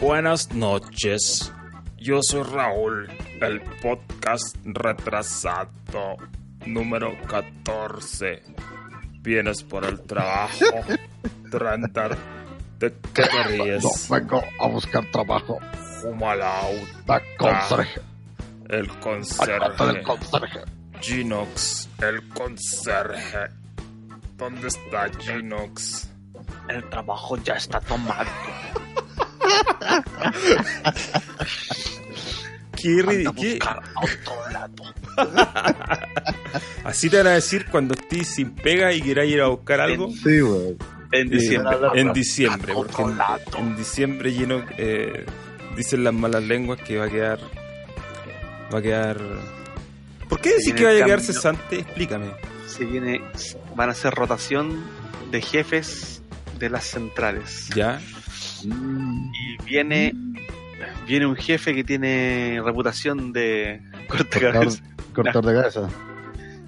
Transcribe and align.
Buenas 0.00 0.52
noches. 0.52 1.52
Yo 1.98 2.20
soy 2.22 2.42
Raúl, 2.44 3.08
el 3.40 3.60
podcast 3.82 4.56
retrasado 4.64 6.16
número 6.66 7.12
14. 7.28 8.42
Vienes 9.20 9.62
por 9.62 9.84
el 9.84 10.00
trabajo, 10.02 10.64
Trandar. 11.50 12.16
¿De 12.78 12.94
qué 13.12 13.22
te 13.22 13.42
ríes? 13.44 13.84
No, 13.84 13.90
vengo 14.16 14.42
a 14.58 14.66
buscar 14.68 15.04
trabajo. 15.10 15.58
Humalauta. 16.02 16.80
Da 17.06 17.22
conserje. 17.36 18.00
El 18.70 18.88
Acá 18.90 19.86
del 19.86 20.02
conserje. 20.02 20.02
conserje. 20.02 20.60
Ginox, 21.02 21.88
el 21.98 22.26
conserje. 22.30 23.48
¿Dónde 24.36 24.68
está 24.68 25.10
Ginox? 25.18 26.08
El 26.68 26.88
trabajo 26.88 27.36
ya 27.38 27.54
está 27.54 27.78
tomado. 27.80 28.30
¿Qué, 32.76 33.00
Anda 33.00 33.32
qué-. 33.34 33.58
Así 36.84 37.10
te 37.10 37.18
van 37.18 37.26
a 37.26 37.30
decir 37.32 37.66
cuando 37.70 37.94
estés 37.94 38.28
sin 38.28 38.52
pega 38.52 38.92
y 38.92 39.02
quieras 39.02 39.26
ir 39.26 39.40
a 39.42 39.48
buscar 39.48 39.80
algo. 39.80 40.10
Sí, 40.10 40.40
güey. 40.40 40.76
En 41.12 41.26
Eh, 41.26 41.30
diciembre. 41.30 41.76
en 41.94 42.12
diciembre, 42.12 42.72
porque 42.72 43.02
en, 43.58 43.76
diciembre 43.76 44.32
lleno 44.32 44.64
eh, 44.78 45.26
dicen 45.76 46.04
las 46.04 46.14
malas 46.14 46.44
lenguas 46.44 46.80
que 46.80 46.98
va 46.98 47.06
a 47.06 47.10
quedar 47.10 47.40
va 48.72 48.78
a 48.78 48.82
quedar 48.82 49.18
¿Por 50.28 50.40
qué 50.40 50.50
decir 50.54 50.76
que 50.76 50.84
va 50.84 50.90
a 50.90 50.94
llegar 50.94 51.20
cesante? 51.20 51.80
Explícame. 51.80 52.30
Se 52.68 52.84
viene, 52.84 53.20
van 53.74 53.88
a 53.88 53.92
hacer 53.92 54.14
rotación 54.14 54.84
de 55.32 55.42
jefes 55.42 56.22
de 56.60 56.70
las 56.70 56.84
centrales. 56.84 57.68
¿Ya? 57.74 58.00
Y 58.64 59.56
viene, 59.64 60.14
viene 61.06 61.26
un 61.26 61.36
jefe 61.36 61.74
que 61.74 61.84
tiene 61.84 62.60
reputación 62.64 63.32
de 63.32 63.80
corte 64.08 64.40
Cortar, 64.40 64.52
cabeza. 64.52 64.82
cortar 65.14 65.44
de 65.44 65.54
cabeza. 65.54 65.88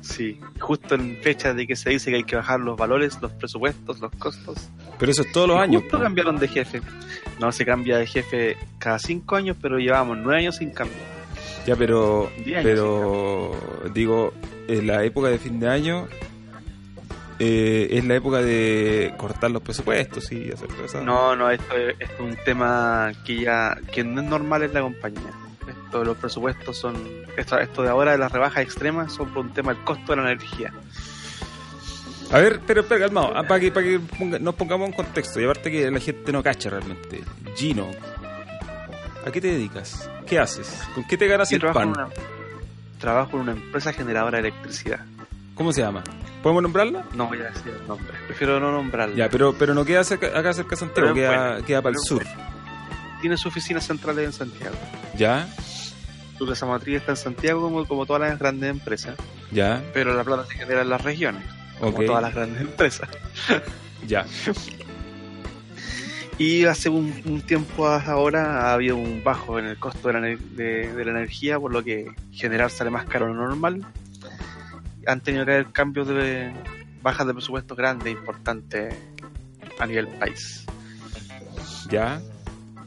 Sí, 0.01 0.41
justo 0.59 0.97
en 0.97 1.17
fecha 1.23 1.55
de 1.55 1.65
que 1.67 1.77
se 1.77 1.91
dice 1.91 2.11
que 2.11 2.17
hay 2.17 2.25
que 2.25 2.35
bajar 2.35 2.59
los 2.59 2.77
valores, 2.77 3.19
los 3.23 3.31
presupuestos, 3.33 4.01
los 4.01 4.11
costos. 4.17 4.69
Pero 4.99 5.13
eso 5.13 5.23
es 5.23 5.31
todos 5.33 5.47
los 5.49 5.59
Y 5.59 5.61
años. 5.61 5.83
Justo 5.83 5.99
po. 5.99 6.03
cambiaron 6.03 6.39
de 6.39 6.49
jefe. 6.49 6.83
No 7.39 7.53
se 7.53 7.65
cambia 7.65 7.99
de 7.99 8.07
jefe 8.07 8.57
cada 8.79 8.99
cinco 8.99 9.37
años, 9.37 9.57
pero 9.63 9.79
llevamos 9.79 10.19
nueve 10.19 10.41
años 10.41 10.57
sin 10.57 10.71
cambio. 10.71 10.97
Ya, 11.67 11.77
pero 11.77 12.31
pero 12.45 13.53
digo, 13.95 14.33
en 14.67 14.89
la 14.89 15.05
época 15.05 15.29
de 15.29 15.39
fin 15.39 15.61
de 15.61 15.69
año 15.69 16.09
eh, 17.39 17.89
es 17.91 18.05
la 18.05 18.15
época 18.15 18.39
de 18.43 19.15
cortar 19.17 19.51
los 19.51 19.63
presupuestos 19.63 20.31
y 20.33 20.51
hacer 20.53 20.69
cosas. 20.69 21.03
No, 21.03 21.35
no, 21.37 21.51
esto 21.51 21.75
es, 21.77 21.95
esto 21.99 22.15
es 22.15 22.21
un 22.21 22.37
tema 22.45 23.13
que 23.25 23.41
ya 23.43 23.77
que 23.93 24.05
no 24.05 24.21
es 24.23 24.29
normal 24.29 24.63
en 24.63 24.75
la 24.75 24.81
compañía. 24.83 25.31
Esto, 25.67 26.05
los 26.05 26.17
presupuestos 26.17 26.77
son 26.77 26.97
esto, 27.37 27.59
esto 27.59 27.83
de 27.83 27.89
ahora 27.89 28.13
de 28.13 28.19
las 28.19 28.33
rebajas 28.33 28.63
extremas 28.65 29.13
son 29.13 29.29
por 29.33 29.45
un 29.45 29.53
tema 29.53 29.73
del 29.75 29.83
costo 29.85 30.13
de 30.15 30.23
la 30.23 30.31
energía. 30.33 30.73
A 32.33 32.39
ver, 32.39 32.61
pero 32.67 32.81
espera, 32.81 33.01
calmado, 33.03 33.33
ah, 33.37 33.43
para 33.43 33.61
que, 33.61 33.71
para 33.71 33.87
que 33.87 34.01
ponga- 34.01 34.39
nos 34.41 34.55
pongamos 34.55 34.89
en 34.89 34.95
contexto 34.95 35.39
y 35.41 35.45
aparte 35.45 35.71
que 35.71 35.91
la 35.91 36.01
gente 36.01 36.33
no 36.33 36.43
cacha 36.43 36.71
realmente. 36.71 37.21
Gino, 37.57 37.89
¿a 39.27 39.31
qué 39.31 39.41
te 39.41 39.49
dedicas? 39.49 40.09
¿Qué 40.27 40.39
haces? 40.39 40.83
¿Con 40.95 41.05
qué 41.07 41.19
te 41.19 41.27
ganas 41.29 41.51
Yo 41.51 41.57
el 41.57 41.61
trabajo 41.61 41.83
en, 41.83 41.93
pan? 41.93 42.05
una, 42.07 42.15
trabajo 42.99 43.37
en 43.37 43.43
una 43.43 43.53
empresa 43.53 43.93
generadora 43.93 44.41
de 44.41 44.49
electricidad. 44.49 45.05
¿Cómo 45.55 45.73
se 45.73 45.81
llama? 45.83 46.03
¿Podemos 46.43 46.63
nombrarla? 46.63 47.05
No 47.15 47.29
voy 47.29 47.39
a 47.41 47.45
decir 47.51 47.73
el 47.81 47.87
nombre, 47.87 48.13
prefiero 48.27 48.59
no 48.59 48.73
nombrarlo. 48.73 49.15
Ya, 49.15 49.29
pero, 49.29 49.55
pero 49.55 49.75
no 49.75 49.85
queda 49.85 50.03
cerca, 50.03 50.27
acá 50.39 50.53
cerca 50.53 50.71
de 50.71 50.77
Santiago, 50.77 51.15
queda, 51.15 51.51
bueno, 51.53 51.67
queda 51.67 51.83
para 51.83 51.93
el 51.95 51.99
sur. 52.01 52.25
Tiene 53.21 53.37
su 53.37 53.49
oficina 53.49 53.81
central 53.81 54.19
en 54.19 54.33
Santiago. 54.33 54.75
¿Ya? 55.17 55.49
Su 56.39 56.47
casa 56.47 56.67
matriz 56.67 56.97
está 56.97 57.13
en 57.13 57.17
Santiago 57.17 57.61
como, 57.61 57.87
como 57.87 58.07
todas 58.07 58.23
las 58.29 58.39
grandes 58.39 58.71
empresas, 58.71 59.15
¿Ya? 59.53 59.83
pero 59.95 60.15
la 60.17 60.25
plata 60.25 60.45
se 60.47 60.55
genera 60.55 60.83
en 60.83 60.89
las 60.89 61.03
regiones, 61.03 61.45
como 61.79 62.03
todas 62.03 62.23
las 62.23 62.35
grandes 62.35 62.61
empresas. 62.63 63.09
Ya. 64.09 64.27
Y 66.39 66.65
hace 66.65 66.89
un, 66.89 67.23
un 67.27 67.43
tiempo 67.43 67.87
ahora 67.87 68.63
ha 68.71 68.73
habido 68.73 68.97
un 68.97 69.23
bajo 69.23 69.61
en 69.61 69.67
el 69.67 69.79
costo 69.79 70.09
de 70.09 70.15
la, 70.15 70.21
de- 70.23 70.93
de 70.93 71.05
la 71.05 71.11
energía, 71.13 71.61
por 71.61 71.73
lo 71.73 71.85
que 71.85 72.11
generar 72.33 72.71
sale 72.71 72.91
más 72.91 73.05
caro 73.05 73.27
de 73.29 73.35
lo 73.35 73.47
normal. 73.47 73.87
Han 75.07 75.21
tenido 75.21 75.45
que 75.45 75.53
haber 75.53 75.67
cambios 75.73 76.09
de 76.09 76.53
bajas 77.03 77.27
de 77.27 77.33
presupuesto 77.35 77.75
grandes, 77.75 78.13
importantes 78.13 78.95
a 79.79 79.87
nivel 79.87 80.07
país. 80.09 80.65
¿Ya? 81.91 82.21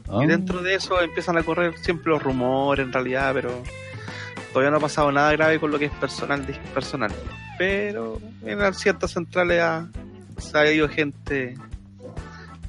Ah, 0.08 0.20
Y 0.22 0.26
dentro 0.26 0.62
de 0.62 0.74
eso 0.74 1.00
empiezan 1.00 1.36
a 1.36 1.42
correr 1.42 1.76
siempre 1.78 2.12
los 2.12 2.22
rumores 2.22 2.86
en 2.86 2.92
realidad, 2.92 3.32
pero 3.34 3.62
todavía 4.52 4.70
no 4.70 4.76
ha 4.78 4.80
pasado 4.80 5.10
nada 5.12 5.32
grave 5.32 5.58
con 5.58 5.70
lo 5.70 5.78
que 5.78 5.86
es 5.86 5.92
personal 5.92 6.44
personal. 6.72 7.12
Pero 7.58 8.20
en 8.44 8.74
ciertas 8.74 9.10
centrales 9.12 9.60
ha, 9.62 9.88
se 10.38 10.56
ha 10.58 10.70
ido 10.72 10.88
gente, 10.88 11.54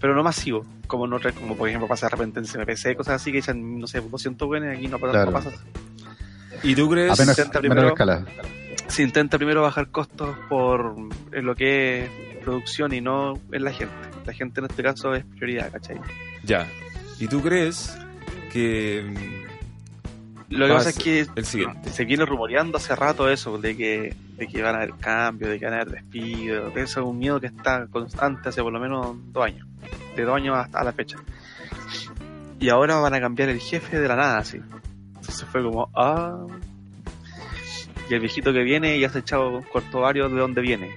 pero 0.01 0.15
no 0.15 0.23
masivo, 0.23 0.65
como 0.87 1.05
en 1.05 1.13
otras, 1.13 1.33
como 1.35 1.55
por 1.55 1.67
ejemplo 1.69 1.87
pasa 1.87 2.07
de 2.07 2.11
repente 2.11 2.39
en 2.39 2.45
CMPC, 2.45 2.95
cosas 2.95 3.21
así 3.21 3.31
que 3.31 3.39
echan, 3.39 3.79
no 3.79 3.87
sé, 3.87 4.01
200 4.01 4.47
buenos 4.47 4.73
y 4.73 4.77
aquí 4.77 4.87
no, 4.87 4.97
pasa- 4.99 5.11
Claro. 5.11 5.31
no 5.31 5.37
pasa. 5.37 5.51
¿Y 6.63 6.75
tú 6.75 6.89
crees? 6.89 7.11
Apenas 7.11 7.37
menor 7.61 7.85
escala. 7.87 8.25
Se 8.87 9.03
intenta 9.03 9.37
primero 9.37 9.61
bajar 9.61 9.89
costos 9.89 10.35
por 10.49 10.95
en 11.31 11.45
lo 11.45 11.55
que 11.55 12.05
es 12.05 12.09
producción 12.43 12.93
y 12.93 13.01
no 13.01 13.33
en 13.51 13.63
la 13.63 13.71
gente. 13.71 13.93
La 14.25 14.33
gente 14.33 14.59
en 14.61 14.65
este 14.67 14.81
caso 14.83 15.13
es 15.13 15.23
prioridad, 15.25 15.71
¿cachai? 15.71 15.97
Ya. 16.43 16.67
¿Y 17.19 17.27
tú 17.27 17.41
crees 17.41 17.97
que... 18.51 19.03
mm, 19.07 20.53
Lo 20.53 20.67
que 20.67 20.73
Pasa 20.73 20.89
es 20.89 20.97
que 20.97 21.27
el 21.35 21.45
siguiente. 21.45 21.89
se 21.91 22.05
viene 22.05 22.25
rumoreando 22.25 22.77
hace 22.77 22.95
rato 22.95 23.29
eso, 23.29 23.57
de 23.57 23.75
que, 23.75 24.15
de 24.37 24.47
que 24.47 24.61
van 24.61 24.75
a 24.75 24.77
haber 24.79 24.93
cambios, 24.95 25.51
de 25.51 25.59
que 25.59 25.65
van 25.65 25.73
a 25.73 25.81
haber 25.81 25.91
despidos. 25.91 26.75
Eso 26.75 27.01
es 27.01 27.05
un 27.05 27.17
miedo 27.19 27.39
que 27.41 27.47
está 27.47 27.87
constante 27.87 28.49
hace 28.49 28.61
por 28.63 28.71
lo 28.73 28.79
menos 28.79 29.15
dos 29.33 29.45
años. 29.45 29.67
De 30.15 30.23
dos 30.23 30.35
años 30.35 30.57
hasta 30.57 30.83
la 30.83 30.93
fecha. 30.93 31.17
Y 32.59 32.69
ahora 32.69 32.95
van 32.97 33.13
a 33.13 33.19
cambiar 33.19 33.49
el 33.49 33.59
jefe 33.59 33.99
de 33.99 34.07
la 34.07 34.15
nada, 34.15 34.37
así. 34.39 34.57
Entonces 35.15 35.45
fue 35.51 35.61
como, 35.63 35.89
ah. 35.95 36.45
Y 38.09 38.13
el 38.13 38.19
viejito 38.21 38.53
que 38.53 38.63
viene 38.63 38.99
ya 38.99 39.09
se 39.09 39.17
ha 39.17 39.21
echado 39.21 39.61
corto 39.71 40.01
varios 40.01 40.31
de 40.31 40.39
dónde 40.39 40.61
viene. 40.61 40.89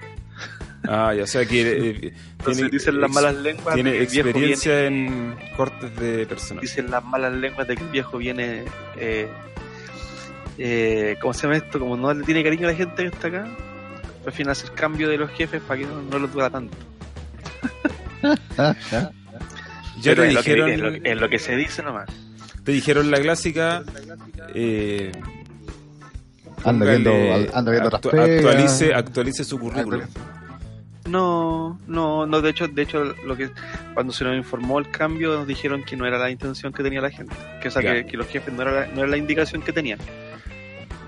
Ah, 0.87 1.13
ya, 1.15 1.23
o 1.23 1.27
sea 1.27 1.45
que... 1.45 1.61
eh, 1.61 2.13
Entonces 2.39 2.55
tiene 2.57 2.69
dicen 2.71 2.99
las 3.01 3.11
malas 3.11 3.35
lenguas 3.35 3.75
de 3.75 3.83
Tiene 3.83 3.97
que 3.97 4.03
experiencia 4.03 4.81
viene- 4.81 5.07
en 5.07 5.35
cortes 5.55 5.95
de 5.97 6.25
personal. 6.25 6.61
dicen 6.61 6.89
las 6.89 7.03
malas 7.03 7.33
lenguas 7.33 7.67
de 7.67 7.75
que 7.75 7.83
el 7.83 7.89
viejo 7.89 8.17
viene 8.17 8.63
eh, 8.97 9.27
eh, 10.57 11.17
¿cómo 11.21 11.33
se 11.33 11.43
llama 11.43 11.57
esto? 11.57 11.79
como 11.79 11.95
no 11.97 12.11
le 12.13 12.23
tiene 12.23 12.43
cariño 12.43 12.67
a 12.67 12.71
la 12.71 12.77
gente 12.77 13.03
que 13.03 13.09
está 13.09 13.27
acá 13.27 13.47
prefieren 14.23 14.51
hacer 14.51 14.71
cambio 14.71 15.07
de 15.09 15.17
los 15.17 15.29
jefes 15.31 15.61
para 15.61 15.79
que 15.81 15.85
no, 15.85 16.01
no 16.01 16.17
los 16.19 16.31
dura 16.33 16.49
tanto. 16.49 16.75
Ya 20.01 20.15
te 20.15 20.27
es 20.27 20.33
lo 20.33 20.41
que- 20.41 20.49
dijeron, 20.55 20.69
es 20.71 20.79
lo, 20.79 20.91
que- 20.91 21.01
es 21.11 21.17
lo 21.21 21.29
que 21.29 21.39
se 21.39 21.55
dice 21.55 21.83
nomás 21.83 22.09
te 22.63 22.71
dijeron 22.73 23.09
la 23.09 23.19
clásica, 23.19 23.83
eh, 24.53 25.11
Anda 26.63 26.85
viendo, 26.85 27.11
anda 27.53 27.71
viendo 27.71 27.89
actu- 27.91 28.19
actualice, 28.19 28.93
actualice 28.93 29.43
su 29.43 29.59
currículum. 29.59 30.01
no 31.07 31.79
no 31.87 32.25
no 32.27 32.41
de 32.41 32.49
hecho 32.51 32.67
de 32.67 32.81
hecho 32.83 33.03
lo 33.25 33.35
que 33.35 33.49
cuando 33.93 34.13
se 34.13 34.23
nos 34.23 34.35
informó 34.37 34.77
el 34.79 34.89
cambio 34.91 35.33
nos 35.39 35.47
dijeron 35.47 35.83
que 35.83 35.95
no 35.97 36.05
era 36.05 36.17
la 36.19 36.29
intención 36.29 36.71
que 36.71 36.83
tenía 36.83 37.01
la 37.01 37.09
gente 37.09 37.35
que 37.61 37.67
o 37.69 37.71
sea 37.71 37.81
que, 37.81 38.05
que 38.05 38.17
los 38.17 38.27
jefes 38.27 38.53
no 38.53 38.61
era 38.61 38.71
la, 38.71 38.85
no 38.87 38.99
era 38.99 39.07
la 39.07 39.17
indicación 39.17 39.61
que 39.63 39.73
tenían 39.73 39.99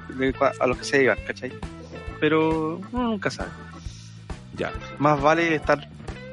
de 0.10 0.34
a 0.60 0.68
los 0.68 0.78
que 0.78 0.84
se 0.84 1.04
iban 1.04 1.18
¿cachai? 1.28 1.52
pero 2.20 2.78
uno 2.92 3.04
nunca 3.12 3.30
sabe 3.30 3.50
Ya, 4.58 4.72
más 4.98 5.22
vale 5.22 5.56
estar 5.56 5.88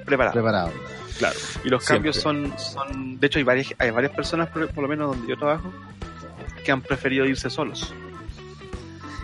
preparado 0.06 0.32
Preparado. 0.32 0.72
claro. 1.18 1.36
Y 1.64 1.68
los 1.68 1.84
Siempre. 1.84 2.10
cambios 2.12 2.16
son, 2.16 2.52
son, 2.58 3.20
de 3.20 3.26
hecho 3.26 3.38
hay 3.38 3.44
varias, 3.44 3.74
hay 3.78 3.90
varias 3.90 4.12
personas, 4.12 4.48
por, 4.48 4.68
por 4.68 4.82
lo 4.82 4.88
menos 4.88 5.10
donde 5.14 5.28
yo 5.28 5.36
trabajo, 5.38 5.70
que 6.64 6.72
han 6.72 6.80
preferido 6.82 7.24
irse 7.26 7.48
solos. 7.48 7.94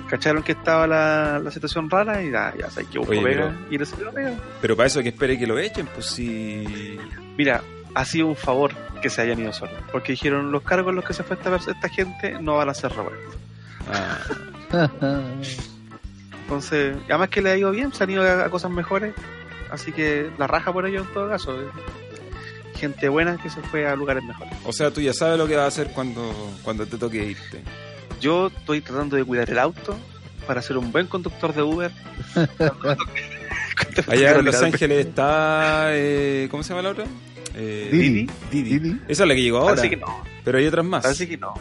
Cacharon 0.08 0.42
que 0.42 0.52
estaba 0.52 0.86
la, 0.86 1.38
la 1.38 1.50
situación 1.50 1.88
rara 1.90 2.22
y 2.22 2.30
ya, 2.30 2.54
ya 2.58 2.70
sabes 2.70 2.88
que 2.88 2.98
busco 2.98 3.12
Oye, 3.12 3.22
pega 3.22 3.46
pero- 3.48 3.72
y 3.74 3.78
le 3.78 3.86
salió 3.86 4.12
pega. 4.12 4.34
Pero 4.60 4.76
para 4.76 4.86
eso 4.86 5.02
que 5.02 5.08
espere 5.10 5.38
que 5.38 5.46
lo 5.46 5.58
echen, 5.58 5.86
pues 5.86 6.06
sí. 6.06 6.98
Mira, 7.36 7.62
ha 7.94 8.04
sido 8.04 8.26
un 8.28 8.36
favor 8.36 8.72
que 9.02 9.10
se 9.10 9.22
hayan 9.22 9.38
ido 9.40 9.52
solos. 9.52 9.74
Porque 9.92 10.12
dijeron, 10.12 10.50
los 10.52 10.62
cargos 10.62 10.90
en 10.90 10.96
los 10.96 11.04
que 11.04 11.12
se 11.14 11.22
fue 11.22 11.36
esta, 11.36 11.54
esta 11.56 11.88
gente 11.88 12.36
no 12.40 12.56
van 12.56 12.68
a 12.68 12.74
ser 12.74 12.92
revueltos. 12.92 13.34
Ah, 13.90 14.18
Entonces, 16.42 16.96
además 17.08 17.28
que 17.28 17.42
le 17.42 17.50
ha 17.50 17.56
ido 17.56 17.70
bien, 17.72 17.92
se 17.92 18.04
han 18.04 18.10
ido 18.10 18.22
a, 18.22 18.44
a 18.44 18.50
cosas 18.50 18.70
mejores. 18.70 19.14
Así 19.70 19.92
que 19.92 20.30
la 20.38 20.46
raja 20.46 20.72
por 20.72 20.86
ello 20.86 21.00
en 21.00 21.06
todo 21.12 21.28
caso. 21.28 21.60
eh. 21.60 21.64
Gente 22.76 23.08
buena 23.08 23.36
que 23.38 23.48
se 23.50 23.60
fue 23.62 23.86
a 23.88 23.96
lugares 23.96 24.22
mejores. 24.22 24.52
o 24.64 24.72
sea, 24.72 24.90
tú 24.90 25.00
ya 25.00 25.12
sabes 25.14 25.38
lo 25.38 25.46
que 25.48 25.56
vas 25.56 25.64
a 25.64 25.68
hacer 25.68 25.88
cuando, 25.92 26.32
cuando 26.62 26.86
te 26.86 26.98
toque 26.98 27.24
irte. 27.24 27.62
Yo 28.20 28.48
estoy 28.48 28.80
tratando 28.80 29.16
de 29.16 29.24
cuidar 29.24 29.48
el 29.50 29.58
auto 29.58 29.96
para 30.46 30.62
ser 30.62 30.78
un 30.78 30.92
buen 30.92 31.06
conductor 31.06 31.52
de 31.54 31.62
Uber. 31.62 31.90
Allá 34.08 34.32
en 34.38 34.44
Los 34.44 34.62
Ángeles 34.62 35.06
está. 35.06 35.88
eh, 35.90 36.48
¿Cómo 36.50 36.62
se 36.62 36.70
llama 36.70 36.82
la 36.82 36.90
otra? 36.90 37.04
Eh, 37.54 37.88
Didi. 37.90 38.28
Didi. 38.50 38.78
Didi. 38.78 39.00
Esa 39.08 39.22
es 39.24 39.28
la 39.28 39.34
que 39.34 39.42
llegó 39.42 39.58
ahora. 39.58 39.76
Parece 39.76 39.90
que 39.90 39.96
no. 39.96 40.24
Pero 40.44 40.58
hay 40.58 40.66
otras 40.66 40.84
más. 40.84 41.02
Parece 41.02 41.28
que 41.28 41.36
no. 41.36 41.54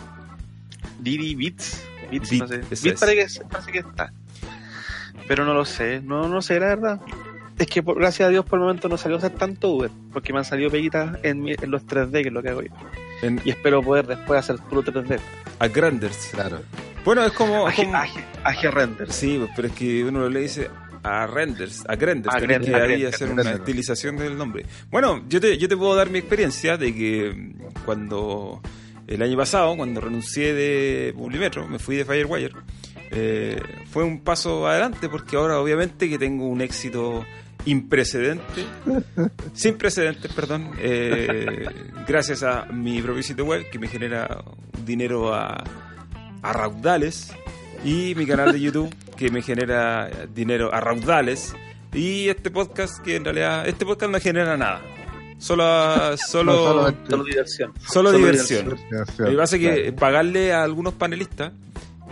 Didi 1.00 1.36
Beats. 1.36 1.84
Beats, 2.12 2.30
Beat, 2.30 2.42
no 2.42 2.48
sé. 2.48 2.62
esa 2.72 2.84
Beat 2.84 2.94
es. 2.96 3.00
parece, 3.00 3.40
que, 3.40 3.46
parece 3.46 3.72
que 3.72 3.80
está. 3.80 4.13
Pero 5.28 5.46
no 5.46 5.54
lo 5.54 5.66
sé. 5.66 6.02
No, 6.02 6.28
no 6.28 6.42
sé, 6.42 6.60
la 6.60 6.68
verdad. 6.68 7.02
Es 7.57 7.68
que 7.68 7.81
por, 7.81 7.98
gracias 7.98 8.28
a 8.28 8.30
Dios 8.30 8.46
por 8.46 8.60
el 8.60 8.63
momento 8.66 8.90
no 8.90 8.98
salió 8.98 9.16
a 9.16 9.19
hacer 9.19 9.31
tanto 9.31 9.69
Uber. 9.69 9.90
Porque 10.13 10.34
me 10.34 10.40
han 10.40 10.46
salido 10.46 10.69
peguitas 10.69 11.18
en, 11.24 11.42
mi- 11.42 11.54
en 11.54 11.72
los 11.72 11.86
3D, 11.88 12.12
que 12.22 12.28
es 12.28 12.34
lo 12.34 12.44
que 12.44 12.50
hago 12.50 12.62
yo. 12.62 12.69
En 13.22 13.42
Y 13.46 13.50
espero 13.52 13.81
poder 13.81 14.06
después 14.07 14.38
hacer 14.40 14.57
puro 14.69 14.84
3D. 14.84 15.19
A 15.60 15.68
Granders. 15.68 16.30
Claro. 16.31 16.62
Bueno, 17.04 17.25
es 17.25 17.31
como. 17.34 17.68
Aje, 17.68 17.84
como- 17.86 17.98
aje, 17.98 18.24
aje 18.44 18.72
renders. 18.72 19.13
Sí, 19.16 19.44
pero 19.56 19.68
es 19.68 19.74
que 19.74 20.04
uno 20.04 20.28
le 20.30 20.42
dice 20.42 20.69
a 21.04 21.28
renders, 21.28 21.84
a 21.88 21.96
Grenders, 21.96 22.36
A 22.36 22.40
Grenders, 22.40 22.66
que 22.72 22.75
a 22.75 22.84
ahí 22.84 23.06
hacer 23.06 23.28
una 23.30 23.44
Grenders. 23.44 23.60
estilización 23.62 24.18
del 24.18 24.36
nombre. 24.38 24.66
Bueno, 24.90 25.24
yo 25.30 25.40
te, 25.40 25.56
yo 25.57 25.68
te 25.68 25.78
puedo 25.78 25.94
dar 25.96 26.10
mi 26.10 26.18
experiencia 26.19 26.78
de 26.78 26.96
que 26.96 27.31
mm, 27.31 27.84
cuando 27.86 28.60
el 29.07 29.22
año 29.22 29.38
pasado, 29.38 29.75
cuando 29.78 30.02
renuncié 30.02 30.54
de 30.56 31.13
Publimetro, 31.16 31.68
me 31.68 31.78
fui 31.78 31.96
de 31.96 32.06
Firewire, 32.06 32.54
eh, 33.12 33.62
fue 33.92 34.04
un 34.04 34.22
paso 34.22 34.68
adelante 34.68 35.07
porque 35.07 35.36
ahora 35.36 35.60
obviamente 35.60 36.10
que 36.10 36.18
tengo 36.18 36.48
un 36.48 36.60
éxito 36.62 37.24
imprecedente, 37.65 38.63
sin 39.53 39.77
precedentes, 39.77 40.31
perdón, 40.33 40.71
eh, 40.79 41.65
gracias 42.07 42.44
a 42.44 42.65
mi 42.65 43.01
propio 43.01 43.23
sitio 43.23 43.45
web 43.45 43.69
que 43.71 43.79
me 43.79 43.88
genera 43.88 44.44
dinero 44.85 45.33
a, 45.33 45.63
a 46.41 46.53
raudales 46.53 47.31
y 47.83 48.13
mi 48.15 48.25
canal 48.25 48.51
de 48.51 48.59
YouTube 48.62 48.94
que 49.17 49.29
me 49.29 49.41
genera 49.41 50.09
dinero 50.33 50.73
a 50.73 50.79
raudales 50.79 51.56
y 51.94 52.27
este 52.29 52.51
podcast 52.51 53.00
que 53.03 53.15
en 53.15 53.23
realidad 53.25 53.68
este 53.68 53.85
podcast 53.85 54.11
no 54.11 54.19
genera 54.19 54.57
nada. 54.57 54.81
Solo 55.38 56.15
solo 56.18 56.53
No, 56.53 56.63
solamente- 56.65 57.09
Solo 57.11 57.23
diversión. 57.23 57.73
solo 57.88 58.09
solo 58.11 58.18
diversión. 58.18 58.69
lo 59.18 59.29
que 59.31 59.35
pasa 59.38 59.56
es 59.57 59.61
que 59.61 59.91
pagarle 59.94 60.53
a 60.53 60.63
algunos 60.63 60.94
panelistas 60.94 61.51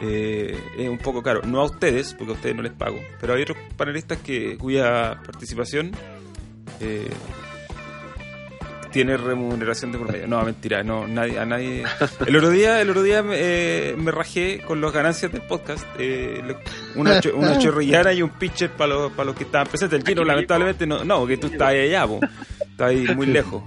eh, 0.03 0.57
es 0.77 0.89
un 0.89 0.97
poco 0.97 1.23
caro. 1.23 1.41
No 1.45 1.61
a 1.61 1.65
ustedes, 1.65 2.13
porque 2.13 2.33
a 2.33 2.35
ustedes 2.35 2.55
no 2.55 2.61
les 2.61 2.73
pago. 2.73 2.99
Pero 3.21 3.33
hay 3.33 3.41
otros 3.43 3.57
panelistas 3.77 4.17
que 4.19 4.57
cuya 4.57 5.19
participación 5.25 5.91
eh, 6.79 7.09
tiene 8.91 9.17
remuneración 9.17 9.91
de 9.91 9.97
por 9.97 10.11
medio. 10.11 10.27
No, 10.27 10.43
mentira, 10.43 10.83
no, 10.83 11.07
nadie, 11.07 11.39
a 11.39 11.45
nadie. 11.45 11.83
El 12.27 12.35
otro 12.35 12.51
día, 12.51 12.79
el 12.79 12.89
otro 12.91 13.01
día 13.01 13.23
me, 13.23 13.35
eh, 13.39 13.95
me 13.97 14.11
rajé 14.11 14.61
con 14.67 14.81
las 14.81 14.91
ganancias 14.93 15.31
del 15.31 15.41
podcast. 15.41 15.83
eh, 15.97 16.43
una, 16.95 17.19
cho- 17.19 17.35
una 17.35 17.57
chorrillana 17.59 18.13
y 18.13 18.21
un 18.21 18.29
pitcher 18.29 18.69
para 18.71 18.93
los, 18.93 19.11
para 19.13 19.25
los 19.27 19.35
que 19.35 19.45
estaban 19.45 19.65
presentes. 19.67 19.97
El 19.99 20.05
chino, 20.05 20.21
Aquí 20.21 20.27
lamentablemente, 20.29 20.85
no, 20.85 21.03
no, 21.03 21.25
que 21.25 21.37
tú 21.37 21.47
estás 21.47 21.69
allá, 21.69 22.05
po. 22.05 22.19
estás 22.69 22.89
ahí 22.89 23.07
muy 23.15 23.25
lejos. 23.27 23.63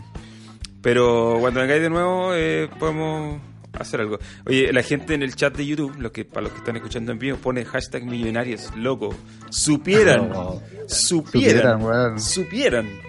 Pero 0.80 1.38
cuando 1.40 1.58
vengáis 1.58 1.82
de 1.82 1.90
nuevo, 1.90 2.30
eh, 2.32 2.68
podemos 2.78 3.40
hacer 3.82 4.00
algo. 4.00 4.19
Oye, 4.46 4.73
la 4.73 4.82
gente 4.82 5.14
en 5.14 5.23
el 5.23 5.34
chat 5.34 5.56
de 5.56 5.67
YouTube, 5.67 5.94
los 5.99 6.12
que, 6.12 6.25
para 6.25 6.43
los 6.43 6.52
que 6.52 6.58
están 6.58 6.76
escuchando 6.76 7.12
en 7.12 7.19
vivo, 7.19 7.37
pone 7.38 7.64
hashtag 7.64 8.05
millonarios, 8.05 8.70
loco. 8.76 9.14
Supieran, 9.50 10.28
No, 10.28 10.61
supieran, 10.87 11.32
supieran, 11.32 11.82
weón. 11.82 12.20
supieran. 12.20 13.06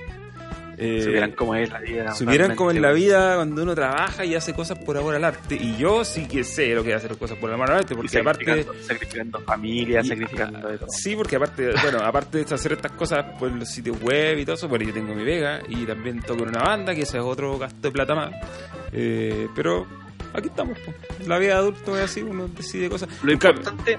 Eh, 0.80 1.02
Supieran 1.02 1.32
cómo 1.32 1.56
es 1.56 1.72
la 1.72 1.80
vida. 1.80 2.14
supieran 2.14 2.56
cómo 2.56 2.70
es 2.70 2.80
la 2.80 2.92
vida 2.92 3.36
cuando 3.38 3.64
uno 3.64 3.74
trabaja 3.74 4.24
y 4.26 4.36
hace 4.36 4.54
cosas 4.54 4.78
por 4.78 4.96
amor 4.96 5.16
al 5.16 5.24
arte. 5.24 5.56
Y 5.56 5.76
yo 5.76 6.06
sí 6.06 6.28
que 6.28 6.44
sé 6.44 6.76
lo 6.76 6.84
que 6.84 6.92
es 6.92 6.98
hacer 6.98 7.18
cosas 7.18 7.36
por 7.40 7.52
amor 7.52 7.72
al 7.72 7.78
arte, 7.78 7.96
Y 7.96 7.98
porque 7.98 8.20
aparte... 8.20 8.46
sacrificando, 8.46 8.84
sacrificando 8.86 9.40
familia, 9.40 10.02
Y- 10.04 10.08
sacrificando 10.08 10.68
de 10.68 10.78
todo. 10.78 10.90
Sí, 10.92 11.16
porque 11.16 11.36
aparte, 11.38 11.72
bueno, 11.82 11.98
aparte 12.04 12.44
de 12.46 12.54
hacer 12.54 12.74
estas 12.74 12.92
cosas 12.92 13.26
por 13.40 13.52
los 13.52 13.68
sitios 13.68 14.00
web 14.04 14.38
y 14.38 14.46
todo 14.46 14.54
eso, 14.56 14.68
bueno, 14.68 14.86
yo 14.86 14.94
tengo 14.94 15.16
mi 15.16 15.24
Vega 15.24 15.62
y 15.68 15.84
también 15.88 16.22
toco 16.22 16.44
en 16.44 16.50
una 16.50 16.62
banda, 16.62 16.94
que 16.94 17.02
ese 17.02 17.18
es 17.18 17.24
otro 17.24 17.58
gasto 17.58 17.80
de 17.82 17.92
plata 17.92 18.14
más. 18.14 18.32
Eh, 18.94 19.48
pero 19.56 19.88
aquí 20.38 20.48
estamos, 20.50 20.78
po. 20.80 20.94
la 21.26 21.38
vida 21.38 21.54
de 21.54 21.60
adulto 21.60 21.98
es 21.98 22.04
así, 22.06 22.22
uno 22.22 22.48
decide 22.48 22.90
cosas. 22.90 23.10
Lo 23.24 23.32
importante 23.32 23.98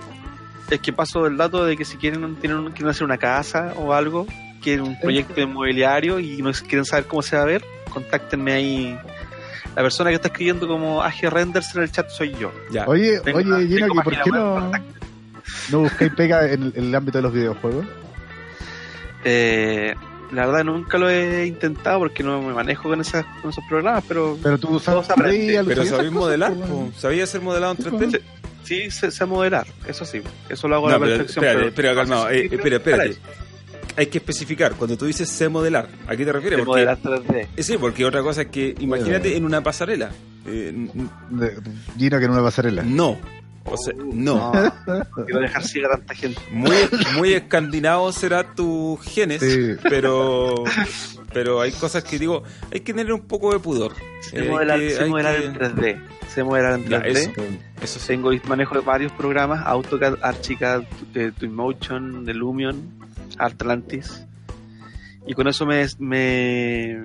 es 0.71 0.81
que 0.81 0.93
paso 0.93 1.27
el 1.27 1.37
dato 1.37 1.65
de 1.65 1.77
que 1.77 1.85
si 1.85 1.97
quieren, 1.97 2.37
tienen, 2.37 2.65
quieren 2.73 2.89
hacer 2.89 3.05
una 3.05 3.19
casa 3.19 3.75
o 3.77 3.93
algo, 3.95 4.27
quieren 4.63 4.85
un 4.85 5.01
proyecto 5.01 5.41
inmobiliario 5.41 6.19
y 6.21 6.43
no 6.43 6.53
quieren 6.53 6.85
saber 6.85 7.07
cómo 7.07 7.23
se 7.23 7.37
va 7.37 7.43
a 7.43 7.47
ver, 7.47 7.65
contáctenme 7.91 8.53
ahí. 8.53 8.99
La 9.77 9.83
persona 9.83 10.11
que 10.11 10.17
está 10.17 10.29
escribiendo 10.29 10.67
como 10.67 11.03
AG 11.03 11.31
Renders 11.31 11.75
en 11.77 11.83
el 11.83 11.93
chat 11.93 12.09
soy 12.11 12.35
yo. 12.35 12.53
ya. 12.71 12.85
Oye, 12.87 13.21
Tengo- 13.21 13.39
oye, 13.39 13.67
Gino, 13.69 13.87
tengo 13.87 14.01
¿y 14.01 14.05
por 14.05 14.23
qué 14.23 14.31
no, 14.31 14.73
no 15.71 15.79
buscáis 15.81 16.13
pega 16.15 16.51
en, 16.51 16.73
en 16.75 16.85
el 16.85 16.95
ámbito 16.95 17.19
de 17.19 17.23
los 17.23 17.33
videojuegos? 17.33 17.87
Eh, 19.25 19.95
la 20.33 20.47
verdad 20.47 20.65
nunca 20.65 20.99
lo 20.99 21.09
he 21.09 21.47
intentado 21.47 21.99
porque 22.01 22.23
no 22.23 22.41
me 22.43 22.53
manejo 22.53 22.89
con, 22.89 23.01
esas, 23.01 23.25
con 23.41 23.51
esos 23.51 23.65
programas, 23.69 24.05
pero 24.07 24.39
Pero 24.43 24.59
tú 24.59 24.79
sabes 24.81 25.07
Pero 25.17 25.85
sabéis 25.85 26.13
modelar, 26.13 26.53
cosas, 26.53 26.69
po. 26.69 26.75
weón. 26.77 26.95
sabía 26.95 27.27
ser 27.27 27.41
modelado 27.41 27.73
en 27.79 27.79
3D. 27.99 28.21
sí 28.65 28.91
sé, 28.91 29.11
sé 29.11 29.25
modelar, 29.27 29.67
eso 29.87 30.05
sí, 30.05 30.21
eso 30.49 30.69
lo 30.69 30.77
hago 30.77 30.89
a 30.89 30.93
la 30.93 30.99
pero, 30.99 31.11
perfección. 31.17 31.45
espérate, 31.45 31.59
pero- 31.59 31.69
espera, 31.69 31.95
calmado, 31.95 32.31
eh, 32.31 32.47
Sí, 32.49 32.55
espera, 32.55 32.77
espérate. 32.77 33.17
Hay 33.97 34.07
que 34.07 34.19
especificar, 34.19 34.75
cuando 34.75 34.97
tú 34.97 35.07
dices 35.07 35.29
sé 35.29 35.49
modelar, 35.49 35.89
¿a 36.07 36.15
qué 36.15 36.25
te 36.25 36.33
refieres? 36.33 36.61
sé 36.61 36.65
Porque, 36.65 36.85
modelar 36.85 36.99
3D. 37.03 37.49
eh, 37.57 37.63
sí, 37.65 37.77
porque 37.79 38.05
otra 38.05 38.23
cosa 38.23 38.43
es 38.43 38.49
que, 38.49 38.75
imagínate 38.79 39.37
en 39.37 39.45
una 39.45 39.61
pasarela. 39.63 40.11
Eh, 40.47 40.73
n- 40.73 40.91
De- 41.31 41.57
Gino 41.99 42.19
que 42.19 42.25
en 42.27 42.31
una 42.31 42.43
pasarela. 42.43 42.83
no, 42.85 43.19
o 43.71 43.77
sea, 43.77 43.95
no. 43.97 44.53
No, 44.53 44.73
quiero 45.27 45.41
dejar 45.41 45.63
ciega 45.65 45.89
a 45.89 45.97
tanta 45.97 46.15
gente. 46.15 46.41
Muy, 46.51 46.75
muy 47.17 47.33
escandinavo 47.35 48.11
será 48.13 48.55
tus 48.55 49.01
genes, 49.03 49.41
Sí. 49.41 49.77
pero 49.89 50.65
pero 51.33 51.61
hay 51.61 51.73
cosas 51.73 52.03
que 52.05 52.19
digo, 52.19 52.43
hay 52.73 52.81
que 52.81 52.93
tener 52.95 53.13
un 53.13 53.21
poco 53.27 53.53
de 53.53 53.59
pudor. 53.59 53.93
Sé 54.23 54.45
Eh, 54.47 54.49
modelar, 54.51 54.79
que- 54.81 54.91
sé 54.91 55.03
hay 55.05 55.11
modelar 55.11 55.37
que- 55.39 55.45
en 55.47 55.55
3D. 55.55 56.01
Sé 56.29 56.45
modelar 56.45 56.75
en 56.81 56.89
Ya, 56.89 57.01
3D. 57.03 57.21
eso. 57.21 57.33
Eso 57.83 57.99
sí. 58.01 58.07
Tengo 58.09 58.31
manejo 58.47 58.75
de 58.75 58.81
varios 58.81 59.13
programas, 59.13 59.65
AutoCAD, 59.67 60.19
Archicad, 60.23 60.83
eh, 61.15 61.33
Twinmotion, 61.39 62.25
de 62.25 62.35
Lumion, 62.35 62.83
Atlantis. 63.39 64.25
Y 65.27 65.35
con 65.35 65.47
eso 65.49 65.67
me, 65.67 65.87
me, 65.99 66.99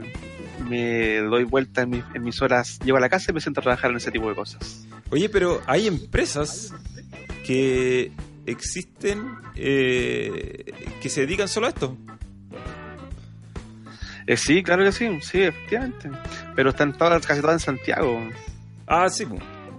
me 0.69 1.17
doy 1.17 1.43
vuelta 1.43 1.81
en, 1.81 1.89
mis- 1.89 2.03
en 2.13 2.23
mis 2.23 2.41
horas. 2.41 2.79
Llego 2.83 2.97
a 2.97 3.01
la 3.01 3.09
casa 3.09 3.31
y 3.31 3.33
me 3.33 3.41
siento 3.41 3.59
a 3.59 3.63
trabajar 3.63 3.91
en 3.91 3.97
ese 3.97 4.11
tipo 4.11 4.29
de 4.29 4.35
cosas. 4.35 4.87
Oye, 5.13 5.29
pero 5.29 5.61
hay 5.67 5.85
empresas 5.85 6.73
que 7.45 8.11
existen 8.47 9.35
eh, 9.55 10.73
que 11.01 11.09
se 11.09 11.21
dedican 11.21 11.47
solo 11.47 11.67
a 11.67 11.69
esto. 11.69 11.95
Eh, 14.25 14.37
sí, 14.37 14.63
claro 14.63 14.83
que 14.83 14.91
sí, 14.91 15.07
sí, 15.21 15.41
efectivamente. 15.43 16.09
Pero 16.55 16.71
están 16.71 16.97
todas, 16.97 17.27
casi 17.27 17.41
todas 17.41 17.55
en 17.55 17.59
Santiago. 17.59 18.19
Ah, 18.87 19.07
sí, 19.07 19.25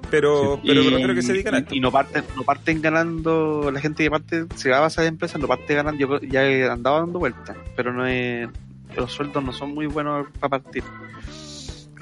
pero, 0.09 0.61
pero 0.64 0.83
y, 0.83 0.88
refiero 0.91 1.14
que 1.17 1.23
se 1.23 1.33
dedican 1.33 1.55
a 1.57 1.59
esto. 1.59 1.75
y 1.75 1.81
no 1.81 1.91
parten, 1.91 2.23
no 2.37 2.45
parten 2.45 2.81
ganando, 2.81 3.73
la 3.73 3.81
gente 3.81 4.05
que 4.05 4.11
parte, 4.11 4.47
se 4.55 4.71
va 4.71 4.85
a 4.85 4.87
esas 4.87 5.07
empresas, 5.07 5.41
no 5.41 5.49
parte 5.49 5.75
ganando, 5.75 5.99
yo 5.99 6.07
creo- 6.07 6.31
ya 6.31 6.45
he 6.45 6.71
andado 6.71 7.00
dando 7.00 7.19
vueltas, 7.19 7.57
pero 7.75 7.93
no 7.93 8.07
es, 8.07 8.49
los 8.97 9.11
sueldos 9.11 9.43
no 9.43 9.53
son 9.53 9.75
muy 9.75 9.87
buenos 9.87 10.29
para 10.38 10.61
partir. 10.61 10.85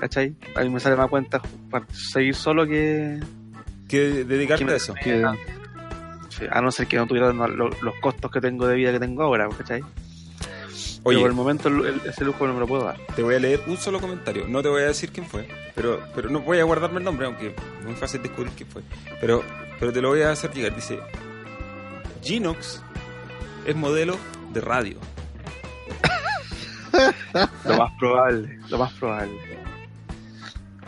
¿Cachai? 0.03 0.35
A 0.57 0.63
mí 0.63 0.69
me 0.69 0.81
sale 0.81 0.97
más 0.97 1.09
cuenta 1.09 1.41
para 1.71 1.87
seguir 1.93 2.35
solo 2.35 2.67
que, 2.67 3.21
que 3.89 4.25
dedicarte 4.25 4.65
que 4.67 4.73
a 4.73 4.75
eso. 4.77 4.95
Que- 4.95 5.25
a 6.51 6.61
no 6.61 6.73
ser 6.73 6.89
que 6.89 6.97
no 6.97 7.07
tuviera 7.07 7.33
no- 7.33 7.47
lo- 7.47 7.69
los 7.69 7.95
costos 8.01 8.29
que 8.33 8.41
tengo 8.41 8.67
de 8.67 8.75
vida 8.75 8.91
que 8.91 8.99
tengo 8.99 9.23
ahora, 9.23 9.49
¿cachai? 9.57 9.81
Pero 9.81 9.91
Oye, 11.05 11.21
por 11.21 11.29
el 11.31 11.37
momento 11.37 11.69
el- 11.69 11.87
el- 11.87 12.01
ese 12.05 12.25
lujo 12.25 12.49
no 12.49 12.55
me 12.55 12.59
lo 12.59 12.67
puedo 12.67 12.83
dar. 12.83 12.97
te 13.15 13.23
voy 13.23 13.37
a 13.37 13.39
leer 13.39 13.63
un 13.69 13.77
solo 13.77 14.01
comentario. 14.01 14.49
No 14.49 14.61
te 14.61 14.69
voy 14.71 14.83
a 14.83 14.87
decir 14.87 15.13
quién 15.13 15.25
fue, 15.25 15.47
pero 15.77 16.03
pero 16.17 16.29
no 16.31 16.41
voy 16.41 16.59
a 16.59 16.65
guardarme 16.65 16.99
el 16.99 17.05
nombre, 17.05 17.27
aunque 17.27 17.49
es 17.51 17.85
muy 17.85 17.95
fácil 17.95 18.21
descubrir 18.23 18.53
quién 18.57 18.69
fue. 18.71 18.83
Pero 19.21 19.45
pero 19.79 19.93
te 19.93 20.01
lo 20.03 20.09
voy 20.09 20.23
a 20.23 20.33
hacer 20.33 20.51
llegar. 20.53 20.75
Dice, 20.75 20.99
Ginox 22.23 22.83
es 23.67 23.77
modelo 23.77 24.17
de 24.53 24.61
radio. 24.63 24.97
Lo 27.65 27.77
más 27.79 27.93
probable, 28.01 28.59
lo 28.69 28.79
más 28.79 28.93
probable. 28.95 29.33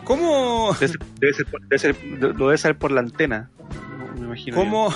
¿Cómo, 0.04 0.74
Debe 0.78 0.88
ser, 0.92 0.98
debe 1.20 1.32
ser 1.34 1.46
por- 1.46 1.60
debe 1.62 1.78
ser- 1.78 1.96
lo 2.36 2.46
debe 2.46 2.58
saber 2.58 2.78
por 2.78 2.90
la 2.92 3.00
antena, 3.00 3.50
me 4.18 4.26
imagino. 4.26 4.56
cómo, 4.56 4.94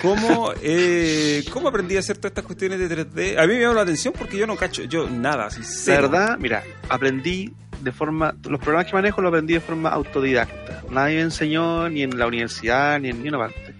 ¿Cómo, 0.00 0.52
eh, 0.62 1.44
¿Cómo 1.52 1.68
aprendí 1.68 1.96
a 1.96 2.00
hacer 2.00 2.16
todas 2.18 2.30
estas 2.32 2.44
cuestiones 2.44 2.78
de 2.80 2.88
3D? 2.88 3.38
A 3.38 3.46
mí 3.46 3.54
me 3.54 3.60
llama 3.60 3.74
la 3.74 3.82
atención 3.82 4.12
porque 4.18 4.36
yo 4.36 4.46
no 4.48 4.56
cacho, 4.56 4.82
yo 4.84 5.08
nada, 5.08 5.46
así 5.46 5.60
La 5.88 6.00
verdad, 6.00 6.38
mira, 6.38 6.62
aprendí 6.88 7.52
de 7.80 7.92
forma. 7.92 8.34
Los 8.48 8.58
programas 8.60 8.86
que 8.86 8.94
manejo 8.94 9.20
los 9.22 9.28
aprendí 9.30 9.54
de 9.54 9.60
forma 9.60 9.90
autodidacta. 9.90 10.82
Nadie 10.90 11.16
me 11.16 11.22
enseñó 11.22 11.88
ni 11.88 12.02
en 12.02 12.18
la 12.18 12.26
universidad 12.26 12.98
ni 13.00 13.10
en 13.10 13.22
ni 13.22 13.28
una 13.28 13.38
parte. 13.38 13.74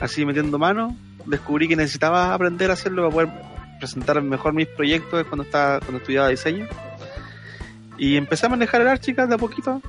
Así 0.00 0.26
metiendo 0.26 0.58
mano, 0.58 0.94
descubrí 1.24 1.68
que 1.68 1.76
necesitaba 1.76 2.34
aprender 2.34 2.70
a 2.70 2.74
hacerlo 2.74 3.02
para 3.10 3.14
poder 3.28 3.46
presentar 3.78 4.20
mejor 4.22 4.52
mis 4.52 4.66
proyectos 4.68 5.24
cuando 5.26 5.44
estaba 5.44 5.80
cuando 5.80 5.98
estudiaba 5.98 6.28
diseño. 6.28 6.66
Y 7.98 8.16
empecé 8.16 8.46
a 8.46 8.48
manejar 8.48 8.80
el 8.82 8.88
Archicad 8.88 9.28
de 9.28 9.34
a 9.34 9.38
poquito. 9.38 9.80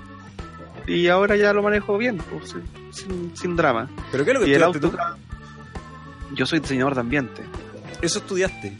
Y 0.85 1.07
ahora 1.07 1.35
ya 1.35 1.51
lo 1.53 1.61
manejo 1.61 1.97
bien, 1.97 2.17
pues, 2.17 2.55
sin, 2.91 3.35
sin- 3.35 3.55
drama. 3.57 3.89
¿Pero 4.11 4.23
qué 4.23 4.31
es 4.31 4.39
lo 4.39 4.45
que 4.45 4.49
Y 4.51 4.53
el 4.53 4.61
tú? 4.61 4.65
AutoCAD. 4.67 5.15
Yo 6.33 6.45
soy 6.45 6.59
diseñador 6.59 6.93
de 6.95 7.01
ambiente. 7.01 7.43
Eso 8.01 8.19
estudiaste. 8.19 8.77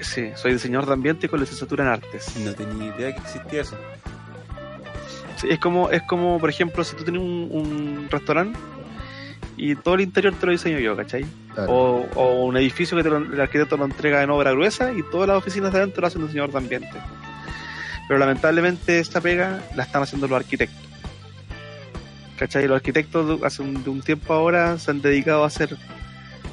Sí, 0.00 0.30
soy 0.36 0.52
diseñador 0.52 0.86
de 0.86 0.92
ambiente 0.94 1.28
con 1.28 1.40
licenciatura 1.40 1.84
en 1.84 1.90
artes. 1.90 2.36
No 2.38 2.52
tenía 2.54 2.94
idea 2.96 3.14
que 3.14 3.20
existía 3.20 3.62
eso. 3.62 3.76
Sí, 5.36 5.48
es 5.50 5.58
como, 5.58 5.90
es 5.90 6.02
como, 6.02 6.38
por 6.38 6.50
ejemplo, 6.50 6.84
si 6.84 6.94
tú 6.96 7.02
tienes 7.04 7.22
un, 7.22 7.48
un 7.50 8.08
restaurante 8.10 8.58
y 9.56 9.74
todo 9.74 9.94
el 9.96 10.02
interior 10.02 10.34
te 10.34 10.46
lo 10.46 10.52
diseño 10.52 10.78
yo, 10.78 10.96
¿cachai? 10.96 11.24
Claro. 11.54 11.72
O, 11.72 12.06
o 12.14 12.44
un 12.44 12.56
edificio 12.56 12.96
que 12.96 13.02
te 13.02 13.10
lo- 13.10 13.18
el 13.18 13.40
arquitecto 13.40 13.76
lo 13.76 13.84
entrega 13.84 14.22
en 14.22 14.30
obra 14.30 14.52
gruesa 14.52 14.92
y 14.92 15.02
todas 15.02 15.28
las 15.28 15.36
oficinas 15.38 15.72
de 15.72 15.78
adentro 15.80 16.00
lo 16.02 16.06
hace 16.06 16.18
un 16.18 16.24
diseñador 16.26 16.52
de 16.52 16.58
ambiente. 16.58 16.92
Pero 18.10 18.18
lamentablemente 18.18 18.98
esta 18.98 19.20
pega 19.20 19.62
la 19.76 19.84
están 19.84 20.02
haciendo 20.02 20.26
los 20.26 20.40
arquitectos. 20.40 20.84
¿Cachai? 22.36 22.66
Los 22.66 22.74
arquitectos 22.74 23.40
hace 23.44 23.62
un, 23.62 23.84
de 23.84 23.88
un 23.88 24.00
tiempo 24.00 24.32
ahora 24.32 24.80
se 24.80 24.90
han 24.90 25.00
dedicado 25.00 25.44
a 25.44 25.46
hacer 25.46 25.76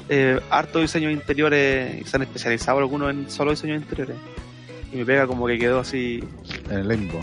eh, 0.08 0.38
harto 0.50 0.80
diseños 0.80 1.12
interiores 1.12 2.00
y 2.00 2.04
se 2.04 2.16
han 2.16 2.22
especializado 2.22 2.78
algunos 2.78 3.10
en 3.10 3.28
solo 3.28 3.50
diseños 3.50 3.82
interiores. 3.82 4.14
Y 4.92 4.98
mi 4.98 5.04
pega 5.04 5.26
como 5.26 5.48
que 5.48 5.58
quedó 5.58 5.80
así 5.80 6.22
En 6.70 6.78
el 6.78 6.86
limbo. 6.86 7.18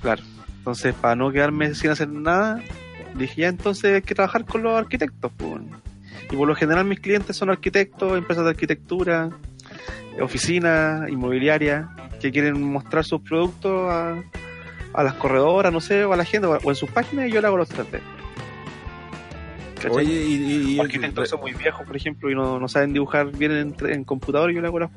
Claro. 0.00 0.24
Entonces, 0.58 0.92
para 0.94 1.14
no 1.14 1.30
quedarme 1.30 1.72
sin 1.76 1.90
hacer 1.90 2.08
nada, 2.08 2.60
dije 3.14 3.42
ya 3.42 3.48
entonces 3.48 3.94
hay 3.94 4.02
que 4.02 4.16
trabajar 4.16 4.44
con 4.44 4.64
los 4.64 4.76
arquitectos. 4.76 5.30
pues. 5.36 5.62
Y 6.32 6.34
por 6.34 6.48
lo 6.48 6.56
general 6.56 6.84
mis 6.84 6.98
clientes 6.98 7.36
son 7.36 7.48
arquitectos, 7.48 8.18
empresas 8.18 8.42
de 8.42 8.50
arquitectura, 8.50 9.30
oficinas, 10.20 11.08
inmobiliarias, 11.08 11.86
que 12.22 12.30
quieren 12.32 12.62
mostrar 12.62 13.04
sus 13.04 13.20
productos 13.20 13.90
a, 13.90 14.22
a 14.94 15.02
las 15.02 15.14
corredoras, 15.14 15.72
no 15.72 15.80
sé, 15.80 16.04
o 16.04 16.12
a 16.12 16.16
la 16.16 16.24
gente, 16.24 16.46
o 16.46 16.58
en 16.70 16.74
sus 16.74 16.90
páginas 16.90 17.28
y 17.28 17.32
yo 17.32 17.40
le 17.40 17.46
hago 17.48 17.56
los 17.56 17.68
3D. 17.70 18.00
¿Cachai? 19.76 19.90
Oye, 19.90 20.12
y, 20.12 20.74
y- 20.74 20.80
arquitectos 20.80 21.28
son 21.28 21.40
muy 21.40 21.52
viejos, 21.54 21.84
por 21.84 21.96
ejemplo, 21.96 22.30
y 22.30 22.34
no, 22.36 22.60
no 22.60 22.68
saben 22.68 22.92
dibujar 22.92 23.32
bien 23.32 23.74
en, 23.80 24.04
computador 24.04 24.50
y 24.50 24.54
yo 24.54 24.60
le 24.60 24.68
hago 24.68 24.78
las. 24.78 24.90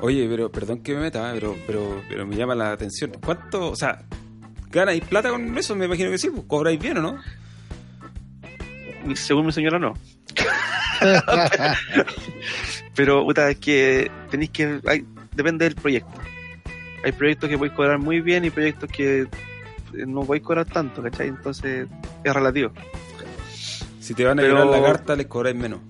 Oye, 0.00 0.26
pero 0.28 0.50
perdón 0.50 0.82
que 0.82 0.92
me 0.94 1.02
meta, 1.02 1.30
pero, 1.34 1.56
pero, 1.66 2.02
pero 2.08 2.26
me 2.26 2.34
llama 2.34 2.56
la 2.56 2.72
atención. 2.72 3.12
¿Cuánto, 3.24 3.70
o 3.70 3.76
sea, 3.76 4.02
ganáis 4.70 5.04
plata 5.04 5.30
con 5.30 5.56
eso? 5.56 5.76
Me 5.76 5.84
imagino 5.84 6.10
que 6.10 6.18
sí, 6.18 6.30
pues 6.30 6.42
cobráis 6.48 6.80
bien 6.80 6.98
o 6.98 7.02
no? 7.02 7.18
Según 9.14 9.46
mi 9.46 9.52
señora 9.52 9.78
no. 9.78 9.94
Pero, 12.96 13.24
puta, 13.24 13.50
es 13.50 13.58
que 13.58 14.10
tenéis 14.30 14.50
que. 14.50 14.80
Hay, 14.86 15.04
depende 15.34 15.64
del 15.64 15.74
proyecto. 15.74 16.10
Hay 17.04 17.12
proyectos 17.12 17.48
que 17.50 17.58
podéis 17.58 17.74
cobrar 17.76 17.98
muy 17.98 18.20
bien 18.20 18.44
y 18.44 18.50
proyectos 18.50 18.90
que 18.90 19.20
eh, 19.22 19.26
no 20.06 20.22
podéis 20.22 20.44
cobrar 20.44 20.66
tanto, 20.66 21.02
¿cachai? 21.02 21.28
Entonces, 21.28 21.86
es 22.24 22.32
relativo. 22.34 22.72
Si 24.00 24.14
te 24.14 24.24
van 24.24 24.38
a 24.38 24.42
Pero- 24.42 24.64
llevar 24.64 24.80
la 24.80 24.86
carta, 24.86 25.16
les 25.16 25.26
cobráis 25.26 25.56
menos. 25.56 25.80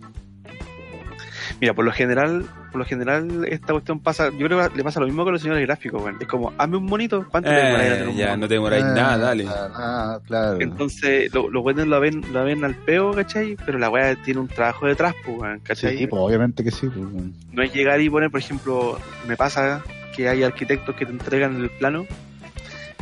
Mira, 1.60 1.72
por 1.72 1.84
lo 1.84 1.92
general, 1.92 2.44
por 2.72 2.80
lo 2.80 2.84
general, 2.84 3.46
esta 3.48 3.72
cuestión 3.72 4.00
pasa. 4.00 4.30
Yo 4.36 4.46
creo 4.46 4.68
que 4.70 4.76
le 4.76 4.82
pasa 4.82 4.98
lo 4.98 5.06
mismo 5.06 5.22
con 5.22 5.32
los 5.32 5.40
señores 5.40 5.64
gráficos, 5.64 6.02
weón. 6.02 6.16
Es 6.20 6.26
como, 6.26 6.52
hazme 6.58 6.76
un 6.78 6.84
monito, 6.86 7.26
¿cuánto 7.30 7.48
te 7.48 7.54
demoráis 7.56 7.92
Eh, 7.92 8.14
ya, 8.16 8.36
no 8.36 8.48
te 8.48 8.54
demoráis 8.54 8.84
Ah, 8.84 8.92
nada, 8.94 9.16
dale. 9.18 9.46
Ah, 9.48 10.18
claro. 10.26 10.60
Entonces, 10.60 11.32
lo- 11.32 11.48
los 11.48 11.62
buenos 11.62 11.86
la 11.86 12.00
ven, 12.00 12.22
la 12.32 12.42
ven 12.42 12.64
al 12.64 12.74
peo, 12.74 13.12
¿cachai? 13.12 13.56
Pero 13.64 13.78
la 13.78 13.88
weá 13.88 14.16
tiene 14.16 14.40
un 14.40 14.48
trabajo 14.48 14.86
detrás, 14.86 15.14
pues, 15.24 15.60
¿cachai? 15.62 15.96
Sí, 15.96 16.06
pues 16.08 16.20
obviamente 16.20 16.64
que 16.64 16.72
sí. 16.72 16.88
pues, 16.88 17.08
bueno. 17.08 17.30
no 17.52 17.62
es 17.62 17.72
llegar 17.72 18.00
y 18.00 18.10
poner, 18.10 18.30
por 18.30 18.40
ejemplo, 18.40 18.98
me 19.28 19.36
pasa 19.36 19.80
que 20.14 20.28
hay 20.28 20.42
arquitectos 20.42 20.94
que 20.96 21.06
te 21.06 21.12
entregan 21.12 21.56
el 21.60 21.70
plano 21.70 22.06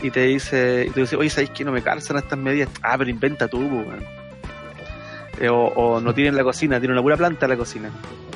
y 0.02 0.11
te 0.11 0.26
dice, 0.26 0.87
y 0.88 0.90
te 0.90 1.00
dice, 1.00 1.16
oye, 1.16 1.31
¿sabéis 1.31 1.50
que 1.50 1.64
no 1.64 1.73
me 1.73 1.83
calzan 1.83 2.16
estas 2.16 2.38
medidas? 2.38 2.69
Ah, 2.83 2.97
pero 2.99 3.11
inventa 3.11 3.49
tú, 3.49 3.59
weón. 3.59 4.04
Eh, 5.40 5.49
o, 5.49 5.66
o 5.66 6.00
no 6.00 6.12
tienen 6.12 6.37
la 6.37 6.45
cocina, 6.45 6.78
tienen 6.78 6.92
una 6.92 7.02
pura 7.02 7.16
planta 7.16 7.49
la 7.49 7.57
cocina. 7.57 7.90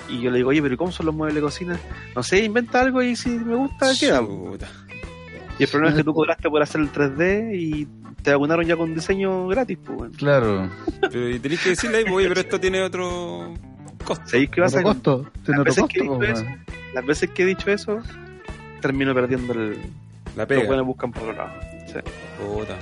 Y 0.08 0.20
yo 0.20 0.30
le 0.30 0.38
digo, 0.38 0.50
oye, 0.50 0.62
pero 0.62 0.76
¿cómo 0.76 0.92
son 0.92 1.06
los 1.06 1.14
muebles 1.14 1.34
de 1.34 1.40
cocina? 1.40 1.78
No 2.14 2.22
sé, 2.22 2.44
inventa 2.44 2.80
algo 2.80 3.02
y 3.02 3.16
si 3.16 3.30
me 3.30 3.56
gusta, 3.56 3.92
queda. 3.98 4.20
Chuta. 4.20 4.68
Y 5.58 5.64
el 5.64 5.68
problema 5.68 5.90
es 5.90 5.96
que 5.96 6.04
tú 6.04 6.14
cobraste 6.14 6.48
por 6.48 6.62
hacer 6.62 6.80
el 6.80 6.92
3D 6.92 7.54
y 7.54 7.88
te 8.22 8.32
vacunaron 8.32 8.64
ya 8.64 8.76
con 8.76 8.94
diseño 8.94 9.48
gratis, 9.48 9.78
pues. 9.84 10.16
Claro. 10.16 10.70
Pero 11.00 11.30
y 11.30 11.38
tenés 11.38 11.62
que 11.62 11.70
decirle 11.70 11.98
ahí, 11.98 12.04
pues, 12.04 12.14
oye, 12.14 12.28
pero 12.28 12.40
esto 12.40 12.60
tiene 12.60 12.82
otro 12.82 13.54
costo. 14.04 14.26
¿Sabéis 14.26 14.50
qué 14.50 14.60
pasa? 14.60 14.78
Otro 14.80 14.92
costo. 14.92 15.30
Tiene 15.44 15.60
otro 15.60 15.74
costo. 15.74 16.44
las 16.94 17.06
veces 17.06 17.30
que 17.30 17.42
he 17.42 17.46
dicho 17.46 17.70
eso, 17.70 18.00
termino 18.86 19.14
perdiendo 19.14 19.52
el... 19.52 19.72
La 20.36 20.42
Los 20.42 20.46
pega. 20.48 20.64
buenos 20.66 20.86
buscan 20.86 21.12
por 21.12 21.22
otro 21.30 21.34
lado. 21.36 21.50
Sí. 21.86 21.98
Puta. 22.38 22.76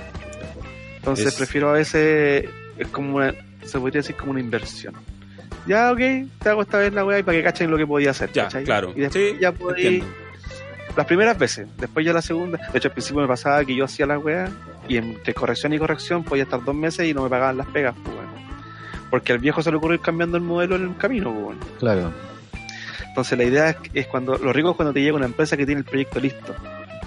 Entonces 0.97 1.27
Es- 1.27 1.35
prefiero 1.35 1.69
a 1.69 1.73
veces, 1.73 2.45
es 2.77 2.87
como 2.89 3.17
una, 3.17 3.33
se 3.63 3.79
podría 3.79 3.99
decir 4.01 4.15
como 4.15 4.31
una 4.31 4.39
inversión. 4.39 4.93
Ya, 5.67 5.91
ok, 5.91 5.99
te 6.41 6.49
hago 6.49 6.61
esta 6.61 6.77
vez 6.77 6.93
la 6.93 7.03
weá 7.05 7.19
y 7.19 7.23
para 7.23 7.37
que 7.37 7.43
cachen 7.43 7.71
lo 7.71 7.77
que 7.77 7.87
podía 7.87 8.11
hacer. 8.11 8.31
Ya, 8.33 8.43
¿cachai? 8.43 8.63
claro. 8.65 8.91
Y 8.95 9.01
después 9.01 9.31
Sí, 9.31 9.37
ya 9.39 9.51
podéis, 9.51 10.03
las 10.95 11.05
primeras 11.07 11.37
veces, 11.37 11.67
después 11.77 12.05
ya 12.05 12.13
la 12.13 12.21
segunda. 12.21 12.57
De 12.71 12.77
hecho, 12.77 12.87
al 12.89 12.93
principio 12.93 13.21
me 13.21 13.27
pasaba 13.27 13.63
que 13.65 13.75
yo 13.75 13.85
hacía 13.85 14.05
la 14.05 14.19
weá 14.19 14.49
y 14.87 14.97
entre 14.97 15.33
corrección 15.33 15.73
y 15.73 15.79
corrección 15.79 16.23
podía 16.23 16.43
estar 16.43 16.63
dos 16.63 16.75
meses 16.75 17.07
y 17.07 17.13
no 17.13 17.23
me 17.23 17.29
pagaban 17.29 17.57
las 17.57 17.67
pegas, 17.67 17.95
pues 18.03 18.15
bueno. 18.15 18.29
Porque 19.09 19.31
al 19.31 19.39
viejo 19.39 19.61
se 19.63 19.71
le 19.71 19.77
ocurrió 19.77 19.95
ir 19.95 20.01
cambiando 20.01 20.37
el 20.37 20.43
modelo 20.43 20.75
en 20.75 20.83
el 20.83 20.97
camino, 20.97 21.31
pues 21.31 21.43
bueno. 21.45 21.59
Claro. 21.79 22.11
Entonces 23.15 23.37
la 23.37 23.45
idea 23.45 23.69
es, 23.69 23.77
es 23.93 24.07
cuando, 24.07 24.37
lo 24.37 24.51
rico 24.51 24.71
es 24.71 24.75
cuando 24.75 24.91
te 24.93 25.01
llega 25.01 25.15
una 25.15 25.25
empresa 25.25 25.55
que 25.55 25.65
tiene 25.65 25.79
el 25.79 25.85
proyecto 25.85 26.19
listo 26.19 26.53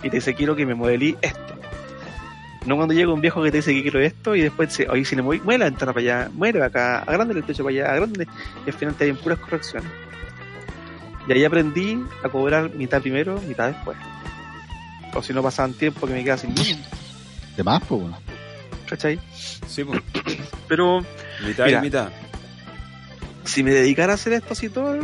y 0.02 0.08
te 0.08 0.16
dice 0.16 0.34
quiero 0.34 0.56
que 0.56 0.64
me 0.64 0.74
modelí 0.74 1.18
esto. 1.20 1.54
No 2.64 2.76
cuando 2.76 2.94
llega 2.94 3.12
un 3.12 3.20
viejo 3.20 3.42
que 3.42 3.50
te 3.50 3.58
dice 3.58 3.74
que 3.74 3.82
quiero 3.82 4.00
esto 4.00 4.34
y 4.34 4.40
después 4.40 4.70
dice, 4.70 4.88
oye, 4.88 5.04
si 5.04 5.16
le 5.16 5.22
mueve, 5.22 5.42
mueve 5.44 5.58
la 5.58 5.64
ventana 5.66 5.92
para 5.92 6.02
allá, 6.02 6.30
mueve 6.32 6.62
acá, 6.62 7.00
agrándale 7.00 7.40
el 7.40 7.46
techo 7.46 7.62
para 7.62 7.74
allá, 7.74 7.92
agrándale. 7.92 8.26
Y 8.66 8.70
al 8.70 8.76
final 8.76 8.94
te 8.94 9.04
hay 9.04 9.10
en 9.10 9.16
puras 9.16 9.38
correcciones. 9.38 9.90
Y 11.28 11.32
ahí 11.32 11.44
aprendí 11.44 12.02
a 12.24 12.28
cobrar 12.30 12.70
mitad 12.74 13.02
primero, 13.02 13.38
mitad 13.42 13.68
después. 13.68 13.98
O 15.14 15.22
si 15.22 15.34
no 15.34 15.42
pasaban 15.42 15.74
tiempo 15.74 16.06
que 16.06 16.14
me 16.14 16.22
quedaba 16.24 16.38
sin 16.38 16.54
De 16.54 17.62
más, 17.62 17.82
pues. 17.84 18.00
bueno. 18.00 18.18
¿cachai? 18.88 19.18
Sí, 19.66 19.84
pues. 19.84 20.00
Pero 20.68 21.00
Mitad 21.46 21.66
Mira. 21.66 21.78
y 21.80 21.82
mitad. 21.82 22.08
si 23.44 23.62
me 23.62 23.72
dedicara 23.72 24.12
a 24.12 24.14
hacer 24.14 24.32
esto 24.32 24.54
así 24.54 24.68
todo, 24.70 24.96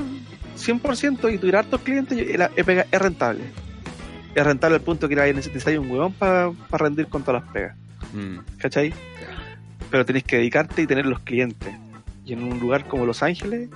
100% 0.64 1.32
y 1.34 1.38
tuviera 1.38 1.60
hartos 1.60 1.80
clientes, 1.82 2.18
es, 2.18 3.00
rentable. 3.00 3.44
Es 4.34 4.44
rentable 4.44 4.76
al 4.76 4.82
punto 4.82 5.08
que 5.08 5.14
necesitáis 5.16 5.78
un 5.78 5.90
huevón 5.90 6.12
para 6.12 6.50
rendir 6.72 7.06
con 7.08 7.22
todas 7.22 7.42
las 7.42 7.52
pegas, 7.52 7.76
Mm. 8.12 8.38
¿cachai? 8.58 8.92
Pero 9.90 10.04
tenéis 10.04 10.24
que 10.24 10.36
dedicarte 10.36 10.82
y 10.82 10.86
tener 10.86 11.06
los 11.06 11.20
clientes. 11.20 11.74
Y 12.24 12.32
en 12.32 12.42
un 12.42 12.58
lugar 12.60 12.86
como 12.86 13.04
Los 13.06 13.22
Ángeles, 13.22 13.68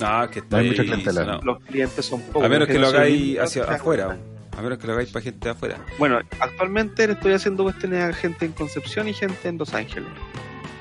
Ah, 0.00 0.28
que 0.32 0.38
está 0.38 0.56
No 0.56 0.62
hay 0.62 0.68
mucha 0.70 0.82
clientela. 0.82 1.40
los 1.42 1.60
clientes 1.64 2.04
son 2.04 2.22
pocos. 2.22 2.44
A 2.44 2.48
menos 2.48 2.66
que 2.68 2.78
lo 2.78 2.86
hagáis 2.88 3.38
hacia 3.38 3.64
afuera. 3.64 4.16
A 4.56 4.62
menos 4.62 4.78
que 4.78 4.86
lo 4.86 4.94
hagáis 4.94 5.10
para 5.10 5.22
gente 5.22 5.44
de 5.48 5.50
afuera. 5.50 5.76
Bueno, 5.98 6.18
actualmente 6.40 7.06
le 7.06 7.12
estoy 7.14 7.32
haciendo 7.34 7.64
cuestiones 7.64 8.02
a 8.02 8.12
gente 8.12 8.46
en 8.46 8.52
Concepción 8.52 9.08
y 9.08 9.12
gente 9.14 9.48
en 9.48 9.58
Los 9.58 9.74
Ángeles. 9.74 10.08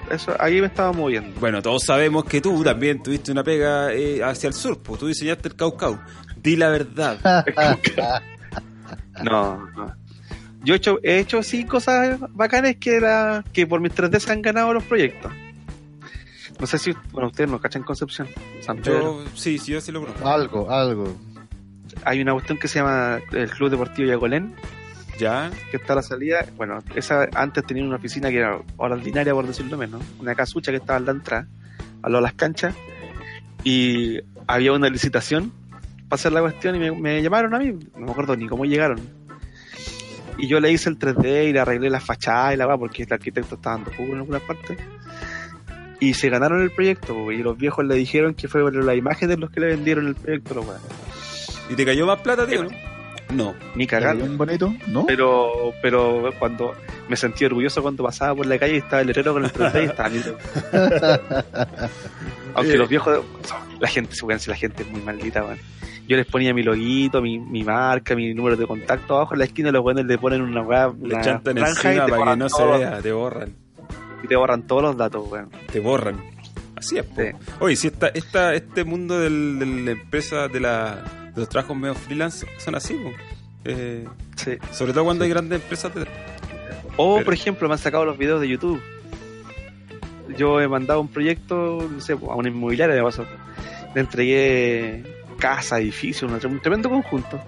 Eso, 0.10 0.36
ahí 0.40 0.60
me 0.60 0.68
estaba 0.68 0.92
moviendo. 0.92 1.40
Bueno, 1.40 1.62
todos 1.62 1.84
sabemos 1.86 2.26
que 2.26 2.42
tú 2.42 2.64
también 2.64 3.02
tuviste 3.04 3.32
una 3.32 3.44
pega 3.44 3.94
eh, 3.94 4.24
hacia 4.24 4.48
el 4.48 4.54
sur, 4.54 4.80
pues 4.82 5.00
tú 5.00 5.08
diseñaste 5.08 5.50
el 5.50 5.56
Caucau. 5.56 6.00
Di 6.38 6.56
la 6.56 6.70
verdad. 6.70 7.46
No, 9.24 9.70
no. 9.76 9.94
Yo 10.64 10.74
he 10.74 10.78
hecho, 10.78 11.00
he 11.04 11.20
hecho 11.20 11.44
sí 11.44 11.66
cosas 11.66 12.20
bacanas 12.32 12.76
que, 12.80 13.00
la, 13.00 13.44
que 13.54 13.68
por 13.68 13.82
mis 13.82 13.94
3D 13.94 14.20
se 14.20 14.32
han 14.32 14.42
ganado 14.42 14.74
los 14.74 14.84
proyectos. 14.84 15.32
No 16.60 16.68
sé 16.68 16.78
si, 16.78 16.94
bueno, 17.12 17.28
ustedes 17.30 17.50
no 17.50 17.60
cachan 17.60 17.84
Concepción, 17.84 18.28
San 18.62 18.78
Pedro. 18.78 19.24
Yo, 19.24 19.26
sí, 19.36 19.58
sí, 19.58 19.72
yo 19.72 19.80
sí 19.80 19.92
lo 19.92 20.02
conozco. 20.02 20.28
Algo, 20.28 20.72
algo. 20.72 21.18
Hay 22.04 22.22
una 22.22 22.34
cuestión 22.34 22.58
que 22.58 22.68
se 22.68 22.80
llama 22.80 23.20
el 23.32 23.50
Club 23.50 23.70
Deportivo 23.70 24.10
Yagolén, 24.10 24.54
Ya, 25.20 25.52
que 25.70 25.78
está 25.78 25.94
a 25.94 25.96
la 25.98 26.02
salida. 26.02 26.46
Bueno, 26.56 26.80
esa 26.96 27.28
antes 27.36 27.66
tenía 27.66 27.84
una 27.84 27.98
oficina 27.98 28.30
que 28.30 28.38
era 28.38 28.58
ordinaria, 28.78 29.34
por 29.34 29.46
decirlo 29.46 29.78
menos. 29.78 30.02
Una 30.18 30.34
casucha 30.34 30.72
que 30.72 30.78
estaba 30.78 30.98
en 30.98 31.06
la 31.06 31.12
entrada, 31.12 31.48
al 32.02 32.14
lado 32.14 32.24
de 32.24 32.30
las 32.30 32.34
canchas. 32.34 32.74
Y 33.66 34.20
había 34.48 34.72
una 34.72 34.90
licitación 34.90 35.52
para 36.08 36.20
hacer 36.20 36.32
la 36.32 36.40
cuestión 36.40 36.76
y 36.78 36.80
me, 36.80 36.92
me 36.92 37.22
llamaron 37.22 37.54
a 37.54 37.60
mí. 37.60 37.74
No 37.98 38.06
me 38.06 38.12
acuerdo 38.12 38.38
ni 38.38 38.48
cómo 38.48 38.64
llegaron. 38.64 39.02
Y 40.38 40.48
yo 40.48 40.62
le 40.62 40.72
hice 40.72 40.90
el 40.90 40.98
3D 40.98 41.50
y 41.50 41.54
le 41.54 41.60
arreglé 41.60 41.90
la 41.90 42.00
fachada 42.00 42.54
y 42.54 42.58
la 42.58 42.66
va 42.66 42.78
porque 42.78 43.04
el 43.04 43.12
arquitecto 43.12 43.56
estaba 43.56 43.76
dando 43.76 43.92
jugo 43.92 44.14
en 44.14 44.20
alguna 44.20 44.40
parte. 44.40 44.78
Y 46.00 46.14
se 46.14 46.30
ganaron 46.30 46.62
el 46.62 46.72
proyecto, 46.72 47.30
y 47.30 47.44
los 47.44 47.58
viejos 47.58 47.84
le 47.86 47.96
dijeron 47.96 48.34
que 48.34 48.48
fue 48.48 48.72
la 48.72 48.96
imagen 48.96 49.28
de 49.28 49.36
los 49.36 49.50
que 49.50 49.60
le 49.60 49.68
vendieron 49.68 50.08
el 50.08 50.16
proyecto, 50.16 50.56
los. 50.56 50.66
¿Y 51.70 51.76
te 51.76 51.86
cayó 51.86 52.08
más 52.08 52.22
plata, 52.22 52.48
tío? 52.48 52.64
no? 52.64 52.89
No. 53.34 53.54
Ni 53.76 53.84
¿Era 53.84 54.00
cagando. 54.00 54.26
bien 54.26 54.38
bonito? 54.38 54.74
¿No? 54.88 55.06
Pero, 55.06 55.72
pero 55.82 56.32
cuando 56.40 56.74
me 57.08 57.16
sentí 57.16 57.46
orgulloso 57.46 57.82
cuando 57.82 58.04
pasaba 58.04 58.36
por 58.36 58.46
la 58.48 58.58
calle 58.58 58.76
y 58.76 58.78
estaba 58.78 59.02
el 59.04 59.10
herrero 59.12 59.34
con 59.34 59.46
el 59.46 59.52
30 59.52 59.82
y 59.82 59.86
estaba 59.86 60.10
logo. 60.10 60.38
Aunque 62.56 62.74
Eh. 62.74 62.78
los 62.78 62.90
viejos, 62.90 63.20
la 63.80 63.88
gente, 63.88 64.16
si 64.16 64.50
la 64.50 64.56
gente 64.56 64.84
es 64.84 64.90
muy 64.90 65.02
maldita, 65.02 65.44
weón. 65.44 65.60
Yo 66.08 66.18
les 66.18 66.26
ponía 66.26 66.56
mi 66.56 66.64
loguito, 66.64 67.22
mi, 67.22 67.38
mi 67.38 67.64
marca, 67.64 68.16
mi 68.16 68.34
número 68.34 68.56
de 68.58 68.66
contacto 68.66 69.16
abajo 69.16 69.36
en 69.36 69.40
la 69.40 69.46
esquina, 69.46 69.72
los 69.72 69.84
buenos 69.84 70.06
le 70.06 70.18
ponen 70.18 70.42
una 70.42 70.62
weá, 70.64 70.92
Le 71.00 71.22
chantan 71.22 71.56
y 71.58 71.62
encima 71.62 71.92
te 71.94 71.98
para 72.00 72.06
que 72.08 72.18
borran 72.18 72.40
no 72.40 72.50
se 72.50 72.66
vea, 72.66 73.00
te 73.02 73.12
borran. 73.12 73.54
Y 74.24 74.28
te 74.28 74.36
borran 74.36 74.64
todos 74.66 74.82
los 74.82 74.98
datos, 74.98 75.30
weón. 75.30 75.50
Te 75.72 75.80
borran. 75.80 76.18
Así 76.76 76.98
es, 76.98 77.06
po. 77.06 77.22
Sí. 77.22 77.28
Oye, 77.60 77.76
si 77.76 77.88
esta, 77.88 78.08
esta, 78.08 78.56
este 78.56 78.84
mundo 78.86 79.20
del, 79.20 79.60
de 79.60 79.66
la 79.68 79.92
empresa, 79.92 80.48
de, 80.48 80.60
la, 80.60 81.04
los 81.40 81.50
trabajos 81.50 81.76
medio 81.78 81.96
freelance, 81.96 82.46
son 82.58 82.76
así. 82.76 82.98
Eh, 83.66 84.08
Sí. 84.36 84.58
sobre 84.72 84.94
todo 84.94 85.04
cuando 85.06 85.24
hay 85.24 85.30
grandes 85.30 85.62
empresas. 85.62 85.94
de- 85.94 86.08
O, 86.98 87.16
Pero- 87.16 87.26
por 87.26 87.34
ejemplo, 87.34 87.68
me 87.68 87.74
han 87.74 87.80
sacado 87.80 88.06
los 88.06 88.18
videos 88.18 88.42
de 88.42 88.48
YouTube. 88.50 88.82
Yo 90.38 90.62
he 90.62 90.68
mandado 90.68 91.02
un 91.02 91.08
proyecto, 91.08 91.88
no 91.92 92.02
sé, 92.02 92.14
a 92.14 92.36
una 92.36 92.50
inmobiliaria 92.50 92.96
me 92.96 93.04
pasó. 93.04 93.26
Le 93.96 94.02
entregué 94.02 95.04
casa, 95.40 95.80
edificio, 95.80 96.28
un 96.28 96.60
tremendo 96.62 96.90
conjunto. 96.90 97.42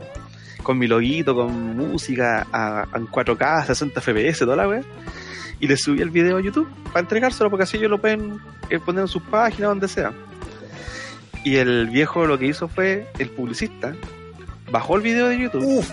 Con 0.64 0.78
mi 0.78 0.88
loguito, 0.88 1.36
con 1.36 1.76
música, 1.78 2.48
a, 2.52 2.84
a 2.92 2.98
en 2.98 3.08
4K, 3.08 3.66
60 3.66 4.00
FPS, 4.02 4.40
toda 4.46 4.56
la 4.56 4.68
wea. 4.68 4.82
Y 5.60 5.68
le 5.68 5.78
subí 5.78 6.02
el 6.02 6.10
video 6.10 6.38
a 6.38 6.42
YouTube 6.42 6.68
para 6.86 7.02
entregárselo, 7.02 7.50
porque 7.50 7.64
así 7.64 7.78
ellos 7.78 7.92
lo 7.92 8.00
pueden 8.02 8.40
eh, 8.70 8.80
poner 8.80 9.02
en 9.02 9.08
sus 9.08 9.22
páginas, 9.24 9.70
donde 9.70 9.88
sea. 9.88 10.12
Y 11.44 11.58
el 11.58 11.90
viejo 11.90 12.26
lo 12.26 12.38
que 12.38 12.48
hizo 12.48 12.68
fue, 12.68 13.08
el 13.18 13.30
publicista, 13.30 13.94
bajó 14.70 14.96
el 14.96 15.02
video 15.02 15.28
de 15.28 15.40
YouTube 15.40 15.64
¡Uf! 15.64 15.92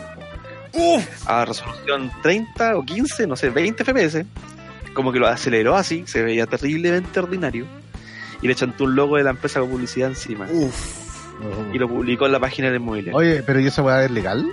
¡Uf! 0.74 1.28
a 1.28 1.44
resolución 1.44 2.10
30 2.22 2.76
o 2.76 2.84
15, 2.84 3.26
no 3.26 3.36
sé, 3.36 3.50
20 3.50 3.84
FPS, 3.84 4.24
como 4.92 5.12
que 5.12 5.18
lo 5.18 5.26
aceleró 5.26 5.76
así, 5.76 6.04
se 6.06 6.22
veía 6.22 6.46
terriblemente 6.46 7.18
ordinario, 7.18 7.66
y 8.42 8.48
le 8.48 8.54
chantó 8.54 8.84
un 8.84 8.94
logo 8.94 9.16
de 9.16 9.24
la 9.24 9.30
empresa 9.30 9.60
con 9.60 9.70
publicidad 9.70 10.10
encima, 10.10 10.46
¡Uf! 10.50 10.98
y 11.72 11.78
lo 11.78 11.88
publicó 11.88 12.26
en 12.26 12.32
la 12.32 12.40
página 12.40 12.68
del 12.68 12.80
inmobiliario. 12.80 13.16
Oye, 13.16 13.42
pero 13.42 13.60
¿y 13.60 13.66
esa 13.66 13.82
weá 13.82 14.04
es 14.04 14.10
legal? 14.10 14.44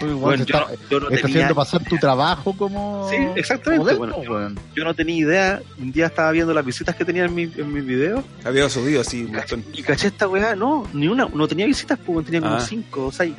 Bueno, 0.00 0.44
yo, 0.44 0.56
está, 0.56 0.60
no- 0.60 0.66
yo 0.90 1.00
no 1.00 1.08
está 1.10 1.26
tenía, 1.26 1.36
haciendo 1.42 1.54
pasar 1.54 1.84
tu 1.84 1.96
trabajo 1.98 2.56
como. 2.56 3.08
Sí, 3.10 3.16
exactamente, 3.36 3.94
bueno. 3.94 4.16
weón. 4.18 4.58
yo 4.74 4.84
no 4.84 4.94
tenía 4.94 5.16
idea, 5.16 5.62
un 5.78 5.90
día 5.92 6.06
estaba 6.06 6.30
viendo 6.32 6.52
las 6.54 6.64
visitas 6.64 6.94
que 6.94 7.04
tenía 7.04 7.24
en 7.24 7.34
mi, 7.34 7.42
en 7.44 7.72
mi 7.72 7.80
video, 7.80 8.22
Había 8.44 8.68
subido 8.68 9.00
así 9.00 9.24
un 9.24 9.32
montón. 9.32 9.64
y 9.72 9.82
caché 9.82 10.08
esta 10.08 10.28
weá, 10.28 10.54
no, 10.56 10.86
ni 10.92 11.08
una, 11.08 11.26
no 11.26 11.48
tenía 11.48 11.66
visitas, 11.66 11.98
pues 12.04 12.24
tenía 12.26 12.40
como 12.40 12.54
Ah. 12.54 12.60
5 12.60 13.06
o 13.06 13.12
6. 13.12 13.34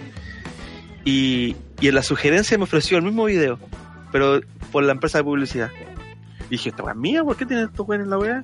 Y, 1.05 1.55
y 1.79 1.87
en 1.87 1.95
la 1.95 2.03
sugerencia 2.03 2.57
me 2.57 2.63
ofreció 2.65 2.97
el 2.97 3.03
mismo 3.03 3.25
video, 3.25 3.57
pero 4.11 4.41
por 4.71 4.83
la 4.83 4.91
empresa 4.91 5.17
de 5.19 5.23
publicidad. 5.23 5.69
Y 6.47 6.51
dije, 6.51 6.69
esta 6.69 6.83
weá 6.83 6.93
es 6.93 6.99
mía, 6.99 7.23
¿por 7.23 7.35
qué 7.37 7.45
tienen 7.45 7.65
estos 7.67 7.87
weones 7.87 8.05
en 8.05 8.11
la 8.11 8.17
weá? 8.17 8.43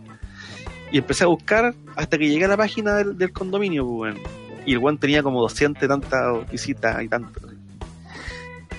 Y 0.91 0.99
empecé 0.99 1.23
a 1.23 1.27
buscar 1.27 1.73
hasta 1.95 2.17
que 2.17 2.27
llegué 2.29 2.45
a 2.45 2.47
la 2.47 2.57
página 2.57 2.95
del, 2.95 3.17
del 3.17 3.31
condominio, 3.33 3.85
pues, 3.85 4.15
weón. 4.15 4.27
Y 4.65 4.71
el 4.73 4.77
weón 4.79 4.97
tenía 4.97 5.21
como 5.21 5.41
200 5.41 5.83
y 5.83 5.87
tantas 5.87 6.49
visitas 6.51 7.03
y 7.03 7.07
tanto. 7.07 7.39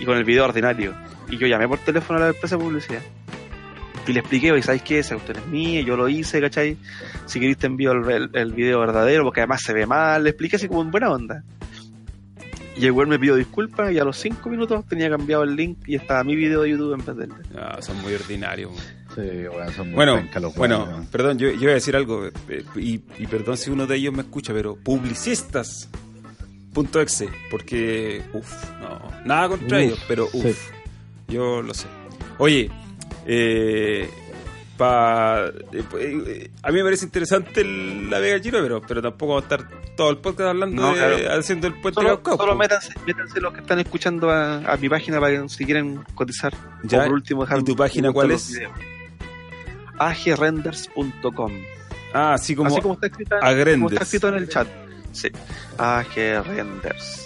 Y 0.00 0.04
con 0.04 0.16
el 0.16 0.24
video 0.24 0.44
ordinario. 0.44 0.94
Y 1.30 1.38
yo 1.38 1.46
llamé 1.46 1.66
por 1.68 1.78
teléfono 1.78 2.18
a 2.18 2.22
la 2.22 2.28
empresa 2.28 2.56
de 2.56 2.62
publicidad. 2.64 3.02
Y 4.06 4.12
le 4.12 4.20
expliqué, 4.20 4.52
oye, 4.52 4.62
¿sabes 4.62 4.82
qué? 4.82 5.00
Esa 5.00 5.14
cuestión 5.16 5.38
es 5.38 5.46
mía, 5.48 5.80
yo 5.80 5.96
lo 5.96 6.08
hice, 6.08 6.40
¿cachai? 6.40 6.76
Si 7.26 7.40
queréis 7.40 7.58
te 7.58 7.66
envío 7.66 7.90
el, 7.92 8.08
el- 8.10 8.30
el 8.34 8.52
video 8.52 8.78
verdadero, 8.80 9.24
porque 9.24 9.40
además 9.40 9.62
se 9.62 9.72
ve 9.72 9.84
mal. 9.86 10.22
Le 10.22 10.30
expliqué 10.30 10.56
así 10.56 10.68
como 10.68 10.82
en 10.82 10.90
buena 10.92 11.10
onda. 11.10 11.42
Y 12.78 12.84
el 12.86 12.92
me 13.06 13.18
pidió 13.18 13.34
disculpas 13.36 13.90
y 13.90 13.98
a 13.98 14.04
los 14.04 14.18
5 14.18 14.50
minutos 14.50 14.84
tenía 14.86 15.08
cambiado 15.08 15.42
el 15.44 15.56
link 15.56 15.78
y 15.86 15.94
estaba 15.96 16.22
mi 16.22 16.36
video 16.36 16.60
de 16.60 16.70
YouTube 16.70 16.92
en 16.92 16.98
vez 17.06 17.16
del 17.16 17.28
de 17.30 17.34
él. 17.36 17.58
Ah, 17.58 17.78
son 17.80 18.00
muy 18.02 18.12
ordinarios. 18.12 18.72
Sí, 19.14 19.22
weón, 19.22 19.72
son 19.72 19.86
muy 19.86 19.94
Bueno, 19.96 20.22
los 20.40 20.54
bueno, 20.54 21.06
perdón, 21.10 21.38
yo, 21.38 21.48
yo 21.52 21.62
iba 21.62 21.70
a 21.70 21.74
decir 21.74 21.96
algo, 21.96 22.26
eh, 22.26 22.64
y, 22.76 23.00
y 23.18 23.26
perdón 23.28 23.56
si 23.56 23.70
uno 23.70 23.86
de 23.86 23.96
ellos 23.96 24.12
me 24.12 24.20
escucha, 24.20 24.52
pero 24.52 24.76
publicistas. 24.76 25.88
Punto 26.76 27.00
exe, 27.00 27.26
porque, 27.50 28.22
uff, 28.34 28.52
no, 28.82 29.00
nada 29.24 29.48
contra 29.48 29.78
Uf, 29.78 29.82
ellos, 29.84 30.04
pero 30.06 30.28
sí. 30.30 30.38
uff, 30.44 30.70
yo 31.26 31.62
lo 31.62 31.72
sé. 31.72 31.86
Oye, 32.36 32.70
eh, 33.24 34.10
pa, 34.76 35.46
eh, 35.72 35.84
eh, 35.98 36.50
a 36.62 36.68
mí 36.70 36.76
me 36.76 36.84
parece 36.84 37.06
interesante 37.06 37.62
el- 37.62 38.10
la 38.10 38.18
Vega 38.18 38.38
Giro, 38.40 38.60
pero, 38.60 38.82
pero 38.82 39.00
tampoco 39.00 39.32
va 39.32 39.38
a 39.38 39.42
estar 39.42 39.66
todo 39.96 40.10
el 40.10 40.18
podcast 40.18 40.50
hablando 40.50 40.82
No, 40.82 40.88
de, 40.92 40.98
claro. 40.98 41.40
haciendo 41.40 41.66
el 41.68 41.80
puente 41.80 41.94
Solo, 41.98 42.22
Caucao, 42.22 42.36
solo 42.36 42.54
métanse, 42.56 42.92
métanse 43.06 43.40
los 43.40 43.54
que 43.54 43.60
están 43.60 43.78
escuchando 43.80 44.28
a, 44.30 44.58
a 44.58 44.76
mi 44.76 44.90
página 44.90 45.18
para 45.18 45.40
que 45.42 45.48
si 45.48 45.64
quieren 45.64 46.04
cotizar. 46.14 46.52
Ya, 46.82 47.00
o 47.00 47.04
por 47.04 47.12
último 47.14 47.40
dejar 47.44 47.60
¿y 47.60 47.64
tu 47.64 47.74
página 47.74 48.12
cuál 48.12 48.32
es? 48.32 48.60
agrenders.com 49.98 51.52
Ah, 52.12 52.34
así 52.34 52.54
como, 52.54 52.68
Así 52.68 52.80
como 52.82 52.94
está 52.94 53.06
escrito, 53.08 53.34
Agrenders. 53.40 53.76
como 53.78 53.88
está 53.90 54.02
escrito 54.04 54.28
en 54.28 54.34
el 54.34 54.48
chat. 54.48 54.68
Sí. 55.16 55.28
agrenders. 55.78 57.24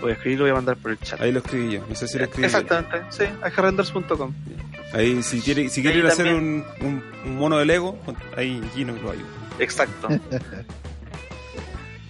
Voy 0.00 0.10
a 0.10 0.14
escribirlo 0.14 0.46
y 0.46 0.50
voy 0.50 0.52
a 0.52 0.54
mandar 0.54 0.76
por 0.76 0.90
el 0.90 0.98
chat. 1.00 1.20
ahí 1.20 1.32
lo 1.32 1.38
escribí 1.38 1.72
yo, 1.72 1.86
no 1.88 1.94
sé 1.94 2.08
si 2.08 2.18
lo 2.18 2.24
escribí. 2.24 2.46
Exactamente, 2.46 3.02
sí, 3.10 3.24
agrenders.com. 3.42 4.34
Ahí, 4.92 5.22
si 5.22 5.40
quiere, 5.40 5.68
si 5.68 5.82
quiere 5.82 5.96
Ahí 5.96 6.00
ir 6.00 6.06
a 6.06 6.12
hacer 6.12 6.26
también. 6.26 6.64
un, 6.80 6.86
un, 6.86 7.02
un 7.24 7.36
mono 7.36 7.58
de 7.58 7.64
Lego, 7.64 7.98
ahí 8.36 8.62
Gino 8.74 8.92
lo 8.94 9.10
ayuda. 9.10 9.26
Exacto. 9.58 10.08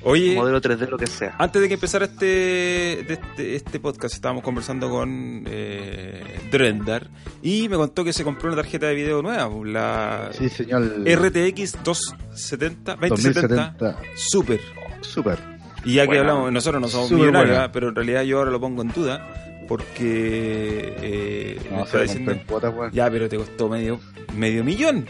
Oye, 0.05 0.35
Modelo 0.35 0.61
3D, 0.61 0.89
lo 0.89 0.99
que 0.99 1.07
sea. 1.07 1.35
antes 1.39 1.63
de 1.63 1.69
que 1.69 1.75
empezara 1.75 2.05
este, 2.05 2.27
de 2.27 3.07
este, 3.09 3.57
este 3.57 3.81
podcast, 3.81 4.15
estábamos 4.15 4.45
conversando 4.45 4.91
con 4.91 5.45
eh, 5.47 6.23
Drendar 6.51 7.09
y 7.43 7.69
me 7.69 7.77
contó 7.77 8.05
que 8.05 8.13
se 8.13 8.23
compró 8.23 8.49
una 8.49 8.57
tarjeta 8.57 8.87
de 8.87 8.95
video 8.95 9.23
nueva, 9.23 9.51
pues, 9.51 9.73
la 9.73 10.31
Sí, 10.33 10.49
señor. 10.51 10.83
RTX 11.07 11.83
270, 11.83 12.97
2070 12.97 13.75
2070. 13.79 13.99
Super. 14.15 14.61
Súper. 15.01 15.39
Y 15.85 15.95
ya 15.95 16.07
que 16.07 16.19
hablamos, 16.19 16.53
nosotros 16.53 16.81
no 16.81 16.89
somos 16.89 17.11
millonarios, 17.11 17.51
buena. 17.51 17.65
¿ah? 17.65 17.73
pero 17.73 17.89
en 17.89 17.95
realidad 17.95 18.23
yo 18.23 18.39
ahora 18.39 18.51
lo 18.51 18.61
pongo 18.61 18.83
en 18.83 18.89
duda 18.89 19.65
porque 19.69 20.95
eh, 21.01 21.61
me 21.71 21.83
está 21.83 22.03
diciendo, 22.03 22.33
en 22.33 22.93
ya, 22.93 23.11
pero 23.11 23.29
te 23.29 23.37
costó 23.37 23.69
medio 23.69 24.01
medio 24.37 24.65
millón. 24.65 25.07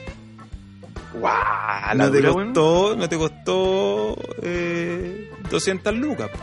¡Guau! 1.18 1.96
no 1.96 2.10
te 2.10 2.20
dura, 2.20 2.32
costó, 2.32 2.96
no 2.96 3.08
te 3.08 3.16
costó 3.16 4.16
eh, 4.42 5.30
200 5.50 5.94
lucas. 5.96 6.28
po. 6.30 6.38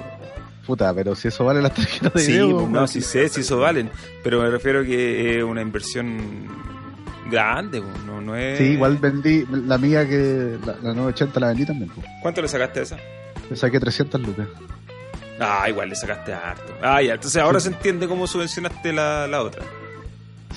Puta, 0.66 0.94
pero 0.94 1.16
si 1.16 1.28
eso 1.28 1.44
vale 1.44 1.62
las 1.62 1.74
tarjetas 1.74 2.14
de 2.14 2.20
Sí, 2.22 2.32
video, 2.34 2.58
pues, 2.60 2.70
no, 2.70 2.88
sí 2.88 3.02
sé, 3.02 3.28
si 3.30 3.42
eso 3.42 3.58
valen, 3.60 3.90
pero 4.24 4.42
me 4.42 4.50
refiero 4.50 4.84
que 4.84 5.38
es 5.40 5.44
una 5.44 5.62
inversión 5.62 6.48
grande, 7.30 7.82
pues, 7.82 8.04
no, 8.06 8.22
no 8.22 8.36
es... 8.36 8.58
Sí, 8.60 8.64
igual 8.66 8.98
vendí 8.98 9.46
la 9.50 9.78
mía 9.78 10.08
que 10.08 10.58
la, 10.66 10.74
la 10.82 10.94
980 10.94 11.40
la 11.40 11.48
vendí 11.48 11.66
también. 11.66 11.92
¿Cuánto 12.22 12.42
le 12.42 12.48
sacaste 12.48 12.80
a 12.80 12.84
esa? 12.84 12.98
Le 13.50 13.56
saqué 13.56 13.80
300 13.80 14.22
lucas. 14.22 14.48
Ah, 15.40 15.66
igual 15.68 15.90
le 15.90 15.96
sacaste 15.96 16.32
harto. 16.34 16.74
Ah, 16.84 17.02
ya, 17.02 17.16
entonces 17.16 17.42
ahora 17.42 17.60
se 17.60 17.70
entiende 17.70 18.08
cómo 18.08 18.28
subvencionaste 18.28 18.94
la, 18.94 19.28
la 19.28 19.42
otra. 19.42 19.64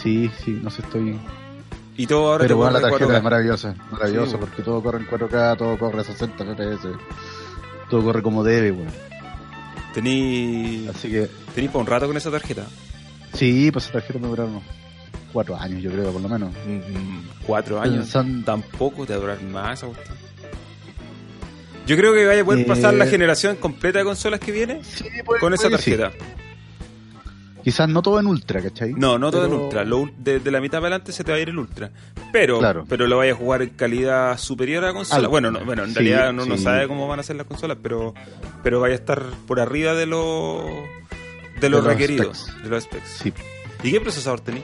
Sí, 0.00 0.31
sí, 0.44 0.61
no 0.62 0.70
sé, 0.70 0.83
estoy. 0.83 1.18
Y 1.96 2.07
todo 2.07 2.26
ahora 2.33 2.38
Pero 2.42 2.48
te 2.48 2.54
bueno, 2.54 2.72
la 2.72 2.80
tarjeta 2.80 3.07
4K. 3.07 3.16
es 3.16 3.22
maravillosa. 3.22 3.74
Maravillosa 3.90 4.30
Sí, 4.33 4.37
porque 4.40 4.62
todo 4.62 4.83
corre 4.83 4.98
en 4.98 5.07
4K, 5.07 5.57
todo 5.57 5.78
corre 5.78 6.00
a 6.00 6.04
60 6.04 6.44
FPS. 6.44 6.88
Todo 7.88 8.02
corre 8.02 8.22
como 8.22 8.42
debe, 8.42 8.72
weón. 8.72 8.88
Tení, 9.92 10.88
Así 10.88 11.09
que, 11.09 11.28
tení 11.54 11.68
para 11.68 11.78
un 11.80 11.87
rato 11.87 12.07
con 12.07 12.16
esa 12.16 12.30
tarjeta. 12.30 12.66
sí, 13.33 13.70
pues 13.70 13.85
esa 13.85 13.92
tarjeta 13.94 14.18
me 14.18 14.26
duraron 14.28 14.61
4 15.33 15.57
años, 15.57 15.83
yo 15.83 15.90
creo, 15.92 16.11
por 16.12 16.20
lo 16.20 16.28
menos. 16.28 16.50
Mm, 16.66 17.44
Cuatro 17.46 17.80
años. 17.80 17.98
Pensando- 17.98 18.44
Tampoco 18.44 19.07
te 19.07 19.12
va 19.12 19.18
a 19.18 19.20
durar 19.20 19.42
más 19.42 19.78
esa. 19.83 19.92
Yo 21.87 21.96
creo 21.96 22.14
que 22.14 22.26
vaya 22.26 22.42
a 22.42 22.44
poder 22.44 22.66
pasar 22.66 22.94
Eh, 22.94 22.96
la 22.96 23.07
generación 23.07 23.57
completa 23.57 23.98
de 23.98 24.04
consolas 24.07 24.40
que 24.40 24.50
viene 24.52 24.83
Sí, 24.83 25.04
con 25.38 25.52
esa 25.52 25.68
sí. 25.78 25.96
Quizás 27.64 27.88
no 27.88 28.03
todo 28.03 28.20
en 28.20 28.27
ultra, 28.27 28.61
¿cachai? 28.62 28.92
No, 28.92 29.18
no 29.18 29.31
todo 29.33 29.46
en 29.46 29.53
ultra. 29.55 29.85
Lo 29.85 30.09
de, 30.18 30.38
de 30.38 30.50
la 30.50 30.61
mitad 30.61 30.79
para 30.79 30.88
adelante 30.94 31.12
se 31.12 31.24
te 31.24 31.33
va 31.33 31.38
a 31.38 31.40
ir 31.40 31.48
el 31.48 31.59
ultra. 31.59 31.90
Pero, 32.31 32.59
Claro. 32.59 32.85
pero 32.88 33.07
lo 33.07 33.16
vaya 33.16 33.33
a 33.33 33.37
jugar 33.37 33.62
en 33.62 33.70
calidad 33.70 34.37
superior 34.38 34.85
a 34.85 34.88
la 34.88 34.92
consola. 34.92 35.18
Algo. 35.20 35.31
Bueno, 35.31 35.50
no, 35.50 35.64
bueno, 35.64 35.83
en 35.85 35.88
Sí, 35.90 35.94
realidad 35.96 36.31
uno 36.31 36.44
no 36.46 36.57
sí. 36.59 36.62
sabe 36.64 36.87
cómo 36.87 37.09
van 37.09 37.20
a 37.20 37.22
ser 37.22 37.37
las 37.37 37.46
consolas, 37.46 37.79
pero, 37.83 38.12
pero 38.62 38.81
vaya 38.81 38.92
a 38.94 38.98
estar 38.98 39.22
por 39.46 39.61
arriba 39.61 39.94
de 39.94 40.07
lo 40.07 40.64
de 41.61 41.70
lo 41.70 41.79
los 41.79 41.87
requerido, 41.87 42.35
specs. 42.35 42.62
de 42.62 42.68
los 42.68 42.85
specs. 42.85 43.09
Sí. 43.22 43.33
¿Y 43.83 43.90
qué 43.92 44.00
procesador 44.00 44.40
tenés? 44.40 44.62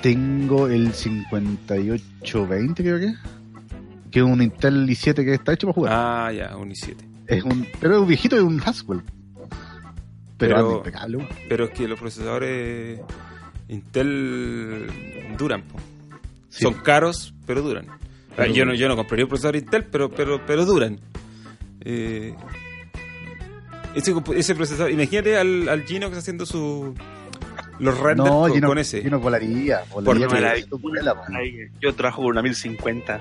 Tengo 0.00 0.68
el 0.68 0.92
5820, 0.92 2.82
creo 2.82 2.98
que. 2.98 3.14
Que 4.10 4.20
es 4.20 4.24
un 4.24 4.40
Intel 4.40 4.86
i7 4.88 5.14
que 5.16 5.34
está 5.34 5.52
hecho 5.52 5.66
para 5.66 5.74
jugar. 5.74 5.92
Ah, 5.94 6.32
ya, 6.32 6.56
un 6.56 6.70
i7. 6.70 6.96
Es 7.26 7.42
un, 7.44 7.66
pero 7.80 7.96
es 7.96 8.00
un 8.00 8.08
viejito, 8.08 8.36
es 8.36 8.42
un 8.42 8.60
Haswell. 8.64 9.02
Pero, 10.38 10.82
Pero- 10.84 10.98
weón. 11.18 11.28
Pero 11.48 11.64
es 11.64 11.70
que 11.70 11.88
los 11.88 11.98
procesadores 11.98 13.00
Intel 13.68 14.86
duran, 15.36 15.62
po. 15.62 15.78
Sí. 16.48 16.62
son 16.64 16.74
caros, 16.74 17.34
pero 17.46 17.60
duran. 17.60 17.86
Ah, 18.36 18.46
yo 18.46 18.64
no, 18.64 18.72
yo 18.74 18.88
no 18.88 18.96
compraría 18.96 19.24
un 19.24 19.28
procesador 19.28 19.56
Intel, 19.56 19.84
pero, 19.84 20.08
pero, 20.08 20.40
pero 20.46 20.64
duran. 20.64 20.98
Eh, 21.84 22.34
ese, 23.94 24.14
ese 24.36 24.54
procesador, 24.54 24.90
imagínate 24.92 25.36
al, 25.36 25.68
al 25.68 25.82
Gino 25.84 26.06
que 26.06 26.12
está 26.12 26.18
haciendo 26.20 26.46
su 26.46 26.94
los 27.80 27.96
renders 27.98 28.28
No, 28.28 28.40
con, 28.40 28.52
Gino, 28.52 28.68
con 28.68 28.78
ese. 28.78 29.02
Gino 29.02 29.18
volaría. 29.20 29.82
Volaría 29.90 30.26
la-. 30.40 30.50
Ahí, 31.36 31.68
Yo 31.80 31.94
trabajo 31.94 32.22
con 32.22 32.30
una 32.32 32.42
1050. 32.42 33.20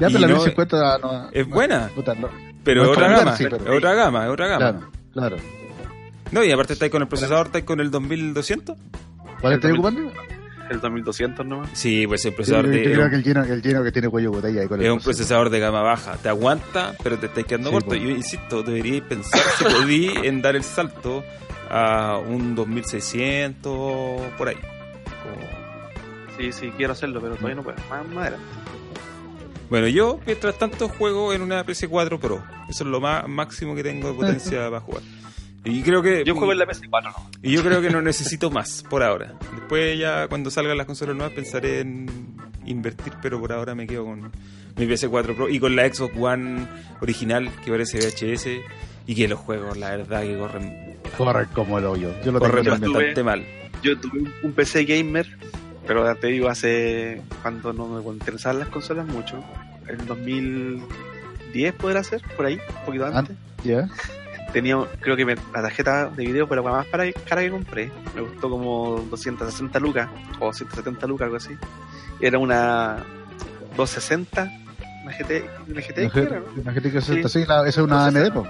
Ya, 0.00 0.06
pero 0.08 0.18
la 0.18 0.26
no- 0.28 0.34
1050 0.34 0.98
no, 0.98 1.30
es 1.30 1.48
no- 1.48 1.54
buena. 1.54 1.88
puta, 1.94 2.14
no. 2.14 2.28
pero 2.62 2.82
no 2.84 2.90
es 2.92 2.92
es 2.92 2.96
otra 3.04 3.16
gama, 3.18 3.36
sí, 3.36 3.44
es 3.44 3.50
pero- 3.50 3.76
otra 3.76 3.94
gama, 3.94 4.24
es 4.26 4.30
otra 4.30 4.46
gama. 4.46 4.90
Claro, 5.12 5.36
claro. 5.36 5.59
No, 6.32 6.44
y 6.44 6.52
aparte 6.52 6.74
estáis 6.74 6.92
con 6.92 7.02
el 7.02 7.08
procesador, 7.08 7.46
estáis 7.46 7.64
con 7.64 7.80
el 7.80 7.90
2200. 7.90 8.76
¿Cuál 9.40 9.54
estás 9.54 9.70
El 9.70 9.76
ocupando? 9.78 10.12
El 10.70 10.80
2200 10.80 11.44
nomás. 11.46 11.70
Sí, 11.72 12.06
pues 12.06 12.24
el 12.24 12.30
Yo, 12.30 12.36
procesador 12.36 12.66
yo 12.66 12.70
de, 12.72 12.82
creo 12.84 13.04
es 13.04 13.10
que 13.10 13.16
el 13.16 13.22
Gino, 13.24 13.42
el 13.42 13.84
que 13.84 13.92
tiene 13.92 14.08
cuello 14.08 14.30
de 14.30 14.36
botella 14.36 14.60
ahí 14.62 14.68
con 14.68 14.80
el 14.80 14.90
un 14.92 14.98
procesador. 14.98 15.48
procesador 15.48 15.50
de 15.50 15.58
gama 15.58 15.82
baja. 15.82 16.16
Te 16.18 16.28
aguanta, 16.28 16.94
pero 17.02 17.18
te 17.18 17.26
estáis 17.26 17.46
quedando 17.46 17.70
Sí, 17.70 17.74
corto. 17.74 17.88
pues. 17.88 18.00
Yo 18.02 18.08
insisto, 18.10 18.62
deberíais 18.62 19.02
pensar 19.02 19.40
si 19.58 19.64
podí 19.64 20.10
en 20.22 20.40
dar 20.42 20.54
el 20.54 20.62
salto 20.62 21.24
a 21.68 22.18
un 22.18 22.54
2600 22.54 24.22
por 24.38 24.48
ahí. 24.48 24.56
Como- 24.56 26.36
Sí, 26.38 26.52
sí, 26.52 26.70
quiero 26.76 26.92
hacerlo, 26.92 27.20
pero 27.20 27.34
todavía 27.34 27.56
no 27.56 27.62
puedo. 27.64 27.76
Más, 27.90 28.06
más 28.08 28.18
adelante. 28.28 28.46
Bueno, 29.68 29.88
yo 29.88 30.18
mientras 30.26 30.56
tanto 30.58 30.88
juego 30.88 31.32
en 31.32 31.42
una 31.42 31.64
PS4 31.64 32.18
Pro. 32.18 32.42
Eso 32.68 32.84
es 32.84 32.90
lo 32.90 33.00
más 33.00 33.26
máximo 33.28 33.74
que 33.74 33.82
tengo 33.82 34.08
de 34.08 34.14
potencia 34.14 34.64
para 34.68 34.80
jugar. 34.80 35.02
Y 35.64 35.82
creo 35.82 36.02
que 36.02 36.24
Yo 36.24 36.34
juego 36.34 36.52
en 36.52 36.58
la 36.58 36.66
PS4, 36.66 37.02
¿no? 37.04 37.30
y 37.42 37.52
yo 37.52 37.62
creo 37.62 37.82
que 37.82 37.90
no 37.90 38.00
necesito 38.00 38.50
más 38.50 38.82
por 38.88 39.02
ahora. 39.02 39.34
Después 39.54 39.98
ya 39.98 40.26
cuando 40.28 40.50
salgan 40.50 40.76
las 40.78 40.86
consolas 40.86 41.14
nuevas 41.16 41.34
pensaré 41.34 41.80
en 41.80 42.06
invertir, 42.64 43.12
pero 43.20 43.38
por 43.40 43.52
ahora 43.52 43.74
me 43.74 43.86
quedo 43.86 44.04
con 44.06 44.30
mi 44.76 44.86
PS4 44.86 45.34
Pro 45.36 45.48
y 45.48 45.58
con 45.60 45.76
la 45.76 45.86
Xbox 45.92 46.14
One 46.16 46.66
original 47.00 47.50
que 47.64 47.70
parece 47.70 47.98
VHS 47.98 48.46
y 49.06 49.14
que 49.14 49.28
los 49.28 49.38
juegos 49.38 49.76
la 49.76 49.90
verdad 49.96 50.22
que 50.22 50.38
corren 50.38 50.96
Corre 51.18 51.46
como 51.52 51.78
el 51.78 51.84
hoyo. 51.86 52.10
Yo 52.24 52.32
lo 52.32 52.38
corren 52.40 52.64
bastante 52.64 53.22
mal. 53.22 53.44
Yo 53.82 53.98
tuve 53.98 54.30
un- 54.42 54.52
PC 54.52 54.84
gamer, 54.84 55.26
pero 55.86 56.04
ya 56.04 56.14
te 56.14 56.28
digo, 56.28 56.48
hace. 56.48 57.20
cuando 57.42 57.72
no 57.72 57.86
me 57.86 58.02
interesaban 58.12 58.60
las 58.60 58.68
consolas 58.68 59.06
mucho. 59.06 59.42
En 59.88 60.06
2010 60.06 61.74
podrá 61.74 62.04
ser, 62.04 62.22
por 62.36 62.46
ahí, 62.46 62.54
un 62.78 62.84
poquito 62.86 63.06
Ah. 63.06 63.18
antes. 63.18 63.36
Ya. 63.64 63.88
Tenía, 64.52 64.76
creo 65.00 65.16
que 65.16 65.24
me- 65.24 65.36
la 65.36 65.62
tarjeta 65.62 66.06
de 66.10 66.24
video 66.26 66.46
fue 66.46 66.56
la 66.56 66.62
más 66.62 66.86
para, 66.86 67.10
cara 67.12 67.42
que 67.42 67.50
compré. 67.50 67.92
Me 68.14 68.22
costó 68.22 68.50
como 68.50 69.00
260 69.10 69.78
lucas, 69.78 70.08
o 70.40 70.52
170 70.52 71.06
lucas, 71.06 71.24
algo 71.26 71.36
así. 71.36 71.56
Era 72.20 72.38
una 72.38 72.96
260, 73.76 74.50
una 75.04 75.12
GT, 75.16 75.44
una 75.68 75.80
GTX, 75.80 76.16
era, 76.16 76.40
¿no? 76.40 76.46
Una 76.62 76.74
que 76.74 77.00
Sí. 77.00 77.22
sí, 77.28 77.44
la- 77.46 77.60
esa 77.68 77.68
es 77.68 77.86
una 77.86 78.06
AMD, 78.06 78.30
po. 78.32 78.46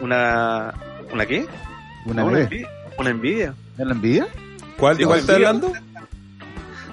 Una. 0.00 0.72
¿Una 1.12 1.26
qué? 1.26 1.46
Una 2.06 2.22
No, 2.22 2.28
una. 2.28 2.38
Nvidia. 2.44 2.68
Una 2.98 3.12
Nvidia. 3.12 3.54
¿Es 3.78 3.86
la 3.86 3.92
envidia? 3.92 4.28
¿Cuál, 4.76 4.96
Sí, 4.96 5.02
¿de 5.02 5.06
cuál 5.06 5.18
estás 5.20 5.36
sí, 5.36 5.42
hablando? 5.44 5.72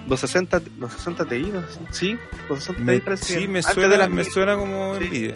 260, 0.08 0.60
260 0.78 1.26
Ti, 1.26 1.42
260, 1.52 1.94
sí, 1.94 2.18
260 2.50 2.84
Me- 2.84 2.94
Ti 2.96 3.02
parece 3.02 3.40
sí, 3.40 3.48
me 3.48 3.62
suena, 3.62 4.08
me 4.08 4.24
suena 4.24 4.56
como 4.56 4.96
Sí. 5.00 5.34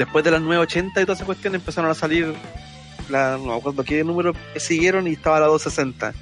Después 0.00 0.24
de 0.24 0.30
las 0.30 0.40
980 0.40 1.02
y 1.02 1.04
todas 1.04 1.18
esas 1.18 1.26
cuestiones 1.26 1.60
empezaron 1.60 1.90
a 1.90 1.94
salir, 1.94 2.32
la, 3.10 3.36
no 3.36 3.60
me 3.60 3.84
qué 3.84 4.02
número 4.02 4.32
siguieron 4.56 5.06
y 5.06 5.10
estaba 5.10 5.40
la 5.40 5.46
260. 5.48 6.14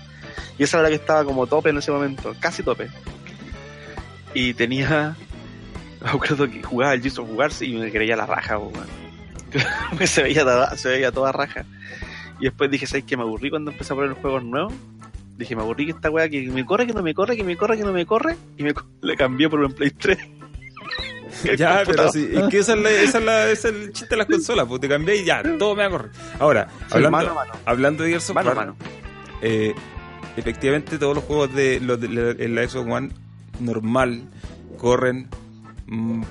Y 0.59 0.64
esa 0.64 0.79
era 0.79 0.83
la 0.83 0.88
que 0.88 0.97
estaba 0.97 1.25
como 1.25 1.47
tope 1.47 1.71
en 1.71 1.79
ese 1.79 1.93
momento, 1.93 2.35
casi 2.41 2.64
tope. 2.64 2.88
Y 4.35 4.53
tenía, 4.55 5.17
me 6.03 6.11
acuerdo 6.11 6.51
que 6.51 6.61
jugaba 6.61 6.93
el 6.95 7.03
Gears 7.03 7.21
of 7.21 7.62
y 7.62 7.75
me 7.75 7.93
creía 7.93 8.17
la 8.17 8.27
raja, 8.27 8.59
se, 10.07 10.23
veía 10.25 10.43
toda, 10.43 10.77
se 10.77 10.88
veía 10.88 11.12
toda 11.12 11.31
raja. 11.31 11.64
Y 12.41 12.47
después 12.47 12.73
dije, 12.73 12.88
¿sabes 12.88 13.05
qué? 13.05 13.17
Me 13.17 13.23
aburrí 13.23 13.49
cuando 13.49 13.71
empecé 13.71 13.93
a 13.93 13.95
poner 13.95 14.11
los 14.11 14.19
juegos 14.19 14.43
nuevos. 14.43 14.73
Dije, 15.37 15.55
me 15.55 15.62
aburrí 15.62 15.85
que 15.85 15.93
esta 15.93 16.11
weá 16.11 16.29
que 16.29 16.51
me 16.51 16.67
corre, 16.67 16.85
que 16.85 16.95
no 16.95 17.03
me 17.05 17.14
corre, 17.14 17.37
que 17.37 17.45
me 17.45 17.57
corre, 17.57 17.77
que 17.77 17.85
no 17.85 17.93
me 17.93 18.05
corre. 18.05 18.37
Y 18.57 18.64
me 18.64 18.75
le 19.03 19.17
cambié 19.17 19.49
por 19.49 19.61
un 19.61 19.73
Play 19.73 19.91
3. 19.91 20.19
Ya, 21.59 21.83
pero 21.87 22.11
sí, 22.12 22.29
es 22.33 22.44
que 22.51 22.59
esa 22.59 22.74
es, 22.74 22.79
la- 22.81 22.90
esa 22.90 23.18
es 23.18 23.24
la- 23.24 23.51
ese 23.51 23.68
es 23.68 23.74
el 23.74 23.92
chiste 23.92 24.11
de 24.14 24.16
las 24.18 24.27
consolas, 24.27 24.66
pues 24.66 24.81
te 24.81 24.88
cambié 24.88 25.16
y 25.16 25.24
ya, 25.24 25.42
todo 25.59 25.74
me 25.77 25.83
va 25.83 25.88
a 25.88 25.90
correr. 25.90 26.11
Ahora, 26.38 26.68
hablando, 26.90 27.11
mano 27.11 27.35
mano. 27.35 27.53
hablando 27.64 28.03
de 28.05 28.11
Gears 28.11 28.31
of 28.31 28.35
Mano 28.37 28.51
a 28.51 28.55
War, 28.55 28.66
mano. 28.66 28.77
eh, 29.42 29.74
efectivamente 30.37 30.98
todos 30.98 31.14
los 31.16 31.24
juegos 31.24 31.55
de, 31.55 31.81
los 31.81 32.01
de 32.01 32.09
la, 32.09 32.31
en 32.42 32.55
la 32.55 32.68
Xbox 32.68 32.90
One 32.90 33.11
normal 33.61 34.22
corren 34.77 35.29
mm, 35.87 36.22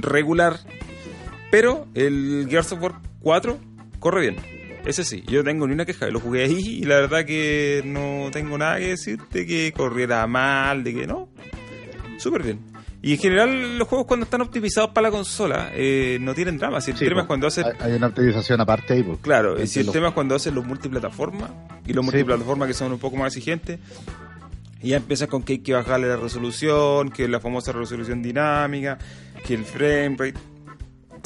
regular, 0.00 0.58
pero 1.50 1.86
el 1.94 2.46
Gears 2.50 2.72
of 2.72 2.82
War 2.82 2.94
4 3.20 3.58
corre 3.98 4.20
bien. 4.20 4.36
Ese 4.84 5.02
sí, 5.04 5.24
yo 5.26 5.38
no 5.40 5.44
tengo 5.44 5.66
ni 5.66 5.72
una 5.74 5.84
queja, 5.84 6.06
lo 6.08 6.20
jugué 6.20 6.44
ahí 6.44 6.58
y 6.80 6.84
la 6.84 6.96
verdad 6.96 7.24
que 7.24 7.82
no 7.84 8.28
tengo 8.30 8.56
nada 8.56 8.78
que 8.78 8.88
decir 8.90 9.18
de 9.32 9.44
que 9.44 9.72
corriera 9.72 10.24
mal, 10.28 10.84
de 10.84 10.94
que 10.94 11.06
no, 11.08 11.28
súper 12.18 12.44
bien. 12.44 12.60
Y 13.06 13.12
en 13.12 13.18
general 13.18 13.78
los 13.78 13.86
juegos 13.86 14.06
cuando 14.06 14.24
están 14.24 14.40
optimizados 14.40 14.90
para 14.90 15.08
la 15.08 15.10
consola 15.12 15.70
eh, 15.74 16.18
no 16.20 16.34
tienen 16.34 16.58
drama, 16.58 16.80
si 16.80 16.90
el 16.90 16.96
Sí, 16.96 17.04
tema 17.04 17.20
es 17.20 17.26
cuando 17.28 17.46
haces 17.46 17.64
Hay, 17.78 17.92
una 17.92 18.08
optimización 18.08 18.60
aparte 18.60 18.94
ahí, 18.94 19.02
pues. 19.04 19.18
Claro, 19.20 19.64
si 19.66 19.78
el 19.80 19.86
los- 19.86 19.92
tema 19.92 20.08
es 20.08 20.14
cuando 20.14 20.34
hacen 20.34 20.54
los 20.56 20.66
multiplataformas 20.66 21.50
y 21.86 21.92
los 21.92 22.04
Sí, 22.04 22.10
multiplataformas 22.10 22.66
que 22.68 22.74
son 22.74 22.92
un 22.92 22.98
poco 22.98 23.16
más 23.16 23.28
exigentes, 23.36 23.78
y 24.82 24.88
ya 24.90 24.96
empiezas 24.96 25.28
con 25.28 25.42
que 25.44 25.54
hay 25.54 25.58
que 25.60 25.72
bajarle 25.72 26.08
la 26.08 26.16
resolución, 26.16 27.10
que 27.10 27.28
la 27.28 27.38
famosa 27.40 27.70
resolución 27.72 28.22
dinámica, 28.22 28.98
que 29.46 29.54
el 29.54 29.64
frame 29.64 30.16
rate, 30.18 30.34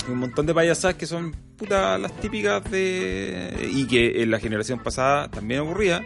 un 0.09 0.19
montón 0.19 0.45
de 0.47 0.53
payasadas 0.55 0.97
que 0.97 1.07
son 1.07 1.33
puta 1.57 1.97
las 1.99 2.13
típicas 2.21 2.63
de. 2.71 3.71
y 3.73 3.87
que 3.87 4.23
en 4.23 4.31
la 4.31 4.39
generación 4.39 4.79
pasada 4.81 5.29
también 5.31 5.61
ocurría, 5.61 6.03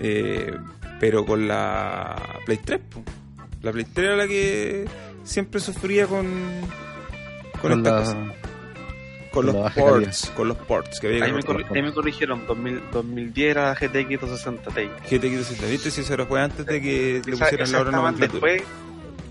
eh, 0.00 0.52
pero 0.98 1.24
con 1.26 1.46
la 1.46 2.16
Play 2.46 2.58
3. 2.64 2.80
po. 2.90 3.02
La 3.64 3.72
Play 3.72 3.84
3 3.92 4.06
era 4.06 4.16
la 4.16 4.28
que 4.28 4.84
siempre 5.24 5.58
sufría 5.60 6.06
con. 6.06 6.26
con, 7.60 7.60
Con 7.60 7.72
estas 7.72 8.08
la- 8.14 8.14
cosas. 8.14 8.38
Con 9.32 9.46
los 9.46 9.72
ports, 9.72 10.32
con 10.36 10.46
los 10.46 10.56
ports 10.58 11.00
que 11.00 11.08
había 11.08 11.24
Ahí 11.24 11.32
me, 11.32 11.40
corri- 11.42 11.66
ahí 11.74 11.82
me 11.82 11.92
corrigieron, 11.92 12.46
2000, 12.46 12.82
2010 12.92 13.50
era 13.50 13.74
GTX 13.74 14.20
260 14.20 14.70
Ti. 14.70 14.82
GTX 14.82 15.38
260, 15.38 15.66
¿viste? 15.66 15.90
Si 15.90 16.02
eso 16.02 16.14
era 16.14 16.24
fue 16.24 16.40
antes 16.40 16.64
de 16.66 16.80
que 16.80 17.20
le 17.26 17.32
Esa- 17.34 17.44
pusieran 17.46 17.66
esa 17.66 17.72
la 17.72 17.80
hora 17.80 17.90
nomenclatura. 17.90 18.52
después, 18.52 18.62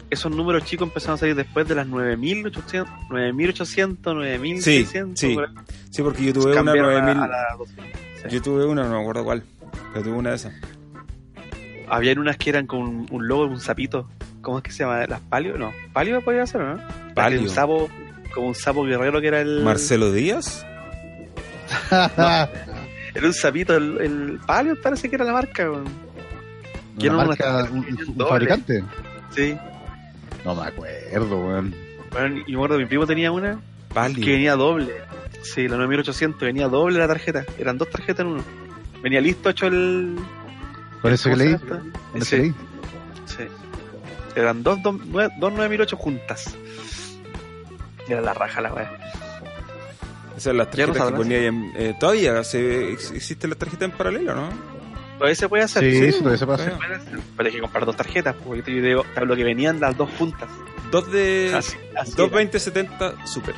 esos 0.10 0.30
números 0.36 0.66
chicos 0.66 0.90
empezaron 0.90 1.14
a 1.16 1.18
salir 1.20 1.36
después 1.36 1.66
de 1.70 1.76
las 1.76 1.88
9800, 1.88 2.92
9800, 3.10 4.14
9600. 4.16 5.20
Sí, 5.20 5.28
sí. 5.30 5.36
por. 5.36 5.50
Sí, 5.90 6.02
porque 6.02 6.26
yo 6.26 6.34
tuve 6.34 6.46
una 6.48 6.56
Cambiaron 6.56 6.96
a- 6.96 7.00
9000. 7.02 7.24
a 7.24 7.28
la 7.28 7.56
200. 7.58 7.86
Sí. 8.24 8.28
Yo 8.30 8.42
tuve 8.42 8.66
una, 8.66 8.84
no 8.84 8.96
me 8.96 9.02
acuerdo 9.02 9.24
cuál. 9.24 9.44
Pero 9.94 10.04
tuve 10.04 10.16
una 10.18 10.32
de 10.32 10.36
esas. 10.36 10.54
Habían 11.94 12.18
unas 12.18 12.38
que 12.38 12.50
eran 12.50 12.66
con 12.66 13.08
un, 13.12 13.28
logo, 13.28 13.46
un 13.46 13.60
sapito. 13.60 14.10
¿Cómo 14.42 14.58
es 14.58 14.64
que 14.64 14.72
se 14.72 14.84
llama? 14.84 15.06
¿Las 15.06 15.22
palio? 15.22 15.58
No. 15.60 15.72
¿Palio 15.94 16.22
podía 16.22 16.46
ser, 16.48 16.62
no? 16.62 16.80
Palio. 17.14 17.42
Un 17.42 17.50
sapo, 17.50 17.88
como 18.34 18.48
un 18.48 18.56
sapo 18.56 18.84
guerrero 18.84 19.22
que 19.22 19.28
era 19.28 19.42
el. 19.42 19.62
Marcelo 19.64 20.12
Díaz. 20.12 20.66
Era 23.16 23.28
un 23.28 23.34
sapito, 23.34 23.76
el, 23.78 24.02
el 24.02 24.40
palio 24.48 24.76
parece 24.82 25.08
que 25.08 25.16
era 25.18 25.24
la 25.24 25.34
marca. 25.34 25.70
Quiero 26.98 27.16
una 27.16 27.26
marca, 27.26 27.68
un, 27.72 27.86
un 28.08 28.28
fabricante. 28.28 28.84
Sí. 29.30 29.56
No 30.44 30.56
me 30.56 30.64
acuerdo, 30.64 31.38
weón. 31.40 31.76
Bueno, 32.12 32.42
y 32.48 32.52
me 32.52 32.56
acuerdo 32.56 32.78
que 32.78 32.84
mi 32.84 32.90
primo 32.90 33.06
tenía 33.06 33.32
una 33.32 33.60
Palio. 33.94 34.26
que 34.26 34.32
venía 34.32 34.56
doble. 34.56 34.96
Sí, 35.44 35.68
la 35.68 35.78
9800 35.78 36.42
venía 36.42 36.68
doble 36.68 36.98
la 36.98 37.08
tarjeta. 37.08 37.46
Eran 37.60 37.78
dos 37.78 37.88
tarjetas 37.92 38.22
en 38.26 38.32
uno. 38.32 38.44
Venía 39.04 39.22
listo 39.22 39.52
hecho 39.52 39.68
el. 39.68 40.16
Con 41.04 41.14
eso 41.14 41.30
que 41.30 41.36
¿cómo 41.36 41.44
se 41.44 41.46
leí. 41.46 41.54
eso 42.16 42.26
Sí, 42.26 42.36
leí. 42.38 42.54
sí. 43.26 43.44
Eran 44.36 44.64
dos, 44.64 44.82
dos, 44.82 44.96
nueve- 45.06 45.32
dos 45.40 45.54
9008 45.54 45.96
juntas. 45.98 46.56
Era 48.08 48.22
la 48.22 48.34
raja 48.34 48.60
la 48.62 48.74
weá. 48.74 48.92
Esas 50.32 50.44
son 50.44 50.58
las 50.58 50.72
Ya 50.72 50.88
no 50.88 50.94
tarjetas 50.94 51.12
que 51.12 51.18
ponía 51.18 51.38
ahí 51.38 51.46
en, 51.46 51.72
eh, 51.76 51.96
Todavía 52.00 52.44
se, 52.44 52.92
ex- 52.94 53.12
existen 53.12 53.52
las 53.52 53.60
tarjetas 53.60 53.92
en 53.92 53.92
paralelo, 53.96 54.34
¿no? 54.34 54.50
Todavía 55.20 55.36
se 55.36 55.48
puede 55.48 55.64
hacer. 55.64 55.84
Sí, 55.84 55.92
sí, 56.00 56.12
sí, 56.14 56.18
todavía 56.18 56.38
se 56.40 56.46
puede 56.48 56.64
hacer. 56.64 56.74
Pero 57.38 57.48
hay 57.48 57.54
que 57.56 57.62
comprar 57.62 57.86
dos 57.86 57.96
tarjetas, 57.96 58.36
porque 58.44 58.76
yo 58.76 58.82
digo, 58.82 59.06
lo 59.24 59.36
que 59.36 59.44
venían 59.44 59.80
las 59.80 59.96
dos 59.96 60.10
juntas. 60.18 60.50
Dos 60.92 61.12
de. 61.12 61.52
Así, 61.56 61.78
así 61.96 62.12
dos 62.12 62.28
era. 62.32 62.38
2070 62.40 63.28
Super. 63.28 63.54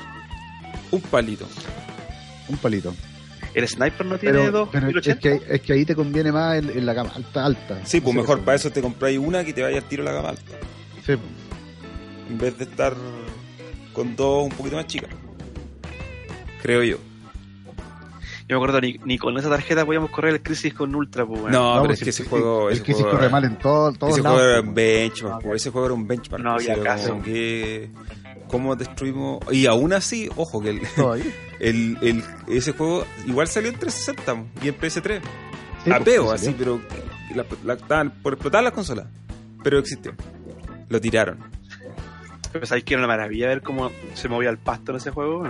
Un 0.91 1.01
palito. 1.01 1.47
Un 2.49 2.57
palito. 2.57 2.93
El 3.55 3.67
sniper 3.67 4.05
no 4.05 4.17
tiene 4.17 4.37
Pero, 4.37 4.51
dos 4.51 4.69
pero 4.71 4.87
es, 4.89 4.93
1080. 4.93 5.19
que, 5.21 5.55
es 5.55 5.61
que 5.61 5.73
ahí 5.73 5.85
te 5.85 5.95
conviene 5.95 6.31
más 6.31 6.57
en, 6.57 6.69
en 6.69 6.85
la 6.85 6.93
gama 6.93 7.11
alta. 7.15 7.45
alta. 7.45 7.79
Sí, 7.85 8.01
pues 8.01 8.13
No 8.13 8.21
sé, 8.21 8.27
mejor 8.27 8.43
para 8.45 8.55
eso 8.55 8.69
te 8.69 8.81
compráis 8.81 9.17
una 9.17 9.43
que 9.45 9.53
te 9.53 9.63
vaya 9.63 9.77
al 9.77 9.83
tiro 9.85 10.03
a 10.03 10.05
la 10.05 10.11
gama 10.11 10.29
alta. 10.29 10.51
Sí, 11.05 11.15
pues. 11.15 11.19
En 12.29 12.37
vez 12.37 12.57
de 12.57 12.65
estar 12.65 12.93
con 13.93 14.15
dos 14.15 14.43
un 14.43 14.51
poquito 14.51 14.75
más 14.75 14.87
chicas. 14.87 15.09
Creo 16.61 16.83
yo. 16.83 16.97
Yo 18.47 18.49
me 18.49 18.55
acuerdo, 18.57 18.79
ni, 18.81 18.99
ni 19.05 19.17
con 19.17 19.35
esa 19.37 19.49
tarjeta 19.49 19.85
podíamos 19.85 20.11
correr 20.11 20.35
el 20.35 20.41
Crisis 20.43 20.73
con 20.73 20.93
Ultra, 20.93 21.25
pues. 21.25 21.41
No, 21.51 21.73
pero 21.75 21.85
pues, 21.85 21.99
es 21.99 22.03
que 22.03 22.09
ese 22.11 22.23
el- 22.23 22.29
juego. 22.29 22.69
El 22.69 22.75
ese 22.77 22.93
juego 22.93 23.09
corre 23.11 23.29
mal 23.29 23.43
en 23.45 23.55
todo, 23.57 23.91
todos 23.93 24.13
Ese 24.13 24.21
lados. 24.21 24.37
juego 24.39 24.51
era 24.51 24.59
pues, 24.61 24.67
un 24.69 24.75
benchmark, 24.75 25.35
No, 25.35 25.39
po, 25.49 25.55
ese 25.55 25.69
juego 25.71 25.85
era 25.87 25.93
un 25.95 26.07
benchmark. 26.07 26.43
no 26.43 26.51
había 26.51 26.73
Era 26.73 26.83
caso. 26.83 27.21
que- 27.23 27.89
¿Cómo 28.49 28.75
destruimos? 28.75 29.39
Y 29.51 29.65
aún 29.67 29.93
así, 29.93 30.29
ojo, 30.35 30.61
que 30.61 30.81
el, 31.59 32.23
ese 32.47 32.71
juego 32.73 33.05
igual 33.25 33.47
salió 33.47 33.69
en 33.69 33.77
360 33.79 34.33
mo, 34.35 34.47
y 34.63 34.67
en 34.69 34.77
PS3. 34.77 35.19
Sí, 35.21 35.89
pues, 35.91 36.01
Apeo, 36.01 36.27
sí, 36.37 36.47
así, 36.47 36.55
pero 36.57 36.81
la, 37.35 37.45
la- 37.63 37.73
estaban 37.73 38.11
por 38.21 38.33
explotar 38.33 38.63
las 38.63 38.73
consolas. 38.73 39.07
Pero 39.63 39.79
existió. 39.79 40.13
Lo 40.89 41.01
tiraron. 41.01 41.39
Pero 42.51 42.65
sabéis 42.65 42.85
que 42.85 42.93
era 42.93 43.01
una 43.03 43.07
maravilla 43.07 43.47
ver 43.47 43.61
cómo 43.61 43.91
se 44.13 44.27
movía 44.29 44.49
el 44.49 44.57
pasto 44.57 44.91
en 44.91 44.97
ese 44.97 45.11
juego. 45.11 45.47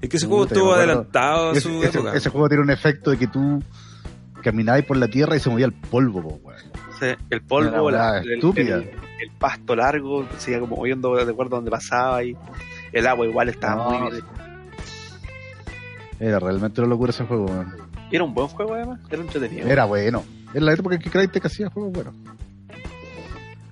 Es 0.00 0.08
que 0.08 0.16
ese 0.16 0.26
juego 0.26 0.44
estuvo 0.46 0.72
adelantado 0.74 1.50
a 1.50 1.52
Ese, 1.52 1.60
su 1.62 1.82
ese- 1.82 1.98
época. 1.98 2.14
ese 2.16 2.30
juego 2.30 2.48
tiene 2.48 2.62
un 2.62 2.70
efecto 2.70 3.10
de 3.10 3.18
que 3.18 3.26
tú 3.26 3.62
caminabas 4.42 4.84
por 4.84 4.96
la 4.96 5.08
tierra 5.08 5.36
y 5.36 5.40
se 5.40 5.50
movía 5.50 5.66
el 5.66 5.72
polvo, 5.72 6.38
po, 6.38 6.50
sea, 6.98 7.16
el 7.30 7.42
polvo, 7.42 7.90
la- 7.90 8.12
weá 8.12 8.18
el, 8.20 8.32
estúpida. 8.34 8.76
el- 8.76 8.90
el 9.20 9.30
pasto 9.30 9.74
largo, 9.74 10.26
se 10.38 10.50
iba 10.50 10.60
como 10.60 10.76
moviendo 10.76 11.14
de 11.14 11.30
acuerdo 11.30 11.56
a 11.56 11.58
donde 11.58 11.70
pasaba 11.70 12.22
y 12.22 12.36
el 12.92 13.06
agua 13.06 13.26
igual 13.26 13.48
estaba 13.48 13.84
No, 13.84 14.00
muy 14.00 14.10
bien. 14.12 14.24
Era 16.18 16.38
realmente 16.38 16.80
una 16.80 16.90
locura 16.90 17.10
ese 17.10 17.24
juego. 17.24 17.64
Y 18.10 18.16
era 18.16 18.24
un 18.24 18.34
buen 18.34 18.48
juego 18.48 18.74
además, 18.74 19.00
era 19.10 19.22
entretenido. 19.22 19.68
Era 19.68 19.84
bueno. 19.84 20.24
Era 20.54 20.64
la 20.64 20.72
época 20.72 20.94
en 20.94 21.02
que 21.02 21.10
Crytek 21.10 21.44
hacía 21.46 21.68
juegos 21.68 21.92
buenos. 21.92 22.14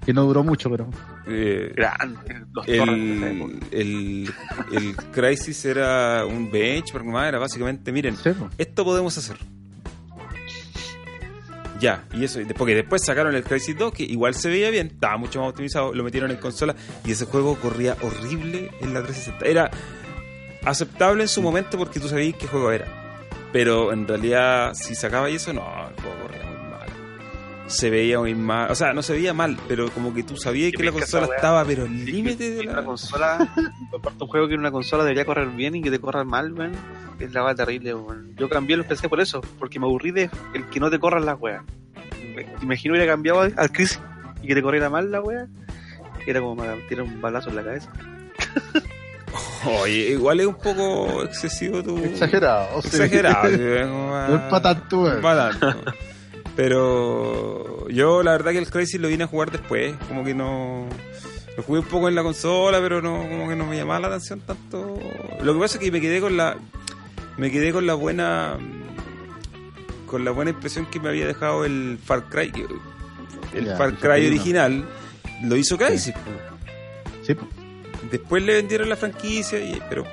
Que 0.04 0.12
no 0.12 0.24
duró 0.24 0.44
mucho, 0.44 0.68
pero. 0.68 0.86
Eh, 1.26 1.72
Gran, 1.74 2.18
los 2.52 2.68
el, 2.68 3.58
el, 3.70 4.30
el 4.72 4.96
Crisis 5.12 5.64
era 5.64 6.26
un 6.26 6.50
benchmark 6.50 7.06
más, 7.06 7.28
era 7.28 7.38
básicamente, 7.38 7.90
miren, 7.90 8.14
esto 8.58 8.84
podemos 8.84 9.16
hacer. 9.16 9.38
Ya, 11.80 12.04
y 12.12 12.24
eso, 12.24 12.40
y 12.40 12.44
porque 12.44 12.74
después 12.74 13.02
sacaron 13.04 13.34
el 13.34 13.42
Crisis 13.42 13.76
2, 13.76 13.92
que 13.92 14.04
igual 14.04 14.34
se 14.34 14.48
veía 14.48 14.70
bien, 14.70 14.88
estaba 14.88 15.16
mucho 15.16 15.40
más 15.40 15.50
optimizado, 15.50 15.92
lo 15.92 16.04
metieron 16.04 16.30
en 16.30 16.36
consola 16.36 16.74
y 17.04 17.12
ese 17.12 17.26
juego 17.26 17.56
corría 17.56 17.96
horrible 18.00 18.70
en 18.80 18.94
la 18.94 19.02
360. 19.02 19.44
Era 19.44 19.70
aceptable 20.64 21.22
en 21.22 21.28
su 21.28 21.42
momento 21.42 21.76
porque 21.76 22.00
tú 22.00 22.08
sabías 22.08 22.36
qué 22.38 22.46
juego 22.46 22.70
era. 22.70 22.86
Pero 23.52 23.92
en 23.92 24.06
realidad, 24.06 24.74
si 24.74 24.94
sacaba 24.94 25.28
eso, 25.28 25.52
no, 25.52 25.62
el 25.88 25.94
juego 26.00 26.22
corría. 26.22 26.43
Se 27.66 27.88
veía 27.88 28.18
muy 28.18 28.34
mal, 28.34 28.70
o 28.70 28.74
sea, 28.74 28.92
no 28.92 29.02
se 29.02 29.14
veía 29.14 29.32
mal, 29.32 29.56
pero 29.66 29.90
como 29.90 30.12
que 30.12 30.22
tú 30.22 30.36
sabías 30.36 30.70
que 30.72 30.82
la 30.84 30.92
consola 30.92 31.24
esa 31.26 31.34
estaba, 31.36 31.64
pero 31.64 31.86
Sí, 31.86 31.92
límite 31.92 32.50
de 32.50 32.60
Una 32.60 32.72
la. 32.80 32.84
consola, 32.84 33.38
aparte 33.98 34.22
un 34.22 34.28
juego 34.28 34.48
que 34.48 34.54
en 34.54 34.60
una 34.60 34.70
consola 34.70 35.02
debería 35.02 35.24
correr 35.24 35.48
bien 35.48 35.74
y 35.74 35.80
que 35.82 35.90
te 35.90 35.98
corra 35.98 36.24
mal, 36.24 36.52
weón. 36.52 36.72
Es 37.18 37.32
la 37.32 37.42
weá 37.44 37.54
terrible, 37.54 37.94
weón. 37.94 38.34
Yo 38.36 38.48
cambié 38.50 38.76
los 38.76 38.86
PC 38.86 39.08
por 39.08 39.20
eso, 39.20 39.40
porque 39.58 39.80
me 39.80 39.86
aburrí 39.86 40.10
de 40.10 40.28
el 40.54 40.66
que 40.68 40.78
no 40.78 40.90
te 40.90 40.98
corran 40.98 41.24
las 41.24 41.40
weas. 41.40 41.62
Imagino 42.60 42.92
hubiera 42.94 43.10
cambiado 43.10 43.40
al 43.40 43.72
Crisis 43.72 44.00
y 44.42 44.48
que 44.48 44.54
te 44.54 44.62
corriera 44.62 44.90
mal 44.90 45.10
la 45.10 45.20
wea. 45.22 45.46
Era 46.26 46.40
como 46.40 46.56
para 46.56 46.76
tirar 46.88 47.04
un 47.04 47.20
balazo 47.20 47.48
en 47.50 47.56
la 47.56 47.64
cabeza. 47.64 47.90
Oye, 49.82 50.10
igual 50.10 50.40
es 50.40 50.46
un 50.46 50.54
poco 50.56 51.22
excesivo 51.24 51.82
tu. 51.82 51.96
Exagerado. 51.98 52.82
sí. 52.82 52.88
Exagerado. 52.88 53.48
sí, 53.48 53.54
es 53.60 53.86
como, 53.86 54.10
No 54.28 54.34
es 54.36 54.40
para 54.50 54.62
tanto, 54.62 55.02
weón. 55.02 55.22
pa' 55.22 55.50
tanto. 55.50 55.84
Pero 56.56 57.88
yo 57.88 58.22
la 58.22 58.32
verdad 58.32 58.52
que 58.52 58.58
el 58.58 58.70
Crazy 58.70 58.98
lo 58.98 59.08
vine 59.08 59.24
a 59.24 59.26
jugar 59.26 59.50
después, 59.50 59.94
como 60.08 60.24
que 60.24 60.34
no 60.34 60.86
lo 61.56 61.62
jugué 61.62 61.80
un 61.80 61.86
poco 61.86 62.08
en 62.08 62.14
la 62.14 62.22
consola, 62.22 62.80
pero 62.80 63.02
no 63.02 63.18
como 63.28 63.48
que 63.48 63.56
no 63.56 63.66
me 63.66 63.76
llamaba 63.76 64.00
la 64.00 64.06
atención 64.08 64.40
tanto. 64.40 64.98
Lo 65.42 65.54
que 65.54 65.60
pasa 65.60 65.78
es 65.78 65.84
que 65.84 65.90
me 65.90 66.00
quedé 66.00 66.20
con 66.20 66.36
la 66.36 66.56
me 67.36 67.50
quedé 67.50 67.72
con 67.72 67.86
la 67.86 67.94
buena 67.94 68.56
con 70.06 70.24
la 70.24 70.30
buena 70.30 70.52
impresión 70.52 70.86
que 70.86 71.00
me 71.00 71.08
había 71.08 71.26
dejado 71.26 71.64
el 71.64 71.98
Far 72.02 72.28
Cry, 72.28 72.52
el 73.52 73.64
Ya, 73.64 73.76
Far 73.76 73.98
Cry 73.98 74.26
original 74.26 74.84
lo 75.42 75.56
hizo 75.56 75.76
Crysis. 75.76 76.14
Sí, 77.22 77.34
po. 77.34 77.48
Después 78.10 78.42
le 78.42 78.54
vendieron 78.54 78.88
la 78.88 78.96
franquicia, 78.96 79.58
y, 79.58 79.80
pero 79.88 80.04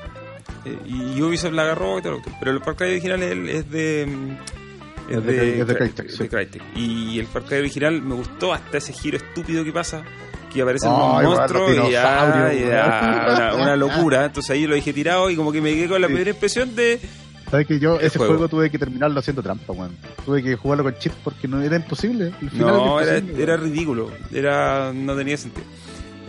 eh, 0.65 0.77
y 0.85 1.21
Ubisoft 1.21 1.53
la 1.53 1.63
agarró 1.63 1.99
y 1.99 2.01
todo. 2.01 2.21
Pero 2.39 2.51
el 2.51 2.61
Far 2.61 2.75
Cry 2.75 2.87
original 2.91 3.21
es, 3.21 3.55
es 3.55 3.71
de. 3.71 4.37
Es 5.17 5.25
de- 5.25 5.59
es 5.61 5.67
de 5.67 5.75
Crytek, 5.75 6.05
es 6.07 6.15
sí. 6.15 6.23
de 6.23 6.29
Crytek. 6.29 6.61
Y 6.75 7.19
el 7.19 7.27
Far 7.27 7.43
Cry 7.43 7.57
original 7.59 8.01
me 8.01 8.15
gustó 8.15 8.53
hasta 8.53 8.77
ese 8.77 8.93
giro 8.93 9.17
estúpido 9.17 9.63
que 9.63 9.71
pasa. 9.71 10.03
Que 10.53 10.61
aparecen 10.61 10.89
Ay, 10.91 11.25
unos 11.25 11.37
monstruos 11.37 11.71
y 11.71 11.91
ya, 11.93 12.51
ya, 12.59 13.53
una, 13.53 13.55
una 13.55 13.75
locura. 13.77 14.25
Entonces 14.25 14.49
ahí 14.51 14.67
lo 14.67 14.75
dije 14.75 14.91
tirado 14.91 15.29
y 15.29 15.35
como 15.37 15.51
que 15.51 15.61
me 15.61 15.73
quedé 15.73 15.87
con 15.87 16.01
la 16.01 16.07
Sí. 16.07 16.13
primera 16.13 16.31
impresión 16.31 16.75
de. 16.75 16.99
¿Sabes 17.49 17.67
que 17.67 17.79
yo 17.79 17.99
ese 17.99 18.17
juego. 18.17 18.33
juego. 18.33 18.47
tuve 18.49 18.69
que 18.69 18.77
terminarlo 18.77 19.19
haciendo 19.19 19.41
trampa, 19.41 19.71
weón? 19.73 19.95
Tuve 20.25 20.41
que 20.43 20.55
jugarlo 20.55 20.83
con 20.85 20.95
chip 20.97 21.13
porque 21.23 21.47
no 21.47 21.61
era 21.61 21.75
imposible. 21.77 22.33
El 22.41 22.49
final 22.49 22.67
No, 22.67 22.99
era, 23.01 23.17
imposible, 23.19 23.57
ridículo. 23.57 24.11
Era, 24.33 24.91
no 24.93 25.15
tenía 25.15 25.37
sentido. 25.37 25.65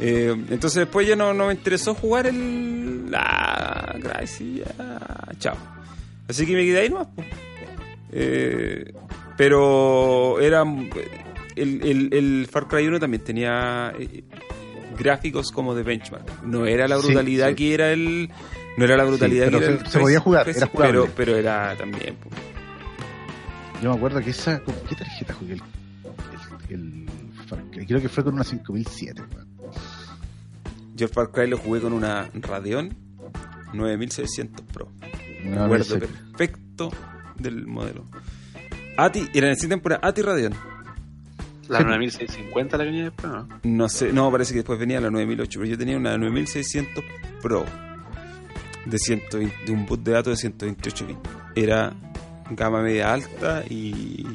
Eh, 0.00 0.34
entonces 0.50 0.74
después 0.80 1.06
ya 1.06 1.14
no, 1.16 1.32
no 1.34 1.46
me 1.48 1.54
interesó 1.54 1.94
jugar 1.94 2.26
el. 2.28 3.10
La. 3.10 3.94
Gracias. 3.98 4.68
Chao. 5.38 5.56
Así 6.28 6.46
que 6.46 6.54
me 6.54 6.64
quedé 6.64 6.80
ahí 6.80 6.88
nomás. 6.90 7.08
Eh, 8.12 8.92
pero 9.36 10.38
era. 10.40 10.62
El, 11.56 11.82
el, 11.82 12.08
el 12.14 12.48
Far 12.50 12.66
Cry 12.68 12.86
1 12.86 12.98
también 13.00 13.22
tenía 13.24 13.92
eh, 13.98 14.24
gráficos 14.98 15.50
como 15.52 15.74
de 15.74 15.82
benchmark. 15.82 16.42
No 16.44 16.66
era 16.66 16.88
la 16.88 16.96
brutalidad 16.96 17.48
sí. 17.50 17.54
que 17.56 17.74
era 17.74 17.92
el. 17.92 18.30
No 18.78 18.84
era 18.84 18.96
la 18.96 19.04
brutalidad 19.04 19.46
pero 19.46 19.58
que 19.58 19.64
era 19.66 19.76
se- 19.78 19.82
el 19.84 19.90
se 19.90 19.98
podía 19.98 20.20
jugar, 20.20 20.48
era 20.48 20.66
jugable. 20.66 20.92
pero, 21.00 21.12
pero 21.14 21.36
era 21.36 21.76
también. 21.76 22.16
Yo 23.82 23.90
me 23.90 23.96
acuerdo 23.96 24.20
que 24.20 24.30
esa. 24.30 24.60
¿con 24.60 24.74
¿Qué 24.88 24.94
tarjeta 24.94 25.34
jugué? 25.34 25.54
El, 25.54 25.62
el, 26.70 27.06
Far 27.46 27.62
Cry? 27.70 27.86
Creo 27.86 28.00
que 28.00 28.08
fue 28.08 28.24
con 28.24 28.34
una 28.34 28.44
5007, 28.44 29.22
weón. 29.34 29.48
Yo 30.94 31.06
el 31.06 31.12
Far 31.12 31.30
Cry 31.32 31.48
lo 31.48 31.58
jugué 31.58 31.80
con 31.80 31.92
una 31.92 32.30
Radeon 32.34 32.94
9600 33.74 34.64
Pro. 34.72 34.88
Me 35.44 35.50
No, 35.56 35.64
acuerdo 35.64 35.84
no 35.96 36.00
sé. 36.00 36.06
perfecto 36.06 36.90
del 37.38 37.66
modelo. 37.66 38.04
ATI, 38.96 39.30
era 39.34 39.46
en 39.48 39.52
esa 39.54 39.68
temporada 39.68 40.06
ATI 40.06 40.22
Radeon. 40.22 40.54
La 41.68 41.78
Sí. 41.78 41.84
9650 41.84 42.76
la 42.76 42.84
que 42.84 42.90
venía 42.90 43.04
después, 43.04 43.32
¿no? 43.32 43.48
No 43.62 43.88
sé, 43.88 44.12
no, 44.12 44.30
parece 44.30 44.52
que 44.52 44.58
después 44.58 44.78
venía 44.78 45.00
la 45.00 45.10
9008, 45.10 45.60
pero 45.60 45.70
yo 45.70 45.78
tenía 45.78 45.96
una 45.96 46.18
9600 46.18 47.04
Pro 47.40 47.64
de, 48.84 48.98
120 48.98 49.64
de 49.66 49.72
un 49.72 49.86
boot 49.86 50.02
de 50.02 50.12
datos 50.12 50.32
de 50.32 50.36
128 50.36 51.06
bits. 51.06 51.20
Era 51.54 51.92
gama 52.50 52.82
media 52.82 53.12
alta 53.12 53.64
y 53.68 54.26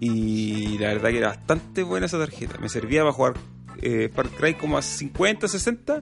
y 0.00 0.76
la 0.78 0.88
verdad 0.88 1.10
que 1.10 1.18
era 1.18 1.28
bastante 1.28 1.82
buena 1.82 2.06
esa 2.06 2.18
tarjeta. 2.18 2.58
Me 2.58 2.68
servía 2.68 3.00
para 3.02 3.12
jugar 3.12 3.34
eh, 3.80 4.10
Far 4.14 4.28
Cry 4.28 4.54
como 4.54 4.76
a 4.78 4.82
50, 4.82 5.48
60 5.48 6.00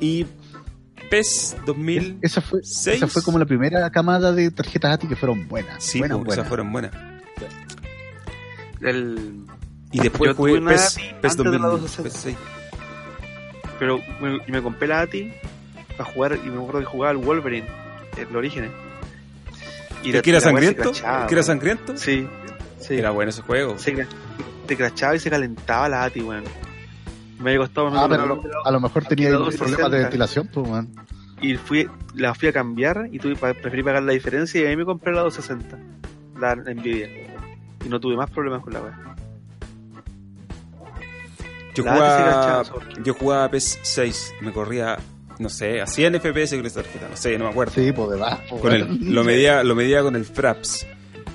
y 0.00 0.26
PES 1.10 1.56
2000. 1.66 2.18
Esa 2.22 2.40
fue, 2.40 2.60
esa 2.60 3.06
fue 3.06 3.22
como 3.22 3.38
la 3.38 3.46
primera 3.46 3.90
camada 3.90 4.32
de 4.32 4.50
tarjetas 4.50 4.94
ATI 4.94 5.08
que 5.08 5.16
fueron 5.16 5.48
buenas. 5.48 5.82
Sí, 5.82 5.98
buenas, 5.98 6.16
pues, 6.18 6.26
buenas. 6.26 6.38
esas 6.38 6.48
fueron 6.48 6.72
buenas. 6.72 6.92
El, 8.80 9.44
Y 9.92 10.00
después 10.00 10.30
Yo 10.30 10.34
jugué 10.36 10.60
PES, 10.60 10.96
PES 11.20 11.32
antes 11.32 11.52
de 11.52 11.58
la 11.58 11.66
2000, 11.68 11.80
260. 11.82 12.02
PES 12.02 12.12
6. 12.22 12.36
pero 13.78 13.98
me, 14.20 14.38
y 14.46 14.52
me 14.52 14.62
compré 14.62 14.88
la 14.88 15.00
ATI 15.00 15.32
para 15.96 16.10
jugar 16.10 16.38
y 16.44 16.48
me 16.48 16.60
acuerdo 16.60 16.80
que 16.80 16.86
jugaba 16.86 17.10
al 17.10 17.18
Wolverine, 17.18 17.66
el 18.16 18.36
origen. 18.36 18.70
Y 20.02 20.10
¿El 20.10 20.22
que 20.22 20.30
era 20.30 20.40
sangriento? 20.40 20.82
crachaba, 20.82 21.22
¿El 21.22 21.26
que 21.28 21.34
era 21.34 21.40
weón. 21.40 21.46
sangriento? 21.46 21.96
Sí, 21.96 22.28
sí. 22.80 22.94
Era 22.94 23.10
bueno 23.10 23.30
ese 23.30 23.42
juego. 23.42 23.78
Se 23.78 24.06
te 24.66 24.76
crachaba 24.76 25.16
y 25.16 25.18
se 25.18 25.30
calentaba 25.30 25.88
la 25.88 26.04
ATI, 26.04 26.20
weón. 26.20 26.44
Me 27.44 27.50
había 27.50 27.58
costado 27.60 27.88
Ah, 27.88 28.06
pero 28.08 28.22
a 28.22 28.26
lo, 28.26 28.40
a 28.64 28.70
lo 28.70 28.80
mejor 28.80 29.04
tenía 29.04 29.28
la 29.28 29.36
problemas 29.36 29.58
260. 29.58 29.96
de 29.96 30.02
ventilación, 30.02 30.48
pues, 30.52 30.66
weón. 30.66 30.88
y 31.42 31.56
fui, 31.56 31.86
la 32.14 32.34
fui 32.34 32.48
a 32.48 32.52
cambiar 32.54 33.08
y 33.12 33.18
tuve, 33.18 33.36
preferí 33.36 33.82
pagar 33.82 34.02
la 34.02 34.12
diferencia 34.12 34.62
y 34.62 34.64
ahí 34.64 34.76
me 34.76 34.86
compré 34.86 35.12
la 35.12 35.20
260, 35.20 35.78
la 36.40 36.54
Nvidia. 36.56 37.08
Y 37.84 37.88
no 37.90 38.00
tuve 38.00 38.16
más 38.16 38.30
problemas 38.30 38.62
con 38.62 38.72
la 38.72 38.80
weá. 38.80 39.14
Yo 41.74 41.84
La 41.84 41.92
jugaba, 41.92 42.62
yo 43.02 43.14
jugaba 43.14 43.50
PES 43.50 43.78
6, 43.82 44.34
me 44.40 44.52
corría, 44.52 44.96
no 45.38 45.48
sé, 45.50 45.82
a 45.82 45.86
100 45.86 46.20
FPS 46.20 46.56
con 46.56 46.64
esa 46.66 46.82
tarjeta, 46.82 47.08
no 47.10 47.16
sé, 47.16 47.36
no 47.36 47.44
me 47.44 47.50
acuerdo. 47.50 47.72
Sí, 47.74 47.92
pues, 47.92 48.10
de 48.10 48.16
más, 48.16 48.38
pues, 48.48 48.62
Con 48.62 48.72
el, 48.72 49.12
lo, 49.14 49.22
medía, 49.24 49.62
lo 49.64 49.74
medía 49.74 50.02
con 50.02 50.16
el 50.16 50.24
Fraps. 50.24 50.86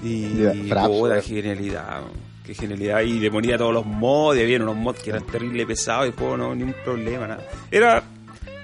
Y, 0.04 0.67
Fraps, 0.69 0.95
qué 1.13 1.22
genialidad, 1.22 2.02
qué 2.50 2.56
genialidad. 2.56 3.02
Y 3.02 3.20
le 3.20 3.30
ponía 3.32 3.58
todos 3.58 3.74
los 3.74 3.86
mods, 3.86 4.38
y 4.38 4.42
había 4.44 4.58
unos 4.58 4.76
mods 4.76 5.02
que 5.02 5.10
eran 5.12 5.26
terrible 5.26 5.66
pesados 5.66 6.06
y 6.06 6.10
el 6.10 6.16
juego 6.16 6.38
no, 6.38 6.56
ni 6.56 6.64
un 6.64 6.74
problema, 6.84 7.28
nada. 7.28 7.46
Era, 7.72 8.04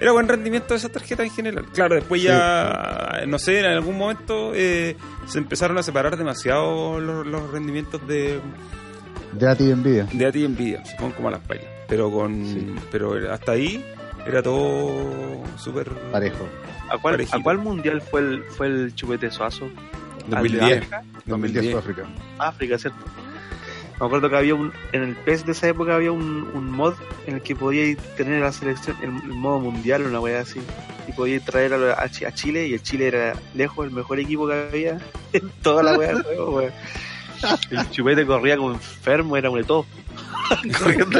era 0.00 0.12
buen 0.12 0.28
rendimiento 0.28 0.74
de 0.74 0.78
esa 0.78 0.88
tarjeta 0.88 1.22
en 1.22 1.30
general. 1.30 1.66
Claro, 1.72 1.94
después 1.94 2.22
ya, 2.22 3.22
no 3.26 3.38
sé, 3.38 3.60
en 3.60 3.66
algún 3.66 3.96
momento 3.96 4.52
eh, 4.54 4.96
se 5.26 5.38
empezaron 5.38 5.78
a 5.78 5.82
separar 5.82 6.16
demasiado 6.16 7.00
los, 7.00 7.26
los 7.26 7.50
rendimientos 7.50 8.06
de, 8.06 8.40
De 9.32 9.48
ATI 9.48 9.74
Nvidia. 9.74 10.06
de 10.12 10.26
ATI 10.26 10.44
y 10.44 10.48
Nvidia, 10.48 10.84
se 10.84 10.96
ponen 10.96 11.12
como 11.12 11.28
a 11.28 11.32
las 11.32 11.40
pailas. 11.40 11.66
Pero 11.88 12.10
con 12.10 12.44
Sí. 12.46 12.74
pero 12.90 13.32
hasta 13.32 13.52
ahí 13.52 13.84
era 14.26 14.42
todo 14.42 15.40
súper 15.56 15.88
Parejo. 16.10 16.48
¿A 16.90 16.98
cuál, 16.98 17.14
Parejito. 17.14 17.36
¿A 17.36 17.42
cuál 17.42 17.58
mundial 17.58 18.00
fue 18.02 18.20
el, 18.20 18.42
fue 18.44 18.66
el 18.66 18.94
chupete 18.94 19.30
suazo? 19.30 19.66
¿Al 20.32 20.42
de 20.42 20.58
2010. 20.58 20.76
África? 20.78 21.02
2010 21.26 21.26
2010. 21.26 21.70
Sudáfrica. 21.72 22.02
África, 22.38 22.78
¿cierto? 22.78 22.98
Me 23.98 24.06
acuerdo 24.06 24.28
que 24.28 24.36
había 24.36 24.54
un, 24.54 24.72
en 24.92 25.02
el 25.02 25.16
PES 25.16 25.46
de 25.46 25.52
esa 25.52 25.68
época 25.68 25.94
había 25.94 26.12
un, 26.12 26.50
un 26.54 26.70
mod 26.70 26.94
en 27.26 27.36
el 27.36 27.42
que 27.42 27.56
podíais 27.56 27.96
tener 28.16 28.40
la 28.42 28.52
selección, 28.52 28.96
el, 29.02 29.08
el 29.08 29.36
modo 29.38 29.58
mundial, 29.60 30.02
una 30.02 30.20
wea 30.20 30.40
así. 30.40 30.60
Y 31.08 31.12
podíais 31.12 31.44
traer 31.44 31.72
a, 31.74 32.02
a 32.02 32.08
Chi- 32.10 32.24
a 32.26 32.32
Chile 32.32 32.66
y 32.68 32.74
el 32.74 32.82
Chile 32.82 33.08
era 33.08 33.32
lejos 33.54 33.86
el 33.86 33.92
mejor 33.92 34.18
equipo 34.20 34.46
que 34.48 34.54
había 34.54 34.98
en 35.32 35.48
toda 35.62 35.82
la 35.82 35.96
wea 35.98 36.08
del 36.08 36.22
juego, 36.22 36.56
wea. 36.56 36.74
El 37.70 37.90
chupete 37.90 38.24
corría 38.26 38.56
como 38.56 38.72
enfermo, 38.72 39.36
era 39.36 39.50
un 39.50 39.62
todo. 39.64 39.86
Corriendo 40.78 41.18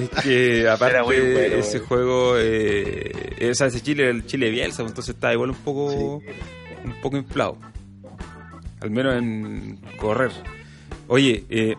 Es 0.00 0.08
que 0.22 0.68
aparte 0.68 1.00
bueno, 1.02 1.22
ese 1.38 1.78
güey. 1.78 1.88
juego, 1.88 2.34
eh, 2.38 3.48
o 3.50 3.54
sea, 3.54 3.66
ese 3.66 3.80
Chile 3.82 4.04
era 4.04 4.12
el 4.12 4.24
Chile 4.26 4.50
Bielsa, 4.50 4.82
entonces 4.82 5.14
estaba 5.14 5.32
igual 5.34 5.50
un 5.50 5.56
poco, 5.56 6.16
un 6.84 6.94
poco 7.02 7.16
inflado. 7.16 7.58
Al 8.80 8.90
menos 8.90 9.14
en 9.16 9.78
correr. 9.98 10.30
Oye, 11.12 11.44
eh, 11.50 11.74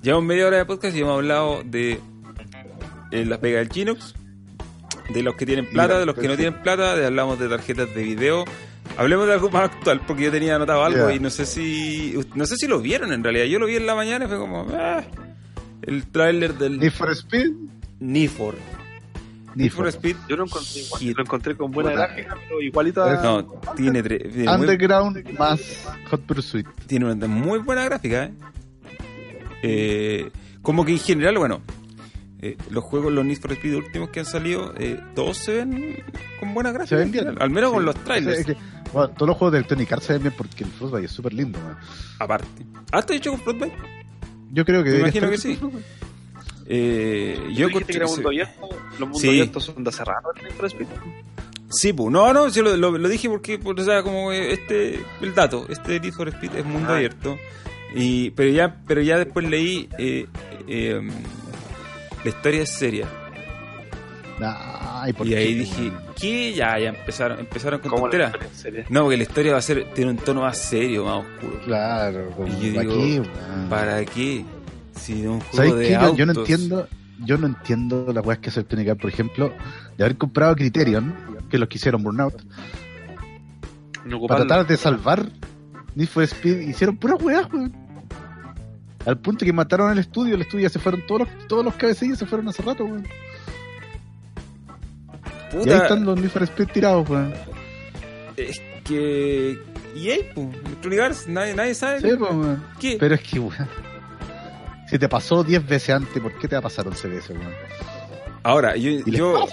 llevamos 0.00 0.28
media 0.28 0.46
hora 0.46 0.58
de 0.58 0.64
podcast 0.64 0.96
y 0.96 1.00
hemos 1.00 1.14
hablado 1.14 1.64
de 1.64 1.98
eh, 3.10 3.24
las 3.24 3.40
pegas 3.40 3.62
del 3.62 3.68
Chinox, 3.68 4.14
de 5.12 5.24
los 5.24 5.34
que 5.34 5.44
tienen 5.44 5.68
plata, 5.68 5.94
Mira, 5.94 5.98
de 5.98 6.06
los 6.06 6.14
que 6.14 6.28
no 6.28 6.36
tienen 6.36 6.62
plata, 6.62 6.94
de 6.94 7.04
hablamos 7.04 7.36
de 7.40 7.48
tarjetas 7.48 7.92
de 7.92 8.04
video. 8.04 8.44
Hablemos 8.96 9.26
de 9.26 9.32
algo 9.32 9.50
más 9.50 9.72
actual, 9.72 10.02
porque 10.06 10.22
yo 10.22 10.30
tenía 10.30 10.54
anotado 10.54 10.84
algo 10.84 11.10
y 11.10 11.18
no 11.18 11.30
sé 11.30 11.46
si 11.46 12.14
no 12.36 12.46
sé 12.46 12.56
si 12.56 12.68
lo 12.68 12.78
vieron 12.78 13.12
en 13.12 13.24
realidad. 13.24 13.46
Yo 13.46 13.58
lo 13.58 13.66
vi 13.66 13.74
en 13.74 13.86
la 13.86 13.96
mañana 13.96 14.26
y 14.26 14.28
fue 14.28 14.38
como 14.38 14.68
ah, 14.72 15.02
el 15.82 16.06
tráiler 16.06 16.54
del 16.54 16.78
Need 16.78 16.92
for 16.92 17.10
Speed. 17.10 17.50
Need 17.98 18.30
for 18.30 18.54
Need 19.54 19.70
for 19.70 19.86
Speed. 19.88 20.16
Yo 20.28 20.36
lo 20.36 20.44
encontré 20.44 20.80
igual, 20.80 21.14
lo 21.16 21.22
encontré 21.22 21.56
con 21.56 21.70
buena 21.70 21.90
gráfica, 21.92 22.36
pero 22.48 22.60
igualito 22.60 23.04
a... 23.04 23.22
No, 23.22 23.44
tiene, 23.76 24.02
tiene, 24.02 24.44
muy, 24.44 24.48
Underground 24.48 25.38
más 25.38 25.86
Hot 26.10 26.22
Pursuit. 26.22 26.66
tiene 26.86 27.10
una 27.12 27.26
muy 27.26 27.58
buena 27.60 27.84
gráfica, 27.84 28.24
¿eh? 28.24 28.34
Eh, 29.62 30.30
como 30.60 30.84
que 30.84 30.92
en 30.92 30.98
general, 30.98 31.38
bueno, 31.38 31.62
eh, 32.40 32.58
los 32.70 32.84
juegos, 32.84 33.10
los 33.10 33.24
Need 33.24 33.38
for 33.38 33.52
Speed 33.52 33.76
últimos 33.76 34.10
que 34.10 34.20
han 34.20 34.26
salido, 34.26 34.74
eh, 34.76 35.02
todos 35.14 35.38
se 35.38 35.64
ven 35.64 36.04
con 36.38 36.52
buena 36.52 36.72
gráfica. 36.72 36.88
Se 36.88 36.96
ven 36.96 37.06
en 37.06 37.12
bien. 37.12 37.42
Al 37.42 37.48
menos 37.48 37.72
con 37.72 37.86
los 37.86 37.94
trailers. 38.04 38.40
Es 38.40 38.46
que, 38.46 38.56
bueno, 38.92 39.08
todos 39.14 39.28
los 39.28 39.38
juegos 39.38 39.52
de 39.52 39.58
Electronic 39.60 39.92
Arts 39.92 40.04
se 40.04 40.12
ven 40.12 40.22
bien 40.24 40.34
porque 40.36 40.64
el 40.64 40.70
Frostbite 40.70 41.06
es 41.06 41.10
súper 41.10 41.32
lindo. 41.32 41.58
man. 41.60 41.78
Aparte. 42.18 42.66
¿Ah, 42.92 42.98
está 42.98 43.14
hecho 43.14 43.30
con 43.30 43.40
Frostbite? 43.40 43.74
Yo 44.52 44.64
creo 44.66 44.84
que 44.84 44.90
Me 44.90 44.98
imagino 44.98 45.30
que 45.30 45.38
sí. 45.38 45.56
Frostbite. 45.56 46.03
Eh, 46.66 47.38
Yo 47.54 47.68
que 47.68 47.96
era 47.96 48.06
mundo 48.06 48.28
abierto, 48.28 48.68
los 48.92 48.98
mundos 49.00 49.20
Sí. 49.20 49.28
abiertos 49.28 49.64
son 49.64 49.84
de 49.84 49.90
Speed. 50.66 50.86
Sí, 51.70 51.92
pues, 51.92 52.10
no, 52.10 52.32
no, 52.32 52.48
yo 52.48 52.62
lo, 52.62 52.76
lo- 52.76 52.96
lo 52.98 53.08
dije 53.08 53.28
porque, 53.28 53.58
pues, 53.58 53.78
o 53.80 53.84
sea, 53.84 54.02
como 54.02 54.30
eh, 54.32 54.52
este, 54.52 55.00
el 55.20 55.34
dato, 55.34 55.66
este 55.68 55.98
Need 56.00 56.12
for 56.12 56.28
Speed 56.28 56.54
es 56.56 56.64
mundo 56.64 56.92
Ah. 56.92 56.96
abierto. 56.96 57.36
Y, 57.94 58.30
pero 58.30 58.50
ya, 58.50 58.76
pero 58.86 59.00
ya 59.02 59.18
después 59.18 59.48
leí, 59.48 59.88
eh, 59.98 60.26
eh, 60.68 61.00
la 62.22 62.28
historia 62.30 62.62
es 62.62 62.70
seria. 62.70 63.08
Ay, 64.40 65.12
¿por 65.12 65.26
Y 65.26 65.30
qué, 65.30 65.36
ahí 65.36 65.54
dije? 65.54 65.92
¿qué? 66.20 66.52
Ya, 66.54 66.78
ya 66.78 66.88
empezaron, 66.88 67.38
empezaron 67.38 67.80
con 67.80 67.90
¿Cómo 67.90 68.06
la 68.08 68.10
tonteras. 68.10 68.30
historia 68.32 68.48
en 68.48 68.56
serie? 68.56 68.84
No, 68.88 69.02
porque 69.02 69.16
la 69.16 69.22
historia 69.22 69.52
va 69.52 69.58
a 69.58 69.62
ser, 69.62 69.92
tiene 69.94 70.10
un 70.10 70.16
tono 70.16 70.40
más 70.42 70.58
serio, 70.58 71.04
más 71.04 71.24
oscuro. 71.24 71.60
Claro, 71.64 72.30
como 72.36 72.48
Y 72.48 72.72
yo 72.72 72.80
aquí, 72.80 72.90
digo, 73.04 73.24
man. 73.24 73.68
¿Para 73.70 74.04
qué? 74.04 74.44
Si 74.96 75.14
no 75.22 75.34
un 75.34 75.40
¿Sabes 75.52 75.70
juego 75.72 75.76
de 75.76 75.86
qué? 75.88 75.92
Yo, 75.94 76.16
yo 76.16 76.26
no 76.26 76.32
autos. 76.32 76.48
entiendo, 76.50 76.88
yo 77.24 77.38
no 77.38 77.46
entiendo 77.46 78.12
las 78.12 78.24
weas 78.24 78.38
que 78.38 78.50
hace 78.50 78.60
Electronic 78.60 78.88
Arts, 78.90 79.00
por 79.02 79.10
ejemplo, 79.10 79.52
de 79.96 80.04
haber 80.04 80.16
comprado 80.16 80.54
Criterion, 80.56 81.14
que 81.50 81.56
es 81.56 81.60
los 81.60 81.68
que 81.68 81.76
hicieron 81.78 82.02
Burnout, 82.02 82.42
No 84.04 84.20
para 84.26 84.44
tratar 84.44 84.66
de 84.66 84.76
salvar 84.76 85.26
Need 85.94 86.08
for 86.08 86.22
Speed, 86.24 86.60
hicieron 86.60 86.96
puras 86.96 87.22
weas, 87.22 87.46
weón. 87.52 87.72
Al 89.06 89.18
punto 89.18 89.44
que 89.44 89.52
mataron 89.52 89.92
el 89.92 89.98
estudio, 89.98 90.34
el 90.34 90.40
estudio 90.42 90.62
ya 90.64 90.70
se 90.70 90.78
fueron 90.78 91.02
todos 91.06 91.22
los, 91.22 91.46
todos 91.48 91.64
los 91.64 91.74
cabecillos 91.74 92.18
se 92.18 92.26
fueron 92.26 92.48
hace 92.48 92.62
rato, 92.62 92.84
weón. 92.84 93.06
Y 95.64 95.70
ahí 95.70 95.76
están 95.76 96.04
los 96.04 96.18
Need 96.18 96.30
for 96.30 96.42
Speed 96.42 96.68
tirados, 96.72 97.08
weón. 97.08 97.32
es 98.36 98.60
que... 98.84 99.58
Y 99.94 100.10
ahí, 100.10 100.20
pues, 100.34 100.48
Electronic 100.66 101.00
Arts, 101.00 101.28
nadie, 101.28 101.54
nadie 101.54 101.74
sabe 101.74 102.00
Sí, 102.00 102.08
pues, 102.18 102.30
weón. 102.32 102.64
qué. 102.80 102.96
Pero 102.98 103.14
es 103.14 103.20
que, 103.22 103.38
weón. 103.38 103.68
Si 104.94 104.98
te 105.00 105.08
pasó 105.08 105.42
10 105.42 105.66
veces 105.66 105.92
antes, 105.92 106.22
¿por 106.22 106.32
qué 106.38 106.46
te 106.46 106.54
va 106.54 106.60
a 106.60 106.62
pasar 106.62 106.86
11 106.86 107.08
veces, 107.08 107.30
weón? 107.30 107.52
Ahora, 108.44 108.76
yo, 108.76 109.00
yo 109.06 109.44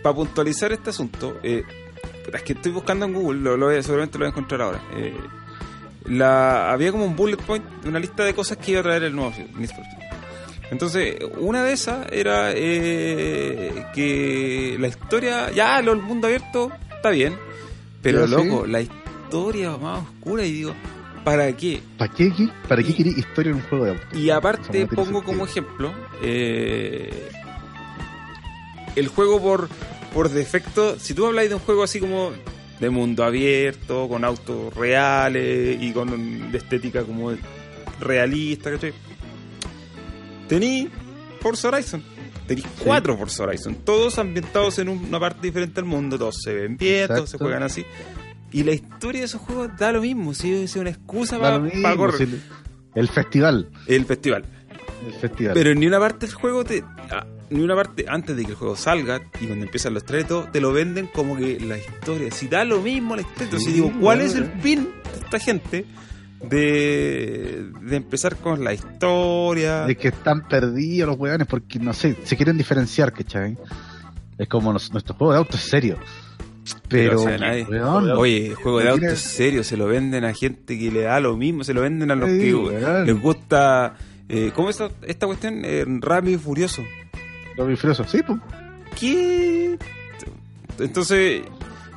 para 0.00 0.14
puntualizar 0.14 0.70
este 0.70 0.90
asunto, 0.90 1.38
eh, 1.42 1.64
es 2.32 2.42
que 2.44 2.52
estoy 2.52 2.70
buscando 2.70 3.04
en 3.04 3.12
Google, 3.12 3.40
lo, 3.40 3.56
lo 3.56 3.66
voy 3.66 3.78
a- 3.78 3.82
seguramente 3.82 4.16
lo 4.16 4.26
voy 4.26 4.28
a 4.28 4.30
encontrar 4.30 4.60
ahora. 4.62 4.80
Eh, 4.94 5.12
la, 6.04 6.70
había 6.70 6.92
como 6.92 7.04
un 7.04 7.16
bullet 7.16 7.36
point, 7.38 7.64
una 7.84 7.98
lista 7.98 8.22
de 8.22 8.32
cosas 8.32 8.58
que 8.58 8.70
iba 8.70 8.78
a 8.78 8.84
traer 8.84 9.02
el 9.02 9.16
nuevo 9.16 9.32
Need 9.56 9.70
for 9.70 9.84
Speed. 9.84 10.70
Entonces, 10.70 11.16
una 11.38 11.64
de 11.64 11.72
esas 11.72 12.06
era 12.12 12.52
eh, 12.54 13.86
que 13.92 14.76
la 14.78 14.86
historia, 14.86 15.50
ya, 15.50 15.82
lo, 15.82 15.94
el 15.94 16.00
mundo 16.00 16.28
abierto 16.28 16.70
está 16.94 17.10
bien, 17.10 17.34
pero 18.02 18.24
sí. 18.28 18.34
loco, 18.34 18.66
la 18.68 18.82
historia 18.82 19.76
más 19.78 20.04
oscura 20.04 20.44
y 20.46 20.52
digo, 20.52 20.74
¿para 21.24 21.56
qué? 21.56 21.82
¿Para 21.98 22.12
qué, 22.12 22.32
qué- 22.34 22.48
¿Para 22.68 22.82
qué 22.82 22.94
queréis 22.94 23.18
historia 23.18 23.50
en 23.50 23.56
un 23.56 23.62
juego 23.62 23.84
de 23.84 23.90
auto? 23.92 24.18
Y 24.18 24.30
aparte 24.30 24.86
pongo 24.86 25.22
como 25.22 25.44
ejemplo 25.44 25.92
eh, 26.22 27.28
el 28.96 29.08
juego 29.08 29.40
por, 29.40 29.68
por 30.12 30.28
defecto, 30.30 30.98
si 30.98 31.14
tú 31.14 31.26
habláis 31.26 31.48
de 31.48 31.54
un 31.56 31.60
juego 31.62 31.82
así 31.82 32.00
como 32.00 32.32
de 32.80 32.90
mundo 32.90 33.24
abierto, 33.24 34.08
con 34.08 34.24
autos 34.24 34.72
reales 34.74 35.76
y 35.80 35.92
con 35.92 36.50
de 36.50 36.58
estética 36.58 37.02
como 37.04 37.32
realista, 38.00 38.70
¿cachai? 38.70 38.92
Tení 40.48 40.88
Forza 41.40 41.68
Horizon. 41.68 42.02
Tení 42.46 42.62
cuatro 42.82 43.16
Forza 43.16 43.44
Horizon, 43.44 43.76
todos 43.84 44.18
ambientados 44.18 44.78
en 44.80 44.88
una 44.88 45.20
parte 45.20 45.46
diferente 45.46 45.74
del 45.74 45.84
mundo, 45.84 46.18
todos 46.18 46.36
se 46.42 46.52
ven 46.52 46.76
bien, 46.76 47.06
todos 47.06 47.30
se 47.30 47.38
juegan 47.38 47.62
así. 47.62 47.84
Y 48.52 48.64
la 48.64 48.72
historia 48.72 49.20
de 49.20 49.26
esos 49.26 49.40
juegos 49.40 49.70
da 49.78 49.92
lo 49.92 50.00
mismo, 50.00 50.34
si 50.34 50.52
es 50.52 50.74
una 50.76 50.90
excusa 50.90 51.38
para 51.38 51.58
mismo, 51.58 51.96
correr. 51.96 52.16
si 52.18 52.22
el, 52.24 52.42
el 52.94 53.08
festival. 53.08 53.70
El 53.86 54.04
festival. 54.04 54.44
El 55.06 55.12
festival. 55.14 55.54
Pero 55.54 55.70
en 55.70 55.80
ni 55.80 55.86
una 55.86 55.98
parte 55.98 56.26
del 56.26 56.34
juego 56.34 56.64
te. 56.64 56.82
ah, 57.10 57.26
ni 57.50 57.62
una 57.62 57.74
parte 57.74 58.04
antes 58.08 58.36
de 58.36 58.44
que 58.44 58.52
el 58.52 58.56
juego 58.56 58.76
salga 58.76 59.20
y 59.40 59.46
cuando 59.46 59.64
empiezan 59.64 59.94
los 59.94 60.04
tratos, 60.04 60.50
te 60.52 60.60
lo 60.60 60.72
venden 60.72 61.08
como 61.08 61.36
que 61.36 61.58
la 61.60 61.78
historia. 61.78 62.30
Si 62.30 62.48
da 62.48 62.64
lo 62.64 62.80
mismo 62.80 63.16
la 63.16 63.22
historia. 63.22 63.58
Sí, 63.58 63.72
digo, 63.72 63.88
¿cuál 63.90 64.18
bueno, 64.18 64.22
es 64.22 64.34
el 64.36 64.44
eh. 64.44 64.52
fin 64.60 64.84
de 64.84 65.18
esta 65.24 65.38
gente 65.40 65.86
de, 66.48 67.70
de 67.82 67.96
empezar 67.96 68.36
con 68.36 68.62
la 68.62 68.72
historia? 68.72 69.84
de 69.84 69.96
que 69.96 70.08
están 70.08 70.46
perdidos 70.46 71.08
los 71.08 71.18
weones 71.18 71.46
porque 71.48 71.78
no 71.78 71.92
sé, 71.92 72.16
se 72.24 72.36
quieren 72.36 72.56
diferenciar, 72.56 73.12
¿cachai? 73.12 73.58
Es 74.38 74.48
como 74.48 74.72
nuestro 74.72 75.14
juego 75.14 75.32
de 75.32 75.38
auto 75.38 75.56
es 75.56 75.62
serio. 75.62 75.98
Pero, 76.88 77.10
Pero, 77.10 77.20
o 77.20 77.24
sea, 77.24 77.38
nadie- 77.38 77.66
weón, 77.68 78.10
Oye, 78.12 78.46
el 78.48 78.54
juego 78.54 78.78
de 78.80 78.88
autos 78.88 79.00
tiene- 79.00 79.16
serio, 79.16 79.64
se 79.64 79.76
lo 79.76 79.86
venden 79.86 80.24
a 80.24 80.34
gente 80.34 80.78
que 80.78 80.90
le 80.90 81.02
da 81.02 81.20
lo 81.20 81.36
mismo, 81.36 81.64
se 81.64 81.74
lo 81.74 81.80
venden 81.82 82.10
a 82.10 82.14
los 82.16 82.30
Sí, 82.30 82.38
que 82.38 82.54
weón. 82.54 83.06
les 83.06 83.20
gusta. 83.20 83.94
Eh, 84.28 84.52
¿Cómo 84.54 84.70
es 84.70 84.80
esta, 84.80 84.94
esta 85.06 85.26
cuestión? 85.26 85.62
Eh, 85.64 85.84
Rápido 86.00 86.34
y 86.36 86.38
Furioso. 86.38 86.82
Sí, 88.06 88.20
pues. 88.26 88.38
¿Qué? 88.98 89.76
Entonces, 90.78 91.42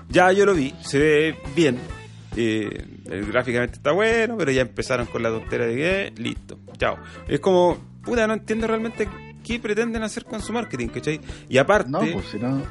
ya 0.09 0.31
yo 0.31 0.45
lo 0.45 0.53
vi, 0.53 0.73
se 0.81 0.99
ve 0.99 1.35
bien. 1.55 1.77
Eh, 2.35 2.85
gráficamente 3.31 3.75
está 3.77 3.91
bueno, 3.91 4.35
pero 4.37 4.51
ya 4.51 4.61
empezaron 4.61 5.05
con 5.05 5.21
la 5.23 5.29
tontera 5.29 5.65
de 5.67 5.75
que, 5.75 6.13
listo, 6.21 6.57
chao. 6.77 6.97
Es 7.27 7.39
como, 7.39 7.77
puta, 8.03 8.25
no 8.27 8.33
entiendo 8.33 8.67
realmente 8.67 9.07
qué 9.43 9.59
pretenden 9.59 10.03
hacer 10.03 10.25
con 10.25 10.41
su 10.41 10.51
marketing, 10.51 10.87
¿cachai? 10.87 11.21
Y 11.47 11.57
aparte, 11.57 11.91
No, 11.91 11.99
pues 11.99 12.25
si 12.31 12.39
no. 12.39 12.63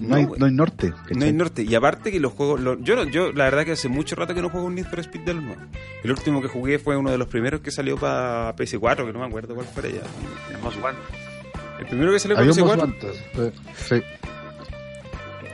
No, 0.00 0.08
No, 0.08 0.14
hay, 0.16 0.26
no 0.38 0.46
hay 0.46 0.52
norte. 0.52 0.90
¿cachai? 0.92 1.16
no 1.16 1.24
hay 1.24 1.32
norte. 1.32 1.62
Y 1.62 1.74
aparte 1.74 2.10
que 2.12 2.20
los 2.20 2.32
juegos, 2.32 2.60
lo- 2.60 2.78
yo, 2.80 2.96
no- 2.96 3.04
yo 3.04 3.32
la 3.32 3.44
verdad 3.44 3.64
que 3.64 3.72
hace 3.72 3.88
mucho 3.88 4.14
rato 4.16 4.34
que 4.34 4.42
no 4.42 4.50
juego 4.50 4.66
un 4.66 4.74
Need 4.74 4.86
for 4.86 5.00
Speed 5.00 5.22
de 5.22 5.34
los 5.34 5.42
nuevos. 5.42 5.64
El 6.04 6.10
último 6.10 6.42
que 6.42 6.48
jugué 6.48 6.78
fue 6.78 6.96
uno 6.96 7.10
de 7.10 7.18
los 7.18 7.28
primeros 7.28 7.60
que 7.60 7.70
salió 7.70 7.96
para 7.96 8.54
PS4, 8.56 9.06
que 9.06 9.12
no 9.12 9.20
me 9.20 9.26
acuerdo 9.26 9.54
cuál 9.54 9.66
fue 9.66 9.92
ya. 9.92 10.00
El 10.54 10.62
Most. 10.62 10.76
El 11.78 11.86
primero 11.86 12.12
que 12.12 12.18
salió 12.18 12.36
para 12.36 12.48
Había 12.48 12.62
un 12.62 12.68
PS4. 12.70 12.86
Most 12.88 13.36
Wanted, 13.36 13.52
Sí. 13.76 14.02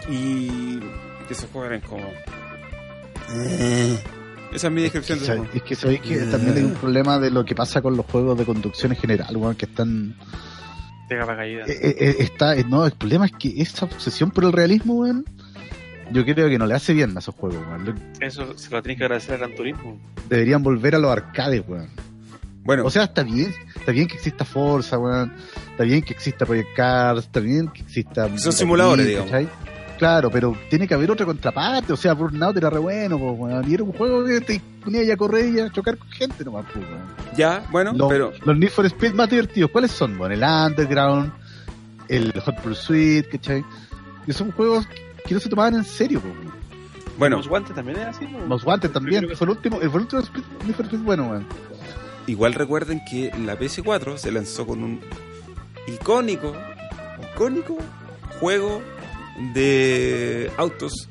Y 0.08 0.78
que 1.28 1.32
esos 1.34 1.48
juegos 1.50 1.70
eran 1.70 1.80
como. 1.82 2.04
Esa 4.52 4.66
es 4.66 4.72
mi 4.72 4.82
descripción 4.82 5.18
de 5.18 5.24
sea, 5.24 5.34
ese 5.34 5.42
juego. 5.44 5.54
es 5.56 5.62
que 5.62 5.74
sabéis 5.74 6.00
que 6.02 6.16
también 6.26 6.56
hay 6.58 6.64
un 6.64 6.74
problema 6.74 7.18
de 7.18 7.30
lo 7.30 7.44
que 7.44 7.54
pasa 7.54 7.80
con 7.80 7.96
los 7.96 8.04
juegos 8.06 8.36
de 8.36 8.44
conducción 8.44 8.92
en 8.92 8.98
general, 8.98 9.36
weón, 9.36 9.54
que 9.54 9.64
están. 9.66 10.14
De 11.14 11.20
capa 11.20 11.36
caída. 11.36 11.64
eh, 11.66 11.78
eh, 11.80 11.94
eh, 11.98 12.16
está, 12.20 12.56
eh, 12.56 12.64
no, 12.68 12.84
el 12.86 12.92
problema 12.92 13.26
es 13.26 13.32
que 13.32 13.60
esa 13.60 13.84
obsesión 13.86 14.30
por 14.30 14.44
el 14.44 14.52
realismo, 14.52 14.94
weón, 14.94 15.24
yo 16.12 16.24
creo 16.24 16.48
que 16.48 16.58
no 16.58 16.66
le 16.66 16.74
hace 16.74 16.92
bien 16.92 17.16
a 17.16 17.20
esos 17.20 17.34
juegos, 17.34 17.58
weón. 17.68 17.98
Eso 18.20 18.56
se 18.58 18.70
lo 18.70 18.82
tienes 18.82 18.98
que 18.98 19.04
agradecer 19.04 19.34
a 19.34 19.38
Gran 19.38 19.54
Turismo. 19.54 19.98
Deberían 20.28 20.62
volver 20.62 20.94
a 20.94 20.98
los 20.98 21.10
arcades, 21.10 21.62
weón. 21.66 21.88
Bueno, 22.64 22.84
O 22.86 22.90
sea, 22.90 23.04
está 23.04 23.22
bien, 23.24 23.52
está 23.74 23.90
bien 23.90 24.06
que 24.06 24.14
exista 24.14 24.44
Forza, 24.44 24.98
weón. 24.98 25.32
Está 25.72 25.84
bien 25.84 26.02
que 26.02 26.12
exista 26.12 26.46
Project 26.46 26.68
Cars, 26.76 27.20
está 27.24 27.40
bien 27.40 27.68
que 27.68 27.82
exista. 27.82 28.28
Son 28.38 28.52
simuladores, 28.52 29.06
digamos. 29.06 29.30
¿cachai? 29.30 29.48
Claro, 30.02 30.32
pero 30.32 30.56
tiene 30.68 30.88
que 30.88 30.94
haber 30.94 31.12
otra 31.12 31.24
contraparte. 31.24 31.92
O 31.92 31.96
sea, 31.96 32.12
Burnout 32.14 32.56
era 32.56 32.68
re 32.68 32.80
bueno, 32.80 33.20
po, 33.20 33.30
weón. 33.34 33.70
Y 33.70 33.74
era 33.74 33.84
un 33.84 33.92
juego 33.92 34.24
que 34.24 34.40
te 34.40 34.60
ponía 34.82 35.04
ya 35.04 35.14
a 35.14 35.16
correr 35.16 35.54
y 35.54 35.60
a 35.60 35.70
chocar 35.70 35.96
con 35.96 36.10
gente 36.10 36.44
nomás, 36.44 36.64
po. 36.66 36.80
Ya, 37.36 37.64
bueno, 37.70 37.92
Los, 37.92 38.08
pero 38.08 38.32
los 38.44 38.58
Need 38.58 38.70
for 38.70 38.84
Speed 38.86 39.12
más 39.14 39.30
divertidos, 39.30 39.70
¿cuáles 39.70 39.92
son? 39.92 40.18
Bueno, 40.18 40.34
el 40.34 40.42
Underground, 40.42 41.32
el 42.08 42.32
Hot 42.32 42.60
Pursuit, 42.62 43.28
¿cachai? 43.30 43.64
Que 44.26 44.32
son 44.32 44.50
juegos 44.50 44.88
que 45.24 45.34
no 45.34 45.38
se 45.38 45.48
tomaban 45.48 45.74
en 45.74 45.84
serio, 45.84 46.20
po, 46.20 46.30
bueno, 47.16 47.36
Los 47.36 47.46
guantes 47.46 47.72
también 47.72 48.00
era 48.00 48.10
así, 48.10 48.24
¿no? 48.24 48.44
Most 48.46 48.66
Wanted 48.66 48.90
también, 48.90 49.28
fue 49.36 49.44
el 49.44 49.50
último, 49.50 49.80
el 49.80 49.88
último 49.88 50.20
Speed- 50.20 50.64
Need 50.64 50.74
for 50.74 50.86
Speed 50.86 51.02
bueno, 51.02 51.28
weón. 51.28 51.46
igual 52.26 52.54
recuerden 52.54 53.00
que 53.08 53.30
la 53.46 53.56
PS4 53.56 54.16
se 54.16 54.32
lanzó 54.32 54.66
con 54.66 54.82
un 54.82 55.00
icónico, 55.86 56.56
icónico 57.36 57.78
juego 58.40 58.82
de 59.54 60.50
autos 60.56 61.08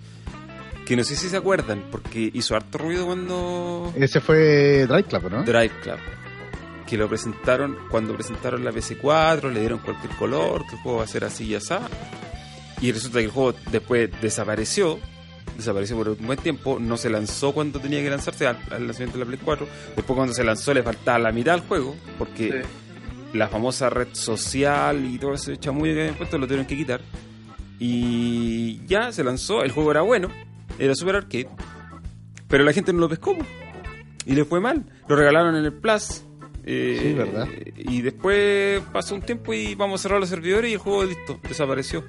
que 0.85 0.95
no 0.95 1.03
sé 1.03 1.15
si 1.15 1.29
se 1.29 1.37
acuerdan 1.37 1.85
porque 1.91 2.29
hizo 2.33 2.55
harto 2.55 2.77
ruido 2.77 3.05
cuando 3.05 3.93
Ese 3.95 4.19
fue 4.19 4.85
Drive 4.87 5.03
Club, 5.05 5.31
¿no? 5.31 5.43
Drive 5.43 5.71
Club. 5.81 5.97
Que 6.87 6.97
lo 6.97 7.07
presentaron 7.07 7.77
cuando 7.89 8.13
presentaron 8.13 8.65
la 8.65 8.71
PS4, 8.71 9.49
le 9.51 9.61
dieron 9.61 9.79
cualquier 9.79 10.13
color, 10.15 10.65
que 10.67 10.75
el 10.75 10.81
juego 10.81 10.97
va 10.97 11.03
a 11.05 11.07
ser 11.07 11.23
así 11.23 11.45
y 11.45 11.55
así. 11.55 11.73
Y 12.81 12.91
resulta 12.91 13.19
que 13.19 13.25
el 13.25 13.31
juego 13.31 13.53
después 13.71 14.09
desapareció, 14.21 14.99
desapareció 15.55 15.95
por 15.95 16.09
un 16.09 16.25
buen 16.27 16.39
tiempo, 16.39 16.77
no 16.81 16.97
se 16.97 17.09
lanzó 17.09 17.53
cuando 17.53 17.79
tenía 17.79 18.01
que 18.01 18.09
lanzarse 18.09 18.45
al, 18.47 18.57
al 18.71 18.85
lanzamiento 18.87 19.17
de 19.17 19.23
la 19.23 19.27
Play 19.29 19.39
4. 19.41 19.67
Después 19.95 20.15
cuando 20.17 20.33
se 20.33 20.43
lanzó 20.43 20.73
le 20.73 20.83
faltaba 20.83 21.19
la 21.19 21.31
mitad 21.31 21.53
al 21.53 21.61
juego, 21.61 21.95
porque 22.17 22.63
Sí. 22.63 23.37
la 23.37 23.47
famosa 23.47 23.89
red 23.89 24.09
social 24.11 25.05
y 25.05 25.17
todo 25.17 25.35
ese 25.35 25.55
chamullo 25.57 25.93
que 25.93 25.99
habían 26.01 26.15
puesto 26.15 26.37
lo 26.37 26.45
tuvieron 26.47 26.65
que 26.65 26.75
quitar. 26.75 26.99
Y 27.83 28.85
ya 28.85 29.11
se 29.11 29.23
lanzó, 29.23 29.63
el 29.63 29.71
juego 29.71 29.89
era 29.89 30.01
bueno, 30.01 30.27
era 30.77 30.93
super 30.93 31.15
arcade, 31.15 31.49
pero 32.47 32.63
la 32.63 32.73
gente 32.73 32.93
no 32.93 32.99
lo 32.99 33.09
pescó 33.09 33.35
y 34.23 34.35
le 34.35 34.45
fue 34.45 34.59
mal. 34.59 34.85
Lo 35.07 35.15
regalaron 35.15 35.55
en 35.55 35.65
el 35.65 35.73
Plus. 35.73 36.23
eh, 36.63 36.99
Sí, 37.01 37.13
verdad. 37.13 37.47
Y 37.75 38.03
después 38.03 38.83
pasó 38.93 39.15
un 39.15 39.23
tiempo 39.23 39.51
y 39.55 39.73
vamos 39.73 39.99
a 39.99 40.03
cerrar 40.03 40.19
los 40.19 40.29
servidores 40.29 40.69
y 40.69 40.73
el 40.73 40.79
juego 40.79 41.03
listo, 41.05 41.39
desapareció. 41.41 42.05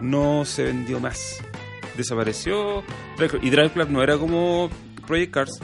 No 0.00 0.44
se 0.44 0.64
vendió 0.64 0.98
más. 0.98 1.38
Desapareció. 1.96 2.82
Y 3.42 3.50
Drive 3.50 3.70
Club 3.70 3.90
no 3.90 4.02
era 4.02 4.18
como 4.18 4.70
Project 5.06 5.32
Cars, 5.32 5.60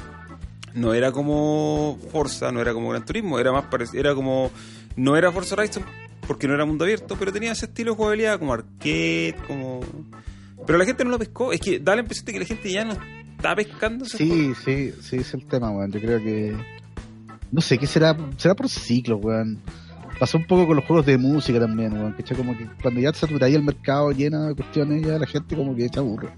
no 0.75 0.95
era 0.95 1.11
como 1.11 1.99
Forza, 2.13 2.53
no 2.53 2.61
era 2.61 2.73
como 2.73 2.91
Gran 2.91 3.05
Turismo, 3.05 3.41
era 3.41 3.51
más 3.51 3.65
parecido, 3.65 3.99
era 3.99 4.15
como 4.15 4.53
no 4.95 5.17
era 5.17 5.33
Forza 5.33 5.57
Horizon 5.57 5.83
porque 6.29 6.47
no 6.47 6.55
era 6.55 6.65
mundo 6.65 6.85
abierto, 6.85 7.17
pero 7.19 7.33
tenía 7.33 7.51
ese 7.51 7.67
estilo 7.67 7.93
de 7.93 7.97
jugabilidad 7.97 8.39
como 8.39 8.53
arcade, 8.53 9.35
como 9.49 9.81
pero 10.67 10.79
la 10.79 10.85
gente 10.85 11.03
no 11.03 11.11
lo 11.11 11.19
pescó, 11.19 11.51
es 11.51 11.61
que 11.61 11.79
da 11.79 11.95
la 11.95 12.03
impresión 12.03 12.27
de 12.27 12.33
que 12.35 12.39
la 12.41 12.45
gente 12.45 12.71
ya 12.71 12.85
no 12.85 12.93
está 13.37 13.57
pescando. 13.57 14.05
Sí, 14.05 14.53
sí, 14.65 14.93
sí, 15.01 15.17
es 15.17 15.33
el 15.33 15.47
tema, 15.47 15.71
weón. 15.71 15.91
Yo 15.91 15.99
creo 15.99 16.23
que. 16.23 16.55
No 17.51 17.63
sé, 17.63 17.79
¿qué 17.79 17.87
será? 17.87 18.15
Será 18.37 18.55
por 18.55 18.69
ciclos, 18.69 19.19
weón. 19.23 19.63
Pasó 20.21 20.37
un 20.37 20.47
poco 20.47 20.67
con 20.67 20.77
los 20.77 20.85
juegos 20.85 21.07
de 21.07 21.17
música 21.17 21.59
también, 21.59 21.95
weón. 21.95 22.15
Que 22.15 22.35
como 22.35 22.55
que 22.55 22.67
cuando 22.83 23.01
ya 23.01 23.15
saturáis 23.15 23.57
el 23.57 23.63
mercado 23.63 24.11
lleno 24.11 24.49
de 24.49 24.55
cuestiones, 24.55 25.07
ya 25.07 25.19
la 25.19 25.27
gente 25.27 25.57
como 25.57 25.75
que 25.75 25.89
se 25.89 25.99
aburre. 25.99 26.29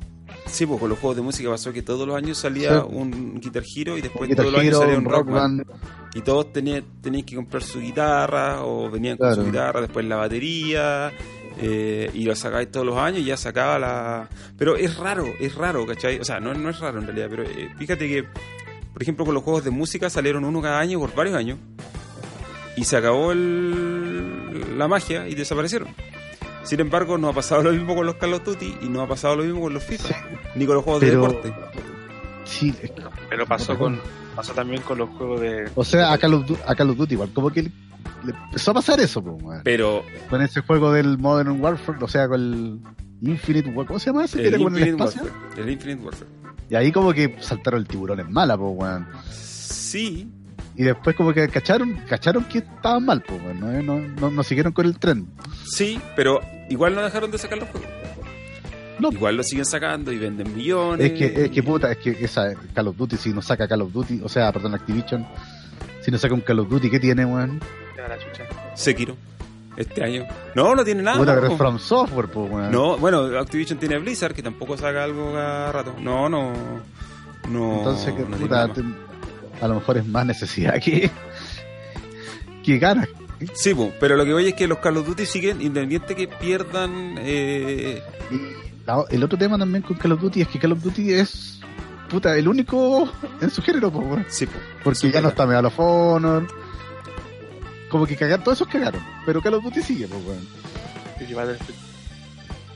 Sí, 0.47 0.67
pues 0.67 0.81
con 0.81 0.89
los 0.89 0.99
juegos 0.99 1.17
de 1.17 1.23
música 1.23 1.49
pasó 1.51 1.73
que 1.73 1.83
todos 1.83 2.07
los 2.07 2.17
años 2.17 2.37
salía 2.39 2.81
Sí. 2.81 2.87
un 2.91 3.41
Guitar 3.41 3.63
Hero 3.77 3.97
y 3.97 4.01
después 4.01 4.29
Guitar 4.29 4.45
todos 4.45 4.53
los 4.53 4.61
años 4.63 4.79
salía 4.79 4.99
un 4.99 5.05
Rock 5.05 5.15
Rock 5.27 5.31
Band. 5.31 5.67
Band. 5.67 5.81
Y 6.15 6.21
todos 6.23 6.53
tenían, 6.53 6.85
tenían 7.01 7.25
que 7.25 7.37
comprar 7.37 7.63
su 7.63 7.79
guitarra 7.81 8.65
o 8.65 8.91
venían 8.91 9.17
con 9.17 9.35
su 9.35 9.45
guitarra, 9.45 9.81
después 9.81 10.05
la 10.07 10.17
batería 10.17 11.13
eh, 11.61 12.11
y 12.15 12.25
lo 12.25 12.35
sacáis 12.35 12.71
todos 12.71 12.85
los 12.87 12.97
años 12.97 13.21
y 13.21 13.25
ya 13.27 13.37
sacaba 13.37 13.79
la... 13.79 14.29
Pero 14.59 14.77
es 14.77 14.97
raro, 14.97 15.25
es 15.39 15.55
raro, 15.55 15.87
¿cachai? 15.87 16.19
O 16.19 16.25
sea, 16.25 16.41
no, 16.41 16.53
no 16.55 16.71
es 16.71 16.81
raro 16.81 16.99
en 16.99 17.07
realidad, 17.07 17.29
pero 17.31 17.45
eh, 17.45 17.69
fíjate 17.79 18.09
que, 18.09 18.25
por 18.93 19.03
ejemplo, 19.03 19.25
con 19.25 19.35
los 19.35 19.45
juegos 19.45 19.63
de 19.65 19.71
música 19.71 20.11
salieron 20.11 20.45
uno 20.45 20.61
cada 20.61 20.81
año 20.81 20.99
por 20.99 21.15
varios 21.15 21.37
años 21.37 21.59
y 22.77 22.85
se 22.85 22.97
acabó 22.97 23.31
el, 23.31 24.77
la 24.79 24.89
magia 24.89 25.29
y 25.29 25.35
desaparecieron. 25.35 25.89
Sin 26.71 26.79
embargo, 26.79 27.19
no 27.19 27.29
ha 27.29 27.33
pasado 27.33 27.65
lo 27.65 27.73
mismo 27.73 27.97
con 27.97 28.07
los 28.07 28.15
Call 28.15 28.33
of 28.35 28.45
Duty 28.45 28.77
y 28.83 28.89
no 28.89 29.03
ha 29.03 29.09
pasado 29.09 29.35
lo 29.35 29.43
mismo 29.43 29.61
con 29.61 29.75
los 29.75 29.83
FIFA, 29.83 30.15
ni 30.55 30.67
con 30.67 30.77
los 30.77 30.85
juegos 30.85 31.01
Pero- 31.01 31.21
de 31.23 31.27
deporte. 31.27 31.53
Sí, 32.45 32.73
es 32.81 32.93
que- 32.93 33.03
Pero 33.29 33.45
pasó 33.45 33.77
con 33.77 34.01
pasó 34.37 34.53
también 34.53 34.81
con 34.83 34.97
los 34.99 35.11
juegos 35.11 35.41
de 35.41 35.69
o 35.75 35.85
sea, 35.85 36.13
a 36.13 36.19
Call, 36.19 36.35
of, 36.35 36.47
Du- 36.47 36.57
a 36.65 36.75
Call 36.77 36.91
of 36.91 36.97
Duty 36.97 37.15
igual, 37.15 37.31
como 37.33 37.51
que 37.51 37.65
le, 37.65 37.73
le 38.25 38.31
empezó 38.47 38.71
a 38.71 38.75
pasar 38.75 39.01
eso, 39.01 39.21
pues, 39.21 39.43
weón. 39.43 39.63
Pero 39.65 40.05
Con 40.31 40.43
ese 40.43 40.61
juego 40.61 40.93
del 40.93 41.19
Modern 41.19 41.61
Warfare, 41.61 41.99
o 42.01 42.07
sea, 42.07 42.29
con 42.29 42.41
el 42.41 42.81
Infinite 43.29 43.69
Warfare, 43.71 43.87
¿cómo 43.89 43.99
se 43.99 44.07
llama 44.07 44.25
ese? 44.27 44.47
el 44.47 44.61
Infinite? 44.61 44.95
Warfare, 44.95 45.31
el 45.57 45.71
Infinite 45.71 46.03
Warfare. 46.05 46.31
Y 46.71 46.75
ahí 46.77 46.93
como 46.93 47.13
que 47.13 47.37
saltaron 47.41 47.81
el 47.81 47.89
tiburón 47.89 48.21
en 48.21 48.33
mala, 48.33 48.57
pues, 48.57 48.71
weón. 48.77 49.09
Sí, 49.29 50.31
Y 50.81 50.83
después 50.83 51.15
como 51.15 51.35
que 51.35 51.47
cacharon, 51.49 51.93
cacharon 52.09 52.43
que 52.45 52.61
estaban 52.61 53.05
mal, 53.05 53.21
pues, 53.21 53.39
weón. 53.43 53.61
No, 53.61 53.83
no, 53.83 53.99
no, 54.19 54.31
no 54.31 54.43
siguieron 54.43 54.73
con 54.73 54.87
el 54.87 54.99
tren. 54.99 55.27
Sí, 55.67 56.01
pero 56.17 56.41
igual 56.71 56.95
no 56.95 57.03
dejaron 57.03 57.31
de 57.31 57.37
sacar 57.37 57.59
los 57.59 57.69
juegos. 57.69 57.91
No. 58.99 59.13
Igual 59.13 59.37
lo 59.37 59.43
siguen 59.43 59.67
sacando 59.67 60.11
y 60.11 60.17
venden 60.17 60.57
millones. 60.57 61.13
Es 61.13 61.19
que, 61.19 61.45
es 61.45 61.51
que 61.51 61.63
puta, 61.63 61.93
es 61.93 61.99
que 61.99 62.17
esa 62.25 62.55
Call 62.75 62.89
of 62.89 62.97
Duty, 62.97 63.19
si 63.19 63.31
no 63.31 63.43
saca 63.43 63.69
Call 63.69 63.83
of 63.83 63.93
Duty, 63.93 64.23
o 64.25 64.29
sea, 64.31 64.51
perdón, 64.53 64.75
Activision, 64.75 65.27
si 66.01 66.11
no 66.11 66.17
saca 66.17 66.33
un 66.33 66.41
Call 66.41 66.61
of 66.61 66.71
Duty, 66.71 66.89
¿qué 66.89 66.99
tiene, 66.99 67.27
weón? 67.27 67.61
Sekiro. 68.75 69.17
Este 69.77 70.03
año. 70.03 70.25
No, 70.55 70.75
no 70.75 70.83
tiene 70.83 71.03
nada. 71.03 71.19
puta, 71.19 71.35
pero 71.35 71.49
es 71.49 71.59
From 71.59 71.79
Software, 71.79 72.29
pues, 72.29 72.51
weón. 72.51 72.73
No, 72.73 72.97
bueno, 72.97 73.25
Activision 73.39 73.79
tiene 73.79 73.99
Blizzard, 73.99 74.33
que 74.33 74.43
tampoco 74.43 74.79
saca 74.79 75.05
algo 75.05 75.31
cada 75.35 75.73
rato. 75.73 75.95
No, 76.01 76.27
no. 76.31 76.55
No. 77.51 77.77
Entonces, 77.77 78.15
que 78.15 78.21
no 78.21 78.29
tiene 78.29 78.43
puta, 78.47 78.55
nada 78.55 78.67
más. 78.69 78.77
te- 78.77 79.10
a 79.61 79.69
lo 79.69 79.75
mejor 79.75 79.99
es 79.99 80.07
más 80.07 80.25
necesidad 80.27 80.81
que, 80.83 81.11
que 82.65 82.79
ganas. 82.79 83.09
Sí, 83.55 83.75
po, 83.75 83.93
pero 83.99 84.17
lo 84.17 84.25
que 84.25 84.33
voy 84.33 84.49
es 84.49 84.55
que 84.55 84.67
los 84.67 84.79
Call 84.79 84.99
of 84.99 85.07
Duty 85.07 85.25
siguen 85.27 85.63
independiente 85.63 86.15
que 86.15 86.29
pierdan. 86.29 87.17
Eh, 87.19 88.03
Y 88.31 88.87
la- 88.87 89.05
el 89.11 89.25
otro 89.25 89.39
tema 89.39 89.57
también 89.59 89.83
con 89.83 89.97
Call 89.97 90.13
of 90.13 90.21
Duty 90.21 90.43
es 90.43 90.49
que 90.49 90.59
Call 90.59 90.73
of 90.73 90.83
Duty 90.83 91.15
es, 91.15 91.59
puta, 92.11 92.37
el 92.37 92.47
único 92.49 93.11
en 93.41 93.51
su 93.51 93.63
género, 93.63 93.91
pues, 93.91 94.07
weón. 94.07 94.27
sí, 94.29 94.47
po. 94.47 94.59
Porque 94.85 95.11
ya 95.11 95.21
no 95.23 95.29
está 95.29 95.47
Medal 95.47 95.65
of 95.67 95.75
Honor. 95.79 96.47
Como 97.89 98.07
que 98.07 98.15
cagar, 98.17 98.45
todos 98.45 98.59
esos 98.59 98.69
cagaron. 98.69 99.03
Pero 99.27 99.41
Call 99.41 99.55
of 99.55 99.65
Duty 99.65 99.83
sigue, 99.83 100.07
pues, 100.07 100.23
Battlefield. 101.35 101.79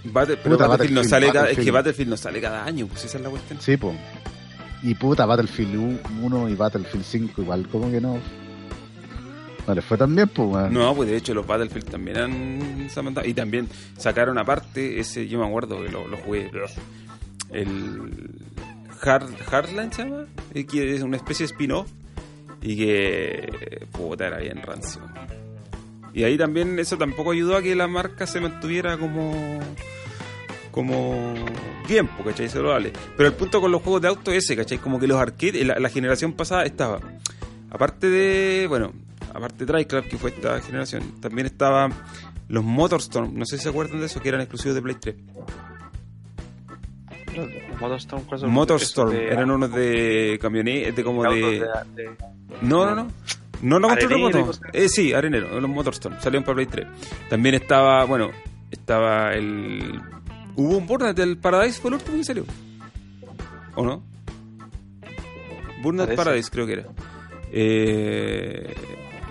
Battle- 0.06 0.36
pero 0.42 0.56
Puta, 0.56 0.66
Battlefield, 0.66 0.94
no 0.96 1.00
Battlefield, 1.02 1.08
sale 1.10 1.26
cada, 1.26 1.50
es 1.50 1.56
que 1.58 1.70
Battlefield. 1.70 1.74
Battlefield 1.74 2.10
no 2.10 2.16
sale 2.16 2.40
cada 2.40 2.64
año, 2.64 2.86
pues 2.86 3.04
esa 3.04 3.18
es 3.18 3.24
la 3.24 3.30
cuestión. 3.30 3.58
Sí, 3.60 3.76
pues. 3.76 3.96
Y 4.84 4.94
puta, 4.94 5.24
Battlefield 5.24 5.98
1 6.22 6.48
y 6.50 6.54
Battlefield 6.54 7.04
5 7.04 7.40
igual, 7.40 7.66
como 7.68 7.90
que 7.90 8.02
no. 8.02 8.18
No 9.66 9.74
les 9.74 9.82
fue 9.82 9.96
tan 9.96 10.14
bien, 10.14 10.28
pues. 10.28 10.70
No, 10.70 10.94
pues 10.94 11.08
de 11.08 11.16
hecho 11.16 11.32
los 11.32 11.46
Battlefield 11.46 11.90
también 11.90 12.18
han. 12.18 12.90
Y 13.24 13.32
también 13.32 13.66
sacaron 13.96 14.36
aparte 14.36 15.00
ese, 15.00 15.26
yo 15.26 15.38
me 15.38 15.46
acuerdo 15.46 15.82
que 15.82 15.88
lo, 15.88 16.06
lo 16.06 16.18
jugué. 16.18 16.50
El 17.50 18.30
Hard, 19.00 19.34
Hardline 19.50 19.90
se 19.90 20.04
llama, 20.04 20.26
eh, 20.52 20.66
que 20.66 20.94
es 20.94 21.00
una 21.00 21.16
especie 21.16 21.46
de 21.46 21.52
spin-off. 21.52 21.88
Y 22.60 22.76
que 22.76 23.86
puta 23.92 24.26
era 24.26 24.38
bien 24.38 24.60
rancio. 24.62 25.00
Y 26.12 26.24
ahí 26.24 26.36
también 26.36 26.78
eso 26.78 26.98
tampoco 26.98 27.30
ayudó 27.30 27.56
a 27.56 27.62
que 27.62 27.74
la 27.74 27.88
marca 27.88 28.26
se 28.26 28.38
mantuviera 28.38 28.98
como 28.98 29.60
como 30.74 31.34
tiempo, 31.86 32.24
¿cachai? 32.24 32.48
Saludable. 32.48 32.92
Pero 33.16 33.28
el 33.28 33.34
punto 33.36 33.60
con 33.60 33.70
los 33.70 33.80
juegos 33.80 34.02
de 34.02 34.08
auto 34.08 34.32
es 34.32 34.38
ese, 34.44 34.56
¿cachai? 34.56 34.78
Como 34.78 34.98
que 34.98 35.06
los 35.06 35.18
arcades, 35.18 35.64
la, 35.64 35.78
la 35.78 35.88
generación 35.88 36.32
pasada 36.32 36.64
estaba, 36.64 36.98
aparte 37.70 38.10
de, 38.10 38.66
bueno, 38.68 38.92
aparte 39.32 39.64
de 39.64 39.66
Drive 39.72 39.86
Club, 39.86 40.08
que 40.08 40.18
fue 40.18 40.30
esta 40.30 40.60
generación, 40.60 41.20
también 41.20 41.46
estaba 41.46 41.88
los 42.48 42.64
Motorstorm, 42.64 43.34
no 43.38 43.46
sé 43.46 43.56
si 43.56 43.62
se 43.62 43.68
acuerdan 43.68 44.00
de 44.00 44.06
eso, 44.06 44.20
que 44.20 44.28
eran 44.30 44.40
exclusivos 44.40 44.74
de 44.74 44.82
Play 44.82 44.96
3. 45.00 45.14
Los 47.36 47.80
Motorstorm. 47.80 48.22
Motorstorm, 48.52 49.10
de- 49.10 49.26
eran 49.28 49.50
unos 49.50 49.72
de 49.72 50.38
camionetas, 50.40 50.94
de 50.96 51.04
como 51.04 51.22
de... 51.24 51.30
de- 51.40 51.60
de- 51.94 52.10
No, 52.62 52.84
no, 52.86 52.94
no. 52.96 53.10
No, 53.62 53.78
no 53.80 53.88
control 53.88 54.10
remoto. 54.32 54.50
Eh, 54.72 54.88
sí, 54.88 55.12
Arenero, 55.14 55.58
los 55.60 55.70
Motorstorm. 55.70 56.16
Salieron 56.20 56.44
para 56.44 56.56
Play 56.56 56.66
3. 56.66 56.86
También 57.30 57.54
estaba, 57.54 58.04
bueno, 58.04 58.30
estaba 58.70 59.32
el. 59.32 60.00
Hubo 60.56 60.76
un 60.76 60.86
Burnout 60.86 61.16
del 61.16 61.36
Paradise, 61.38 61.80
fue 61.80 61.88
el 61.90 61.94
último 61.94 62.16
que 62.18 62.24
salió. 62.24 62.44
¿O 63.74 63.84
no? 63.84 64.02
Burnout 65.82 66.06
Parece. 66.08 66.16
Paradise, 66.16 66.50
creo 66.50 66.66
que 66.66 66.72
era. 66.74 66.86
Eh, 67.52 68.74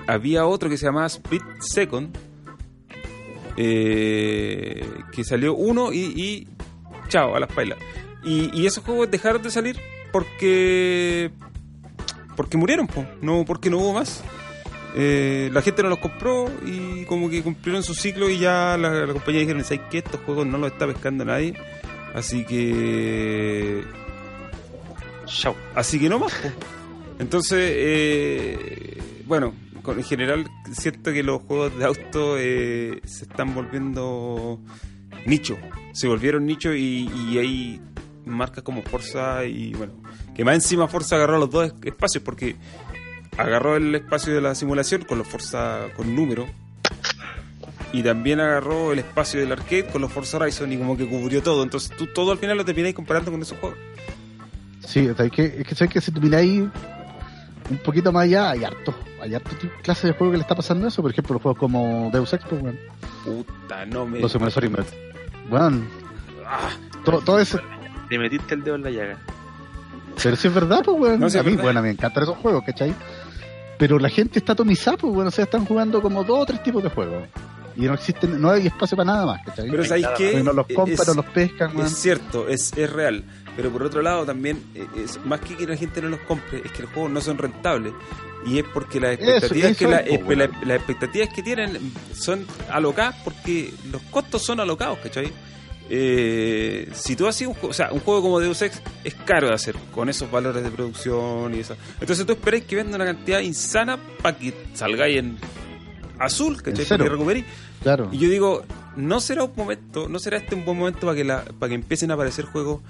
había 0.07 0.45
otro 0.45 0.69
que 0.69 0.77
se 0.77 0.85
llamaba 0.85 1.07
Split 1.07 1.43
Second. 1.59 2.15
eh, 3.57 4.85
que 5.11 5.23
salió 5.23 5.53
uno 5.55 5.93
y, 5.93 5.99
y 5.99 6.47
chao, 7.07 7.35
a 7.35 7.39
las 7.39 7.51
pailas. 7.51 7.77
Y, 8.23 8.49
y 8.59 8.65
esos 8.65 8.83
juegos 8.83 9.11
dejaron 9.11 9.41
de 9.43 9.51
salir 9.51 9.77
porque 10.11 11.31
porque 12.35 12.57
murieron, 12.57 12.87
po. 12.87 13.05
no 13.21 13.45
porque 13.45 13.69
no 13.69 13.77
hubo 13.77 13.93
más. 13.93 14.23
Eh, 14.95 15.49
la 15.51 15.61
gente 15.61 15.81
no 15.83 15.89
los 15.89 15.99
compró 15.99 16.51
y 16.65 17.03
como 17.05 17.29
que 17.29 17.41
cumplieron 17.41 17.81
su 17.83 17.93
ciclo 17.95 18.29
y 18.29 18.37
ya 18.39 18.77
la, 18.77 18.91
la 19.05 19.13
compañía 19.13 19.41
dijeron, 19.41 19.63
¿sabes 19.63 19.81
qué? 19.89 19.97
Estos 19.99 20.21
juegos 20.21 20.45
no 20.45 20.57
los 20.57 20.71
está 20.71 20.85
pescando 20.85 21.25
nadie. 21.25 21.53
Así 22.13 22.45
que. 22.45 23.83
Chau. 25.25 25.55
Así 25.75 25.99
que 25.99 26.09
no 26.09 26.19
más. 26.19 26.33
Entonces, 27.19 27.59
eh, 27.75 29.01
bueno, 29.25 29.53
con- 29.81 29.97
en 29.97 30.03
general 30.03 30.45
siento 30.73 31.11
que 31.11 31.23
los 31.23 31.41
juegos 31.43 31.77
de 31.77 31.85
auto 31.85 32.35
eh, 32.37 33.01
se 33.05 33.23
están 33.25 33.53
volviendo 33.55 34.59
nicho. 35.25 35.57
Se 35.93 36.07
volvieron 36.07 36.45
nicho 36.45 36.73
y, 36.73 37.09
y 37.29 37.37
hay 37.37 37.81
marcas 38.25 38.63
como 38.63 38.81
Forza 38.83 39.45
y 39.45 39.73
bueno, 39.73 39.93
que 40.35 40.45
más 40.45 40.55
encima 40.55 40.87
Forza 40.87 41.15
agarró 41.15 41.37
los 41.39 41.49
dos 41.49 41.73
espacios 41.83 42.23
porque 42.23 42.55
agarró 43.37 43.75
el 43.75 43.93
espacio 43.95 44.33
de 44.33 44.41
la 44.41 44.55
simulación 44.55 45.03
con 45.03 45.17
los 45.17 45.27
Forza 45.27 45.87
con 45.95 46.15
número 46.15 46.47
y 47.91 48.01
también 48.01 48.39
agarró 48.39 48.91
el 48.91 48.99
espacio 48.99 49.39
del 49.39 49.51
arcade 49.51 49.85
con 49.85 50.01
los 50.01 50.11
Forza 50.11 50.37
Horizon 50.37 50.71
y 50.71 50.77
como 50.77 50.97
que 50.97 51.07
cubrió 51.07 51.43
todo. 51.43 51.63
Entonces 51.63 51.91
tú 51.95 52.07
todo 52.07 52.31
al 52.31 52.39
final 52.39 52.57
lo 52.57 52.65
termináis 52.65 52.95
comparando 52.95 53.31
con 53.31 53.41
esos 53.41 53.57
juegos. 53.59 53.77
Sí, 54.85 55.07
o 55.07 55.15
sea, 55.15 55.25
es 55.25 55.31
que, 55.31 55.45
es 55.59 55.67
que, 55.67 55.75
sabes 55.75 55.93
que 55.93 56.01
si 56.01 56.11
tú 56.11 56.19
miráis 56.19 56.63
un 57.69 57.77
poquito 57.77 58.11
más 58.11 58.23
allá, 58.23 58.51
hay 58.51 58.63
harto, 58.63 58.93
hay 59.21 59.33
harto 59.33 59.51
clase 59.81 60.07
de 60.07 60.13
juego 60.13 60.31
que 60.31 60.37
le 60.37 60.41
está 60.41 60.55
pasando 60.55 60.87
eso. 60.87 61.01
Por 61.01 61.11
ejemplo, 61.11 61.33
los 61.33 61.41
juegos 61.41 61.59
como 61.59 62.09
Deus 62.11 62.33
Ex, 62.33 62.43
pues, 62.49 62.61
weón. 62.61 62.79
Puta, 63.23 63.85
no 63.85 64.05
me... 64.05 64.19
Los 64.19 64.31
simuladores 64.31 64.93
Weón, 65.49 65.87
Ah, 66.45 66.71
todo, 67.05 67.21
todo 67.21 67.39
eso. 67.39 67.59
Le 68.09 68.19
metiste 68.19 68.55
el 68.55 68.63
dedo 68.63 68.75
en 68.75 68.83
la 68.83 68.89
llaga. 68.89 69.17
Pero 70.21 70.35
si 70.35 70.47
es 70.47 70.53
verdad, 70.53 70.81
pues, 70.83 70.99
weón. 70.99 71.19
No, 71.19 71.29
sí 71.29 71.37
a 71.37 71.43
mí, 71.43 71.51
verdad. 71.51 71.63
bueno, 71.63 71.81
me 71.81 71.91
encantan 71.91 72.23
esos 72.23 72.37
juegos, 72.37 72.63
¿cachai? 72.65 72.93
Pero 73.83 73.99
la 73.99 74.07
gente 74.07 74.39
está 74.39 74.53
atomizada, 74.53 74.95
pues, 74.95 75.13
bueno, 75.13 75.27
o 75.27 75.31
sea, 75.31 75.43
están 75.43 75.65
jugando 75.65 76.01
como 76.01 76.23
dos 76.23 76.39
o 76.39 76.45
tres 76.45 76.63
tipos 76.63 76.81
de 76.81 76.87
juegos. 76.89 77.27
Y 77.75 77.81
no 77.81 77.93
existen, 77.95 78.39
no 78.41 78.49
hay 78.49 78.67
espacio 78.67 78.95
para 78.95 79.11
nada 79.11 79.25
más, 79.25 79.45
¿cachai? 79.45 79.69
Pero 79.69 79.83
¿sabéis? 79.83 80.07
Porque 80.07 80.41
no 80.41 80.53
los 80.53 80.67
compran, 80.67 81.07
no 81.07 81.13
los 81.15 81.25
pescan, 81.25 81.79
es 81.81 81.91
cierto, 81.97 82.47
es, 82.47 82.71
es 82.77 82.89
real. 82.93 83.25
Pero 83.57 83.71
por 83.71 83.83
otro 83.83 84.01
lado 84.01 84.25
también, 84.25 84.63
eh, 84.73 84.87
es, 84.95 85.19
más 85.25 85.41
que 85.41 85.57
que 85.57 85.67
la 85.67 85.75
gente 85.75 86.01
no 86.01 86.07
los 86.07 86.21
compre, 86.21 86.61
es 86.63 86.71
que 86.71 86.83
los 86.83 86.91
juegos 86.93 87.11
no 87.11 87.19
son 87.19 87.37
rentables. 87.37 87.91
Y 88.45 88.59
es 88.59 88.63
porque 88.73 89.01
las 89.01 89.15
expectativas, 89.19 89.71
eso 89.71 89.79
que 89.79 89.87
la- 89.91 89.97
es, 89.99 90.17
po, 90.19 90.25
espe- 90.31 90.35
la- 90.37 90.45
weón. 90.45 90.67
las 90.69 90.77
expectativas 90.77 91.29
que 91.35 91.43
tienen 91.43 91.93
son 92.13 92.45
alocadas 92.71 93.17
porque 93.25 93.73
los 93.91 94.01
costos 94.03 94.43
son 94.45 94.61
alocados, 94.61 94.99
¿cachai? 94.99 95.29
Eh, 95.89 96.89
si 96.93 97.15
tú 97.15 97.27
haces 97.27 97.47
un 97.47 97.53
juego, 97.53 97.69
o 97.69 97.73
sea, 97.73 97.91
un 97.91 97.99
juego 97.99 98.21
como 98.21 98.39
Deus 98.39 98.61
Ex 98.61 98.81
es 99.03 99.13
caro 99.13 99.49
de 99.49 99.53
hacer 99.53 99.75
con 99.91 100.09
esos 100.09 100.31
valores 100.31 100.63
de 100.63 100.71
producción 100.71 101.53
y 101.53 101.59
eso. 101.59 101.75
Entonces 101.99 102.25
tú 102.25 102.33
esperáis 102.33 102.63
que 102.65 102.75
venda 102.75 102.95
una 102.95 103.05
cantidad 103.05 103.39
insana 103.39 103.97
para 104.21 104.37
que 104.37 104.53
salgáis 104.73 105.17
en 105.17 105.37
azul, 106.19 106.61
¿cachai? 106.61 106.85
Para 106.85 107.03
que 107.03 107.09
recuperéis. 107.09 107.45
Claro. 107.81 108.09
Y 108.11 108.17
yo 108.17 108.29
digo, 108.29 108.65
no 108.95 109.19
será 109.19 109.43
un 109.43 109.53
momento, 109.55 110.07
no 110.09 110.19
será 110.19 110.37
este 110.37 110.55
un 110.55 110.65
buen 110.65 110.77
momento 110.77 111.01
para 111.01 111.15
que 111.15 111.23
la, 111.23 111.43
para 111.43 111.69
que 111.69 111.75
empiecen 111.75 112.11
a 112.11 112.13
aparecer 112.15 112.45
juegos 112.45 112.81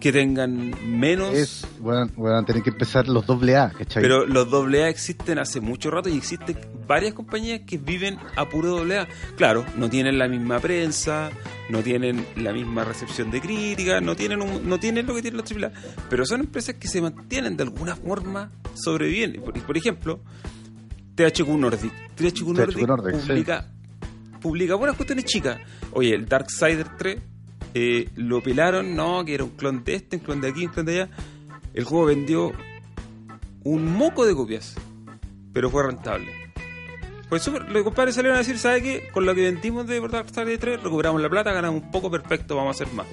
que 0.00 0.12
tengan 0.12 0.74
menos. 0.98 1.34
Es, 1.34 1.66
weón, 1.80 2.12
weón, 2.16 2.44
tienen 2.44 2.62
que 2.62 2.70
empezar 2.70 3.08
los 3.08 3.26
doble 3.26 3.56
A, 3.56 3.70
¿cachai? 3.70 4.02
Pero 4.02 4.26
los 4.26 4.52
AA 4.52 4.88
existen 4.88 5.38
hace 5.40 5.60
mucho 5.60 5.90
rato 5.90 6.08
y 6.08 6.16
existen 6.16 6.56
varias 6.86 7.14
compañías 7.14 7.62
que 7.66 7.78
viven 7.78 8.16
a 8.36 8.48
puro 8.48 8.78
AA. 8.78 9.08
Claro, 9.36 9.64
no 9.76 9.90
tienen 9.90 10.16
la 10.18 10.28
misma 10.28 10.60
prensa, 10.60 11.30
no 11.68 11.82
tienen 11.82 12.24
la 12.36 12.52
misma 12.52 12.84
recepción 12.84 13.30
de 13.32 13.40
crítica, 13.40 14.00
no 14.00 14.14
tienen 14.14 14.40
un- 14.40 14.68
no 14.68 14.78
tienen 14.78 15.06
lo 15.06 15.14
que 15.14 15.22
tienen 15.22 15.38
los 15.40 15.50
AAA, 15.50 15.72
pero 16.08 16.24
son 16.24 16.40
empresas 16.40 16.76
que 16.76 16.86
se 16.86 17.00
mantienen 17.02 17.56
de 17.56 17.64
alguna 17.64 17.96
forma, 17.96 18.52
sobreviven. 18.74 19.42
Por, 19.42 19.52
por 19.62 19.76
ejemplo, 19.76 20.20
THQ 21.16 21.48
Nordic. 21.58 21.92
THQ 22.14 22.52
Nordic, 22.54 22.86
Nordic, 22.86 23.20
sí. 23.20 23.32
Publica, 24.38 24.74
buenas 24.74 24.96
cuestiones 24.96 25.24
chicas. 25.24 25.58
Oye, 25.92 26.14
el 26.14 26.26
Darksider 26.26 26.96
3 26.96 27.18
eh, 27.74 28.08
lo 28.16 28.42
pelaron, 28.42 28.94
no, 28.94 29.24
que 29.24 29.34
era 29.34 29.44
un 29.44 29.50
clon 29.50 29.84
de 29.84 29.94
este, 29.94 30.16
un 30.16 30.22
clon 30.22 30.40
de 30.40 30.48
aquí, 30.48 30.66
un 30.66 30.72
clon 30.72 30.86
de 30.86 31.02
allá. 31.02 31.10
El 31.74 31.84
juego 31.84 32.06
vendió 32.06 32.52
un 33.64 33.92
moco 33.92 34.26
de 34.26 34.34
copias, 34.34 34.74
pero 35.52 35.70
fue 35.70 35.84
rentable. 35.84 36.32
Pues 37.28 37.42
súper, 37.42 37.70
los 37.70 37.82
compadres 37.82 38.14
salieron 38.14 38.36
a 38.36 38.38
decir, 38.38 38.58
¿sabe 38.58 38.82
qué? 38.82 39.08
Con 39.12 39.26
lo 39.26 39.34
que 39.34 39.42
vendimos 39.42 39.86
de 39.86 40.00
Darksider 40.00 40.58
3, 40.58 40.82
recuperamos 40.82 41.20
la 41.20 41.28
plata, 41.28 41.52
ganamos 41.52 41.82
un 41.82 41.90
poco, 41.90 42.10
perfecto, 42.10 42.56
vamos 42.56 42.80
a 42.80 42.82
hacer 42.82 42.94
más. 42.94 43.06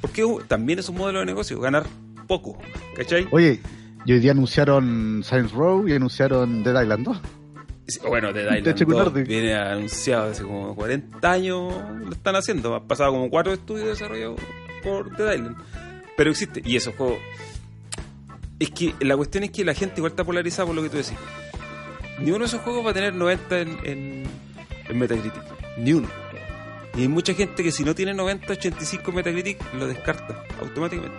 Porque 0.00 0.24
también 0.48 0.80
es 0.80 0.88
un 0.88 0.96
modelo 0.96 1.20
de 1.20 1.26
negocio, 1.26 1.60
ganar 1.60 1.86
poco, 2.26 2.58
¿cachai? 2.96 3.28
Oye, 3.30 3.60
y 4.04 4.12
hoy 4.12 4.18
día 4.18 4.32
anunciaron 4.32 5.22
Science 5.22 5.54
Row 5.54 5.86
y 5.86 5.92
anunciaron 5.92 6.64
Dead 6.64 6.82
Island 6.82 7.04
2. 7.04 7.20
Bueno, 8.00 8.32
Dead 8.32 8.56
Island 8.56 8.76
THQ 8.76 8.88
2 8.88 9.04
Nordic. 9.04 9.26
viene 9.26 9.54
anunciado 9.54 10.30
hace 10.30 10.42
como 10.42 10.74
40 10.74 11.30
años, 11.30 11.74
lo 12.04 12.12
están 12.12 12.36
haciendo. 12.36 12.74
Han 12.74 12.86
pasado 12.86 13.12
como 13.12 13.30
cuatro 13.30 13.52
estudios 13.52 13.88
desarrollados 13.88 14.40
por 14.82 15.16
Dead 15.16 15.34
Island. 15.34 15.56
Pero 16.16 16.30
existe, 16.30 16.62
y 16.64 16.76
esos 16.76 16.94
juegos. 16.94 17.18
Es 18.58 18.70
que 18.70 18.94
la 19.00 19.16
cuestión 19.16 19.44
es 19.44 19.50
que 19.50 19.64
la 19.64 19.74
gente 19.74 19.94
igual 19.96 20.12
está 20.12 20.24
polarizada 20.24 20.66
por 20.66 20.76
lo 20.76 20.82
que 20.82 20.88
tú 20.88 20.96
decís. 20.98 21.14
Ni 22.20 22.30
uno 22.30 22.40
de 22.40 22.44
esos 22.44 22.60
juegos 22.60 22.86
va 22.86 22.90
a 22.90 22.94
tener 22.94 23.14
90 23.14 23.60
en, 23.60 23.78
en, 23.84 24.24
en 24.88 24.98
Metacritic. 24.98 25.42
Ni 25.78 25.94
uno. 25.94 26.08
Y 26.94 27.02
hay 27.02 27.08
mucha 27.08 27.34
gente 27.34 27.64
que 27.64 27.72
si 27.72 27.84
no 27.84 27.94
tiene 27.94 28.12
90, 28.14 28.52
85 28.52 29.10
en 29.10 29.16
Metacritic, 29.16 29.74
lo 29.74 29.86
descarta 29.86 30.44
automáticamente. 30.60 31.16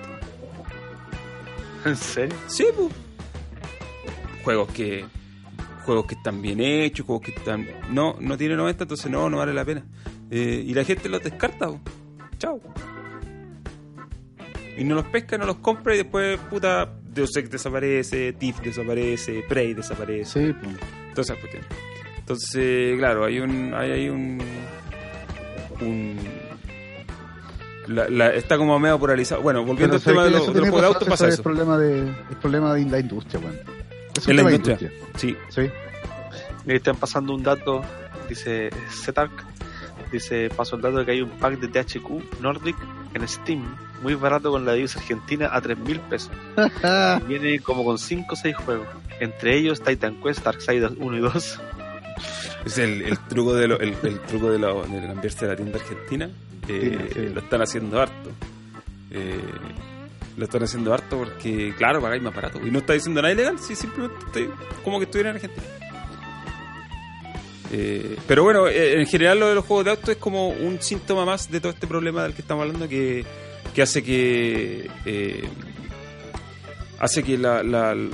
¿En 1.86 1.98
serio? 1.98 2.36
Sí, 2.48 2.68
pues. 2.76 2.90
Juegos 4.44 4.70
que 4.72 5.06
juegos 5.84 6.06
que 6.06 6.16
están 6.16 6.42
bien 6.42 6.60
hechos, 6.60 7.06
juegos 7.06 7.26
que 7.26 7.32
están 7.32 7.68
no 7.90 8.16
no 8.20 8.38
tiene 8.38 8.56
90, 8.56 8.84
entonces 8.84 9.12
no 9.12 9.30
no 9.30 9.38
vale 9.38 9.54
la 9.54 9.64
pena. 9.66 9.86
Eh, 10.32 10.64
y 10.66 10.74
la 10.74 10.84
gente 10.84 11.10
los 11.10 11.22
descarta. 11.24 11.68
po. 11.68 11.80
Chao. 12.38 12.60
Y 14.78 14.84
no 14.84 14.96
los 14.96 15.06
pesca, 15.06 15.38
no 15.38 15.46
los 15.46 15.58
compra 15.58 15.94
y 15.94 15.98
después 16.00 16.40
puta 16.50 16.92
Deus 17.14 17.36
Ex 17.38 17.50
desaparece, 17.52 18.34
Tiff 18.34 18.60
desaparece, 18.62 19.44
Prey 19.48 19.74
desaparece, 19.76 20.48
Sí, 20.48 20.54
pues. 21.14 21.28
cuestiones. 21.40 21.68
Entonces, 22.18 22.98
claro, 22.98 23.26
hay 23.26 23.40
un 23.40 23.74
hay, 23.76 23.92
hay 23.92 24.10
un 24.10 24.40
un 25.82 26.18
la- 27.88 28.08
la- 28.10 28.34
está 28.34 28.58
como 28.58 28.80
medio 28.80 28.98
polarizado. 28.98 29.42
Bueno, 29.42 29.64
volviendo 29.66 30.00
Pero 30.00 30.00
al 30.00 30.04
tema 30.04 30.24
de 30.24 30.32
¿sabes 30.32 30.34
los, 30.34 30.42
qué? 30.48 30.54
de 30.54 30.60
Eso 30.60 30.60
los 30.60 30.70
juegos 30.70 30.82
de 30.82 30.88
tiene 30.88 30.88
auto, 30.88 31.06
pasa 31.12 31.28
Es 31.28 31.34
eso. 31.36 31.44
problema 31.44 31.78
de, 31.78 32.10
es 32.32 32.36
problema 32.42 32.74
de 32.74 32.86
la 32.86 33.00
industria, 33.00 33.40
weón. 33.42 33.60
Es 34.18 34.28
En 34.28 34.36
la 34.38 34.52
industria. 34.52 34.92
Sí, 35.16 35.36
Sí. 35.50 35.70
Me 36.66 36.76
están 36.76 36.96
pasando 36.96 37.34
un 37.34 37.44
dato, 37.44 37.84
dice 38.30 38.70
Zetark, 38.90 39.32
dice, 40.12 40.50
paso 40.50 40.78
el 40.78 40.82
dato 40.82 40.98
de 41.00 41.06
que 41.06 41.12
hay 41.12 41.22
un 41.22 41.32
pack 41.32 41.60
de 41.60 41.68
THQ 41.68 42.40
Nordic 42.42 42.76
en 43.14 43.28
Steam, 43.28 43.76
muy 44.02 44.16
barato 44.16 44.50
con 44.52 44.66
la 44.66 44.74
divisa 44.74 45.00
argentina 45.00 45.50
a 45.52 45.60
3 45.62 45.78
mil 45.80 46.00
pesos. 46.00 46.32
Viene 47.28 47.60
como 47.60 47.84
con 47.84 47.98
5 47.98 48.26
o 48.32 48.36
6 48.36 48.56
juegos, 48.56 48.88
entre 49.20 49.58
ellos 49.58 49.82
Titan 49.84 50.22
Quest, 50.22 50.44
Darksiders 50.44 50.94
1 50.98 51.18
y 51.18 51.20
2. 51.20 51.60
Es 52.66 52.78
el, 52.78 53.02
el 53.02 53.20
truco 53.28 53.54
de 53.56 53.68
lo, 53.68 53.80
el, 53.80 53.96
el 54.04 54.20
truco 54.22 54.50
de, 54.50 54.58
lo, 54.60 54.84
de 54.84 55.02
la 55.02 55.56
tienda 55.56 55.80
argentina. 55.80 56.30
eh, 56.70 57.10
Sí, 57.14 57.14
sí. 57.14 57.30
Lo 57.34 57.42
están 57.42 57.62
haciendo 57.62 58.02
harto. 58.02 58.32
Eh, 59.12 59.38
lo 60.38 60.46
están 60.46 60.64
haciendo 60.64 60.94
harto 60.94 61.18
porque, 61.20 61.74
claro, 61.78 62.02
pagáis 62.02 62.22
más 62.24 62.34
barato. 62.36 62.60
Y 62.66 62.72
no 62.72 62.80
está 62.80 62.94
diciendo 62.94 63.22
nada 63.22 63.34
ilegal, 63.34 63.60
sí, 63.60 63.76
simplemente 63.76 64.18
estoy- 64.26 64.50
como 64.84 65.00
que 65.00 65.06
estuviera 65.06 65.30
en 65.30 65.36
Argentina. 65.36 65.64
Eh, 67.72 68.18
pero 68.28 68.44
bueno, 68.44 68.68
eh, 68.68 69.00
en 69.00 69.08
general 69.08 69.40
lo 69.40 69.48
de 69.50 69.56
los 69.56 69.66
juegos 69.66 69.86
de 69.86 69.92
auto 69.92 70.12
es 70.12 70.18
como 70.18 70.50
un 70.50 70.80
síntoma 70.82 71.26
más 71.26 71.50
de 71.50 71.60
todo 71.60 71.72
este 71.72 71.88
problema 71.88 72.24
del 72.24 72.34
que 72.34 72.42
estamos 72.42 72.64
hablando 72.64 72.88
que, 72.88 73.26
que 73.74 73.82
hace 73.82 74.04
que 74.04 74.92
eh, 75.06 75.44
hace 77.00 77.24
que 77.24 77.38
la, 77.38 77.64
la- 77.64 77.96
los 77.96 78.14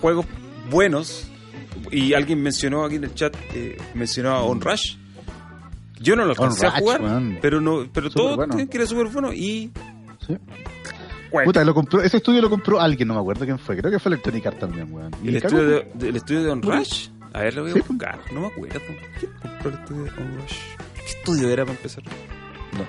juegos 0.00 0.26
buenos 0.70 1.28
y 1.90 2.14
alguien 2.14 2.40
mencionó 2.40 2.84
aquí 2.84 2.96
en 2.96 3.04
el 3.04 3.14
chat 3.14 3.34
eh, 3.54 3.76
mencionó 3.94 4.30
a 4.30 4.42
On 4.44 4.60
Rush 4.60 4.96
yo 6.00 6.14
no 6.14 6.24
lo 6.24 6.30
alcancé 6.30 6.66
a 6.66 6.70
jugar 6.72 7.00
pero 7.40 7.60
no 7.60 7.88
pero 7.92 8.10
Súper 8.10 8.12
todo 8.12 8.36
bueno. 8.36 8.54
tiene 8.54 8.70
que 8.70 8.76
era 8.78 8.86
súper 8.86 9.06
bueno 9.08 9.32
y 9.32 9.72
Sí. 10.24 10.36
Bueno, 11.32 11.46
Puta, 11.46 11.64
lo 11.64 11.72
compró, 11.74 12.02
ese 12.02 12.18
estudio 12.18 12.42
lo 12.42 12.50
compró 12.50 12.78
alguien, 12.80 13.08
no 13.08 13.14
me 13.14 13.20
acuerdo 13.20 13.44
quién 13.46 13.58
fue. 13.58 13.76
Creo 13.78 13.90
que 13.90 13.98
fue 13.98 14.10
Electronic 14.10 14.46
Arts 14.46 14.58
también, 14.60 14.92
weón. 14.92 15.10
El 15.24 15.36
estudio 15.36 15.66
de, 15.66 15.90
de- 15.94 16.08
el 16.10 16.16
estudio 16.16 16.42
de 16.44 16.50
On 16.50 16.60
Rush 16.62 17.08
a 17.34 17.40
ver 17.40 17.54
lo 17.54 17.62
voy 17.62 17.70
a 17.70 17.74
Sí. 17.74 17.80
buscar 17.88 18.18
no 18.34 18.40
me 18.42 18.46
acuerdo 18.48 18.78
¿quién 19.18 19.32
compró 19.40 19.70
el 19.70 19.74
estudio 19.76 20.02
de 20.04 20.10
On 20.10 20.34
Rush? 20.40 20.56
¿qué 20.94 21.06
estudio 21.06 21.48
era 21.48 21.64
para 21.64 21.76
empezar? 21.78 22.04
No. 22.04 22.84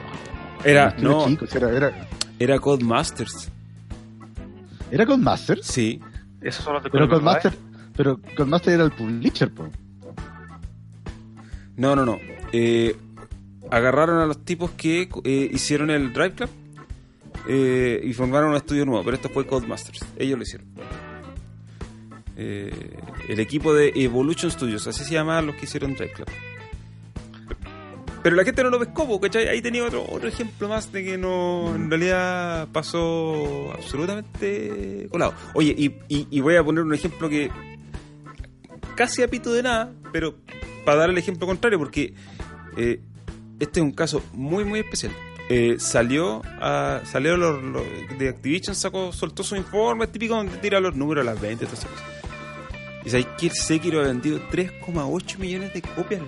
era 0.66 0.94
no 1.00 1.26
chico, 1.28 1.46
era, 1.56 1.70
era, 1.72 2.08
era 2.40 2.60
Codemasters 2.60 3.50
era 4.92 5.06
Codemasters. 5.06 5.66
sí 5.66 6.02
Esos 6.42 6.66
son 6.66 6.74
los 6.74 6.84
de 6.84 6.90
Pero 6.90 7.08
Call 7.08 7.18
of 7.20 7.24
Duty. 7.24 7.40
Codemaster, 7.50 7.54
pero 7.96 8.20
Codemaster 8.36 8.74
era 8.74 8.84
el 8.84 8.92
publisher, 8.92 9.50
po. 9.52 9.70
No, 11.78 11.96
no, 11.96 12.06
no. 12.06 12.18
Eh, 12.52 12.96
agarraron 13.72 14.20
a 14.20 14.26
los 14.26 14.44
tipos 14.46 14.72
que 14.72 15.10
eh, 15.24 15.50
hicieron 15.52 15.90
el 15.90 16.12
Drive 16.14 16.34
Club 16.34 16.50
eh, 17.48 18.02
y 18.04 18.14
formaron 18.14 18.52
un 18.52 18.56
estudio 18.56 18.86
nuevo, 18.86 19.04
pero 19.04 19.16
esto 19.16 19.30
fue 19.30 19.46
Codemasters. 19.46 20.06
Ellos 20.18 20.38
lo 20.38 20.44
hicieron. 20.44 20.68
Eh, 22.36 22.98
el 23.30 23.40
equipo 23.40 23.74
de 23.74 23.92
Evolution 23.96 24.50
Studios, 24.50 24.88
así 24.88 25.04
se 25.04 25.14
llamaban 25.14 25.48
los 25.48 25.56
que 25.56 25.66
hicieron 25.66 25.94
Drive 25.94 26.14
Club. 26.14 26.28
pero 28.24 28.36
la 28.36 28.44
gente 28.44 28.64
no 28.64 28.70
lo 28.70 28.80
pescó, 28.80 29.20
¿cachai? 29.20 29.48
Ahí 29.50 29.62
tenía 29.62 29.84
otro, 29.84 30.06
otro 30.10 30.28
ejemplo 30.28 30.68
más 30.70 30.92
de 30.92 31.04
que 31.04 31.18
no, 31.18 31.76
en 31.76 31.90
realidad 31.90 32.70
pasó 32.72 33.72
absolutamente 33.74 35.08
colado. 35.12 35.34
Oye, 35.54 35.76
y, 35.78 35.86
y, 36.08 36.28
y 36.32 36.40
voy 36.40 36.56
a 36.56 36.64
poner 36.64 36.84
un 36.84 36.94
ejemplo 36.94 37.30
que 37.30 37.52
casi 38.96 39.22
a 39.24 39.28
pito 39.28 39.52
de 39.54 39.64
nada, 39.64 39.94
pero 40.12 40.36
para 40.86 41.00
dar 41.00 41.10
el 41.10 41.18
ejemplo 41.18 41.48
contrario, 41.48 41.78
porque 41.78 42.14
eh, 42.78 43.02
este 43.60 43.80
es 43.80 43.84
un 43.84 43.92
caso 43.92 44.24
muy, 44.34 44.64
muy 44.64 44.80
especial. 44.80 45.12
Eh, 45.50 45.76
salió 45.78 46.42
a, 46.62 47.02
salió 47.06 47.36
los, 47.38 47.62
los- 47.64 47.84
de 48.18 48.30
Activision, 48.30 48.76
sacó, 48.76 49.12
soltó 49.12 49.44
su 49.44 49.56
informe 49.56 50.08
típico 50.08 50.36
donde 50.36 50.58
tira 50.58 50.80
los 50.80 50.96
números 50.96 51.26
las 51.26 51.40
20 51.40 51.64
y 51.66 51.68
todas 51.68 51.80
esas 51.84 51.92
cosas. 51.92 52.06
Y 53.06 53.10
sabéis 53.10 53.28
que 53.38 53.46
el 53.48 53.52
Sekiro 53.52 54.00
ha 54.00 54.04
vendido 54.08 54.40
3,8 54.50 55.38
millones 55.40 55.74
de 55.74 55.82
copias. 55.82 56.22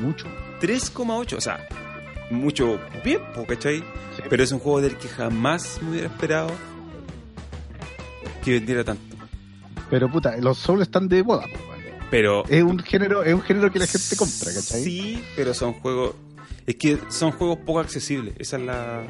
Mucho. 0.00 0.26
3,8, 0.60 1.36
o 1.36 1.40
sea, 1.40 1.66
mucho 2.30 2.78
tiempo, 3.02 3.44
¿cachai? 3.46 3.78
Sí. 3.78 4.22
Pero 4.28 4.42
es 4.42 4.52
un 4.52 4.58
juego 4.58 4.80
del 4.82 4.96
que 4.98 5.08
jamás 5.08 5.78
me 5.82 5.90
hubiera 5.92 6.08
esperado 6.08 6.50
que 8.44 8.52
vendiera 8.52 8.84
tanto. 8.84 9.16
Pero 9.90 10.10
puta, 10.10 10.36
los 10.38 10.58
Souls 10.58 10.82
están 10.82 11.08
de 11.08 11.22
moda. 11.22 11.46
Pero 12.10 12.44
Es 12.46 12.62
un 12.62 12.78
género, 12.80 13.22
es 13.24 13.32
un 13.32 13.42
género 13.42 13.72
que 13.72 13.78
la 13.78 13.86
gente 13.86 14.16
compra, 14.16 14.52
¿cachai? 14.54 14.82
Sí, 14.84 15.24
pero 15.34 15.54
son 15.54 15.72
juegos. 15.74 16.14
Es 16.66 16.76
que 16.76 16.98
son 17.08 17.32
juegos 17.32 17.58
poco 17.58 17.80
accesibles. 17.80 18.34
Esa 18.38 18.56
es 18.56 18.62
la. 18.62 19.02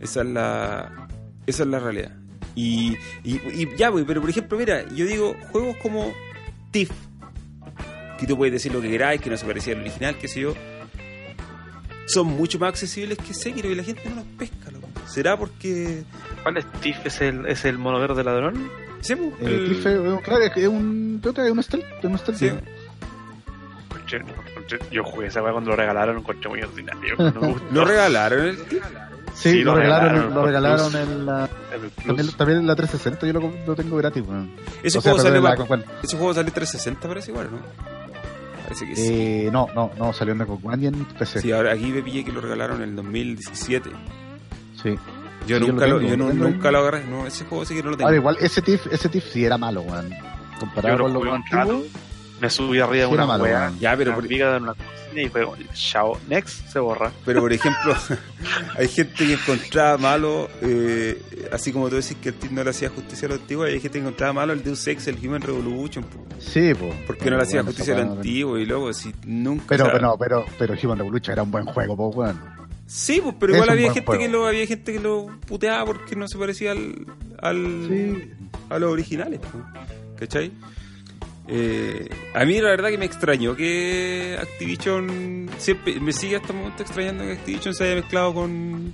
Esa 0.00 0.20
es 0.22 0.26
la. 0.28 1.08
Esa 1.46 1.62
es 1.62 1.68
la 1.68 1.78
realidad. 1.78 2.12
Y, 2.56 2.96
y, 3.24 3.34
y 3.52 3.68
ya, 3.76 3.90
pero 4.06 4.20
por 4.20 4.30
ejemplo, 4.30 4.56
mira, 4.58 4.88
yo 4.94 5.06
digo, 5.06 5.34
juegos 5.50 5.76
como 5.82 6.12
Tiff, 6.70 6.90
que 8.18 8.26
tú 8.26 8.36
puedes 8.36 8.52
decir 8.52 8.72
lo 8.72 8.80
que 8.80 8.88
queráis, 8.90 9.20
que 9.20 9.28
no 9.30 9.36
se 9.36 9.44
parecía 9.44 9.74
al 9.74 9.80
original, 9.80 10.16
qué 10.18 10.28
sé 10.28 10.40
yo, 10.40 10.54
son 12.06 12.26
mucho 12.28 12.58
más 12.58 12.68
accesibles 12.70 13.18
que 13.18 13.34
Sekiro 13.34 13.70
y 13.70 13.74
la 13.74 13.82
gente 13.82 14.02
no 14.08 14.16
los 14.16 14.24
pesca, 14.38 14.70
loco. 14.70 14.88
¿Será 15.06 15.36
porque. 15.36 16.04
¿Cuál 16.42 16.58
es 16.58 16.70
Tiff? 16.80 16.96
¿Es 17.04 17.20
el, 17.20 17.46
es 17.46 17.64
el 17.64 17.78
mono 17.78 17.98
verde 17.98 18.22
ladrón? 18.22 18.68
¿Sí, 19.00 19.16
po? 19.16 19.24
Eh, 19.40 19.46
El- 19.46 19.68
Tiff 19.68 19.86
es 19.86 19.98
un- 19.98 20.18
claro, 20.20 20.44
es 20.44 20.68
un, 20.68 21.20
puta, 21.22 21.44
es 21.44 21.50
un 21.52 21.62
stealth, 21.62 21.84
es 21.98 22.04
un 22.04 22.18
stealth. 22.18 22.38
Sí. 22.38 22.50
Yo 24.90 25.04
jugué 25.04 25.26
esa 25.28 25.42
weá 25.42 25.52
cuando 25.52 25.70
lo 25.70 25.76
regalaron, 25.76 26.16
un 26.18 26.22
conche 26.22 26.48
muy 26.48 26.60
ordinario. 26.62 27.14
No 27.18 27.40
me 27.40 27.48
gustó. 27.52 27.66
¿Lo 27.72 27.84
regalaron 27.84 28.46
el? 28.46 28.56
Sí, 28.58 28.80
Sí, 29.34 29.62
lo, 29.64 29.72
lo 29.74 29.80
regalaron, 29.80 30.32
lo 30.34 30.46
regalaron 30.46 30.94
en 30.96 31.26
la, 31.26 31.48
también, 32.06 32.28
también 32.36 32.58
en 32.60 32.66
la 32.68 32.76
360, 32.76 33.26
yo 33.26 33.32
lo, 33.32 33.52
lo 33.66 33.74
tengo 33.74 33.96
gratis, 33.96 34.22
weón. 34.24 34.52
Ese 34.82 34.98
O 34.98 35.00
sea, 35.00 35.10
juego 35.12 35.26
salió 35.26 35.40
la- 35.42 35.50
para- 35.56 35.64
bueno, 35.64 35.84
Ese 36.04 36.16
juego 36.16 36.34
salió 36.34 36.52
360, 36.52 37.08
parece 37.08 37.30
igual, 37.32 37.48
¿no? 37.50 37.58
Parece 38.62 38.86
que 38.86 38.94
sí. 38.96 39.08
eh, 39.12 39.48
no, 39.52 39.66
no, 39.74 39.90
no, 39.98 40.12
salió 40.12 40.34
en 40.34 40.40
Xbox 40.46 40.64
One 40.64 40.82
y 40.84 40.86
en 40.86 41.04
PC. 41.04 41.40
Sí, 41.40 41.50
ahora 41.52 41.72
aquí 41.72 41.86
me 41.86 42.00
pillé 42.02 42.24
que 42.24 42.30
lo 42.32 42.40
regalaron 42.40 42.76
en 42.82 42.90
el 42.90 42.96
2017. 42.96 43.90
Sí. 44.80 44.94
Yo 45.48 45.58
Sí, 45.58 45.66
nunca 45.66 45.86
lo 45.88 45.94
lo, 45.94 45.98
tengo, 45.98 46.10
yo 46.10 46.16
lo 46.16 46.28
tengo 46.30 46.44
nunca 46.48 46.70
lo 46.70 46.78
agarré. 46.78 47.04
No, 47.04 47.26
ese 47.26 47.44
juego 47.44 47.64
sí 47.64 47.74
que 47.74 47.82
no 47.82 47.90
lo 47.90 47.96
tengo. 47.96 48.06
Ahora 48.08 48.16
igual, 48.16 48.36
ese 48.40 48.62
TIF, 48.62 48.86
ese 48.92 49.08
TIF 49.08 49.24
sí 49.32 49.44
era 49.44 49.58
malo, 49.58 49.82
weón. 49.82 50.10
Comparado 50.60 50.96
Yo 50.96 51.08
lo 51.08 51.18
con 51.18 51.26
lo 51.28 51.34
antiguo. 51.34 51.82
Me 52.44 52.50
subí 52.50 52.78
arriba 52.80 53.06
de 53.06 53.12
una 53.12 53.26
malo, 53.26 53.44
weón. 53.44 53.78
Ya, 53.78 53.96
pero 53.96 54.10
una 54.12 54.20
por, 54.20 54.32
en 54.32 54.62
una 54.62 54.74
cocina 54.74 55.22
y 55.22 55.28
fue 55.28 55.46
chao, 55.72 56.18
next, 56.28 56.66
se 56.68 56.78
borra. 56.78 57.10
pero 57.24 57.40
por 57.40 57.52
ejemplo, 57.52 57.94
hay 58.78 58.88
gente 58.88 59.14
que 59.26 59.32
encontraba 59.34 59.96
malo, 59.96 60.48
eh, 60.60 61.20
así 61.52 61.72
como 61.72 61.88
tú 61.88 61.96
decís 61.96 62.16
que 62.20 62.30
el 62.30 62.34
no 62.54 62.64
le 62.64 62.70
hacía 62.70 62.88
justicia 62.90 63.26
a 63.26 63.28
lo 63.30 63.34
antiguo, 63.36 63.64
hay 63.64 63.80
gente 63.80 63.92
que 63.92 63.98
encontraba 64.00 64.32
malo 64.32 64.52
el 64.52 64.62
Deus 64.62 64.86
Ex, 64.86 65.06
el 65.06 65.16
Human 65.26 65.40
Revolution. 65.40 66.04
po. 66.04 66.24
Sí, 66.38 66.72
pues. 66.74 66.94
¿Por 67.06 67.16
qué 67.16 67.30
no 67.30 67.36
le 67.36 67.42
hacía 67.44 67.62
justicia 67.62 67.94
a 67.94 68.04
lo 68.04 68.12
antiguo? 68.12 68.58
Y 68.58 68.66
luego, 68.66 68.92
si 68.92 69.14
nunca. 69.24 69.64
Pero, 69.68 69.84
o 69.84 69.86
sea, 69.86 69.94
pero, 69.94 70.06
no, 70.08 70.18
pero, 70.18 70.44
pero 70.58 70.74
Human 70.82 70.98
Revolution 70.98 71.32
era 71.32 71.42
un 71.42 71.50
buen 71.50 71.64
juego, 71.64 71.96
pues, 71.96 72.16
weón. 72.16 72.54
Sí, 72.86 73.20
pues, 73.22 73.34
pero 73.40 73.52
Es 73.52 73.56
igual 73.56 73.70
había 73.70 73.92
gente, 73.92 74.06
juego. 74.06 74.22
que 74.22 74.28
lo, 74.28 74.46
había 74.46 74.66
gente 74.66 74.92
que 74.92 75.00
lo 75.00 75.26
puteaba 75.46 75.86
porque 75.86 76.16
no 76.16 76.28
se 76.28 76.36
parecía 76.36 76.72
al, 76.72 77.06
al, 77.40 77.86
Sí. 77.88 78.30
a 78.68 78.78
los 78.78 78.92
originales. 78.92 79.40
po, 79.40 79.62
¿Cachai? 80.18 80.52
Eh, 81.46 82.08
a 82.34 82.44
mí 82.46 82.58
la 82.60 82.70
verdad 82.70 82.88
que 82.88 82.96
me 82.98 83.04
extrañó 83.04 83.54
que 83.54 84.36
Activision 84.40 85.48
siempre 85.58 86.00
me 86.00 86.12
sigue 86.12 86.36
hasta 86.36 86.52
el 86.52 86.58
momento 86.58 86.82
extrañando 86.82 87.24
que 87.24 87.32
Activision 87.32 87.74
se 87.74 87.84
haya 87.84 87.94
mezclado 87.96 88.32
con 88.34 88.92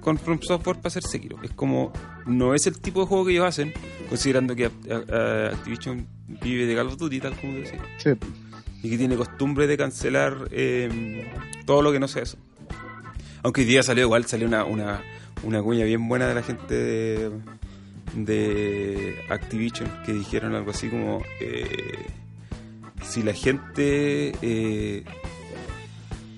con 0.00 0.16
From 0.18 0.40
Software 0.40 0.76
para 0.78 0.88
hacer 0.88 1.02
Sekiro. 1.02 1.36
Es 1.42 1.50
como 1.52 1.92
no 2.26 2.54
es 2.54 2.66
el 2.66 2.80
tipo 2.80 3.00
de 3.00 3.06
juego 3.06 3.26
que 3.26 3.32
ellos 3.32 3.44
hacen, 3.46 3.72
considerando 4.08 4.56
que 4.56 4.64
a- 4.66 4.70
a- 5.14 5.46
Activision 5.54 6.06
vive 6.42 6.64
de 6.66 6.74
Call 6.74 6.86
of 6.88 6.96
Duty, 6.96 7.20
tal 7.20 7.38
como 7.38 7.52
decía, 7.54 7.80
Sí. 7.98 8.10
y 8.82 8.90
que 8.90 8.96
tiene 8.98 9.14
costumbre 9.16 9.66
de 9.66 9.76
cancelar 9.76 10.48
eh, 10.52 11.30
todo 11.66 11.82
lo 11.82 11.92
que 11.92 12.00
no 12.00 12.08
sea 12.08 12.22
eso. 12.22 12.38
Aunque 13.42 13.60
hoy 13.62 13.66
día 13.66 13.82
salió 13.82 14.04
igual, 14.04 14.24
salió 14.24 14.46
una, 14.46 14.64
una, 14.64 15.02
una 15.42 15.62
cuña 15.62 15.84
bien 15.84 16.08
buena 16.08 16.26
de 16.28 16.34
la 16.34 16.42
gente 16.42 16.74
de, 16.74 17.30
de 18.14 19.24
Activision 19.28 19.88
que 20.04 20.12
dijeron 20.12 20.54
algo 20.54 20.70
así 20.70 20.88
como 20.88 21.22
eh, 21.40 22.06
si 23.02 23.22
la 23.22 23.32
gente 23.32 24.32
eh, 24.42 25.04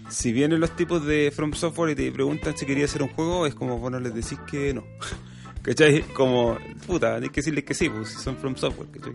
si 0.09 0.33
vienen 0.33 0.61
los 0.61 0.77
tipos 0.77 1.05
de 1.05 1.33
From 1.35 1.55
Software 1.55 1.93
y 1.93 1.95
te 1.95 2.13
preguntan 2.13 2.57
si 2.57 2.67
quería 2.67 2.85
hacer 2.85 3.03
un 3.03 3.09
juego 3.09 3.47
es 3.47 3.55
como 3.55 3.79
bueno 3.79 3.99
les 4.01 4.15
decís 4.15 4.39
que 4.51 4.75
no 4.75 4.85
¿cachai? 5.63 6.03
como 6.15 6.59
puta 6.87 7.17
hay 7.17 7.29
que 7.29 7.41
decirles 7.41 7.65
que 7.65 7.75
sí 7.75 7.89
pues 7.89 8.09
si 8.09 8.17
son 8.19 8.37
From 8.37 8.57
Software 8.57 8.89
¿cachai? 8.91 9.13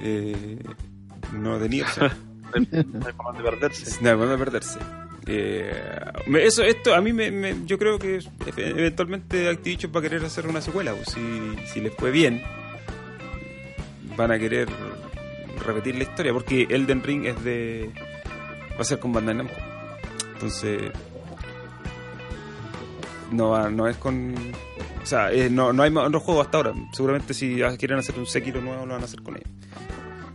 Eh, 0.00 0.62
no 1.32 1.58
tenía 1.58 1.84
opción 1.84 2.12
No 2.54 2.60
hay 2.60 2.66
hay 3.06 3.12
forma 3.12 3.32
de 3.32 3.44
perderse. 3.44 4.02
no, 4.02 4.18
van 4.18 4.30
a 4.30 4.38
perderse. 4.38 4.78
Eh, 5.30 5.70
eso, 6.40 6.62
esto 6.62 6.94
a 6.94 7.00
mí 7.02 7.12
me, 7.12 7.30
me- 7.30 7.54
yo 7.66 7.78
creo 7.78 7.98
que 7.98 8.18
eventualmente 8.56 9.48
Activision 9.48 9.92
va 9.94 10.00
a 10.00 10.02
querer 10.02 10.24
hacer 10.24 10.46
una 10.46 10.60
secuela. 10.62 10.94
pues, 10.94 11.08
si, 11.10 11.20
si 11.72 11.80
les 11.80 11.92
fue 11.94 12.10
bien, 12.10 12.42
van 14.16 14.32
a 14.32 14.38
querer 14.38 14.68
repetir 15.66 15.96
la 15.96 16.04
historia 16.04 16.32
porque 16.32 16.66
Elden 16.70 17.02
Ring 17.02 17.26
es 17.26 17.44
de 17.44 17.90
va 18.76 18.80
a 18.80 18.84
ser 18.84 18.98
con 18.98 19.12
Bandai 19.12 19.34
Namco. 19.34 19.54
Entonces 20.34 20.90
no 23.30 23.50
va- 23.50 23.68
no 23.70 23.86
es 23.86 23.96
con 23.96 24.34
o 25.02 25.06
sea, 25.06 25.32
eh, 25.32 25.48
no, 25.50 25.72
no 25.72 25.82
hay 25.82 25.94
otro 25.94 26.20
juego 26.20 26.40
hasta 26.42 26.56
ahora. 26.58 26.72
Seguramente 26.92 27.32
si 27.34 27.60
quieren 27.78 27.98
hacer 27.98 28.18
un 28.18 28.26
Sekiro 28.26 28.60
nuevo 28.60 28.84
lo 28.86 28.92
van 28.94 29.02
a 29.02 29.04
hacer 29.06 29.22
con 29.22 29.36
ellos. 29.36 29.48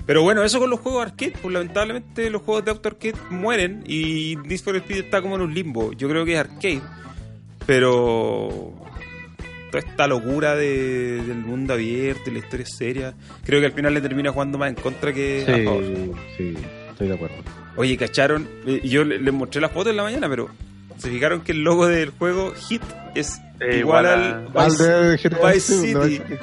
Pero 0.05 0.21
bueno, 0.21 0.43
eso 0.43 0.59
con 0.59 0.69
los 0.69 0.79
juegos 0.81 1.05
arcade, 1.05 1.33
pues 1.41 1.53
lamentablemente 1.53 2.29
los 2.29 2.41
juegos 2.41 2.65
de 2.65 2.71
auto 2.71 2.89
arcade 2.89 3.15
mueren 3.29 3.83
y 3.87 4.35
Need 4.45 4.59
for 4.59 4.75
Speed 4.75 5.05
está 5.05 5.21
como 5.21 5.35
en 5.35 5.41
un 5.43 5.53
limbo. 5.53 5.93
Yo 5.93 6.09
creo 6.09 6.25
que 6.25 6.33
es 6.33 6.39
arcade, 6.39 6.81
pero 7.65 8.73
toda 9.71 9.79
esta 9.79 10.07
locura 10.07 10.55
de- 10.55 11.21
del 11.23 11.37
mundo 11.37 11.73
abierto 11.73 12.29
y 12.29 12.33
la 12.33 12.39
historia 12.39 12.65
seria, 12.65 13.13
creo 13.45 13.59
que 13.59 13.67
al 13.67 13.71
final 13.73 13.93
le 13.93 14.01
termina 14.01 14.31
jugando 14.31 14.57
más 14.57 14.69
en 14.69 14.75
contra 14.75 15.13
que 15.13 15.43
a 15.47 15.63
favor. 15.65 15.83
Sí, 15.83 16.11
sí, 16.37 16.53
estoy 16.91 17.07
de 17.07 17.13
acuerdo. 17.15 17.35
Oye, 17.75 17.97
¿cacharon? 17.97 18.47
Eh, 18.67 18.81
Yo 18.83 19.03
le- 19.03 19.19
les 19.19 19.33
mostré 19.33 19.61
la 19.61 19.69
foto 19.69 19.89
en 19.89 19.97
la 19.97 20.03
mañana, 20.03 20.29
pero 20.29 20.49
se 20.97 21.09
fijaron 21.09 21.41
que 21.41 21.53
el 21.53 21.63
logo 21.63 21.87
del 21.87 22.11
juego 22.11 22.53
Hit 22.53 22.83
es 23.15 23.39
Eh, 23.59 23.77
igual, 23.79 24.05
igual 24.05 24.05
a- 24.05 24.63
al 24.65 24.71
Al 24.71 25.53
Vice, 25.53 25.73
sí. 25.73 25.93
Vice 25.93 26.17
City. 26.17 26.33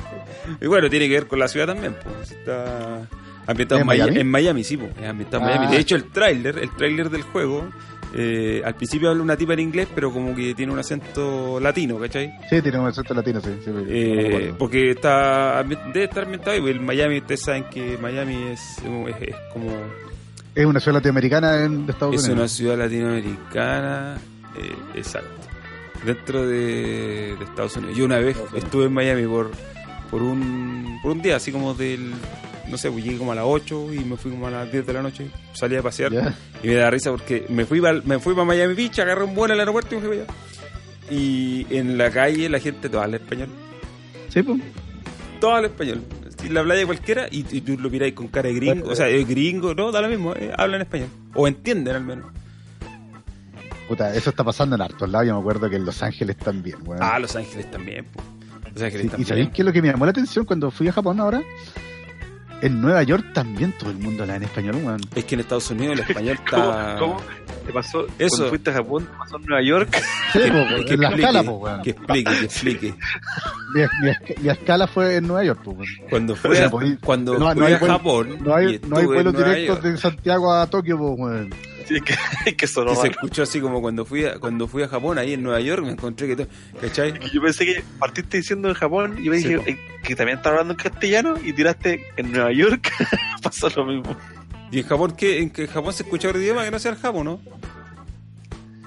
Y 0.61 0.67
bueno, 0.67 0.91
tiene 0.91 1.07
que 1.07 1.15
ver 1.15 1.27
con 1.29 1.39
la 1.39 1.47
ciudad 1.47 1.67
también, 1.67 1.95
pues. 2.03 2.33
Está 2.33 3.07
ambientado 3.47 3.81
en, 3.81 3.83
¿En 3.83 3.87
Miami? 3.87 4.11
Miami? 4.11 4.21
en 4.21 4.31
Miami, 4.31 4.65
sí, 4.65 4.77
pues. 4.77 4.91
Es 5.01 5.09
ambientado 5.09 5.43
en 5.45 5.49
Ah. 5.51 5.57
Miami. 5.57 5.75
De 5.75 5.81
hecho, 5.81 5.97
el 5.97 6.05
tráiler, 6.11 6.59
el 6.59 6.71
tráiler 6.77 7.11
del 7.11 7.23
juego, 7.23 7.69
eh, 8.15 8.63
al 8.65 8.75
principio 8.75 9.11
habla 9.11 9.23
una 9.23 9.37
tipa 9.37 9.53
en 9.55 9.61
inglés, 9.61 9.87
pero 9.95 10.13
como 10.13 10.35
que 10.35 10.55
tiene 10.55 10.73
un 10.73 10.79
acento 10.79 11.61
latino, 11.61 11.99
¿cachai? 11.99 12.33
Sí, 12.51 12.61
tiene 12.61 12.79
un 12.79 12.87
acento 12.89 13.15
latino, 13.15 13.41
sí. 13.41 13.51
sí, 13.65 13.71
Eh, 13.89 14.49
no 14.51 14.59
porque 14.59 14.91
está 14.91 15.63
debe 15.65 16.05
estar 16.05 16.25
ambientado 16.25 16.53
ahí, 16.53 16.61
pues, 16.61 16.75
el 16.75 16.81
Miami, 16.81 17.19
ustedes 17.19 17.43
saben 17.43 17.65
que 17.71 17.97
Miami 17.99 18.35
es, 18.53 18.61
es, 18.79 19.29
es 19.29 19.37
como 19.53 19.71
Es 20.57 20.67
una 20.67 20.81
ciudad 20.81 20.97
latinoamericana 20.97 21.65
en 21.65 21.89
Estados 21.89 22.17
es 22.17 22.25
una 22.25 22.33
Unidos. 22.33 22.51
ciudad 22.53 22.79
latinoamericana, 22.79 24.19
eh, 24.57 24.75
exacto, 24.97 25.31
dentro 26.05 26.47
de, 26.49 27.37
de 27.39 27.45
Estados 27.45 27.77
Unidos. 27.77 27.97
Yo 27.97 28.05
una 28.07 28.19
vez 28.19 28.37
estuve 28.55 28.87
en 28.87 28.93
Miami 28.93 29.25
por, 29.27 29.53
por, 30.11 30.23
un, 30.23 30.99
por 31.03 31.13
un 31.13 31.23
día, 31.23 31.37
así 31.37 31.53
como 31.53 31.75
del, 31.75 32.11
no 32.71 32.77
sé, 32.79 32.91
pues 32.91 33.05
llegué 33.05 33.19
como 33.19 33.33
a 33.33 33.35
las 33.35 33.45
8 33.47 33.93
y 33.95 33.99
me 34.01 34.17
fui 34.17 34.31
como 34.31 34.47
a 34.47 34.51
las 34.51 34.71
10 34.71 34.87
de 34.87 34.93
la 34.93 35.03
noche, 35.03 35.27
salí 35.53 35.77
a 35.77 35.83
pasear 35.83 36.13
y 36.63 36.67
me 36.69 36.75
da 36.75 36.91
risa 36.91 37.11
porque 37.11 37.47
me 37.49 37.65
fui 37.67 37.81
para 37.81 38.01
me 38.03 38.19
fui 38.19 38.35
para 38.35 38.45
Miami 38.47 38.75
Beach, 38.75 38.99
agarré 39.01 39.25
un 39.25 39.35
vuelo 39.35 39.55
al 39.55 39.61
aeropuerto 39.61 39.95
y 39.95 39.99
me 39.99 40.07
fui 40.07 40.17
para 40.19 40.33
allá. 40.33 40.35
Y 41.15 41.67
en 41.71 41.99
la 41.99 42.11
calle 42.11 42.49
la 42.49 42.61
gente 42.61 42.89
toda 42.89 43.05
habla 43.05 43.17
español, 43.17 43.49
Sí, 44.29 44.43
pues. 44.43 44.61
toda 45.41 45.57
habla 45.57 45.69
español. 45.69 46.03
En 46.45 46.55
la 46.55 46.63
playa 46.65 46.87
cualquiera 46.87 47.27
y, 47.31 47.45
y 47.55 47.61
tú 47.61 47.77
lo 47.79 47.91
miráis 47.91 48.15
con 48.15 48.29
cara 48.29 48.49
de 48.49 48.55
gringo, 48.55 48.89
o 48.89 48.95
sea, 48.95 49.09
es 49.09 49.29
gringo, 49.29 49.75
no, 49.75 49.93
da 49.93 50.01
lo 50.01 50.09
mismo, 50.09 50.35
eh, 50.35 50.51
hablan 50.57 50.81
español. 50.81 51.09
O 51.35 51.47
entienden 51.47 51.95
al 51.97 52.05
menos. 52.05 52.27
Puta, 53.89 54.15
eso 54.15 54.31
está 54.31 54.45
pasando 54.45 54.77
en 54.77 54.83
hartos 54.83 55.09
lados. 55.11 55.27
Yo 55.27 55.35
me 55.35 55.41
acuerdo 55.41 55.69
que 55.69 55.77
en 55.77 55.85
Los 55.85 56.03
Ángeles 56.03 56.37
también, 56.37 56.77
weón. 56.87 57.03
Ah, 57.03 57.19
Los 57.19 57.35
Ángeles 57.37 57.69
también. 57.71 58.05
po. 58.07 58.23
Los 58.73 58.83
Ángeles 58.83 59.01
Sí, 59.01 59.07
y 59.07 59.11
también. 59.11 59.27
sabéis 59.29 59.49
qué 59.51 59.63
es 59.63 59.67
lo 59.67 59.73
que 59.73 59.83
me 59.83 59.89
llamó 59.89 60.05
la 60.07 60.13
atención 60.13 60.45
cuando 60.45 60.71
fui 60.71 60.87
a 60.89 60.93
Japón 60.93 61.19
ahora? 61.21 61.43
En 62.63 62.81
Nueva 62.83 63.03
York 63.03 63.25
también 63.33 63.73
todo 63.79 63.91
el 63.91 63.97
mundo 63.99 64.23
habla 64.25 64.37
en 64.37 64.43
español, 64.43 64.77
weón. 64.83 65.01
Es 65.15 65.25
que 65.25 65.35
en 65.35 65.41
Estados 65.41 65.71
Unidos 65.71 65.99
el 65.99 66.05
español 66.09 66.39
¿Cómo, 66.51 66.71
está. 66.71 66.97
cómo 66.99 67.21
te 67.67 67.73
pasó 67.73 68.07
Eso. 68.19 68.29
cuando 68.29 68.49
fuiste 68.51 68.71
a 68.71 68.73
Japón? 68.75 69.07
¿Te 69.07 69.19
pasó 69.19 69.37
en 69.37 69.43
Nueva 69.47 69.63
York? 69.63 70.03
Sí, 70.33 70.39
po, 70.39 70.85
Que 70.85 70.95
en 70.95 71.01
la 71.01 71.07
explique, 71.09 71.15
escala, 71.17 71.43
po, 71.43 71.53
weón. 71.53 71.83
que 71.83 71.91
explique, 71.91 72.31
que 72.39 72.45
explique. 72.45 72.95
Mi, 73.75 73.81
mi- 73.83 74.43
mi 74.43 74.49
escala 74.51 74.87
fue 74.89 75.17
en 75.17 75.27
Nueva 75.27 75.45
York, 75.45 75.61
po, 75.63 75.71
weón. 75.71 75.89
Cuando 76.11 76.37
fui 76.37 76.51
O 76.51 76.55
sea, 76.55 76.67
a, 76.67 76.71
podí- 76.71 76.99
cuando 77.01 77.39
no- 77.39 77.49
no 77.49 77.55
fui 77.55 77.65
hay 77.67 77.73
a 77.73 77.79
vuelo- 77.79 77.93
Japón, 77.95 78.39
No 78.43 78.55
hay, 78.55 78.81
no 78.87 78.97
hay 78.99 79.07
vuelos 79.07 79.35
directos 79.37 79.83
de 79.83 79.97
Santiago 79.97 80.53
a 80.53 80.67
Tokio, 80.67 80.99
po, 80.99 81.11
weón. 81.13 81.51
Sí, 81.87 82.01
que, 82.57 82.67
sonó 82.67 82.95
se 82.95 83.09
escuchó 83.09 83.43
así 83.43 83.61
como 83.61 83.81
cuando 83.81 84.05
fui 84.05 84.25
a, 84.25 84.39
cuando 84.39 84.69
fui 84.69 84.83
a 84.83 84.89
Japón, 84.89 85.19
ahí 85.19 85.35
en 85.35 85.43
Nueva 85.43 85.61
York, 85.61 85.83
me 85.85 85.93
encontré 85.93 86.27
que 86.29 86.37
todo, 86.37 86.49
¿cachai? 86.81 87.15
Yo 87.33 87.43
pensé 87.43 87.65
que 87.65 87.83
partiste 87.99 88.37
diciendo 88.39 88.69
en 88.69 88.75
Japón 88.75 89.17
y 89.19 89.25
yo 89.25 89.33
Sí, 89.35 89.39
dije 89.49 89.59
po. 89.59 89.67
eh, 89.69 89.79
que 90.03 90.17
también 90.17 90.39
estaba 90.39 90.57
hablando 90.57 90.75
en 90.75 90.79
castellano 90.79 91.35
y 91.43 91.53
tiraste 91.53 92.05
en 92.17 92.33
Nueva 92.33 92.53
York. 92.53 92.91
Pasó 93.43 93.69
lo 93.75 93.85
mismo. 93.87 94.17
¿Y 94.71 94.81
en 94.81 94.87
Japón 94.87 95.15
qué? 95.17 95.41
¿En 95.41 95.51
que 95.51 95.67
Japón 95.67 95.93
se 95.93 96.05
escucha 96.05 96.29
otro 96.29 96.41
idioma 96.41 96.65
que 96.65 96.71
no 96.71 96.79
sea 96.79 96.93
el 96.93 96.99
Japón, 96.99 97.25
no? 97.25 97.41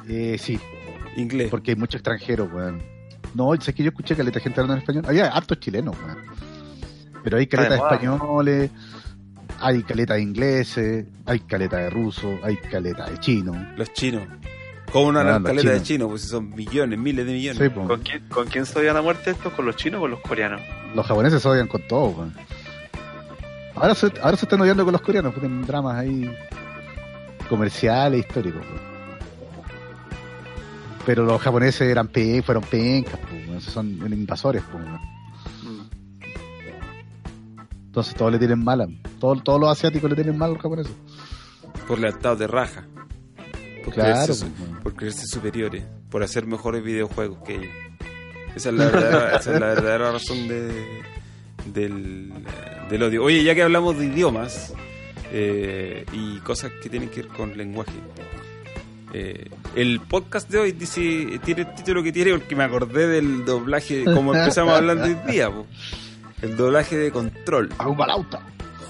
Eh, 0.08 0.38
sí, 0.40 0.60
Inglés. 1.16 1.50
porque 1.50 1.72
hay 1.72 1.78
muchos 1.78 1.96
extranjeros, 1.96 2.52
weón. 2.52 2.82
No, 3.34 3.52
sé 3.60 3.74
que 3.74 3.84
yo 3.84 3.90
escuché 3.90 4.16
caleta 4.16 4.40
gente 4.40 4.60
hablando 4.62 4.76
en 4.76 4.80
español. 4.82 5.06
Hay 5.08 5.20
hartos 5.20 5.60
chilenos, 5.60 5.96
weón. 5.98 6.18
Pero 7.24 7.38
hay 7.38 7.48
caleta 7.48 7.70
de 7.70 7.76
Está 7.78 7.90
de 7.90 7.96
españoles, 7.96 8.72
hay 9.64 9.82
caleta 9.84 10.16
de 10.16 10.22
ingleses, 10.22 11.06
hay 11.26 11.40
caleta 11.40 11.78
de 11.78 11.90
rusos, 11.90 12.38
hay 12.44 12.58
caleta 12.58 13.10
de 13.10 13.18
chinos. 13.20 13.56
Los 13.78 13.94
chinos. 13.94 14.24
¿Cómo 14.92 15.12
no 15.14 15.20
hablan 15.20 15.42
los 15.42 15.52
caleta 15.52 15.70
de 15.72 15.76
chinos. 15.78 15.88
chinos? 15.88 16.10
Pues 16.10 16.22
si 16.24 16.28
son 16.28 16.50
millones, 16.50 17.00
miles 17.00 17.26
de 17.26 17.32
millones. 17.32 17.62
Sí. 17.64 17.70
¿Con 17.70 18.02
quién, 18.02 18.28
¿Con 18.28 18.48
quién 18.48 18.66
se 18.66 18.78
odian 18.78 18.98
a 18.98 19.02
muerte 19.02 19.32
estos? 19.32 19.54
¿Con 19.54 19.66
los 19.66 19.78
chinos 19.78 20.00
o 20.00 20.02
con 20.02 20.12
los 20.12 20.20
coreanos? 20.20 20.62
Los 20.94 21.06
japoneses 21.08 21.42
se 21.42 21.48
odian 21.48 21.68
con 21.68 21.82
todo, 21.88 22.08
weón. 22.08 22.34
Ahora 23.76 23.96
se, 23.96 24.12
ahora 24.22 24.36
se 24.36 24.46
están 24.46 24.60
odiando 24.60 24.84
con 24.84 24.92
los 24.92 25.02
coreanos, 25.02 25.34
porque 25.34 25.48
tienen 25.48 25.66
dramas 25.66 25.96
ahí 25.98 26.30
comerciales, 27.48 28.20
históricos. 28.20 28.62
Pero 31.06 31.24
los 31.24 31.42
japoneses 31.42 31.90
eran 31.90 32.10
pe 32.10 32.42
fueron 32.42 32.64
pencas, 32.64 33.20
pues, 33.30 33.64
son 33.64 33.88
invasores, 34.12 34.62
pues. 34.72 34.84
Entonces 37.94 38.16
todos 38.16 38.32
le 38.32 38.40
tienen 38.40 38.64
mala. 38.64 38.88
Todos, 39.20 39.44
todos 39.44 39.60
los 39.60 39.70
asiáticos 39.70 40.10
le 40.10 40.16
tienen 40.16 40.36
mal 40.36 40.50
a 40.50 40.54
los 40.54 40.62
japoneses. 40.64 40.92
Por 41.88 42.00
lealtad 42.00 42.36
de 42.36 42.48
raja. 42.48 42.88
Por, 43.86 43.94
Claro, 43.94 44.24
creerse, 44.24 44.46
pues, 44.58 44.70
por 44.82 44.96
creerse 44.96 45.28
superiores. 45.28 45.84
Por 46.10 46.24
hacer 46.24 46.48
mejores 46.48 46.84
videojuegos 46.84 47.38
que 47.46 47.54
ellos. 47.56 47.72
Esa 48.56 48.70
es 48.70 48.76
la 48.76 48.86
verdadera, 48.90 49.36
esa 49.38 49.54
es 49.54 49.60
la 49.60 49.68
verdadera 49.68 50.12
razón 50.12 50.48
de, 50.48 50.72
del, 51.72 52.34
del 52.90 53.04
odio. 53.04 53.24
Oye, 53.26 53.44
ya 53.44 53.54
que 53.54 53.62
hablamos 53.62 53.96
de 54.00 54.06
idiomas 54.06 54.74
eh, 55.32 56.04
y 56.14 56.38
cosas 56.40 56.72
que 56.82 56.90
tienen 56.90 57.10
que 57.10 57.22
ver 57.22 57.32
con 57.32 57.56
lenguaje. 57.56 57.92
eh, 59.14 59.50
el 59.76 60.00
podcast 60.02 60.50
de 60.50 60.58
hoy 60.60 60.72
dice 60.72 61.40
tiene 61.46 61.62
el 61.62 61.76
título 61.76 62.02
que 62.02 62.12
tiene 62.12 62.32
porque 62.32 62.56
me 62.56 62.64
acordé 62.64 63.06
del 63.08 63.46
doblaje, 63.46 64.04
como 64.06 64.34
empezamos 64.34 64.74
hablando 64.74 65.04
hoy 65.06 65.18
día. 65.32 65.52
po. 65.52 65.68
El 66.44 66.56
doblaje 66.56 66.96
de 66.98 67.10
control. 67.12 67.70
Agumalauta. 67.80 68.42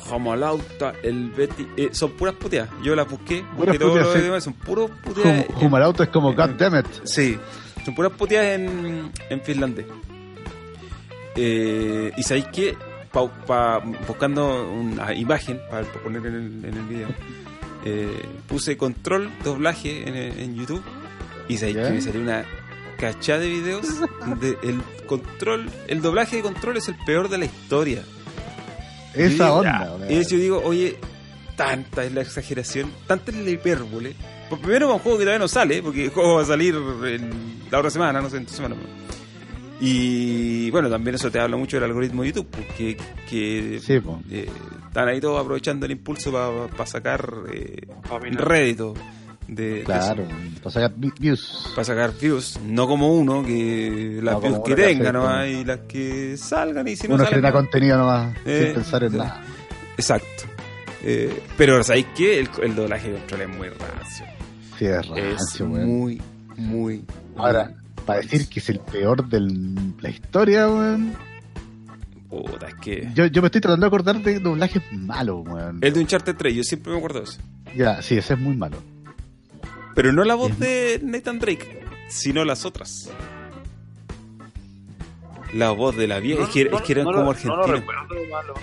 Jamalauta, 0.10 0.94
el 1.02 1.30
Betty. 1.32 1.66
eh, 1.78 1.90
son 1.94 2.12
puras 2.12 2.36
puteas. 2.36 2.68
Yo 2.84 2.94
las 2.96 3.10
busqué, 3.10 3.46
Puras 3.56 3.78
puteas, 3.78 4.06
los 4.06 4.14
sí. 4.14 4.20
idiomas, 4.20 4.44
son 4.44 4.54
puros 4.54 4.92
puteas. 5.02 5.46
Humalauta 5.62 6.04
es 6.04 6.10
como 6.10 6.34
God 6.34 6.50
damn 6.58 6.78
it. 6.80 6.86
Sí, 7.06 7.38
son 7.86 7.96
puras 7.96 8.12
puteas 8.12 8.60
en, 8.60 9.10
en 9.30 9.42
finlandés. 9.42 9.86
Eh, 11.36 12.12
y 12.16 12.24
sabéis 12.24 12.46
que, 12.48 12.76
pa, 13.12 13.28
pa- 13.46 13.80
buscando 14.08 14.70
una 14.72 15.14
imagen 15.14 15.60
para 15.70 15.84
poner 15.86 16.26
en 16.28 16.36
el, 16.36 16.66
en 16.66 16.74
el 16.78 16.84
video, 16.86 17.08
eh, 17.86 18.22
puse 18.48 18.78
control 18.78 19.32
doblaje 19.44 20.08
en, 20.08 20.16
en 20.40 20.56
YouTube 20.56 20.84
y 21.48 21.58
sabéis 21.58 21.78
que 21.78 21.90
me 21.90 22.02
salió 22.02 22.22
una 22.22 22.46
cachada 22.98 23.40
de 23.40 23.50
videos 23.50 23.88
de 24.42 24.58
el 24.64 24.82
control, 25.08 25.70
el 25.88 26.02
doblaje 26.02 26.38
de 26.38 26.42
control 26.42 26.78
es 26.78 26.88
el 26.88 26.96
peor 27.06 27.30
de 27.30 27.38
la 27.38 27.46
historia. 27.46 28.04
Esa 29.14 29.30
digo, 29.30 29.56
onda. 29.56 29.96
weón. 30.00 30.12
Y 30.12 30.24
yo 30.24 30.38
digo, 30.38 30.62
oye, 30.64 30.98
tanta 31.56 32.04
es 32.04 32.14
la 32.14 32.22
exageración, 32.22 32.92
tanta 33.08 33.32
es 33.32 33.38
la 33.38 33.50
hipérbole. 33.50 34.16
Pues 34.50 34.62
primero 34.62 34.88
es 34.88 34.94
un 34.94 35.00
juego 35.00 35.18
que 35.18 35.24
todavía 35.24 35.40
no 35.40 35.48
sale, 35.48 35.82
porque 35.82 36.06
el 36.06 36.10
juego 36.10 36.36
va 36.36 36.42
a 36.42 36.46
salir 36.46 36.76
en 36.76 37.60
la 37.70 37.80
otra 37.80 37.90
semana, 37.90 38.22
no 38.22 38.30
sé, 38.30 38.38
en 38.38 38.46
tu 38.46 38.54
semana. 38.54 38.76
Y 39.80 40.72
bueno, 40.72 40.90
también 40.90 41.16
eso 41.16 41.30
te 41.30 41.40
habla 41.40 41.58
mucho 41.58 41.78
del 41.78 41.86
algoritmo 41.86 42.22
de 42.22 42.30
YouTube, 42.30 42.48
porque 42.50 42.98
que, 43.30 43.80
Sí, 43.82 44.00
eh, 44.32 44.50
están 44.88 45.08
ahí 45.10 45.20
todos 45.20 45.42
aprovechando 45.42 45.86
el 45.86 45.92
impulso 45.92 46.32
para 46.32 46.86
sacar 46.86 47.34
eh, 47.52 47.88
Pa' 48.08 48.20
rédito 48.20 48.94
de, 49.48 49.64
de 49.76 49.84
Claro, 49.84 50.26
para 50.62 50.72
sacar 50.72 50.94
vi- 50.96 51.12
views. 51.20 51.70
para 51.76 51.86
sacar 51.86 52.14
views, 52.20 52.60
no 52.66 52.88
como 52.88 53.14
uno 53.14 53.44
que 53.44 54.20
las 54.22 54.36
No, 54.36 54.42
views 54.42 54.60
que 54.66 54.76
tenga 54.76 55.12
nomás 55.12 55.48
y 55.48 55.64
las 55.66 55.80
que 55.82 56.38
salgan 56.38 56.88
y 56.88 56.96
si 56.96 57.08
no 57.08 57.16
Uno 57.16 57.26
no. 57.30 57.52
contenido 57.54 57.98
nomás, 57.98 58.36
Eh, 58.46 58.64
sin 58.66 58.74
pensar 58.76 59.04
en 59.04 59.12
sí. 59.12 59.18
nada. 59.18 59.44
Exacto. 59.98 60.44
Eh, 61.04 61.42
pero 61.58 61.84
¿sabéis 61.84 62.08
qué? 62.16 62.40
El, 62.40 62.50
el 62.64 62.76
doblaje 62.76 63.10
de 63.12 63.18
control 63.20 63.42
es 63.42 63.50
muy 63.50 63.68
rancio. 63.70 64.26
Sí, 64.80 64.86
es 64.86 65.00
Es 65.00 65.08
rancio, 65.10 65.66
weón. 65.68 65.88
muy, 65.88 66.22
muy. 66.58 67.04
Ahora, 67.36 67.74
para 68.06 68.20
decir 68.22 68.48
que 68.48 68.60
es 68.60 68.70
el 68.70 68.80
peor 68.80 69.28
de 69.28 69.40
la 70.02 70.10
historia, 70.10 70.68
weón. 70.70 71.14
Puta, 72.30 72.68
es 72.68 72.76
que. 72.76 73.12
Yo, 73.14 73.26
yo 73.28 73.42
me 73.42 73.48
estoy 73.48 73.62
tratando 73.62 73.84
de 73.86 73.88
acordar 73.88 74.22
de 74.24 74.40
doblajes 74.40 74.82
malos, 74.94 75.46
weón. 75.48 75.80
El 75.82 75.94
de 75.94 76.00
Uncharted 76.00 76.36
3, 76.36 76.56
yo 76.56 76.64
siempre 76.64 76.92
me 76.92 76.98
acuerdo 76.98 77.20
de 77.20 77.26
eso. 77.26 77.40
Ya, 77.76 78.02
sí, 78.02 78.18
ese 78.18 78.34
es 78.34 78.40
muy 78.40 78.56
malo. 78.56 78.78
Pero 79.96 80.12
no 80.12 80.24
la 80.24 80.36
voz 80.36 80.58
de 80.60 81.00
Nathan 81.04 81.40
Drake, 81.40 81.86
sino 82.10 82.44
las 82.46 82.66
otras. 82.66 83.10
La 85.54 85.70
voz 85.72 85.96
de 85.96 86.08
la 86.08 86.20
vieja, 86.20 86.44
es, 86.44 86.50
que, 86.50 86.62
es 86.64 86.82
que 86.82 86.92
eran 86.94 87.06
no 87.06 87.12
como 87.12 87.24
lo- 87.26 87.30
argentinos. 87.32 87.58
No 87.60 87.68
lo 87.68 87.74
recuerdo 87.80 88.16
malo. 88.32 88.54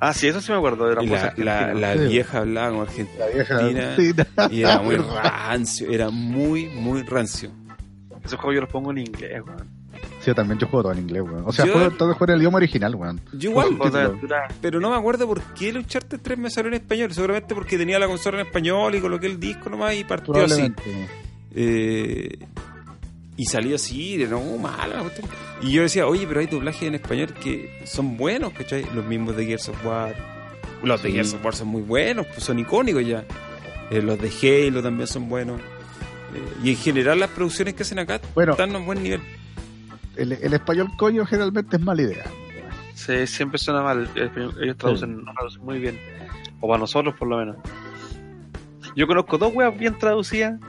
Ah, 0.00 0.12
sí, 0.12 0.26
eso 0.26 0.40
sí 0.40 0.50
me 0.52 0.58
acuerdo 0.58 0.94
la 0.94 1.02
y 1.02 1.08
voz 1.08 1.20
la, 1.36 1.72
la, 1.72 1.74
la 1.74 1.92
Sí. 1.94 2.08
vieja 2.08 2.38
hablaba 2.38 2.68
como 2.70 2.82
argentina. 2.82 3.18
La 3.26 3.34
vieja. 3.34 3.56
Argentina, 3.56 4.26
Y 4.50 4.60
era 4.62 4.78
muy 4.82 4.96
rancio, 4.96 5.90
era 5.90 6.10
muy, 6.10 6.66
muy 6.66 7.02
rancio. 7.02 7.50
Esos 8.24 8.38
juegos 8.40 8.54
yo 8.54 8.60
los 8.62 8.70
pongo 8.70 8.90
en 8.90 8.98
inglés, 8.98 9.42
weón. 9.46 9.68
Yo 10.26 10.34
también 10.34 10.58
yo 10.58 10.66
juego 10.66 10.82
todo 10.84 10.92
en 10.92 10.98
inglés, 11.00 11.22
weón. 11.22 11.42
O 11.46 11.52
sea, 11.52 11.66
Yo- 11.66 11.72
juego, 11.72 11.90
todo 11.92 12.14
juego 12.14 12.24
en 12.32 12.34
el 12.36 12.40
idioma 12.42 12.56
original, 12.58 12.94
weón. 12.94 13.20
Yo 13.32 13.50
igual, 13.50 13.68
pero 14.60 14.80
no 14.80 14.90
me 14.90 14.96
acuerdo 14.96 15.26
por 15.26 15.40
qué 15.54 15.68
el 15.70 15.78
Uncharted 15.78 16.20
3 16.22 16.38
me 16.38 16.50
salió 16.50 16.68
en 16.68 16.74
español. 16.74 17.12
Seguramente 17.12 17.54
porque 17.54 17.76
tenía 17.78 17.98
la 17.98 18.06
consola 18.06 18.40
en 18.40 18.46
español 18.46 18.94
y 18.94 19.00
coloqué 19.00 19.26
el 19.26 19.38
disco 19.40 19.70
nomás 19.70 19.94
y 19.94 20.04
partió 20.04 20.34
así. 20.44 20.72
Eh, 21.54 22.38
y 23.36 23.44
salió 23.46 23.76
así, 23.76 24.16
de 24.16 24.28
no, 24.28 24.40
cuestión. 24.40 25.26
Y 25.62 25.72
yo 25.72 25.82
decía, 25.82 26.06
oye, 26.06 26.26
pero 26.26 26.40
hay 26.40 26.46
doblajes 26.46 26.82
en 26.84 26.94
español 26.94 27.34
que 27.34 27.80
son 27.84 28.16
buenos, 28.16 28.52
¿cachai? 28.52 28.86
Los 28.94 29.04
mismos 29.04 29.36
de 29.36 29.46
Gears 29.46 29.68
of 29.68 29.84
War. 29.84 30.14
Los 30.82 31.02
de. 31.02 31.10
Gears 31.12 31.34
of 31.34 31.44
War 31.44 31.54
son 31.54 31.68
muy 31.68 31.82
buenos, 31.82 32.26
pues 32.26 32.42
son 32.44 32.58
icónicos 32.58 33.04
ya. 33.06 33.24
Eh, 33.90 34.00
los 34.02 34.18
de 34.20 34.30
Halo 34.68 34.82
también 34.82 35.06
son 35.06 35.28
buenos. 35.28 35.60
Eh, 35.60 36.42
y 36.64 36.70
en 36.70 36.76
general 36.76 37.18
las 37.20 37.30
producciones 37.30 37.74
que 37.74 37.82
hacen 37.82 37.98
acá 37.98 38.20
Bueno. 38.34 38.52
están 38.52 38.74
a 38.74 38.78
un 38.78 38.86
buen 38.86 39.02
nivel. 39.02 39.20
El, 40.16 40.32
el 40.32 40.54
español 40.54 40.90
coño 40.96 41.24
generalmente 41.26 41.76
es 41.76 41.82
mala 41.82 42.02
idea. 42.02 42.24
Sí, 42.94 43.26
siempre 43.26 43.58
suena 43.58 43.82
mal. 43.82 44.08
Ellos 44.14 44.76
traducen, 44.76 45.24
no 45.24 45.32
traducen 45.32 45.64
muy 45.64 45.78
bien. 45.80 45.98
O 46.60 46.68
para 46.68 46.78
nosotros, 46.80 47.14
por 47.18 47.28
lo 47.28 47.38
menos. 47.38 47.56
Yo 48.96 49.06
conozco 49.06 49.38
dos 49.38 49.52
weas 49.54 49.76
bien 49.76 49.98
traducidas 49.98 50.60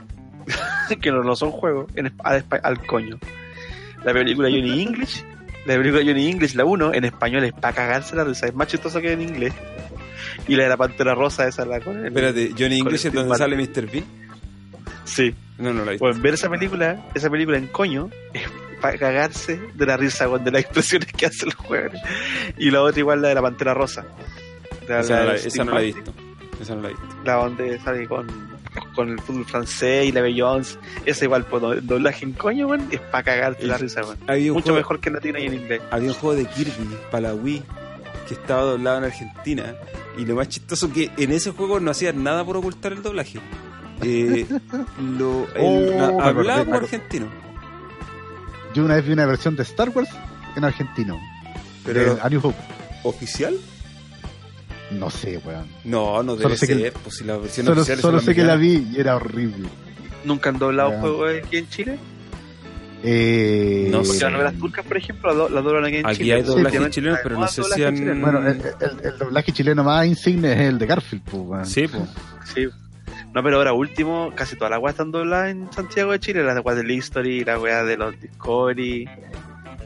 que 1.00 1.10
no, 1.12 1.22
no 1.22 1.36
son 1.36 1.50
juegos 1.52 1.86
en, 1.94 2.12
al, 2.24 2.44
al 2.62 2.86
coño. 2.86 3.18
La 4.04 4.12
película 4.12 4.48
Johnny 4.50 4.82
English, 4.82 5.24
la 5.66 5.74
película 5.76 6.02
Johnny 6.04 6.28
English, 6.28 6.54
la 6.54 6.64
1, 6.64 6.94
en 6.94 7.04
español 7.04 7.44
es 7.44 7.52
para 7.52 7.74
cagarse 7.74 8.14
la 8.16 8.24
risa, 8.24 8.46
es 8.46 8.54
más 8.54 8.68
chistosa 8.68 9.00
que 9.00 9.12
en 9.12 9.22
inglés. 9.22 9.54
Y 10.48 10.56
la 10.56 10.64
de 10.64 10.68
la 10.70 10.76
pantera 10.76 11.14
rosa, 11.14 11.46
esa 11.48 11.64
la 11.64 11.80
con 11.80 11.98
el- 11.98 12.06
Espérate, 12.06 12.50
Johnny 12.58 12.78
English 12.80 13.06
es 13.06 13.12
donde 13.12 13.36
sale 13.36 13.56
Mr. 13.56 13.90
Bean. 13.90 14.04
Sí. 15.04 15.34
No, 15.58 15.72
no 15.72 15.84
la 15.84 15.90
he 15.90 15.94
visto. 15.94 16.04
Pues 16.04 16.20
ver 16.20 16.34
esa 16.34 16.50
película, 16.50 17.04
esa 17.14 17.30
película 17.30 17.56
en 17.58 17.66
coño, 17.68 18.10
es 18.34 18.42
para 18.86 18.98
cagarse 18.98 19.60
de 19.74 19.86
la 19.86 19.96
risa 19.96 20.26
con 20.28 20.42
de 20.44 20.50
las 20.50 20.62
expresiones 20.62 21.12
que 21.12 21.26
hace 21.26 21.46
el 21.46 21.54
juego. 21.54 21.94
Y 22.58 22.70
la 22.70 22.82
otra 22.82 23.00
igual 23.00 23.22
la 23.22 23.28
de 23.28 23.34
la 23.34 23.42
pantera 23.42 23.74
rosa. 23.74 24.04
La, 24.88 25.00
esa, 25.00 25.16
la 25.20 25.24
la, 25.26 25.34
esa 25.34 25.64
no 25.64 25.72
la 25.72 25.82
he 25.82 25.86
visto. 25.86 26.12
Esa 26.60 26.74
no 26.74 26.82
la 26.82 26.88
he 26.88 26.90
visto. 26.92 27.06
La 27.24 27.34
donde 27.34 27.78
sale 27.80 28.06
con, 28.06 28.26
con 28.94 29.10
el 29.10 29.20
fútbol 29.20 29.44
francés 29.44 30.06
y 30.06 30.12
la 30.12 30.20
Beyoncé. 30.20 30.78
Esa 31.04 31.24
igual, 31.24 31.44
pues 31.46 31.60
do- 31.62 31.80
doblaje 31.80 32.24
en 32.24 32.32
coño, 32.32 32.68
weón, 32.68 32.86
es 32.90 33.00
para 33.00 33.24
cagarte 33.24 33.66
la 33.66 33.78
risa, 33.78 34.02
un 34.02 34.08
Mucho 34.52 34.62
juego- 34.62 34.76
mejor 34.76 35.00
que 35.00 35.08
en 35.08 35.14
latino 35.16 35.38
y 35.38 35.46
en 35.46 35.54
inglés. 35.54 35.82
había 35.90 36.08
un 36.08 36.14
juego 36.14 36.36
de 36.36 36.46
Kirby 36.46 36.96
para 37.10 37.28
la 37.28 37.34
Wii 37.34 37.62
que 38.28 38.34
estaba 38.34 38.62
doblado 38.62 38.98
en 38.98 39.04
Argentina 39.04 39.74
y 40.18 40.24
lo 40.24 40.34
más 40.34 40.48
chistoso 40.48 40.92
que 40.92 41.10
en 41.16 41.30
ese 41.32 41.50
juego 41.52 41.78
no 41.78 41.90
hacían 41.90 42.22
nada 42.24 42.44
por 42.44 42.56
ocultar 42.56 42.92
el 42.92 43.02
doblaje 43.02 43.38
Eh, 44.02 44.46
lo, 45.18 45.46
el- 45.54 45.60
Oh, 45.60 46.16
na- 46.18 46.24
hablaba 46.24 46.64
como 46.64 46.76
argentino 46.76 47.26
Yo 48.76 48.84
una 48.84 48.96
vez 48.96 49.06
vi 49.06 49.12
una 49.14 49.24
versión 49.24 49.56
de 49.56 49.62
Star 49.62 49.88
Wars 49.88 50.10
en 50.54 50.64
argentino. 50.64 51.18
Pero- 51.84 52.14
de 52.16 52.20
A 52.20 52.28
New 52.28 52.40
Hope. 52.42 52.56
oficial 53.04 53.54
No 54.90 55.08
sé, 55.10 55.38
weón. 55.44 55.66
No, 55.84 56.22
no 56.22 56.32
Solo 56.36 56.48
debe 56.48 56.56
sé 56.58 56.66
que- 56.68 56.74
ser, 56.74 56.92
pues 56.92 57.16
si 57.16 57.24
la 57.24 57.36
versión 57.38 57.66
Solo, 57.66 57.80
oficial 57.80 57.98
es 57.98 58.02
solo 58.02 58.20
sé 58.20 58.34
que 58.34 58.44
la 58.44 58.54
vi 58.56 58.86
y 58.92 59.00
era 59.00 59.16
horrible. 59.16 59.68
¿Nunca 60.24 60.50
han 60.50 60.58
doblado 60.58 60.90
Ya. 60.90 61.00
juegos 61.00 61.30
aquí 61.42 61.56
en 61.56 61.68
Chile? 61.70 61.98
Eh, 63.02 63.88
No 63.90 63.98
Porque 63.98 64.12
sé. 64.18 64.24
las 64.24 64.32
novelas 64.32 64.54
turcas, 64.58 64.84
por 64.86 64.96
ejemplo, 64.96 65.28
las 65.30 65.36
do- 65.38 65.48
las 65.48 65.64
doblan 65.64 65.84
aquí 65.86 65.96
en 65.96 66.06
Aquí 66.06 66.16
Chile. 66.18 66.34
hay 66.34 66.42
doblajes 66.42 66.64
Últimamente 66.66 66.94
chilenos, 66.94 67.16
hay 67.18 67.22
pero 67.24 67.40
no 67.40 67.48
sé 67.48 67.62
si 67.64 67.84
han-. 67.84 68.20
Bueno, 68.20 68.38
el, 68.46 68.56
el- 68.60 69.06
el 69.12 69.18
doblaje 69.18 69.52
chileno 69.52 69.84
más 69.84 70.06
insigne 70.06 70.52
es 70.52 70.60
el 70.60 70.78
de 70.78 70.86
Garfield, 70.86 71.22
pues, 71.24 71.42
weón. 71.44 71.66
Sí, 71.66 71.86
pues. 71.88 72.02
Sí. 72.54 72.66
No, 73.36 73.42
pero 73.42 73.58
ahora 73.58 73.74
último, 73.74 74.32
casi 74.34 74.56
todas 74.56 74.70
las 74.70 74.80
weas 74.80 74.94
están 74.94 75.10
dobladas 75.10 75.50
en 75.50 75.70
Santiago 75.70 76.12
de 76.12 76.20
Chile. 76.20 76.42
Las 76.42 76.64
weas 76.64 76.78
del 76.78 76.90
History, 76.90 77.44
las 77.44 77.60
weas 77.60 77.86
de 77.86 77.98
los 77.98 78.18
Discovery, 78.18 79.06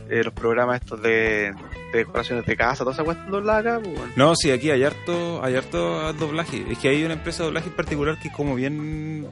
eh, 0.09 0.23
los 0.23 0.33
programas 0.33 0.81
estos 0.81 1.03
de, 1.03 1.53
de 1.93 1.99
decoraciones 1.99 2.47
de 2.47 2.57
casa, 2.57 2.85
todas 2.85 2.95
esas 2.95 3.07
weas 3.09 3.19
están 3.19 3.33
dobladas 3.33 3.67
acá. 3.67 3.81
Pues, 3.83 3.97
bueno. 3.99 4.13
No, 4.15 4.37
sí, 4.37 4.53
aquí 4.53 4.71
hay 4.71 4.85
harto, 4.85 5.43
hay 5.45 5.57
harto 5.57 6.13
doblaje. 6.13 6.65
Es 6.71 6.79
que 6.79 6.91
hay 6.91 7.03
una 7.03 7.15
empresa 7.15 7.39
de 7.43 7.47
doblaje 7.49 7.69
en 7.71 7.75
particular 7.75 8.19
que 8.21 8.29
es 8.29 8.35
como 8.35 8.55
bien... 8.55 9.27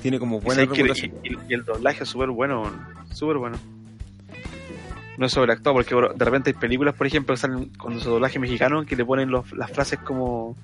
Tiene 0.00 0.18
como 0.18 0.40
buena 0.40 0.62
que- 0.66 0.76
reputación. 0.82 1.12
y, 1.22 1.52
el 1.52 1.62
doblaje 1.66 2.04
es 2.04 2.08
súper 2.08 2.30
bueno, 2.30 2.72
súper 3.12 3.36
bueno. 3.36 3.58
No 5.18 5.26
es 5.26 5.32
sobreactuado, 5.32 5.74
porque 5.76 5.94
de 5.94 6.24
repente 6.24 6.48
hay 6.48 6.54
películas, 6.54 6.94
por 6.94 7.06
ejemplo, 7.06 7.34
que 7.34 7.40
salen 7.42 7.66
con 7.76 8.00
su 8.00 8.08
doblaje 8.08 8.38
mexicano 8.38 8.82
que 8.86 8.96
le 8.96 9.04
ponen 9.04 9.30
los- 9.30 9.52
las 9.52 9.70
frases 9.70 9.98
como 9.98 10.56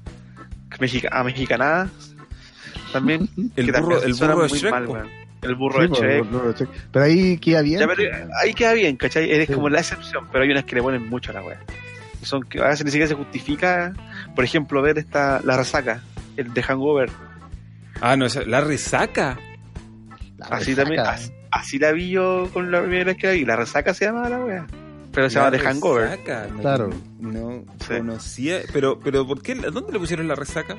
mexica, 0.81 1.11
a 1.13 1.23
mexicanadas 1.23 2.16
también. 2.93 3.29
El 3.57 3.67
que 3.67 3.73
burro, 3.81 3.99
también 4.01 4.03
el 4.05 4.15
burro 4.15 4.43
de 4.43 4.49
muy 4.49 4.59
Shrek, 4.59 4.71
mal, 4.73 4.85
po. 4.85 4.93
weón. 4.95 5.09
El 5.43 5.55
burro 5.55 5.83
Sí, 5.97 6.03
de 6.03 6.69
Pero 6.93 7.05
ahí 7.05 7.39
queda 7.39 7.61
bien. 7.63 7.79
Ya, 7.81 7.87
pero 7.87 8.03
ahí 8.43 8.55
queda 8.55 8.73
bien, 8.73 8.97
¿cachai? 8.97 9.31
Eres 9.31 9.47
Sí. 9.49 9.55
como 9.55 9.69
la 9.69 9.81
excepción, 9.81 10.27
pero 10.33 10.43
hay 10.45 10.51
unas 10.51 10.65
que 10.65 10.75
le 10.77 10.83
ponen 10.83 11.09
mucho 11.09 11.31
a 11.31 11.35
la 11.35 11.43
wea. 11.43 11.61
Y 12.21 12.25
Son 12.25 12.43
que 12.43 12.59
a 12.61 12.69
veces 12.69 12.85
ni 12.85 12.91
siquiera 12.91 13.07
se 13.09 13.15
justifica, 13.15 13.93
por 14.35 14.45
ejemplo, 14.45 14.81
ver 14.83 14.99
esta 14.99 15.41
la 15.45 15.57
resaca, 15.57 16.03
el 16.37 16.53
de 16.55 16.63
Hangover. 16.63 17.11
Ah, 18.01 18.17
no, 18.17 18.27
esa- 18.27 18.43
la 18.45 18.61
resaca. 18.63 19.39
la 20.39 20.47
Así 20.47 20.71
resaca. 20.75 20.83
también, 20.83 21.01
así, 21.07 21.33
así 21.51 21.79
la 21.79 21.93
vi 21.93 22.11
yo 22.11 22.49
con 22.53 22.71
la 22.73 22.81
primera 22.81 23.05
vez 23.05 23.17
que 23.17 23.27
la 23.29 23.33
vi. 23.35 23.45
La 23.45 23.57
resaca 23.57 23.95
se 23.95 24.07
llama 24.07 24.29
la 24.29 24.39
wea. 24.45 24.67
Pero 25.13 25.31
se 25.31 25.39
La 25.39 25.45
llama 25.47 25.57
The 25.59 25.65
Hangover. 25.65 26.11
resaca, 26.11 26.47
no- 26.53 26.61
Claro. 26.61 26.91
No 27.21 27.65
Sí. 27.87 27.95
conocía. 27.99 28.59
Pero, 28.73 28.99
pero 28.99 29.27
¿por 29.27 29.41
qué? 29.43 29.55
¿Dónde 29.55 29.93
le 29.93 29.99
pusieron 29.99 30.27
la 30.29 30.35
resaca? 30.35 30.77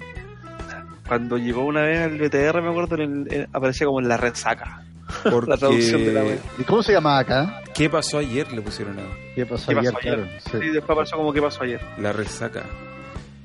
Cuando 1.07 1.37
llegó 1.37 1.65
una 1.65 1.81
vez 1.83 1.99
al 2.01 2.17
BTR, 2.17 2.61
me 2.61 2.69
acuerdo, 2.69 2.95
en 2.95 3.01
el- 3.27 3.33
en- 3.33 3.47
aparecía 3.53 3.87
como 3.87 3.99
en 4.01 4.07
la 4.09 4.17
resaca. 4.17 4.83
Porque... 5.23 5.49
La 5.51 5.57
traducción 5.57 6.03
de 6.03 6.11
la 6.13 6.23
wea. 6.23 6.37
¿Y 6.59 6.63
cómo 6.63 6.83
se 6.83 6.91
llama 6.93 7.17
acá? 7.19 7.61
¿Qué 7.73 7.89
pasó 7.89 8.17
ayer? 8.17 8.51
Le 8.51 8.61
pusieron 8.61 8.99
a 8.99 9.03
¿Qué 9.35 9.45
pasó 9.45 9.71
¿Qué 9.71 9.79
ayer? 9.79 9.93
pasó 9.93 10.07
ayer? 10.07 10.19
Claro, 10.19 10.39
sí. 10.51 10.57
Y 10.67 10.69
después 10.71 10.89
apareció 10.91 11.17
como 11.17 11.31
que 11.33 11.41
pasó 11.41 11.63
ayer. 11.63 11.81
la 11.97 12.11
resaca. 12.11 12.63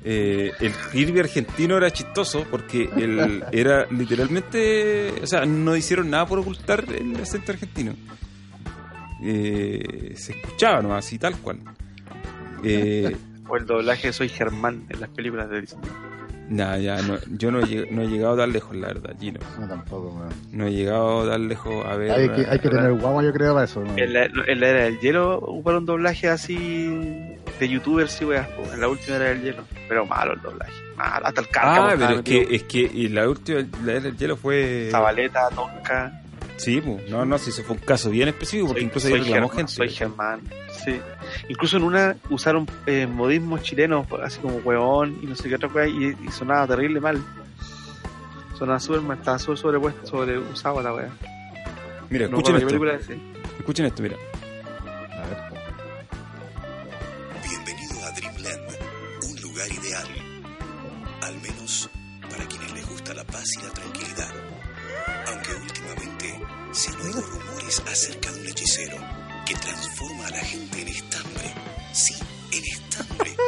Eh, 0.05 0.51
el 0.59 0.73
Kirby 0.91 1.21
argentino 1.21 1.77
era 1.77 1.89
chistoso 1.89 2.45
porque 2.51 2.89
él 2.97 3.41
era 3.53 3.85
literalmente, 3.89 5.13
o 5.23 5.25
sea, 5.27 5.45
no 5.45 5.77
hicieron 5.77 6.09
nada 6.09 6.25
por 6.25 6.39
ocultar 6.39 6.83
el 6.93 7.15
acento 7.21 7.53
argentino. 7.53 7.93
Eh, 9.23 10.13
se 10.17 10.33
escuchaba 10.33 10.81
nomás, 10.81 11.05
así 11.05 11.17
tal 11.17 11.37
cual. 11.37 11.59
Eh, 12.63 13.15
O 13.47 13.57
el 13.57 13.65
doblaje 13.65 14.07
de 14.07 14.13
Soy 14.13 14.29
Germán 14.29 14.85
en 14.89 15.01
las 15.01 15.09
películas 15.09 15.49
de 15.49 15.61
Disney. 15.61 15.81
Nada, 16.49 16.77
ya, 16.77 17.01
no, 17.01 17.17
yo 17.31 17.51
no 17.51 17.59
he, 17.59 17.87
no 17.91 18.01
he 18.01 18.07
llegado 18.07 18.37
tan 18.37 18.51
lejos, 18.51 18.75
la 18.75 18.87
verdad, 18.87 19.15
Gino. 19.19 19.39
No, 19.59 19.67
tampoco. 19.67 20.29
No 20.51 20.67
he 20.67 20.71
llegado 20.71 21.29
tan 21.29 21.47
lejos 21.47 21.85
a 21.85 21.95
ver. 21.95 22.11
Hay 22.11 22.29
que, 22.29 22.45
hay 22.49 22.59
que 22.59 22.69
tener 22.69 22.93
guagua, 22.93 23.23
yo 23.23 23.33
creo, 23.33 23.53
para 23.53 23.65
eso. 23.65 23.83
En 23.95 24.13
la, 24.13 24.25
en 24.25 24.59
la 24.59 24.67
era 24.67 24.83
del 24.83 24.99
hielo 24.99 25.39
hubo 25.39 25.77
un 25.77 25.85
doblaje 25.85 26.29
así 26.29 27.35
de 27.59 27.69
youtubers 27.69 28.21
y 28.21 28.25
weas, 28.25 28.47
en 28.73 28.81
la 28.81 28.87
última 28.87 29.17
era 29.17 29.25
del 29.29 29.41
hielo. 29.41 29.63
Pero 29.87 30.05
malo 30.05 30.33
el 30.33 30.41
doblaje. 30.41 30.73
Malo, 30.95 31.25
hasta 31.25 31.41
el 31.41 31.47
cárcamo. 31.49 31.87
Ah, 31.87 31.95
pero 31.97 32.19
es 32.19 32.21
que, 32.21 32.55
es 32.55 32.63
que 32.63 32.79
y 32.79 33.07
la 33.09 33.27
última, 33.27 33.59
la 33.83 33.91
era 33.93 34.01
del 34.01 34.17
hielo 34.17 34.37
fue. 34.37 34.89
Zabaleta, 34.91 35.49
Tonka. 35.49 36.19
Sí, 36.57 36.79
pues, 36.81 37.09
no, 37.09 37.25
no, 37.25 37.37
si 37.37 37.49
eso 37.49 37.63
fue 37.63 37.75
un 37.75 37.81
caso 37.81 38.09
bien 38.09 38.29
específico 38.29 38.67
porque 38.67 38.81
soy, 38.81 38.87
incluso 38.87 39.07
soy 39.07 39.17
ahí 39.17 39.23
reclamó 39.23 39.49
Germán, 39.49 39.67
gente. 39.67 39.73
soy 39.73 39.89
Germán. 39.89 40.41
Sí. 40.83 40.99
Incluso 41.47 41.77
en 41.77 41.83
una 41.83 42.15
usaron 42.29 42.67
eh, 42.85 43.07
modismos 43.07 43.61
chilenos, 43.61 44.05
así 44.21 44.39
como 44.39 44.57
huevón 44.57 45.17
y 45.21 45.25
no 45.27 45.35
sé 45.35 45.47
qué 45.47 45.55
otra 45.55 45.69
wea, 45.69 45.87
y, 45.87 46.15
y 46.25 46.31
sonaba 46.31 46.67
terrible 46.67 46.99
mal. 46.99 47.23
Sonaba 48.57 48.79
súper 48.79 49.01
mal, 49.01 49.17
estaba 49.17 49.39
súper 49.39 49.57
sobrepuesto, 49.57 50.05
sobre 50.07 50.37
usado 50.37 50.81
la 50.81 50.93
wea. 50.93 51.09
Mira, 52.09 52.27
No 52.27 52.37
escuchen 52.37 52.55
esto. 52.57 52.67
película 52.67 52.93
es, 52.95 53.05
sí. 53.05 53.13
Escuchen 53.59 53.85
esto, 53.85 54.03
mira. 54.03 54.15
A 54.15 55.27
ver. 55.27 55.37
Bienvenido 57.47 58.05
a 58.05 58.11
Dreamland, 58.11 58.77
un 59.29 59.41
lugar 59.41 59.67
ideal. 59.71 60.07
Al 61.21 61.35
menos 61.41 61.89
para 62.29 62.45
quienes 62.45 62.73
les 62.73 62.89
gusta 62.89 63.13
la 63.13 63.23
paz 63.23 63.45
y 63.59 63.65
la 63.65 63.71
tranquilidad. 63.71 64.31
Aunque 65.27 65.51
últimamente 65.55 66.39
se 66.71 66.91
han 66.91 67.01
oído 67.01 67.21
rumores 67.21 67.83
acerca 67.89 68.31
de 68.31 68.41
un 68.41 68.47
hechicero 68.47 68.97
que 69.45 69.55
transforma 69.55 70.27
a 70.27 70.29
la 70.31 70.39
gente 70.39 70.81
en 70.81 70.87
estambre. 70.87 71.51
Sí, 71.93 72.13
en 72.51 72.63
estambre. 72.65 73.31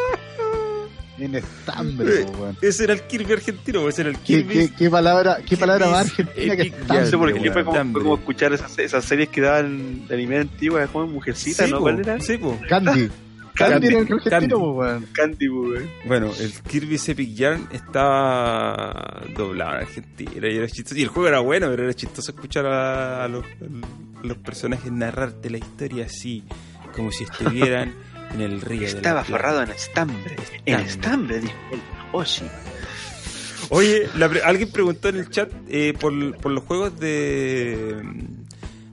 En 1.17 1.33
estambre, 1.33 2.23
Eh, 2.23 2.25
weón. 2.37 2.57
Ese 2.61 2.83
era 2.83 2.91
el 2.93 3.03
Kirby 3.03 3.31
argentino, 3.31 3.87
ese 3.87 4.01
era 4.01 4.09
el 4.09 4.17
¿Qué, 4.17 4.43
Kirby. 4.45 4.53
qué, 4.53 4.73
qué 4.75 4.89
palabra, 4.89 5.37
qué 5.47 5.55
palabra 5.55 5.87
más 5.87 6.07
argentina 6.09 6.57
que 6.57 6.61
estambre? 6.63 6.99
No 6.99 7.05
sé, 7.05 7.17
porque 7.17 7.51
fue 7.51 7.63
como, 7.63 7.91
fue 7.93 8.01
como 8.01 8.15
escuchar 8.15 8.51
esas, 8.51 8.77
esas 8.79 9.05
series 9.05 9.29
que 9.29 9.39
daban 9.39 10.07
de 10.09 10.13
anime 10.13 10.39
antigua, 10.39 10.85
como 10.87 11.07
Mujercita, 11.07 11.63
Sí, 11.67 11.71
¿no? 11.71 11.77
po, 11.77 11.83
¿Cuál 11.83 11.99
era? 12.01 12.19
sí, 12.19 12.37
po. 12.37 12.59
Candy. 12.67 13.09
Candy, 13.56 13.74
Candy 13.74 13.88
era 13.88 13.97
el 13.99 14.01
argentino, 14.14 14.30
Candy. 14.30 14.53
weón. 14.56 15.08
Candy, 15.14 15.47
po, 15.49 15.62
weón. 15.62 15.89
Bueno, 16.06 16.32
el 16.39 16.53
Kirby 16.64 16.99
Epic 17.08 17.34
Yarn 17.36 17.68
estaba 17.72 19.22
doblado 19.36 19.76
en 19.78 19.82
Argentina 19.84 20.32
y 20.49 20.58
era 20.58 20.68
chistoso. 20.68 20.97
Y 20.97 21.03
el 21.03 21.08
juego 21.10 21.28
era 21.30 21.39
bueno, 21.39 21.68
pero 21.70 21.84
era 21.84 21.93
chistoso 21.93 22.32
escuchar 22.32 22.66
a, 22.66 23.24
a 23.24 23.28
los, 23.28 23.45
a 23.45 24.26
los 24.28 24.38
personajes 24.38 24.91
narrarte 24.91 25.49
la 25.49 25.58
historia 25.58 26.06
así, 26.06 26.43
como 26.95 27.12
si 27.12 27.24
estuvieran 27.24 27.93
en 28.34 28.41
el 28.41 28.62
río. 28.62 28.84
Estaba 28.84 29.24
forrado 29.24 29.62
en 29.64 29.72
estambre. 29.72 30.36
En 30.66 30.80
estambre, 30.82 31.39
dijo 31.39 31.53
él. 31.72 31.80
Oh, 32.12 32.26
sí. 32.26 32.43
Oye, 33.70 34.08
la 34.18 34.30
pre- 34.30 34.43
alguien 34.43 34.70
preguntó 34.70 35.10
en 35.10 35.16
el 35.18 35.30
chat 35.30 35.51
eh, 35.68 35.93
por, 35.99 36.36
por 36.38 36.51
los 36.51 36.64
juegos 36.66 36.99
de 36.99 38.03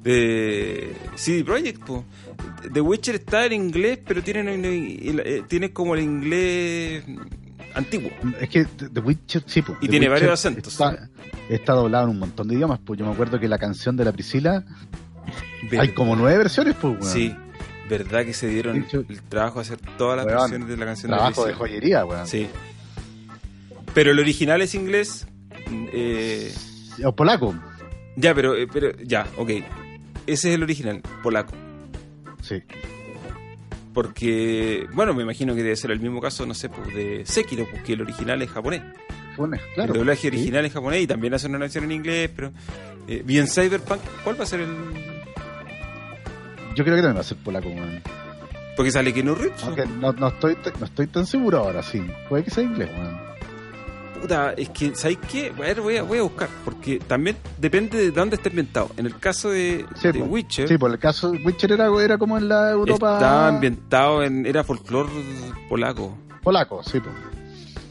de 0.02 0.96
CD 1.14 1.44
Projekt, 1.44 1.84
po. 1.84 2.04
The 2.72 2.80
Witcher 2.80 3.16
está 3.16 3.46
en 3.46 3.52
inglés, 3.54 3.98
pero 4.06 4.22
tiene, 4.22 4.42
eh, 4.54 5.42
tiene 5.48 5.72
como 5.72 5.94
el 5.94 6.02
inglés 6.02 7.04
antiguo. 7.74 8.10
Es 8.40 8.48
que 8.48 8.64
The 8.64 9.00
Witcher, 9.00 9.42
sí, 9.46 9.62
po. 9.62 9.76
Y 9.80 9.86
The 9.86 9.88
tiene 9.90 10.06
Witcher 10.06 10.10
varios 10.28 10.32
acentos. 10.32 10.72
Está, 10.72 11.08
está 11.48 11.72
doblado 11.74 12.04
en 12.04 12.10
un 12.10 12.18
montón 12.18 12.48
de 12.48 12.54
idiomas, 12.54 12.80
pues 12.84 12.98
yo 12.98 13.06
me 13.06 13.12
acuerdo 13.12 13.38
que 13.40 13.48
la 13.48 13.58
canción 13.58 13.96
de 13.96 14.04
la 14.04 14.12
Priscila 14.12 14.64
hay 15.78 15.92
como 15.94 16.16
nueve 16.16 16.38
versiones, 16.38 16.74
pues, 16.80 16.94
weón. 17.00 17.12
Sí, 17.12 17.34
verdad 17.88 18.24
que 18.24 18.32
se 18.34 18.48
dieron 18.48 18.74
De 18.80 18.86
hecho, 18.86 19.04
el 19.08 19.22
trabajo 19.22 19.56
de 19.60 19.62
hacer 19.62 19.78
todas 19.98 20.16
las 20.16 20.26
weón, 20.26 20.38
versiones 20.40 20.68
de 20.68 20.76
la 20.76 20.84
canción 20.86 21.10
Trabajo 21.10 21.44
de 21.44 21.52
de 21.52 21.56
Priscila. 21.56 21.58
joyería, 21.58 22.04
weón. 22.04 22.26
Sí. 22.26 22.48
Pero 23.94 24.10
el 24.12 24.18
original 24.18 24.62
es 24.62 24.74
inglés. 24.74 25.26
eh, 25.92 26.52
O 27.04 27.14
polaco, 27.14 27.54
ya, 28.16 28.34
pero, 28.34 28.54
eh, 28.54 28.66
pero 28.70 28.92
ya, 29.02 29.26
ok. 29.38 29.50
Ese 30.26 30.50
es 30.50 30.54
el 30.54 30.62
original, 30.62 31.00
polaco. 31.22 31.54
Sí. 32.56 32.62
Porque, 33.94 34.86
bueno, 34.94 35.12
me 35.12 35.22
imagino 35.22 35.54
que 35.54 35.62
debe 35.62 35.76
ser 35.76 35.90
el 35.90 36.00
mismo 36.00 36.20
caso, 36.20 36.46
no 36.46 36.54
sé, 36.54 36.68
pues 36.70 36.94
de 36.94 37.22
Sekiro, 37.26 37.66
porque 37.70 37.92
el 37.92 38.00
original 38.00 38.40
es 38.40 38.50
japonés. 38.50 38.82
Claro. 39.74 39.92
el 39.92 39.98
doblaje 39.98 40.20
Sí. 40.22 40.26
original 40.28 40.64
es 40.64 40.72
japonés 40.72 41.02
y 41.02 41.06
también 41.06 41.34
hace 41.34 41.46
una 41.48 41.58
versión 41.58 41.84
en 41.84 41.92
inglés, 41.92 42.30
pero... 42.34 42.52
Eh, 43.08 43.22
bien 43.24 43.46
Cyberpunk, 43.48 44.00
¿cuál 44.24 44.38
va 44.38 44.44
a 44.44 44.46
ser 44.46 44.60
el...? 44.60 44.74
Yo 46.74 46.84
creo 46.84 46.96
que 46.96 47.02
también 47.02 47.16
va 47.16 47.20
a 47.20 47.24
ser 47.24 47.36
polaco, 47.38 47.68
weón. 47.68 48.00
Porque 48.76 48.90
sale 48.90 49.12
Keanu 49.12 49.34
Reeves. 49.34 49.62
Aunque 49.64 49.84
no, 49.86 50.12
no, 50.12 50.28
estoy, 50.28 50.56
no 50.78 50.86
estoy 50.86 51.06
tan 51.08 51.26
seguro 51.26 51.58
ahora, 51.58 51.82
sí. 51.82 52.02
Puede 52.28 52.44
que 52.44 52.50
sea 52.50 52.62
inglés, 52.64 52.88
weón. 52.96 53.31
Puta, 54.22 54.52
es 54.56 54.68
que, 54.70 54.94
¿sabes 54.94 55.18
qué? 55.30 55.52
A 55.54 55.60
ver, 55.60 55.80
voy 55.80 55.96
a, 55.96 56.02
voy 56.04 56.18
a 56.18 56.22
buscar, 56.22 56.48
porque 56.64 56.98
también 57.00 57.36
depende 57.58 57.98
de 57.98 58.10
dónde 58.12 58.36
está 58.36 58.48
inventado. 58.48 58.90
En 58.96 59.06
el 59.06 59.18
caso 59.18 59.50
de, 59.50 59.84
Sí, 60.00 60.12
de. 60.12 60.22
Witcher, 60.22 60.68
Sí, 60.68 60.78
por 60.78 60.90
el 60.92 60.98
caso 61.00 61.32
Witcher 61.44 61.72
era, 61.72 61.88
era 62.00 62.16
como 62.18 62.38
en 62.38 62.48
la 62.48 62.70
Europa 62.70 63.14
estaba 63.14 63.48
ambientado 63.48 64.22
en... 64.22 64.46
era 64.46 64.62
folclore 64.62 65.10
polaco. 65.68 66.16
polaco, 66.42 66.82
sí, 66.84 67.00
pues. 67.00 67.14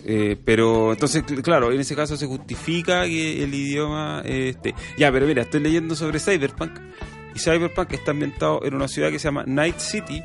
Eh, 0.06 0.36
pero 0.44 0.94
entonces, 0.94 1.24
cl- 1.26 1.42
claro, 1.44 1.72
en 1.72 1.80
ese 1.82 1.96
caso 1.96 2.16
se 2.18 2.26
justifica 2.26 3.04
que 3.06 3.44
el 3.44 3.54
idioma 3.54 4.22
eh, 4.26 4.50
esté. 4.50 4.74
Ya, 4.98 5.12
pero 5.12 5.28
mira, 5.28 5.42
estoy 5.44 5.60
leyendo 5.60 5.96
sobre 5.96 6.20
Cyberpunk. 6.20 6.72
Y 7.36 7.40
Cyberpunk 7.40 7.92
está 7.94 8.12
ambientado 8.12 8.62
en 8.64 8.74
una 8.74 8.88
ciudad 8.88 9.10
que 9.12 9.20
se 9.20 9.26
llama 9.28 9.44
Night 9.46 9.78
City, 9.80 10.22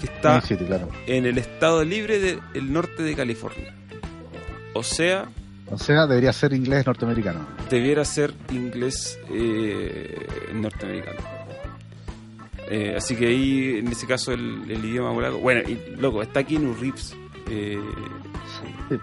que 0.00 0.06
está 0.06 0.40
claro. 0.40 0.88
en 1.06 1.26
el 1.26 1.36
estado 1.38 1.84
libre 1.84 2.18
del 2.18 2.72
norte 2.72 3.02
de 3.02 3.14
California. 3.14 3.74
O 4.76 4.82
sea, 4.82 5.28
O 5.70 5.78
sea, 5.78 6.06
debería 6.06 6.32
ser 6.32 6.52
inglés 6.52 6.86
norteamericano. 6.86 7.46
debiera 7.70 8.04
ser 8.04 8.32
inglés 8.50 9.18
eh, 9.30 10.26
norteamericano. 10.54 11.18
Eh, 12.68 12.94
así 12.96 13.14
que 13.16 13.26
ahí, 13.28 13.78
en 13.78 13.88
ese 13.88 14.06
caso, 14.06 14.32
el, 14.32 14.68
el 14.70 14.84
idioma 14.84 15.12
polaco. 15.14 15.38
Bueno, 15.38 15.60
y 15.68 15.78
loco, 16.00 16.22
está 16.22 16.42
Keanu 16.44 16.74
Reeves. 16.74 17.16
Eh, 17.48 17.78
Sí. 18.88 18.96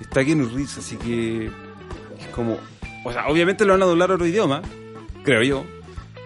Está 0.00 0.24
Keanu 0.24 0.46
Reeves, 0.48 0.78
así 0.78 0.96
que 0.96 1.46
es 1.46 2.26
como... 2.32 2.58
O 3.04 3.12
sea, 3.12 3.26
obviamente 3.28 3.64
lo 3.64 3.72
van 3.74 3.82
a 3.82 3.86
doblar 3.86 4.10
a 4.10 4.14
otro 4.14 4.26
idioma, 4.26 4.62
creo 5.22 5.42
yo, 5.42 5.64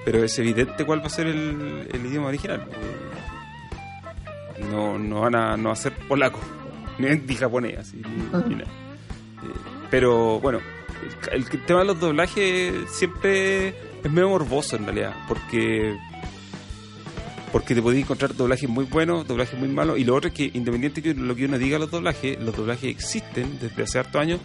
pero 0.05 0.23
es 0.25 0.39
evidente 0.39 0.85
cuál 0.87 1.01
va 1.03 1.07
a 1.07 1.11
ser 1.11 1.27
el, 1.27 1.87
el 1.93 2.07
idioma 2.07 2.29
original. 2.29 2.67
Eh, 2.71 4.65
No, 4.71 4.99
no 4.99 5.21
van 5.21 5.35
a 5.35 5.57
no 5.57 5.71
hacer 5.71 5.93
polaco, 6.09 6.39
ni, 6.39 6.39
ni 6.41 6.60
japonés, 7.39 7.79
así, 7.79 7.97
ni- 7.97 8.49
ni 8.49 8.55
nada. 8.57 8.71
Eh, 9.43 9.47
Pero 9.91 10.41
bueno, 10.41 10.61
el, 11.33 11.45
el 11.53 11.65
tema 11.67 11.81
de 11.81 11.87
los 11.87 12.01
doblajes 12.01 12.75
siempre 12.91 13.69
es 13.69 14.11
medio 14.11 14.29
morboso 14.29 14.77
en 14.77 14.85
realidad, 14.85 15.15
porque 15.29 15.97
porque 17.53 17.75
te 17.75 17.83
podéis 17.83 18.05
encontrar 18.05 18.35
doblajes 18.37 18.69
muy 18.69 18.85
buenos, 18.85 19.27
doblajes 19.27 19.59
muy 19.59 19.69
malos, 19.69 19.99
y 19.99 20.05
lo 20.05 20.15
otro 20.15 20.29
es 20.29 20.35
que 20.35 20.51
independiente 20.55 21.01
de 21.01 21.15
lo 21.15 21.35
que 21.35 21.47
uno 21.47 21.59
diga 21.59 21.81
los 21.81 21.91
doblajes, 21.91 22.41
los 22.41 22.55
doblajes 22.57 22.85
existen 22.91 23.59
desde 23.61 23.83
hace 23.83 23.99
hartos 23.99 24.21
años 24.21 24.41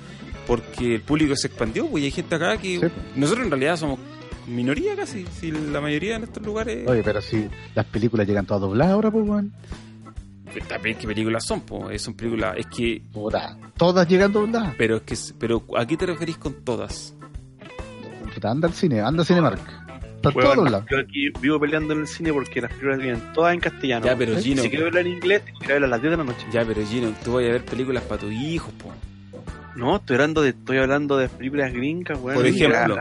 porque 0.48 0.96
el 0.96 1.02
público 1.02 1.36
se 1.36 1.48
expandió, 1.48 1.86
pues 1.88 2.02
y 2.02 2.06
hay 2.06 2.12
gente 2.12 2.34
acá 2.36 2.58
que 2.58 2.80
Sí. 2.80 2.86
nosotros 3.16 3.46
en 3.46 3.52
realidad 3.52 3.78
somos 3.78 4.00
minoría 4.48 4.96
casi, 4.96 5.26
si 5.40 5.52
la 5.52 5.82
mayoría 5.82 6.16
en 6.16 6.24
estos 6.24 6.44
lugares 6.44 6.88
Oye, 6.88 7.02
pero 7.04 7.22
si 7.22 7.48
las 7.76 7.86
películas 7.86 8.28
llegan 8.28 8.46
todas 8.48 8.62
dobladas 8.62 8.94
ahora, 8.94 9.12
pues, 9.12 9.28
weón. 9.28 9.54
También 10.62 10.98
qué 10.98 11.08
películas 11.08 11.46
son, 11.46 11.62
pues 11.62 12.02
son 12.02 12.14
películas, 12.16 12.56
es 12.58 12.66
que 12.68 13.02
Puta, 13.12 13.58
todas 13.78 14.08
llegan 14.08 14.32
dobladas. 14.32 14.74
pero 14.78 14.98
es 14.98 15.02
que 15.04 15.16
pero 15.38 15.64
¿a 15.78 15.86
qué 15.86 15.98
te 15.98 16.06
referís 16.06 16.38
con 16.38 16.54
todas? 16.64 17.14
Puta, 18.34 18.52
anda 18.52 18.68
al 18.68 18.74
cine, 18.74 19.02
anda 19.02 19.22
al 19.22 19.28
Cinemark. 19.28 19.60
Dobladas. 20.22 20.86
yo 20.90 20.98
aquí 20.98 21.30
vivo 21.40 21.60
peleando 21.60 21.94
en 21.94 22.00
el 22.02 22.08
cine 22.08 22.34
porque 22.34 22.60
las 22.60 22.72
películas 22.72 22.98
vienen 23.00 23.22
todas 23.34 23.54
en 23.54 23.60
castellano. 23.60 24.06
Ya, 24.08 24.16
pero 24.18 24.34
¿Eh? 24.34 24.42
Gino- 24.42 24.64
Si 24.64 24.70
quiero 24.70 24.86
verla 24.86 25.02
en 25.02 25.08
inglés, 25.08 25.46
tengo 25.46 25.60
que 25.60 25.66
a 25.68 25.74
verla 25.74 25.86
a 25.88 25.90
las 25.92 26.02
10 26.02 26.12
de 26.12 26.18
la 26.18 26.24
noche. 26.24 26.46
Ya, 26.52 26.66
pero 26.66 26.84
Gino, 26.86 27.14
tú 27.24 27.34
vas 27.34 27.44
a 27.44 27.48
ver 27.52 27.64
películas 27.64 28.04
para 28.04 28.22
tus 28.22 28.32
hijos, 28.34 28.74
po. 28.74 28.92
No, 29.76 29.98
estoy 29.98 30.16
hablando 30.16 30.42
de, 30.42 30.50
estoy 30.50 30.78
hablando 30.78 31.18
de 31.18 31.30
películas 31.30 31.72
gringas, 31.74 32.18
weón. 32.20 32.38
Por 32.38 32.48
ejemplo. 32.48 32.98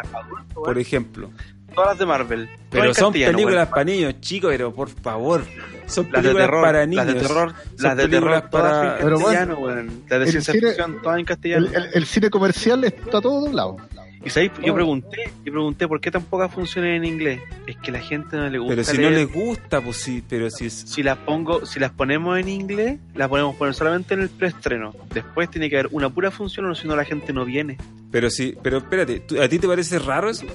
Por 0.54 0.78
ejemplo. 0.78 1.30
Todas 1.74 1.90
las 1.90 1.98
de 1.98 2.06
Marvel. 2.06 2.48
Pero 2.70 2.94
son 2.94 3.12
castellano, 3.12 3.32
películas 3.36 3.68
para 3.68 3.84
niños, 3.84 4.20
chicos, 4.20 4.50
pero 4.50 4.72
por 4.72 4.88
favor. 4.88 5.44
Son 5.86 6.04
Las 6.10 6.22
de 6.22 6.28
películas 6.30 6.46
terror, 6.46 6.62
para 6.64 6.86
niños. 6.86 7.06
las 7.06 7.14
de 7.14 7.20
terror, 7.20 7.54
las 7.78 7.96
de 7.96 8.08
terror 8.08 8.30
todas 8.50 8.72
para- 8.72 8.96
en 8.98 9.02
bueno, 9.02 9.18
castellano. 9.18 9.92
Las 10.08 10.20
de 10.20 10.26
ciencia 10.30 10.52
ficción 10.54 11.02
todas 11.02 11.18
en 11.18 11.24
castellano. 11.24 11.66
El, 11.66 11.74
el- 11.74 11.90
el 11.94 12.06
cine 12.06 12.30
comercial 12.30 12.84
está 12.84 13.20
todo 13.20 13.40
doblado. 13.42 13.76
Y 14.24 14.30
sabéis, 14.30 14.52
yo 14.64 14.72
Oh. 14.72 14.74
pregunté, 14.74 15.18
yo 15.44 15.52
pregunté 15.52 15.86
por 15.86 16.00
qué 16.00 16.10
tan 16.10 16.22
pocas 16.22 16.50
funcionan 16.50 16.92
en 16.92 17.04
inglés. 17.04 17.42
Es 17.66 17.76
que 17.76 17.92
la 17.92 18.00
gente 18.00 18.38
no 18.38 18.48
le 18.48 18.56
gusta. 18.56 18.72
Pero 18.76 18.84
si 18.84 18.96
no 18.98 19.10
les 19.10 19.30
gusta, 19.30 19.82
pues 19.82 19.98
sí, 19.98 20.24
pero 20.26 20.48
si 20.48 20.64
es... 20.64 20.72
si 20.72 21.02
las 21.02 21.18
pongo, 21.18 21.66
si 21.66 21.78
las 21.78 21.90
ponemos 21.90 22.38
en 22.38 22.48
inglés, 22.48 22.98
las 23.14 23.28
podemos 23.28 23.54
poner 23.56 23.74
solamente 23.74 24.14
en 24.14 24.20
el 24.22 24.30
preestreno. 24.30 24.94
Después 25.12 25.50
tiene 25.50 25.68
que 25.68 25.76
haber 25.78 25.90
una 25.92 26.08
pura 26.08 26.30
función, 26.30 26.64
o 26.64 26.74
si 26.74 26.88
no 26.88 26.96
la 26.96 27.04
gente 27.04 27.34
no 27.34 27.44
viene. 27.44 27.76
Pero 28.10 28.30
sí, 28.30 28.56
pero 28.62 28.78
espérate, 28.78 29.20
¿tú- 29.20 29.42
¿a 29.42 29.46
ti 29.46 29.58
te 29.58 29.68
parece 29.68 29.98
raro 29.98 30.30
eso? 30.30 30.46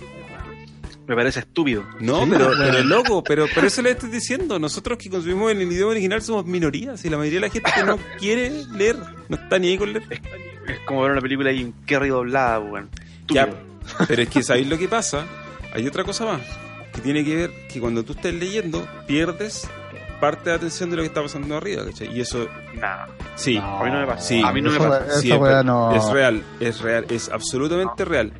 Me 1.09 1.15
parece 1.15 1.39
estúpido. 1.39 1.83
No, 1.99 2.23
Sí, 2.23 2.29
pero, 2.31 2.51
pero 2.55 2.83
loco, 2.83 3.23
pero, 3.23 3.47
pero 3.55 3.65
eso 3.65 3.81
le 3.81 3.89
estoy 3.91 4.09
diciendo. 4.11 4.59
Nosotros 4.59 4.95
que 4.99 5.09
consumimos 5.09 5.51
en 5.51 5.59
el 5.61 5.71
idioma 5.71 5.91
original 5.91 6.21
somos 6.21 6.45
minorías 6.45 7.03
y 7.03 7.09
la 7.09 7.17
mayoría 7.17 7.39
de 7.41 7.47
la 7.47 7.51
gente 7.51 7.71
no 7.83 7.97
quiere 8.19 8.51
leer, 8.71 8.95
no 9.27 9.35
está 9.35 9.57
ni 9.57 9.69
ahí 9.69 9.77
con 9.79 9.91
leer. 9.91 10.21
Es 10.67 10.79
como 10.85 11.01
ver 11.01 11.11
una 11.13 11.21
película 11.21 11.51
y 11.51 11.63
un 11.63 11.73
Kerry 11.87 12.09
doblada, 12.09 12.59
weón. 12.59 12.89
Ya, 13.27 13.49
pero 14.07 14.21
es 14.21 14.29
que 14.29 14.43
¿sabéis 14.43 14.67
lo 14.69 14.77
que 14.77 14.87
pasa? 14.87 15.25
Hay 15.73 15.87
otra 15.87 16.03
cosa 16.03 16.25
más, 16.25 16.41
que 16.93 17.01
tiene 17.01 17.25
que 17.25 17.35
ver 17.35 17.51
que 17.67 17.79
cuando 17.79 18.03
tú 18.03 18.13
estás 18.13 18.31
leyendo, 18.33 18.87
pierdes 19.07 19.67
parte 20.19 20.51
de 20.51 20.57
atención 20.57 20.91
de 20.91 20.97
lo 20.97 21.01
que 21.01 21.07
está 21.07 21.23
pasando 21.23 21.55
arriba, 21.57 21.85
¿cachai? 21.85 22.15
Y 22.15 22.21
eso, 22.21 22.47
Nah, 22.75 23.07
sí, 23.35 23.57
a 23.57 23.83
mí 23.83 23.89
no 23.89 23.99
me 24.01 24.05
pasa. 24.05 24.21
Sí, 24.21 24.41
a 24.45 24.51
mí 24.51 24.61
no 24.61 24.69
me 24.69 24.77
esa 24.77 24.89
pasa. 24.89 25.21
sí, 25.21 25.29
no- 25.29 25.95
es 25.95 26.05
real, 26.11 26.43
es 26.59 26.81
real, 26.81 27.05
es 27.09 27.29
absolutamente 27.29 28.05
real, 28.05 28.31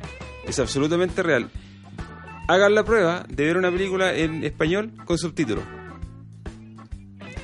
es 0.46 0.58
absolutamente 0.60 1.20
real. 1.24 1.48
Hagan 2.50 2.74
la 2.74 2.84
prueba 2.84 3.24
de 3.28 3.44
ver 3.44 3.56
una 3.56 3.70
película 3.70 4.12
en 4.14 4.42
español 4.42 4.90
con 5.04 5.16
subtítulos. 5.18 5.62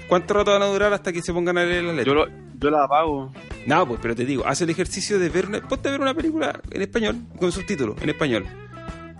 ¿Cuánto 0.08 0.34
rato 0.34 0.52
van 0.52 0.62
a 0.62 0.66
durar 0.66 0.92
hasta 0.92 1.12
que 1.12 1.22
se 1.22 1.32
pongan 1.32 1.58
a 1.58 1.64
leer 1.64 1.84
las 1.84 1.94
letras? 1.96 2.06
Yo, 2.06 2.14
lo, 2.14 2.26
yo 2.58 2.70
la 2.70 2.84
apago. 2.84 3.32
No, 3.66 3.86
pues, 3.86 4.00
pero 4.02 4.14
te 4.16 4.24
digo, 4.24 4.44
haz 4.46 4.60
el 4.62 4.70
ejercicio 4.70 5.18
de 5.18 5.28
ver 5.28 5.46
una, 5.46 5.60
ponte 5.60 5.88
a 5.88 5.92
ver 5.92 6.00
una 6.00 6.14
película 6.14 6.60
en 6.70 6.82
español, 6.82 7.16
con 7.38 7.52
subtítulos, 7.52 8.00
en 8.02 8.10
español. 8.10 8.44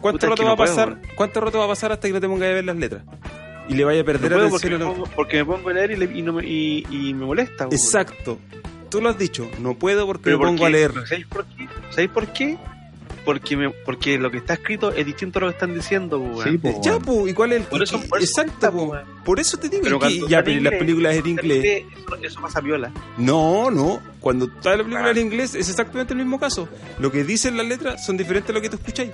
¿Cuánto 0.01 0.19
Puta, 0.19 0.27
es 0.27 0.31
rato 0.31 0.43
que 0.43 0.43
va 0.45 0.49
no 0.51 0.55
a 0.55 0.57
pasar? 0.57 1.01
puedo, 1.01 1.15
¿Cuánto 1.17 1.41
rato 1.41 1.59
va 1.59 1.65
a 1.65 1.69
pasar 1.69 1.93
hasta 1.93 2.07
que 2.09 2.15
no 2.15 2.21
te 2.21 2.29
pongas 2.29 2.49
a 2.49 2.53
ver 2.55 2.65
las 2.65 2.77
letras? 2.77 3.03
Y 3.69 3.75
le 3.75 3.85
vaya 3.85 4.01
a 4.01 4.03
No 4.03 4.07
perder 4.07 4.33
puedo 4.33 4.49
porque 4.51 4.71
me, 4.71 4.79
pongo, 4.79 5.05
porque 5.17 5.37
me 5.39 5.45
pongo 5.45 5.69
a 5.69 5.73
leer 5.73 5.91
y, 5.93 5.97
le- 5.97 6.19
y 6.19 6.23
no 6.23 6.33
me, 6.33 6.45
y, 6.47 6.85
y 6.91 7.15
me 7.15 7.27
molesta. 7.27 7.65
weón. 7.65 7.73
Exacto. 7.75 8.39
Tú 8.91 9.01
lo 9.01 9.09
has 9.09 9.19
dicho, 9.19 9.49
no 9.61 9.75
puedo 9.75 10.07
porque 10.07 10.23
Pero 10.25 10.39
me 10.39 10.43
¿por 10.45 10.49
pongo 10.49 10.67
a 10.67 10.71
leer. 10.71 10.93
¿Sabéis 11.07 11.27
por 11.27 11.45
qué? 11.47 11.69
¿Sabéis 11.91 12.11
por 12.11 12.27
qué? 12.29 12.57
Porque, 13.27 13.57
me, 13.57 13.69
porque 13.71 14.17
lo 14.19 14.31
que 14.31 14.39
está 14.39 14.55
escrito 14.55 14.91
es 14.93 15.05
distinto 15.05 15.39
a 15.39 15.43
lo 15.43 15.49
que 15.49 15.53
están 15.55 15.75
diciendo, 15.75 16.19
weón. 16.19 16.45
Sí, 16.49 16.57
po, 16.59 16.81
Ya, 16.83 16.93
weón. 16.93 17.03
pues, 17.03 17.31
¿y 17.33 17.35
cuál 17.35 17.53
es 17.53 17.61
el 17.61 17.67
Por 17.67 17.83
eso- 17.83 18.01
por 18.09 18.23
eso 18.23 18.41
Exacto, 18.43 18.73
po. 18.73 18.87
pues. 18.89 19.03
Por 19.25 19.41
eso 19.41 19.59
te 19.59 19.69
digo, 19.69 19.83
Pero 19.83 19.99
que- 19.99 20.21
ya, 20.29 20.39
en 20.47 20.63
las 20.65 20.75
películas 20.75 21.17
en 21.17 21.27
inglés. 21.27 21.85
Eso, 21.93 22.17
eso 22.23 22.41
pasa 22.41 22.61
viola. 22.61 22.93
No, 23.19 23.71
no. 23.71 24.01
Cuando 24.21 24.47
está 24.47 24.71
la 24.77 24.85
película 24.85 25.09
Ah. 25.09 25.11
en 25.11 25.19
inglés 25.19 25.55
es 25.57 25.69
exactamente 25.69 26.15
el 26.15 26.19
mismo 26.21 26.39
caso. 26.41 26.69
Lo 27.01 27.11
que 27.13 27.25
dicen 27.25 27.57
las 27.57 27.67
letras 27.67 28.07
son 28.07 28.17
diferentes 28.17 28.49
a 28.51 28.53
lo 28.55 28.63
que 28.63 28.71
tú 28.71 28.77
escucháis. 28.77 29.11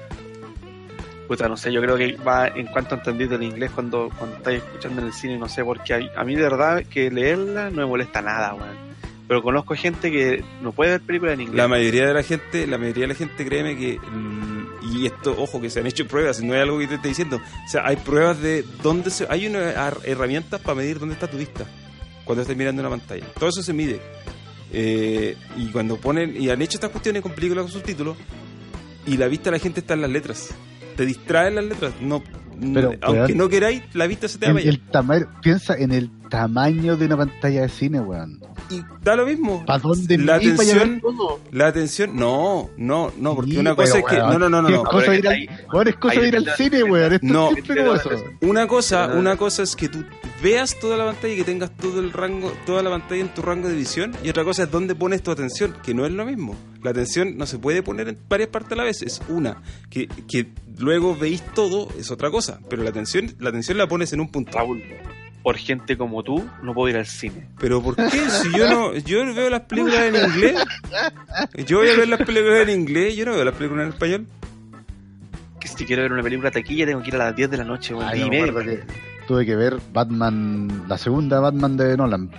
Puta, 1.26 1.48
no 1.48 1.56
sé, 1.56 1.72
yo 1.72 1.80
creo 1.80 1.96
que 1.96 2.16
va 2.16 2.48
en 2.48 2.66
cuanto 2.66 2.94
a 2.94 2.98
entendido 2.98 3.36
el 3.36 3.44
inglés 3.44 3.70
cuando, 3.74 4.10
cuando 4.18 4.36
estáis 4.36 4.62
escuchando 4.62 5.00
en 5.00 5.06
el 5.06 5.12
cine, 5.14 5.38
no 5.38 5.48
sé, 5.48 5.64
porque 5.64 5.94
a, 5.94 6.00
a 6.20 6.24
mí 6.24 6.34
de 6.34 6.42
verdad 6.42 6.84
que 6.84 7.10
leerla 7.10 7.70
no 7.70 7.76
me 7.78 7.86
molesta 7.86 8.20
nada, 8.20 8.52
weón. 8.52 8.91
Pero 9.28 9.42
conozco 9.42 9.74
gente 9.74 10.10
que 10.10 10.44
no 10.60 10.72
puede 10.72 10.92
ver 10.92 11.00
películas 11.00 11.34
en 11.34 11.42
inglés. 11.42 11.56
La 11.56 11.68
mayoría 11.68 12.06
de 12.06 12.14
la 12.14 12.22
gente, 12.22 12.66
la 12.66 12.78
mayoría 12.78 13.02
de 13.02 13.08
la 13.08 13.14
gente, 13.14 13.44
créeme 13.44 13.76
que, 13.76 13.98
mm, 13.98 14.52
y 14.94 15.06
esto, 15.06 15.34
ojo, 15.38 15.60
que 15.60 15.70
se 15.70 15.80
han 15.80 15.86
hecho 15.86 16.06
pruebas, 16.06 16.42
no 16.42 16.54
es 16.54 16.60
algo 16.60 16.78
que 16.78 16.88
te 16.88 16.96
esté 16.96 17.08
diciendo. 17.08 17.36
O 17.36 17.68
sea, 17.68 17.86
hay 17.86 17.96
pruebas 17.96 18.40
de 18.40 18.64
dónde 18.82 19.10
se, 19.10 19.26
hay 19.30 19.46
unas 19.46 19.74
herramientas 20.04 20.60
para 20.60 20.74
medir 20.74 20.98
dónde 20.98 21.14
está 21.14 21.28
tu 21.28 21.38
vista 21.38 21.64
cuando 22.24 22.42
estás 22.42 22.56
mirando 22.56 22.82
una 22.82 22.90
pantalla. 22.90 23.26
Todo 23.38 23.48
eso 23.48 23.62
se 23.62 23.72
mide. 23.72 24.00
Eh, 24.72 25.36
y 25.56 25.66
cuando 25.66 25.96
ponen, 25.96 26.40
y 26.40 26.48
han 26.48 26.62
hecho 26.62 26.78
estas 26.78 26.90
cuestiones 26.90 27.22
con 27.22 27.32
películas 27.32 27.64
con 27.64 27.72
subtítulos, 27.72 28.16
y 29.06 29.16
la 29.16 29.28
vista 29.28 29.44
de 29.50 29.52
la 29.52 29.58
gente 29.58 29.80
está 29.80 29.94
en 29.94 30.02
las 30.02 30.10
letras. 30.10 30.50
Te 30.96 31.04
distraen 31.04 31.56
las 31.56 31.64
letras. 31.64 31.92
No, 32.00 32.22
Pero, 32.72 32.92
aunque 33.02 33.34
no 33.34 33.48
queráis, 33.48 33.82
la 33.94 34.06
vista 34.06 34.28
se 34.28 34.38
te 34.38 34.50
va 34.50 34.60
El, 34.60 34.68
el 34.68 34.80
tamaño, 34.80 35.26
piensa 35.42 35.74
en 35.76 35.92
el 35.92 36.10
tamaño 36.28 36.96
de 36.96 37.06
una 37.06 37.16
pantalla 37.16 37.62
de 37.62 37.68
cine, 37.68 38.00
weón. 38.00 38.40
Y 38.72 38.84
da 39.02 39.16
lo 39.16 39.26
mismo. 39.26 39.64
¿Para 39.66 39.78
dónde 39.80 40.18
La 40.18 40.36
atención-? 40.36 41.00
La 41.50 41.66
atención, 41.68 42.16
no, 42.16 42.70
no, 42.76 43.12
no, 43.18 43.34
porque 43.34 43.52
Sí, 43.52 43.56
una 43.58 43.74
cosa 43.74 43.98
es 43.98 44.04
que. 44.04 44.16
weón, 44.16 44.30
No, 44.30 44.38
no, 44.38 44.48
no, 44.48 44.62
no. 44.62 44.68
¿qué 44.68 44.74
no. 44.74 44.82
cosa 44.84 45.06
pero 45.06 45.14
ir 45.14 45.26
al, 45.28 45.32
ahí- 45.34 45.48
weón, 45.72 45.88
es 45.88 45.96
cosa 45.96 46.20
de 46.20 46.28
ir 46.28 46.36
al 46.36 46.46
cine, 46.56 46.82
weón. 46.84 47.12
Esto 47.12 47.26
No. 47.26 47.50
eso. 47.94 48.10
Una 48.40 48.66
cosa, 48.66 49.08
una 49.14 49.36
cosa 49.36 49.62
es 49.62 49.76
que 49.76 49.88
tú 49.88 50.04
veas 50.42 50.78
toda 50.80 50.96
la 50.96 51.04
pantalla 51.04 51.34
y 51.34 51.36
que 51.36 51.44
tengas 51.44 51.70
todo 51.76 52.00
el 52.00 52.12
rango, 52.12 52.52
toda 52.66 52.82
la 52.82 52.90
pantalla 52.90 53.20
en 53.20 53.28
tu 53.34 53.42
rango 53.42 53.68
de 53.68 53.76
visión, 53.76 54.12
y 54.24 54.28
otra 54.28 54.44
cosa 54.44 54.64
es 54.64 54.70
dónde 54.70 54.94
pones 54.94 55.22
tu 55.22 55.30
atención, 55.30 55.76
que 55.84 55.94
no 55.94 56.04
es 56.06 56.12
lo 56.12 56.24
mismo. 56.26 56.56
La 56.82 56.90
atención 56.90 57.36
no 57.36 57.46
se 57.46 57.58
puede 57.58 57.82
poner 57.82 58.08
en 58.08 58.18
varias 58.28 58.48
partes 58.48 58.72
a 58.72 58.76
la 58.76 58.84
vez, 58.84 59.02
es 59.02 59.20
una. 59.28 59.62
Que, 59.88 60.08
que 60.28 60.48
luego 60.78 61.16
veis 61.16 61.42
todo 61.54 61.88
es 61.98 62.10
otra 62.10 62.30
cosa, 62.30 62.58
pero 62.68 62.82
la 62.82 62.90
atención, 62.90 63.34
la 63.38 63.50
atención 63.50 63.78
la 63.78 63.86
pones 63.86 64.12
en 64.12 64.20
un 64.20 64.28
punto. 64.30 64.58
Por 65.42 65.56
gente 65.56 65.96
como 65.96 66.22
tú, 66.22 66.44
no 66.62 66.72
puedo 66.72 66.88
ir 66.88 66.96
al 66.96 67.06
cine. 67.06 67.48
Pero 67.58 67.82
¿por 67.82 67.96
qué? 67.96 68.08
Si 68.30 68.52
yo 68.56 68.68
no, 68.68 68.94
yo 68.96 69.34
veo 69.34 69.50
las 69.50 69.62
películas 69.62 70.02
en 70.02 70.14
inglés, 70.16 70.54
yo 71.66 71.78
voy 71.78 71.88
a 71.88 71.96
ver 71.96 72.08
las 72.08 72.22
películas 72.22 72.68
en 72.68 72.80
inglés, 72.80 73.16
yo 73.16 73.24
no 73.26 73.32
veo 73.32 73.44
las 73.44 73.54
películas 73.54 73.86
en 73.86 73.92
español. 73.92 74.26
Que 75.60 75.68
si 75.68 75.84
quiero 75.84 76.02
ver 76.02 76.12
una 76.12 76.22
película 76.22 76.50
taquilla, 76.50 76.86
tengo 76.86 77.02
que 77.02 77.08
ir 77.08 77.14
a 77.16 77.18
las 77.18 77.36
10 77.36 77.50
de 77.50 77.56
la 77.56 77.64
noche, 77.64 77.94
weón. 77.94 78.08
Ay, 78.08 78.20
que 78.64 78.80
tuve 79.26 79.46
que 79.46 79.56
ver 79.56 79.78
Batman, 79.92 80.84
la 80.88 80.98
segunda 80.98 81.40
Batman 81.40 81.76
de 81.76 81.96
Nolan. 81.96 82.30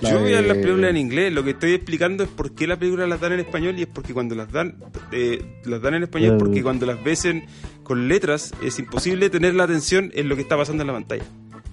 La 0.00 0.10
Yo 0.12 0.20
voy 0.20 0.32
a 0.32 0.36
ver 0.40 0.46
las 0.46 0.56
películas 0.62 0.90
en 0.90 0.96
inglés. 0.96 1.32
Lo 1.32 1.44
que 1.44 1.50
estoy 1.50 1.72
explicando 1.74 2.22
es 2.24 2.30
por 2.30 2.54
qué 2.54 2.66
las 2.66 2.78
películas 2.78 3.08
las 3.08 3.20
dan 3.20 3.32
en 3.32 3.40
español 3.40 3.78
y 3.78 3.82
es 3.82 3.88
porque 3.88 4.14
cuando 4.14 4.34
las 4.34 4.50
dan, 4.50 4.76
eh, 5.12 5.44
las 5.64 5.82
dan 5.82 5.94
en 5.94 6.04
español, 6.04 6.32
porque 6.38 6.62
cuando 6.62 6.86
las 6.86 7.02
ves 7.04 7.24
en- 7.26 7.44
con 7.82 8.08
letras 8.08 8.52
es 8.62 8.78
imposible 8.78 9.28
tener 9.30 9.54
la 9.54 9.64
atención 9.64 10.10
en 10.14 10.28
lo 10.28 10.36
que 10.36 10.42
está 10.42 10.56
pasando 10.56 10.82
en 10.82 10.86
la 10.86 10.92
pantalla. 10.94 11.24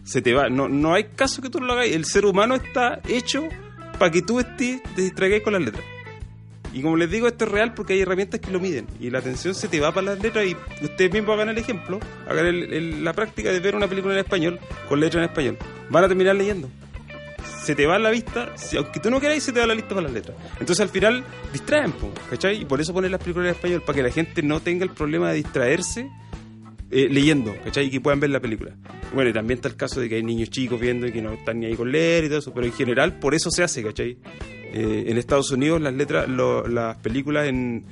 Se 0.07 0.21
te 0.21 0.33
va. 0.33 0.49
No, 0.49 0.67
no 0.69 0.93
hay 0.93 1.03
caso 1.15 1.41
que 1.41 1.49
tú 1.49 1.59
lo 1.59 1.73
hagas. 1.73 1.87
El 1.87 2.05
ser 2.05 2.25
humano 2.25 2.55
está 2.55 3.01
hecho 3.07 3.43
para 3.99 4.09
que 4.11 4.21
tú 4.21 4.39
estés, 4.39 4.81
te 4.95 5.01
distraigas 5.01 5.41
con 5.41 5.53
las 5.53 5.61
letras. 5.61 5.83
Y 6.73 6.81
como 6.81 6.95
les 6.97 7.09
digo, 7.09 7.27
esto 7.27 7.45
es 7.45 7.51
real 7.51 7.73
porque 7.73 7.93
hay 7.93 8.01
herramientas 8.01 8.39
que 8.39 8.51
lo 8.51 8.59
miden. 8.59 8.87
Y 8.99 9.09
la 9.09 9.19
atención 9.19 9.55
se 9.55 9.67
te 9.67 9.79
va 9.79 9.91
para 9.93 10.13
las 10.13 10.19
letras 10.21 10.45
y 10.45 10.55
ustedes 10.83 11.11
mismos 11.11 11.33
hagan 11.35 11.49
el 11.49 11.57
ejemplo, 11.57 11.99
hagan 12.27 12.45
el- 12.45 13.03
la 13.03 13.13
práctica 13.13 13.51
de 13.51 13.59
ver 13.59 13.75
una 13.75 13.87
película 13.87 14.13
en 14.13 14.19
español 14.19 14.59
con 14.87 14.99
letras 14.99 15.23
en 15.23 15.29
español. 15.29 15.57
Van 15.89 16.03
a 16.03 16.07
terminar 16.07 16.35
leyendo 16.35 16.69
se 17.63 17.75
te 17.75 17.85
va 17.85 17.99
la 17.99 18.11
vista, 18.11 18.53
aunque 18.77 19.01
tú 19.01 19.09
no 19.09 19.19
queráis, 19.19 19.43
se 19.43 19.51
te 19.51 19.59
va 19.59 19.65
la 19.65 19.75
lista 19.75 19.93
con 19.93 20.01
las 20.01 20.13
letras. 20.13 20.37
Entonces 20.53 20.79
al 20.79 20.87
final 20.87 21.21
distraen, 21.51 21.93
¿cachai? 22.29 22.61
Y 22.61 22.65
por 22.65 22.79
eso 22.79 22.93
ponen 22.93 23.11
las 23.11 23.19
películas 23.19 23.49
en 23.49 23.55
español, 23.55 23.81
para 23.81 23.95
que 23.97 24.03
la 24.03 24.09
gente 24.11 24.41
no 24.41 24.61
tenga 24.61 24.85
el 24.85 24.91
problema 24.91 25.29
de 25.31 25.35
distraerse 25.35 26.09
eh, 26.91 27.07
leyendo, 27.09 27.55
¿cachai? 27.63 27.87
Y 27.87 27.89
que 27.89 28.01
puedan 28.01 28.19
ver 28.19 28.29
la 28.29 28.39
película. 28.39 28.75
Bueno, 29.13 29.29
y 29.29 29.33
también 29.33 29.57
está 29.57 29.67
el 29.69 29.75
caso 29.75 29.99
de 29.99 30.09
que 30.09 30.15
hay 30.15 30.23
niños 30.23 30.49
chicos 30.49 30.79
viendo 30.79 31.07
y 31.07 31.11
que 31.11 31.21
no 31.21 31.33
están 31.33 31.59
ni 31.59 31.65
ahí 31.67 31.75
con 31.75 31.91
leer 31.91 32.25
y 32.25 32.27
todo 32.27 32.39
eso, 32.39 32.53
pero 32.53 32.65
en 32.65 32.73
general 32.73 33.19
por 33.19 33.33
eso 33.35 33.49
se 33.51 33.63
hace, 33.63 33.83
¿cachai? 33.83 34.17
eh, 34.73 35.05
en 35.07 35.17
Estados 35.17 35.49
Unidos 35.51 35.79
las 35.81 35.93
letras, 35.93 36.27
lo- 36.27 36.67
las 36.67 36.97
películas 36.97 37.47
en 37.47 37.85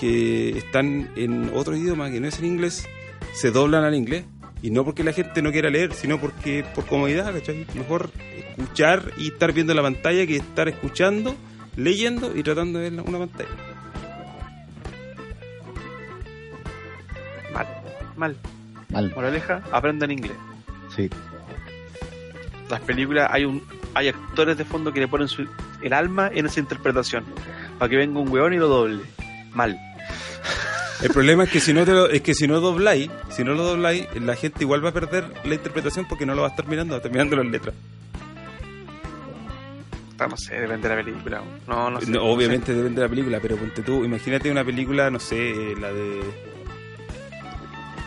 que 0.00 0.56
están 0.56 1.10
en 1.16 1.50
otro 1.54 1.76
idioma 1.76 2.10
que 2.10 2.20
no 2.20 2.26
es 2.28 2.38
en 2.38 2.46
inglés, 2.46 2.88
se 3.34 3.50
doblan 3.50 3.84
al 3.84 3.94
inglés. 3.94 4.24
Y 4.62 4.70
no 4.70 4.84
porque 4.84 5.02
la 5.04 5.12
gente 5.12 5.42
no 5.42 5.50
quiera 5.50 5.70
leer, 5.70 5.92
sino 5.92 6.20
porque 6.20 6.64
por 6.74 6.86
comodidad, 6.86 7.32
¿cachai? 7.32 7.66
Mejor 7.74 8.10
escuchar 8.38 9.12
y 9.18 9.26
estar 9.28 9.52
viendo 9.52 9.74
la 9.74 9.82
pantalla 9.82 10.24
que 10.26 10.36
estar 10.36 10.68
escuchando, 10.68 11.34
leyendo 11.76 12.32
y 12.36 12.42
tratando 12.44 12.78
de 12.78 12.90
ver 12.90 13.00
una 13.02 13.18
pantalla. 13.18 13.50
Mal, 18.16 18.36
mal. 18.90 19.12
Moraleja, 19.14 19.62
aprendan 19.72 20.10
inglés. 20.10 20.36
sí. 20.94 21.08
Las 22.70 22.80
películas, 22.80 23.28
hay 23.30 23.44
un 23.44 23.62
hay 23.94 24.08
actores 24.08 24.56
de 24.56 24.64
fondo 24.64 24.92
que 24.94 25.00
le 25.00 25.06
ponen 25.08 25.28
su, 25.28 25.46
el 25.82 25.92
alma 25.92 26.30
en 26.32 26.46
esa 26.46 26.58
interpretación. 26.60 27.24
Para 27.78 27.90
que 27.90 27.96
venga 27.96 28.18
un 28.18 28.30
weón 28.30 28.54
y 28.54 28.56
lo 28.56 28.66
doble. 28.68 29.02
Mal. 29.52 29.78
El 31.02 31.10
problema 31.10 31.44
es 31.44 31.50
que 31.50 31.60
si 31.60 31.74
no 31.74 31.84
te 31.84 31.92
lo- 31.92 32.08
es 32.08 32.22
que 32.22 32.32
si 32.34 32.46
no 32.48 32.60
dobláis, 32.60 33.10
si 33.28 33.44
no 33.44 33.52
lo 33.52 33.64
dobláis, 33.64 34.06
la 34.18 34.36
gente 34.36 34.64
igual 34.64 34.82
va 34.82 34.88
a 34.90 34.92
perder 34.92 35.26
la 35.44 35.54
interpretación 35.54 36.06
porque 36.08 36.24
no 36.24 36.34
lo 36.34 36.42
va 36.42 36.48
a 36.48 36.50
estar 36.52 36.66
mirando, 36.66 36.92
va 36.92 36.96
a 36.96 36.98
estar 37.00 37.12
mirando 37.12 37.36
las 37.36 37.46
letras. 37.46 37.74
Ah, 40.18 40.28
No 40.30 40.36
sé, 40.36 40.54
depende 40.60 40.88
de 40.88 40.96
la 40.96 41.04
película. 41.04 41.42
No, 41.66 41.90
no 41.90 42.00
sé. 42.00 42.06
No, 42.10 42.20
no 42.20 42.24
obviamente 42.26 42.72
depende 42.72 43.00
de 43.00 43.06
la 43.06 43.10
película, 43.10 43.38
pero 43.42 43.56
ponte 43.56 43.82
tú, 43.82 44.04
imagínate 44.04 44.50
una 44.50 44.64
película, 44.64 45.10
no 45.10 45.18
sé, 45.18 45.74
la 45.80 45.92
de. 45.92 46.20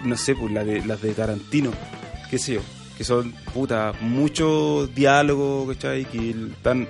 No 0.06 0.16
sé, 0.18 0.36
pues 0.36 0.52
la 0.54 0.64
de 0.64 0.86
las 0.86 1.02
de 1.02 1.14
Tarantino, 1.14 1.72
qué 2.30 2.38
sé 2.38 2.54
yo, 2.56 2.62
que 2.98 3.04
son, 3.04 3.34
puta, 3.54 3.94
mucho 4.02 4.88
diálogo, 4.94 5.68
¿cachai? 5.68 6.06
Que 6.06 6.30
están 6.30 6.88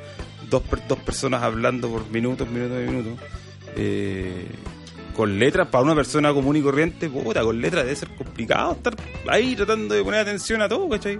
dos, 0.49 0.63
dos 0.87 0.99
personas 0.99 1.41
hablando 1.41 1.89
por 1.89 2.09
minutos, 2.09 2.47
minutos 2.49 2.77
y 2.85 2.89
minutos. 2.89 3.13
eh, 3.77 4.47
con 5.15 5.39
letras, 5.39 5.69
para 5.69 5.81
una 5.85 5.95
persona 5.95 6.33
común 6.33 6.57
y 6.57 6.61
corriente, 6.61 7.09
puta, 7.09 7.41
con 7.41 7.61
letras 7.61 7.85
debe 7.85 7.95
ser 7.95 8.09
complicado 8.15 8.73
estar 8.73 8.95
ahí 9.29 9.55
tratando 9.55 9.95
de 9.95 10.03
poner 10.03 10.19
atención 10.19 10.61
a 10.61 10.67
todo, 10.67 10.89
¿cachai? 10.89 11.19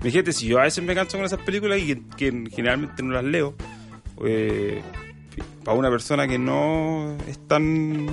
Fíjate, 0.00 0.32
si 0.32 0.46
yo 0.46 0.60
a 0.60 0.62
veces 0.62 0.84
me 0.84 0.94
canso 0.94 1.16
con 1.16 1.26
esas 1.26 1.40
películas 1.40 1.80
y 1.80 1.96
que, 2.16 2.44
generalmente 2.54 3.02
no 3.02 3.12
las 3.14 3.24
leo, 3.24 3.56
eh, 4.24 4.82
para 5.64 5.76
una 5.76 5.90
persona 5.90 6.28
que 6.28 6.38
no 6.38 7.16
es 7.26 7.38
tan 7.48 8.06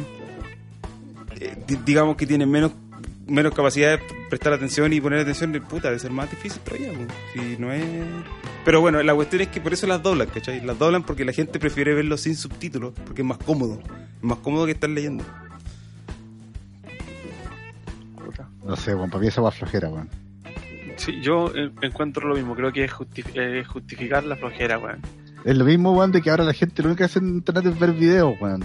eh, 1.40 1.56
di- 1.68 1.78
digamos 1.86 2.16
que 2.16 2.26
tiene 2.26 2.48
menos 2.48 2.72
menos 3.32 3.54
capacidad 3.54 3.98
de 3.98 4.04
prestar 4.30 4.54
atención 4.54 4.94
y 4.94 5.02
poner 5.02 5.20
atención 5.20 5.52
puta 5.68 5.88
debe 5.88 6.00
ser 6.00 6.12
más 6.12 6.30
difícil 6.30 6.62
todavía 6.62 6.92
po. 6.94 7.14
si 7.34 7.58
no 7.58 7.72
es 7.72 7.84
pero 8.64 8.82
bueno 8.82 9.02
la 9.02 9.16
cuestión 9.16 9.42
es 9.42 9.48
que 9.48 9.62
por 9.62 9.74
eso 9.74 9.88
las 9.88 10.04
doblan 10.04 10.28
¿cachai? 10.28 10.62
las 10.62 10.78
doblan 10.78 11.04
porque 11.04 11.26
la 11.26 11.34
gente 11.34 11.60
prefiere 11.60 11.94
verlo 11.94 12.18
sin 12.18 12.36
subtítulos 12.36 12.94
porque 13.06 13.22
es 13.22 13.28
más 13.28 13.38
cómodo 13.40 13.80
es 14.22 14.24
más 14.24 14.38
cómodo 14.38 14.66
que 14.68 14.74
estar 14.74 14.90
leyendo. 14.90 15.24
No 18.64 18.76
sé, 18.76 18.94
weón, 18.94 19.10
para 19.10 19.22
mí 19.22 19.28
esa 19.28 19.42
va 19.42 19.52
flojera, 19.52 19.90
weón. 19.90 20.10
Sí, 20.98 21.20
yo 21.22 21.52
encuentro 21.82 22.28
lo 22.28 22.36
mismo. 22.36 22.56
Creo 22.56 22.72
que 22.72 22.84
es 22.84 22.92
eh, 23.34 23.64
justificar 23.66 24.24
la 24.24 24.36
flojera, 24.36 24.78
weón. 24.78 25.02
Es 25.44 25.58
lo 25.58 25.66
mismo, 25.66 25.94
weón, 25.94 26.12
de 26.12 26.22
que 26.22 26.30
ahora 26.30 26.44
la 26.44 26.54
gente 26.54 26.84
lo 26.84 26.90
único 26.90 27.00
que 27.00 27.04
hace 27.06 27.20
en 27.20 27.30
internet 27.30 27.66
es 27.66 27.80
ver 27.80 27.94
videos, 27.94 28.40
weón. 28.40 28.64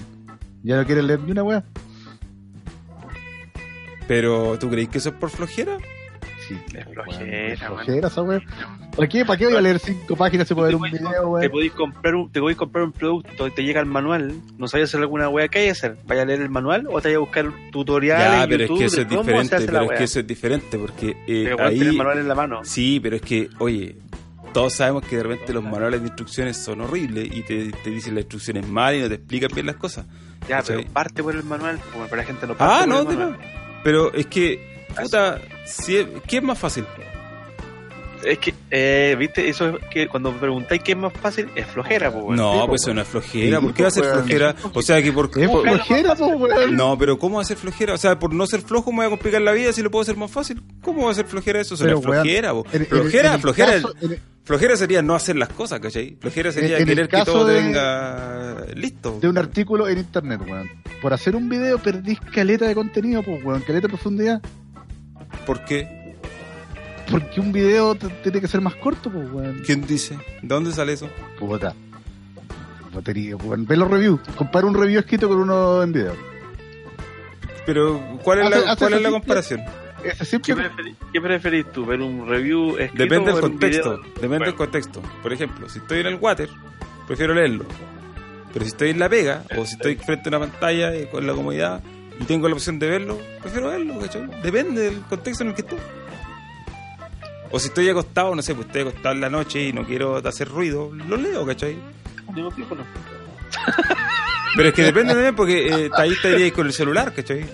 Ya 0.63 0.77
no 0.77 0.85
quiere 0.85 1.03
leer 1.03 1.21
ni 1.21 1.33
una 1.33 1.43
weón. 1.43 1.65
Pero 4.09 4.59
¿tú 4.59 4.69
crees 4.71 4.89
que 4.89 4.99
eso 4.99 5.11
es 5.11 5.15
por 5.17 5.31
flojera? 5.31 5.77
Sí, 6.49 6.57
Es 6.75 6.85
flojera, 6.85 7.53
es 7.53 7.61
weón. 7.61 7.75
flojera 7.77 8.09
esa 8.09 8.23
weón. 8.23 8.43
¿Para 8.95 9.09
qué? 9.09 9.25
¿Para 9.25 9.37
qué 9.39 9.47
voy 9.47 9.57
a 9.57 9.61
leer 9.61 9.79
cinco 9.81 10.15
páginas 10.17 10.49
puedo 10.49 10.63
ver 10.67 10.77
un 10.77 10.83
video, 10.83 11.11
Te 11.11 11.21
weón? 11.21 11.51
podéis 11.51 11.73
comprar 11.73 12.15
un, 12.15 12.31
te 12.31 12.41
podéis 12.41 12.57
comprar 12.57 12.85
un 12.85 12.93
producto 12.93 13.47
y 13.49 13.51
te 13.51 13.65
llega 13.65 13.81
el 13.81 13.87
manual. 13.87 14.33
No 14.57 14.69
sabes 14.69 14.89
hacer 14.91 15.01
alguna 15.01 15.29
weá. 15.29 15.49
¿Qué 15.49 15.59
hay 15.59 15.65
que 15.67 15.71
hacer? 15.73 15.97
¿Vaya 16.07 16.23
a 16.23 16.25
leer 16.25 16.41
el 16.43 16.49
manual 16.49 16.87
o 16.89 17.01
te 17.01 17.09
vaya 17.09 17.17
a 17.17 17.21
buscar 17.21 17.47
tutoriales 17.73 18.27
ya 18.27 18.43
en 18.45 18.49
pero 18.51 18.65
es 18.65 18.71
que 18.79 18.85
eso 18.87 19.01
es 19.01 19.09
diferente 19.09 19.57
pero 19.67 19.83
es 19.93 19.99
que 19.99 20.05
eso 20.05 20.21
es 20.21 20.27
diferente 20.27 20.79
porque 20.79 21.11
eh, 21.27 21.43
Pero, 21.45 21.63
ahí 21.65 21.75
tiene 21.75 21.91
el 21.91 21.97
manual 21.97 22.19
en 22.19 22.29
la 22.29 22.35
mano. 22.37 22.61
Sí, 22.65 23.01
pero 23.03 23.17
es 23.17 23.23
que, 23.23 23.49
oye, 23.59 23.97
todos 24.53 24.73
sabemos 24.73 25.05
que 25.05 25.17
de 25.17 25.25
repente 25.25 25.53
los 25.53 25.65
manuales 25.65 26.01
de 26.01 26.07
instrucciones 26.07 26.57
son 26.57 26.81
horribles 26.81 27.29
y 27.35 27.43
te, 27.43 27.73
te 27.73 27.91
dicen 27.91 28.15
las 28.15 28.23
instrucciones 28.23 28.67
mal 28.69 28.95
y 28.95 29.01
no 29.03 29.09
te 29.09 29.15
explican 29.17 29.51
bien 29.53 29.67
las 29.67 29.77
cosas. 29.77 30.07
Ya, 30.49 30.59
¿cachai? 30.59 30.77
pero 30.79 30.93
parte 30.93 31.23
por 31.25 31.35
el 31.35 31.43
manual. 31.45 31.79
Como 31.93 32.05
para 32.07 32.23
la 32.23 32.29
gente 32.29 32.47
no 32.47 32.55
parte 32.57 32.73
Ah, 32.73 32.79
por 32.81 32.89
no, 32.89 33.01
el 33.01 33.09
de 33.09 33.15
manual. 33.17 33.39
no. 33.43 33.66
Pero 33.87 34.13
es 34.13 34.27
que, 34.27 34.59
puta, 35.01 35.41
si 35.65 35.99
es- 35.99 36.07
¿qué 36.27 36.39
es 36.39 36.43
más 36.43 36.59
fácil? 36.59 36.85
Es 38.27 38.39
que, 38.39 38.55
eh, 38.71 39.15
viste, 39.19 39.49
eso 39.49 39.69
es 39.69 39.85
que 39.91 40.09
cuando 40.09 40.33
me 40.33 40.39
preguntáis 40.39 40.83
qué 40.83 40.93
es 40.93 40.99
más 40.99 41.13
fácil, 41.13 41.49
es 41.55 41.65
flojera, 41.67 42.11
pues, 42.11 42.25
weón. 42.25 42.37
No, 42.37 42.67
pues 42.67 42.83
eso 42.83 42.93
no 42.93 43.03
es 43.03 43.09
flojera. 43.09 43.61
¿Por 43.61 43.73
qué 43.73 43.83
va 43.83 43.89
a 43.89 43.93
ser 43.93 44.05
flojera? 44.05 44.55
O 44.75 44.83
sea, 44.83 45.01
que 45.03 45.13
por 45.13 45.31
Es 45.37 45.49
por- 45.49 45.63
flojera, 45.63 46.15
po. 46.17 46.39
No, 46.73 46.99
pero 46.99 47.19
¿cómo 47.19 47.37
va 47.37 47.43
a 47.43 47.45
ser 47.45 47.57
flojera? 47.57 47.95
O 47.95 47.99
sea, 47.99 48.19
por 48.19 48.35
no 48.35 48.47
ser 48.47 48.61
flojo 48.63 48.91
me 48.91 48.99
voy 48.99 49.07
a 49.07 49.11
complicar 49.11 49.41
la 49.43 49.53
vida 49.53 49.73
si 49.73 49.83
lo 49.83 49.91
puedo 49.91 50.03
hacer 50.03 50.17
más 50.17 50.31
fácil. 50.31 50.63
¿Cómo 50.83 51.05
va 51.07 51.13
a 51.13 51.15
ser 51.15 51.27
flojera 51.27 51.61
eso? 51.61 51.75
Eso 51.75 51.87
no 51.87 51.99
es 51.99 52.05
flojera, 52.05 52.53
po. 52.53 52.65
Flojera, 52.65 53.35
el 53.35 53.41
flojera. 53.41 53.73
caso- 53.75 53.93
Flojera 54.45 54.77
sería 54.77 55.03
no 55.03 55.17
hacer 55.17 55.35
las 55.35 55.49
cosas, 55.49 55.81
¿cachai? 55.81 56.17
Flojera 56.21 56.53
sería 56.53 56.79
En- 56.79 56.87
querer 56.87 57.09
que 57.09 57.21
todo 57.25 57.47
te 57.47 57.55
venga 57.55 58.65
listo. 58.77 59.19
de 59.21 59.29
un 59.29 59.39
artículo 59.39 59.89
en 59.89 59.99
internet, 59.99 60.41
weón. 60.49 60.71
Por 61.03 61.13
hacer 61.13 61.35
un 61.35 61.49
video 61.49 61.79
perdís 61.79 62.21
caleta 62.21 62.67
de 62.67 62.75
contenido, 62.77 63.25
pues, 63.25 63.45
weón, 63.45 63.61
caleta 63.63 63.87
de 63.87 63.89
profundidad. 63.89 64.41
¿Por 65.45 65.65
qué? 65.65 66.06
Porque 67.11 67.41
un 67.41 67.53
video 67.53 67.95
tiene 67.95 68.41
que 68.41 68.49
ser 68.49 68.61
más 68.61 68.75
corto, 68.77 69.11
pues, 69.11 69.31
weón. 69.31 69.63
¿Quién 69.65 69.87
dice? 69.87 70.15
¿De 70.43 70.49
dónde 70.49 70.73
sale 70.73 70.93
eso? 70.95 71.09
Puta. 71.39 71.75
Botería, 72.93 73.37
weón. 73.37 73.67
Ve 73.67 73.77
los 73.77 73.91
reviews. 73.91 74.21
Compara 74.37 74.67
un 74.67 74.75
review 74.75 75.01
escrito 75.01 75.29
con 75.29 75.39
uno 75.39 75.83
en 75.83 75.93
video. 75.93 76.15
Pero, 77.65 78.01
¿cuál 78.23 78.41
es 78.41 78.47
Hace- 78.47 78.65
la, 78.65 78.73
hace 78.73 78.79
cuál 78.79 78.95
es 78.95 79.03
la 79.03 79.11
comparación? 79.11 79.61
Ese 80.05 80.19
¿Qué 80.19 80.25
simple. 80.25 80.55
preferís, 80.55 80.97
qué 81.13 81.21
preferís 81.21 81.73
tú? 81.73 81.85
¿Ver 81.85 82.01
un 82.01 82.29
review 82.29 82.77
escrito 82.79 83.03
Depende 83.05 83.33
del 83.33 83.41
contexto. 83.41 83.97
video? 83.99 84.13
Depende 84.21 84.45
del 84.47 84.55
contexto. 84.55 85.03
Por 85.23 85.33
ejemplo, 85.33 85.69
si 85.69 85.79
estoy 85.79 86.01
en 86.01 86.07
el 86.07 86.15
water, 86.17 86.49
prefiero 87.09 87.35
leerlo. 87.35 87.65
Pero 88.53 88.65
si 88.65 88.69
estoy 88.71 88.91
en 88.91 88.99
la 89.01 89.09
pega, 89.09 89.43
o 89.57 89.65
si 89.65 89.73
estoy 89.75 89.97
frente 89.97 90.29
a 90.29 90.37
una 90.37 90.41
pantalla 90.47 90.95
eh, 90.95 91.09
con 91.11 91.27
la 91.27 91.33
comodidad 91.35 91.83
y 92.21 92.25
tengo 92.25 92.49
la 92.49 92.55
opción 92.55 92.79
de 92.79 92.89
verlo, 92.89 93.19
prefiero 93.43 93.69
verlo, 93.69 93.99
¿cachai? 93.99 94.27
Depende 94.43 94.83
del 94.83 95.01
contexto 95.03 95.43
en 95.43 95.51
el 95.51 95.55
que 95.57 95.63
esté. 95.63 95.77
O 97.57 97.59
si 97.59 97.69
estoy 97.69 97.89
acostado, 97.89 98.35
no 98.35 98.43
sé, 98.43 98.55
pues 98.55 98.67
estoy 98.67 98.83
acostado 98.83 99.15
en 99.15 99.21
la 99.23 99.31
noche 99.31 99.63
y 99.69 99.73
no 99.73 99.85
quiero 99.87 100.17
hacer 100.17 100.47
ruido, 100.49 100.91
lo 101.09 101.17
leo, 101.17 101.47
¿cachai? 101.47 101.77
Digo, 102.35 102.51
tipo, 102.51 102.75
no. 102.75 102.83
Pero 104.57 104.69
es 104.69 104.75
que 104.75 104.83
depende 104.83 105.13
también 105.15 105.35
porque 105.35 105.67
eh, 105.87 105.91
ahí 105.95 106.13
estaríais 106.13 106.53
con 106.53 106.67
el 106.67 106.73
celular, 106.75 107.13
¿cachai? 107.15 107.47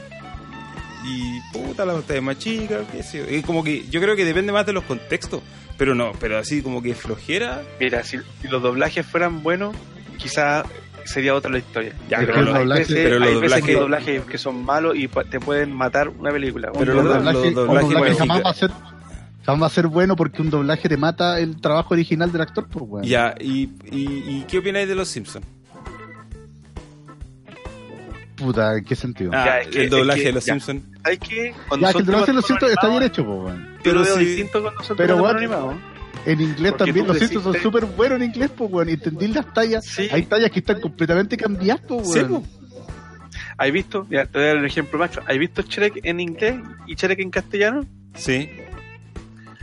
Y 1.04 1.40
puta, 1.52 1.84
la 1.84 1.92
pantalla 1.94 2.18
es 2.18 2.24
más 2.24 2.38
chica, 2.38 2.80
qué 2.90 3.02
sé 3.02 3.18
yo. 3.18 3.24
Es 3.24 3.44
como 3.44 3.62
que 3.64 3.86
yo 3.88 4.00
creo 4.00 4.14
que 4.16 4.24
depende 4.24 4.52
más 4.52 4.66
de 4.66 4.72
los 4.72 4.84
contextos. 4.84 5.40
Pero 5.78 5.94
no, 5.94 6.12
pero 6.20 6.38
así 6.38 6.62
como 6.62 6.80
que 6.82 6.94
flojera. 6.94 7.62
Mira, 7.80 8.04
si, 8.04 8.18
si 8.40 8.48
los 8.48 8.62
doblajes 8.62 9.04
fueran 9.06 9.42
buenos, 9.42 9.74
quizá 10.18 10.64
sería 11.04 11.34
otra 11.34 11.50
la 11.50 11.58
historia. 11.58 11.92
Ya, 12.08 12.18
pero 12.18 12.34
que 12.34 12.38
el 12.40 12.44
no- 12.46 12.54
hay 12.54 12.64
doblaje- 12.64 12.78
veces, 12.78 12.96
pero 13.02 13.18
los 13.18 13.28
hay 13.28 13.34
veces 13.40 13.64
que 13.64 13.72
doblajes- 13.76 13.80
doblajes 13.80 14.24
que 14.26 14.38
son 14.38 14.64
malos 14.64 14.96
y 14.96 15.08
te 15.08 15.40
pueden 15.40 15.72
matar 15.72 16.08
una 16.08 16.30
película. 16.30 16.70
Pero 16.76 16.94
los 16.94 17.04
doblajes- 17.04 17.22
doblaje, 17.32 17.48
un 17.48 17.54
doblaje 17.54 17.84
doblaje 17.86 18.04
mexica- 18.10 18.18
jamás 18.26 18.42
va 18.44 18.50
a 18.50 18.54
ser 18.54 18.70
jamás 19.44 19.62
va 19.62 19.66
a 19.66 19.70
ser 19.70 19.86
bueno 19.88 20.16
porque 20.16 20.40
un 20.42 20.50
doblaje 20.50 20.88
te 20.88 20.96
mata 20.96 21.38
el 21.40 21.60
trabajo 21.60 21.94
original 21.94 22.30
del 22.32 22.40
actor, 22.42 22.68
pues, 22.68 22.84
weón. 22.88 23.04
Ya, 23.06 23.34
y, 23.40 23.70
y, 23.90 24.24
y 24.28 24.44
qué 24.48 24.58
opináis 24.58 24.88
de 24.88 24.94
los 24.94 25.08
Simpsons? 25.08 25.44
Puta, 28.36 28.76
¿en 28.76 28.84
qué 28.84 28.96
sentido? 28.96 29.30
Ah, 29.34 29.44
Ya, 29.46 29.58
es 29.60 29.68
que- 29.68 29.84
el 29.84 29.90
doblaje 29.90 30.18
es 30.20 30.22
que- 30.24 30.28
de 30.28 30.34
los. 30.34 30.44
Simpsons. 30.44 30.82
¿Sabes 31.02 31.18
qué? 31.20 31.54
Cuando 31.68 31.86
ya, 31.86 31.92
son 31.92 31.98
que 31.98 32.02
el 32.02 32.06
doblaje 32.06 32.26
de 32.26 32.34
los 32.34 32.46
Simpsons 32.46 32.72
está 32.72 32.88
bien 32.88 33.02
hecho, 33.04 33.24
pues, 33.24 33.38
weón. 33.38 33.66
Yo 33.66 33.78
Pero 33.82 33.94
lo 33.98 34.04
veo 34.04 34.16
sí- 34.16 34.24
distinto 34.24 34.62
cuando 34.62 34.82
son 34.82 34.96
Pero, 34.96 35.26
animados. 35.26 35.74
En 36.24 36.40
inglés 36.40 36.72
Porque 36.72 36.84
también, 36.92 37.06
los 37.08 37.18
Simpsons 37.18 37.44
son 37.44 37.54
súper 37.60 37.84
buenos 37.84 38.20
en 38.20 38.24
inglés, 38.26 38.50
pues, 38.56 38.70
weón. 38.72 38.88
Entendí 38.88 39.28
las 39.28 39.52
tallas. 39.52 39.84
Sí. 39.84 40.08
Hay 40.10 40.22
tallas 40.24 40.50
que 40.50 40.60
están 40.60 40.80
completamente 40.80 41.36
cambiadas, 41.36 41.82
pues, 41.86 42.10
Sí, 42.12 42.18
weón. 42.20 42.42
po. 42.42 42.48
¿Has 43.58 43.70
visto? 43.72 44.06
Ya, 44.10 44.24
te 44.26 44.38
voy 44.38 44.42
a 44.42 44.46
dar 44.48 44.56
un 44.58 44.66
ejemplo 44.66 44.98
macho. 44.98 45.20
¿Has 45.26 45.38
visto 45.38 45.62
Shrek 45.62 46.00
en 46.04 46.20
inglés 46.20 46.56
y 46.86 46.94
Shrek 46.94 47.18
en 47.20 47.30
castellano? 47.30 47.84
Sí. 48.14 48.48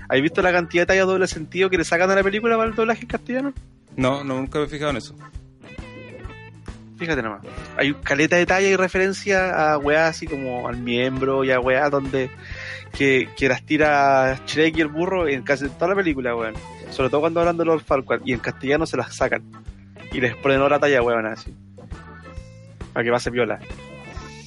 ¿Has 0.09 0.21
visto 0.21 0.41
la 0.41 0.51
cantidad 0.51 0.83
de 0.83 0.87
tallas 0.87 1.05
doble 1.05 1.27
sentido 1.27 1.69
que 1.69 1.77
le 1.77 1.83
sacan 1.83 2.09
a 2.09 2.15
la 2.15 2.23
película 2.23 2.57
para 2.57 2.69
el 2.69 2.75
doblaje 2.75 3.03
en 3.03 3.07
castellano? 3.07 3.53
No, 3.95 4.23
no, 4.23 4.37
nunca 4.37 4.57
me 4.57 4.65
he 4.65 4.67
fijado 4.67 4.89
en 4.91 4.97
eso. 4.97 5.15
Fíjate 6.97 7.21
nomás. 7.21 7.41
Hay 7.77 7.93
caleta 7.93 8.35
de 8.35 8.45
talla 8.45 8.67
y 8.67 8.75
referencia 8.75 9.73
a 9.73 9.77
weas 9.77 10.09
así 10.09 10.25
como 10.25 10.67
al 10.67 10.77
miembro 10.77 11.43
y 11.43 11.51
a 11.51 11.59
weas 11.59 11.89
donde 11.91 12.29
que, 12.97 13.29
que 13.37 13.47
las 13.47 13.63
tira 13.63 14.41
Shrek 14.47 14.77
y 14.77 14.81
el 14.81 14.87
burro 14.87 15.27
en 15.27 15.43
casi 15.43 15.69
toda 15.69 15.89
la 15.89 15.95
película, 15.95 16.35
weón. 16.35 16.55
Sobre 16.89 17.09
todo 17.09 17.21
cuando 17.21 17.39
hablan 17.39 17.57
de 17.57 17.65
Lord 17.65 17.83
Farquaad 17.83 18.21
y 18.25 18.33
en 18.33 18.39
castellano 18.39 18.85
se 18.87 18.97
las 18.97 19.15
sacan. 19.15 19.43
Y 20.11 20.19
les 20.19 20.35
ponen 20.35 20.61
otra 20.61 20.79
talla, 20.79 21.03
weón, 21.03 21.27
así. 21.27 21.55
Para 22.93 23.03
que 23.03 23.11
pase 23.11 23.29
viola. 23.29 23.59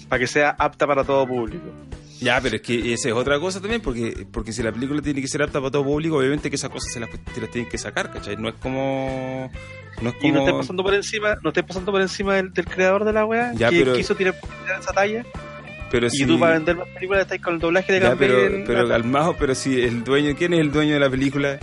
Para 0.08 0.18
que 0.18 0.26
sea 0.26 0.50
apta 0.58 0.86
para 0.88 1.04
todo 1.04 1.26
público. 1.26 1.64
Ya, 2.22 2.40
pero 2.40 2.56
es 2.56 2.62
que 2.62 2.92
esa 2.92 3.08
es 3.08 3.14
otra 3.14 3.38
cosa 3.40 3.60
también, 3.60 3.80
porque 3.80 4.26
porque 4.32 4.52
si 4.52 4.62
la 4.62 4.70
película 4.72 5.02
tiene 5.02 5.20
que 5.20 5.28
ser 5.28 5.42
apta 5.42 5.58
para 5.60 5.70
todo 5.70 5.84
público, 5.84 6.16
obviamente 6.18 6.48
que 6.50 6.56
esas 6.56 6.70
cosas 6.70 6.92
se 6.92 7.00
las, 7.00 7.10
te 7.10 7.40
las 7.40 7.50
tienen 7.50 7.70
que 7.70 7.78
sacar, 7.78 8.10
¿cachai? 8.12 8.36
No 8.36 8.48
es 8.48 8.54
como... 8.56 9.50
No 10.00 10.08
es 10.10 10.16
Y 10.22 10.28
no 10.28 10.34
como... 10.38 10.46
estés 10.46 10.54
pasando 10.60 10.82
por 10.82 10.94
encima, 10.94 11.36
no 11.42 11.50
estés 11.50 11.64
pasando 11.64 11.92
por 11.92 12.00
encima 12.00 12.34
del, 12.36 12.52
del 12.52 12.64
creador 12.64 13.04
de 13.04 13.12
la 13.12 13.24
weá, 13.26 13.52
Ya, 13.54 13.70
que 13.70 13.78
pero- 13.80 13.94
quiso 13.94 14.14
tirar, 14.14 14.34
tirar 14.64 14.80
esa 14.80 14.92
talla, 14.92 15.24
pero 15.90 16.06
y 16.06 16.10
si- 16.10 16.24
tú 16.26 16.38
para 16.38 16.54
vender 16.54 16.76
más 16.76 16.88
películas 16.88 17.22
estás 17.22 17.40
con 17.40 17.54
el 17.54 17.60
doblaje 17.60 17.92
de 17.92 18.00
Ya, 18.00 18.08
Campbell 18.10 18.30
pero, 18.30 18.64
pero 18.66 18.88
calmado, 18.88 19.36
pero 19.38 19.54
si 19.54 19.80
el 19.82 20.02
dueño, 20.04 20.34
¿quién 20.36 20.54
es 20.54 20.60
el 20.60 20.72
dueño 20.72 20.94
de 20.94 21.00
la 21.00 21.10
película? 21.10 21.58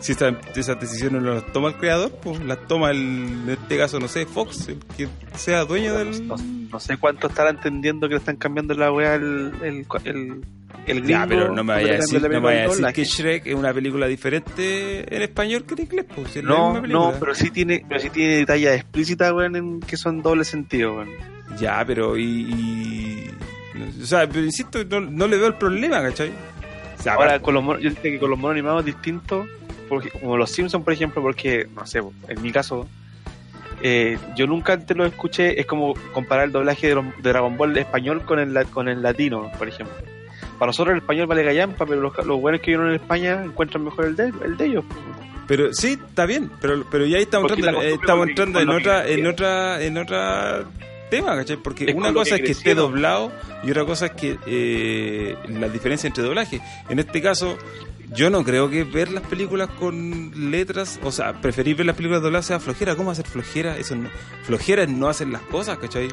Si 0.00 0.12
esas 0.12 0.78
decisiones 0.80 1.22
no 1.22 1.34
las 1.34 1.46
toma 1.52 1.68
el 1.68 1.74
creador, 1.76 2.10
pues 2.22 2.38
las 2.44 2.58
toma 2.66 2.90
el, 2.90 2.98
en 2.98 3.48
este 3.50 3.78
caso, 3.78 3.98
no 3.98 4.08
sé, 4.08 4.26
Fox, 4.26 4.68
el 4.68 4.78
que 4.96 5.08
sea 5.36 5.64
dueño 5.64 5.94
del... 5.96 6.26
no, 6.28 6.36
no 6.36 6.78
sé 6.80 6.98
cuánto 6.98 7.28
estará 7.28 7.48
entendiendo 7.50 8.06
que 8.08 8.14
le 8.14 8.18
están 8.18 8.36
cambiando 8.36 8.74
la 8.74 8.92
weá 8.92 9.14
el, 9.14 9.52
el, 9.62 9.86
el, 10.04 10.42
el 10.86 11.00
gringo. 11.02 11.08
Ya, 11.08 11.26
pero 11.26 11.54
no 11.54 11.64
me 11.64 11.72
vaya 11.74 11.92
a 11.94 11.96
decir, 11.96 12.20
no 12.20 12.28
me 12.28 12.38
vaya 12.38 12.64
a 12.64 12.68
decir 12.68 12.86
que 12.92 13.04
Shrek 13.04 13.46
es 13.46 13.54
una 13.54 13.72
película 13.72 14.06
diferente 14.06 15.14
en 15.16 15.22
español 15.22 15.64
que 15.64 15.72
en 15.74 15.80
inglés, 15.82 16.04
pues 16.14 16.32
si 16.32 16.42
No, 16.42 16.82
no, 16.82 17.14
pero 17.18 17.34
sí 17.34 17.50
tiene, 17.50 17.82
pero 17.88 17.98
sí 17.98 18.10
tiene 18.10 18.34
detalles 18.36 18.74
explícitas, 18.74 19.32
weón, 19.32 19.56
en 19.56 19.80
que 19.80 19.96
son 19.96 20.20
doble 20.20 20.44
sentido, 20.44 20.96
weón. 20.96 21.08
Ya, 21.58 21.82
pero 21.86 22.18
y... 22.18 22.24
y- 22.24 23.30
o 24.02 24.06
sea, 24.06 24.28
pero 24.28 24.44
insisto, 24.44 24.84
no, 24.84 25.00
no 25.00 25.26
le 25.26 25.36
veo 25.36 25.46
el 25.46 25.54
problema, 25.54 26.02
¿cachai? 26.02 26.30
O 26.98 27.02
sea, 27.02 27.14
Ahora, 27.14 27.40
con 27.40 27.54
los 27.54 27.64
yo 27.80 27.90
diría 27.90 28.02
que 28.02 28.18
con 28.18 28.30
los 28.30 28.38
monos 28.38 28.52
animados 28.54 28.86
es 28.86 28.94
como 30.20 30.36
los 30.36 30.50
Simpsons, 30.50 30.84
por 30.84 30.92
ejemplo, 30.92 31.22
porque, 31.22 31.66
no 31.74 31.86
sé, 31.86 32.00
en 32.28 32.42
mi 32.42 32.50
caso, 32.52 32.86
eh, 33.82 34.18
yo 34.36 34.46
nunca 34.46 34.72
antes 34.74 34.96
lo 34.96 35.04
escuché, 35.04 35.60
es 35.60 35.66
como 35.66 35.94
comparar 36.12 36.46
el 36.46 36.52
doblaje 36.52 36.88
de, 36.88 36.94
los- 36.94 37.04
de 37.22 37.30
Dragon 37.30 37.56
Ball 37.56 37.76
español 37.76 38.24
con 38.24 38.38
el, 38.38 38.66
con 38.66 38.88
el 38.88 39.02
latino, 39.02 39.50
por 39.58 39.68
ejemplo. 39.68 39.94
Para 40.58 40.68
nosotros 40.70 40.92
el 40.94 41.00
español 41.00 41.26
vale 41.26 41.42
gallampa, 41.42 41.84
pero 41.84 42.00
los, 42.00 42.16
los 42.24 42.40
buenos 42.40 42.60
que 42.60 42.70
vieron 42.70 42.88
en 42.88 42.94
España 42.94 43.42
encuentran 43.44 43.84
mejor 43.84 44.06
el 44.06 44.16
de, 44.16 44.32
el 44.44 44.56
de 44.56 44.66
ellos. 44.66 44.84
Pero 45.46 45.74
sí, 45.74 45.98
está 46.08 46.24
bien, 46.24 46.50
pero, 46.60 46.84
pero 46.90 47.04
ya 47.04 47.18
ahí 47.18 47.24
estamos 47.24 47.50
entrando, 47.52 47.82
eh, 47.82 47.94
estamos 48.00 48.28
entrando 48.28 48.60
en 48.60 48.68
otra, 48.70 49.06
en 49.06 49.26
otra, 49.26 49.82
en 49.82 49.98
otra 49.98 50.64
tema, 51.10 51.36
¿cachai? 51.36 51.58
Porque 51.58 51.84
Es 51.90 51.94
una 51.94 52.14
cosa 52.14 52.36
que 52.36 52.42
es 52.42 52.46
que 52.46 52.52
esté 52.52 52.74
doblado 52.74 53.30
y 53.62 53.70
otra 53.70 53.84
cosa 53.84 54.06
es 54.06 54.12
que 54.12 54.38
eh, 54.46 55.36
la 55.48 55.68
diferencia 55.68 56.06
entre 56.06 56.24
doblaje. 56.24 56.60
En 56.88 56.98
este 56.98 57.20
caso, 57.20 57.58
yo 58.14 58.30
no 58.30 58.44
creo 58.44 58.70
que 58.70 58.84
ver 58.84 59.10
las 59.10 59.24
películas 59.24 59.68
con 59.70 60.50
letras, 60.50 61.00
o 61.02 61.10
sea, 61.10 61.40
preferir 61.40 61.76
ver 61.76 61.86
las 61.86 61.96
películas 61.96 62.22
dobladas 62.22 62.46
sea 62.46 62.60
flojera. 62.60 62.96
¿Cómo 62.96 63.10
hacer 63.10 63.26
flojera? 63.26 63.76
Eso 63.76 63.96
no, 63.96 64.08
flojera 64.44 64.84
es 64.84 64.88
no 64.88 65.08
hacer 65.08 65.28
las 65.28 65.42
cosas, 65.42 65.78
¿cachai? 65.78 66.08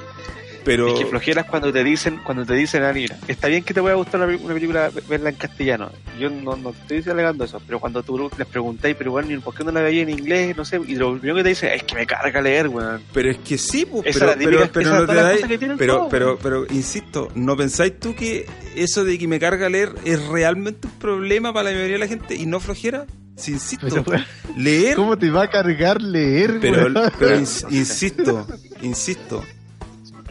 Pero 0.64 0.88
Es 0.94 1.00
que 1.00 1.06
flojeras 1.08 1.46
cuando 1.46 1.72
te 1.74 1.84
dicen, 1.84 2.20
cuando 2.24 2.46
te 2.46 2.54
dicen, 2.54 2.84
ah, 2.84 2.94
mira, 2.94 3.18
está 3.28 3.48
bien 3.48 3.64
que 3.64 3.74
te 3.74 3.80
voy 3.80 3.92
a 3.92 3.96
gustar 3.96 4.22
una, 4.22 4.38
una 4.38 4.54
película 4.54 4.92
verla 5.10 5.30
en 5.30 5.36
castellano. 5.36 5.90
Yo 6.20 6.30
no, 6.30 6.56
no 6.56 6.72
te 6.88 6.98
estoy 6.98 7.12
alegando 7.14 7.44
eso, 7.46 7.62
pero 7.66 7.80
cuando 7.80 8.04
tú 8.04 8.30
les 8.38 8.48
preguntáis, 8.48 8.96
pero 8.96 9.12
bueno, 9.12 9.32
¿y 9.32 9.38
¿por 9.40 9.54
qué 9.56 9.64
no 9.64 9.72
la 9.72 9.82
veía 9.82 10.04
en 10.04 10.10
inglés? 10.10 10.56
No 10.56 10.64
sé, 10.66 10.80
y 10.88 10.96
lo 10.96 11.14
primero 11.18 11.38
que 11.38 11.44
te 11.44 11.50
dicen 11.50 11.70
es 11.74 11.84
que 11.84 11.96
me 11.96 12.06
carga 12.06 12.42
leer, 12.42 12.68
weón. 12.68 13.02
Pero 13.14 13.32
es 13.32 13.38
que 13.40 13.58
sí, 13.58 13.86
pues, 13.86 14.06
Esa 14.06 14.20
pero, 14.20 14.32
es 14.32 14.38
la 14.38 14.44
típica- 14.44 14.72
pero, 14.72 14.72
pero 14.72 15.00
no 15.00 15.08
te 15.08 15.14
dais- 15.14 15.78
pero, 15.78 16.08
pero, 16.10 16.38
pero, 16.42 16.66
insisto, 16.70 17.28
¿no 17.36 17.58
pensáis 17.58 18.00
tú 18.00 18.14
que 18.16 18.46
eso 18.76 19.04
de 19.04 19.18
que 19.18 19.28
me 19.28 19.40
carga 19.40 19.68
leer 19.70 19.94
es 20.06 20.26
realmente 20.28 20.88
un 20.88 20.94
problema 21.00 21.52
para 21.54 21.70
la 21.70 21.76
mayoría 21.76 21.94
de 21.96 22.00
la 22.00 22.08
gente 22.08 22.36
y 22.36 22.46
no 22.46 22.60
flojera? 22.60 23.06
Si 23.36 23.52
insisto, 23.54 23.88
Pero, 24.06 24.24
leer, 24.56 24.96
¿Cómo 24.96 25.18
te 25.18 25.32
va 25.32 25.44
a 25.44 25.50
cargar 25.50 26.00
leer, 26.02 26.60
pero, 26.62 26.88
pero 27.18 27.38
ins- 27.40 27.66
insisto, 27.72 28.46
insisto, 28.84 29.44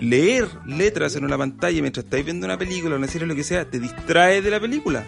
leer 0.01 0.49
letras 0.67 1.15
en 1.17 1.25
una 1.25 1.37
pantalla 1.39 1.81
mientras 1.81 2.05
estáis 2.05 2.25
viendo 2.25 2.47
una 2.47 2.59
película, 2.59 2.97
una 2.97 3.07
serie, 3.07 3.27
lo 3.27 3.35
que 3.35 3.45
sea, 3.45 3.65
te 3.65 3.79
distrae 3.79 4.43
de 4.43 4.51
la 4.51 4.61
película. 4.61 5.05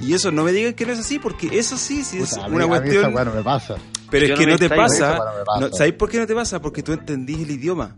Y 0.00 0.12
eso 0.12 0.30
no 0.30 0.44
me 0.44 0.52
digan 0.52 0.74
que 0.74 0.84
no 0.86 0.92
es 0.92 0.98
así, 0.98 1.18
porque 1.18 1.48
eso 1.58 1.76
sí, 1.78 2.04
sí 2.04 2.18
es 2.18 2.30
Puta, 2.30 2.44
a 2.44 2.48
mí- 2.48 2.56
una 2.56 2.64
a 2.64 2.68
mí 2.68 2.74
esa 2.90 3.10
cuestión. 3.10 3.34
me 3.36 3.42
pasa. 3.42 3.76
Pero 4.10 4.26
Yo 4.26 4.34
es 4.34 4.40
que 4.40 4.46
no 4.46 4.58
te 4.58 4.68
pasa. 4.68 5.14
eso, 5.14 5.22
bueno, 5.24 5.38
me 5.38 5.44
pasa. 5.44 5.60
no- 5.60 5.72
¿Sabéis 5.72 5.94
por 5.94 6.10
qué 6.10 6.18
no 6.18 6.26
te 6.26 6.34
pasa? 6.34 6.60
Porque 6.60 6.82
tú 6.82 6.92
entendís 6.92 7.40
el 7.40 7.50
idioma. 7.50 7.96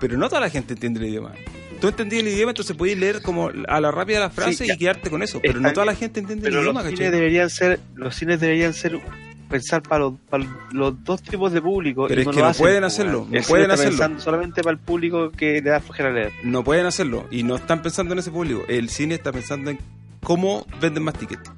Pero 0.00 0.16
no 0.18 0.28
toda 0.28 0.40
la 0.42 0.50
gente 0.50 0.74
entiende 0.74 1.00
el 1.00 1.06
idioma. 1.06 1.32
Tú 1.80 1.86
entendís 1.88 2.20
el 2.20 2.28
idioma, 2.28 2.50
entonces 2.50 2.76
podéis 2.76 2.98
leer 2.98 3.22
como 3.22 3.50
a 3.68 3.80
la 3.80 3.90
rápida 3.92 4.18
la 4.18 4.30
frase 4.30 4.66
Sí, 4.66 4.72
y 4.72 4.76
quedarte 4.76 5.10
con 5.10 5.22
eso. 5.22 5.38
Pero 5.40 5.60
no 5.60 5.72
toda 5.72 5.86
la 5.86 5.94
gente 5.94 6.18
entiende 6.20 6.48
el 6.48 6.54
idioma, 6.54 6.82
los 6.82 6.90
cines 6.90 7.12
deberían 7.12 7.50
ser, 7.50 7.78
los 7.94 8.14
cines 8.16 8.40
deberían 8.40 8.74
ser 8.74 9.00
pensar 9.48 9.82
para 9.82 10.04
los, 10.04 10.14
para 10.28 10.44
los 10.72 11.02
dos 11.04 11.22
tipos 11.22 11.52
de 11.52 11.60
público. 11.60 12.06
Pero 12.08 12.20
y 12.20 12.24
es 12.24 12.28
que 12.28 12.40
no 12.40 12.46
hacen, 12.46 12.62
pueden 12.62 12.82
pues, 12.82 12.92
hacerlo, 12.92 13.26
no 13.30 13.40
pueden 13.42 13.70
hacerlo. 13.70 13.90
pensando 13.90 14.20
solamente 14.20 14.62
para 14.62 14.72
el 14.72 14.78
público 14.78 15.30
que 15.30 15.60
le 15.60 15.70
da 15.70 15.80
flojera 15.80 16.12
leer. 16.12 16.32
No 16.44 16.62
pueden 16.64 16.86
hacerlo. 16.86 17.26
Y 17.30 17.42
no 17.42 17.56
están 17.56 17.82
pensando 17.82 18.12
en 18.12 18.20
ese 18.20 18.30
público. 18.30 18.62
El 18.68 18.88
cine 18.88 19.14
está 19.14 19.32
pensando 19.32 19.70
en 19.70 19.78
cómo 20.22 20.66
venden 20.80 21.02
más 21.02 21.14
tickets. 21.14 21.50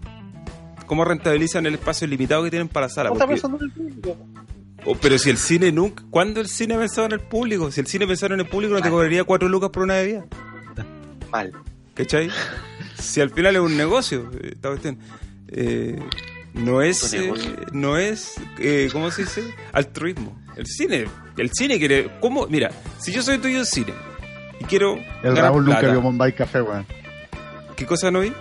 Cómo 0.86 1.04
rentabilizan 1.04 1.66
el 1.66 1.74
espacio 1.74 2.06
limitado 2.06 2.42
que 2.44 2.50
tienen 2.50 2.68
para 2.68 2.86
la 2.86 2.92
sala. 2.92 3.10
¿Cómo 3.10 3.20
está 3.20 3.28
pensando 3.28 3.58
en 3.58 3.64
el 3.64 3.70
público? 3.70 4.16
Oh, 4.84 4.94
pero 4.94 5.18
si 5.18 5.30
el 5.30 5.36
cine 5.36 5.70
nunca... 5.72 6.04
¿Cuándo 6.10 6.40
el 6.40 6.48
cine 6.48 6.74
ha 6.74 6.78
pensado 6.78 7.06
en 7.06 7.12
el 7.12 7.20
público? 7.20 7.70
Si 7.70 7.80
el 7.80 7.86
cine 7.86 8.06
pensara 8.06 8.34
en 8.34 8.40
el 8.40 8.46
público 8.46 8.74
no 8.74 8.80
te 8.80 8.88
cobraría 8.88 9.24
cuatro 9.24 9.48
lucas 9.48 9.70
por 9.70 9.82
una 9.82 9.94
bebida. 9.94 10.24
Mal. 11.30 11.52
¿Cachai? 11.94 12.30
Si 13.00 13.18
al 13.22 13.30
final 13.30 13.56
es 13.56 13.62
un 13.62 13.78
negocio, 13.78 14.30
eh, 14.34 14.50
esta 14.52 14.68
cuestión. 14.68 14.98
Eh, 15.48 15.98
no 16.54 16.82
es, 16.82 17.14
eh, 17.14 17.32
no 17.72 17.96
es, 17.96 18.34
eh, 18.58 18.88
¿cómo 18.92 19.10
se 19.10 19.22
dice? 19.22 19.54
Altruismo. 19.72 20.38
El 20.56 20.66
cine, 20.66 21.06
el 21.36 21.50
cine 21.52 21.78
quiere, 21.78 22.10
¿cómo? 22.20 22.46
Mira, 22.46 22.70
si 22.98 23.12
yo 23.12 23.22
soy 23.22 23.38
dueño 23.38 23.58
del 23.58 23.66
cine 23.66 23.94
y 24.58 24.64
quiero 24.64 24.98
El 25.22 25.36
Raúl 25.36 25.64
nunca 25.64 25.78
plata, 25.78 25.92
vio 25.92 26.02
Bombay 26.02 26.32
Café, 26.32 26.60
weón. 26.60 26.86
¿qué 27.76 27.86
cosa 27.86 28.10
no 28.10 28.20
vi? 28.20 28.32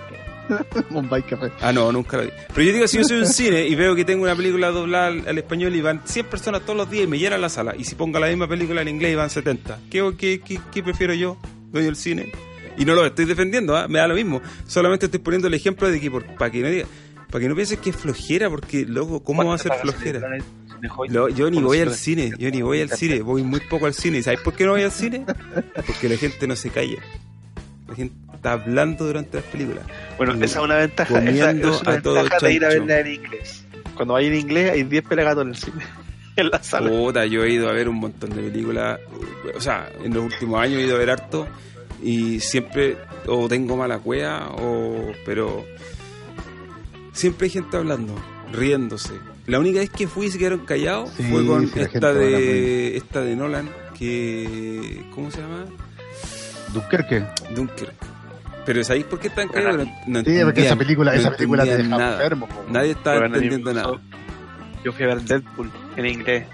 Bombay 0.90 1.22
Café. 1.24 1.52
Ah, 1.62 1.72
no, 1.72 1.92
nunca 1.92 2.18
la 2.18 2.24
vi. 2.24 2.30
Pero 2.54 2.62
yo 2.62 2.74
digo, 2.74 2.88
si 2.88 2.98
yo 2.98 3.04
soy 3.04 3.20
un 3.20 3.28
cine 3.28 3.68
y 3.68 3.76
veo 3.76 3.96
que 3.96 4.04
tengo 4.04 4.24
una 4.24 4.36
película 4.36 4.70
doblada 4.70 5.08
al, 5.08 5.28
al 5.28 5.38
español 5.38 5.76
y 5.76 5.82
van 5.82 6.02
100 6.04 6.26
personas 6.26 6.62
todos 6.64 6.76
los 6.76 6.90
días 6.90 7.06
y 7.06 7.08
me 7.08 7.20
llenan 7.20 7.42
la 7.42 7.50
sala, 7.50 7.76
y 7.78 7.84
si 7.86 7.96
pongo 7.96 8.20
la 8.20 8.28
misma 8.28 8.48
película 8.48 8.82
en 8.82 8.88
inglés 8.90 9.14
y 9.14 9.16
van 9.16 9.30
70, 9.30 9.80
¿qué, 9.90 10.14
qué, 10.18 10.42
qué, 10.42 10.60
qué 10.72 10.84
prefiero 10.84 11.14
yo, 11.14 11.38
dueño 11.72 11.86
del 11.86 11.96
cine? 11.96 12.32
Y 12.78 12.86
no 12.86 12.96
lo 12.96 13.06
estoy 13.06 13.26
defendiendo, 13.26 13.76
¿ah? 13.76 13.88
me 13.90 14.00
da 14.00 14.08
lo 14.08 14.16
mismo. 14.16 14.42
Solamente 14.66 15.08
estoy 15.08 15.20
poniendo 15.20 15.50
el 15.50 15.54
ejemplo 15.54 15.90
de 15.92 16.00
que, 16.00 16.10
por, 16.10 16.26
para 16.36 16.50
que 16.50 16.62
no 16.62 16.70
diga, 16.70 16.88
para 17.30 17.42
que 17.44 17.50
no 17.50 17.56
pienses 17.56 17.80
que 17.80 17.90
es 17.92 17.96
flojera, 17.96 18.50
porque 18.50 18.86
luego, 18.86 19.24
¿cómo 19.24 19.46
va 19.46 19.56
a 19.56 19.58
ser 19.58 19.72
flojera? 19.82 20.22
Lo- 21.10 21.30
yo 21.30 21.50
ni 21.52 21.62
voy 21.62 21.80
al 21.80 21.94
cine, 21.94 22.32
yo 22.38 22.50
ni 22.50 22.62
voy 22.62 22.82
al 22.82 22.90
cine, 22.90 23.22
voy 23.22 23.44
muy 23.44 23.60
poco 23.60 23.86
al 23.86 23.94
cine. 23.94 24.20
¿Y 24.20 24.24
sabes 24.24 24.40
por 24.42 24.54
qué 24.54 24.66
no 24.66 24.72
voy 24.72 24.84
al 24.84 24.92
cine? 24.92 25.26
Porque 25.86 26.10
la 26.10 26.18
gente 26.18 26.48
no 26.48 26.56
se 26.56 26.70
calla. 26.70 26.98
La 27.88 27.96
gente 27.96 28.16
está 28.34 28.54
hablando 28.54 29.06
durante 29.06 29.38
las 29.38 29.46
películas. 29.48 29.84
Bueno, 30.18 30.34
esa 30.36 30.60
es 30.60 30.66
una 30.66 30.76
ventaja, 30.78 31.20
esa 31.24 31.52
es 31.52 31.82
una 31.82 31.92
a 31.94 32.02
todo 32.02 32.14
ventaja 32.16 32.46
de 32.48 32.54
ir 32.54 32.66
a 32.66 32.70
verla 32.70 33.00
en 33.02 33.08
inglés. 33.14 33.66
Cuando 33.96 34.14
vaya 34.14 34.28
en 34.30 34.36
inglés 34.36 34.72
hay 34.72 34.84
10 34.84 35.04
pelagatos 35.04 35.44
en 35.44 35.50
el 35.50 35.56
cine. 35.56 35.84
En 36.36 36.50
la 36.52 36.64
sala. 36.64 36.90
Puta, 36.90 37.26
yo 37.26 37.44
he 37.44 37.52
ido 37.52 37.68
a 37.68 37.74
ver 37.74 37.90
un 37.90 37.98
montón 37.98 38.30
de 38.30 38.42
películas. 38.44 38.98
O 39.58 39.60
sea, 39.60 39.90
en 40.02 40.14
los 40.14 40.24
últimos 40.24 40.62
años 40.62 40.80
he 40.80 40.86
ido 40.86 40.96
a 40.96 41.00
ver 41.00 41.10
harto. 41.10 41.46
Y 42.02 42.40
siempre 42.40 42.96
o 43.28 43.50
tengo 43.50 43.76
mala 43.76 44.00
cueva, 44.00 44.50
o. 44.58 45.12
Pero. 45.26 45.66
Siempre 47.20 47.46
hay 47.48 47.50
gente 47.52 47.76
hablando, 47.76 48.16
riéndose. 48.54 49.12
La 49.46 49.60
única 49.60 49.80
vez 49.80 49.90
que 49.90 50.08
fui 50.08 50.28
y 50.28 50.32
se 50.32 50.38
quedaron 50.38 50.60
callados 50.66 51.10
Sí, 51.18 51.24
fue 51.24 51.46
con 51.46 51.70
esta 51.76 52.14
de. 52.14 52.96
Esta 52.96 53.20
de 53.20 53.36
Nolan, 53.36 53.70
que. 53.98 55.04
¿Cómo 55.14 55.30
se 55.30 55.42
llama? 55.42 55.66
Dunkerque. 56.74 57.26
Dunkerque. 57.54 57.94
Pero 58.66 58.84
¿sabéis 58.86 59.04
por 59.04 59.20
qué 59.20 59.28
están 59.28 59.50
callados? 59.50 59.86
No, 60.08 60.22
no 60.22 60.24
Sí, 60.24 60.40
porque 60.46 60.66
esa 60.66 60.78
película, 60.78 61.12
no 61.14 61.20
esa 61.20 61.32
película 61.32 61.64
te 61.66 61.76
deja 61.78 61.90
nada. 61.90 62.14
enfermo, 62.14 62.48
po. 62.48 62.64
Nadie 62.70 62.92
estaba 62.92 63.20
Bueno, 63.20 63.36
entendiendo 63.36 63.74
nada. 63.74 64.00
Yo 64.86 64.94
fui 64.94 65.04
a 65.04 65.08
ver 65.08 65.22
Deadpool 65.22 65.70
en 65.98 66.06
inglés 66.06 66.46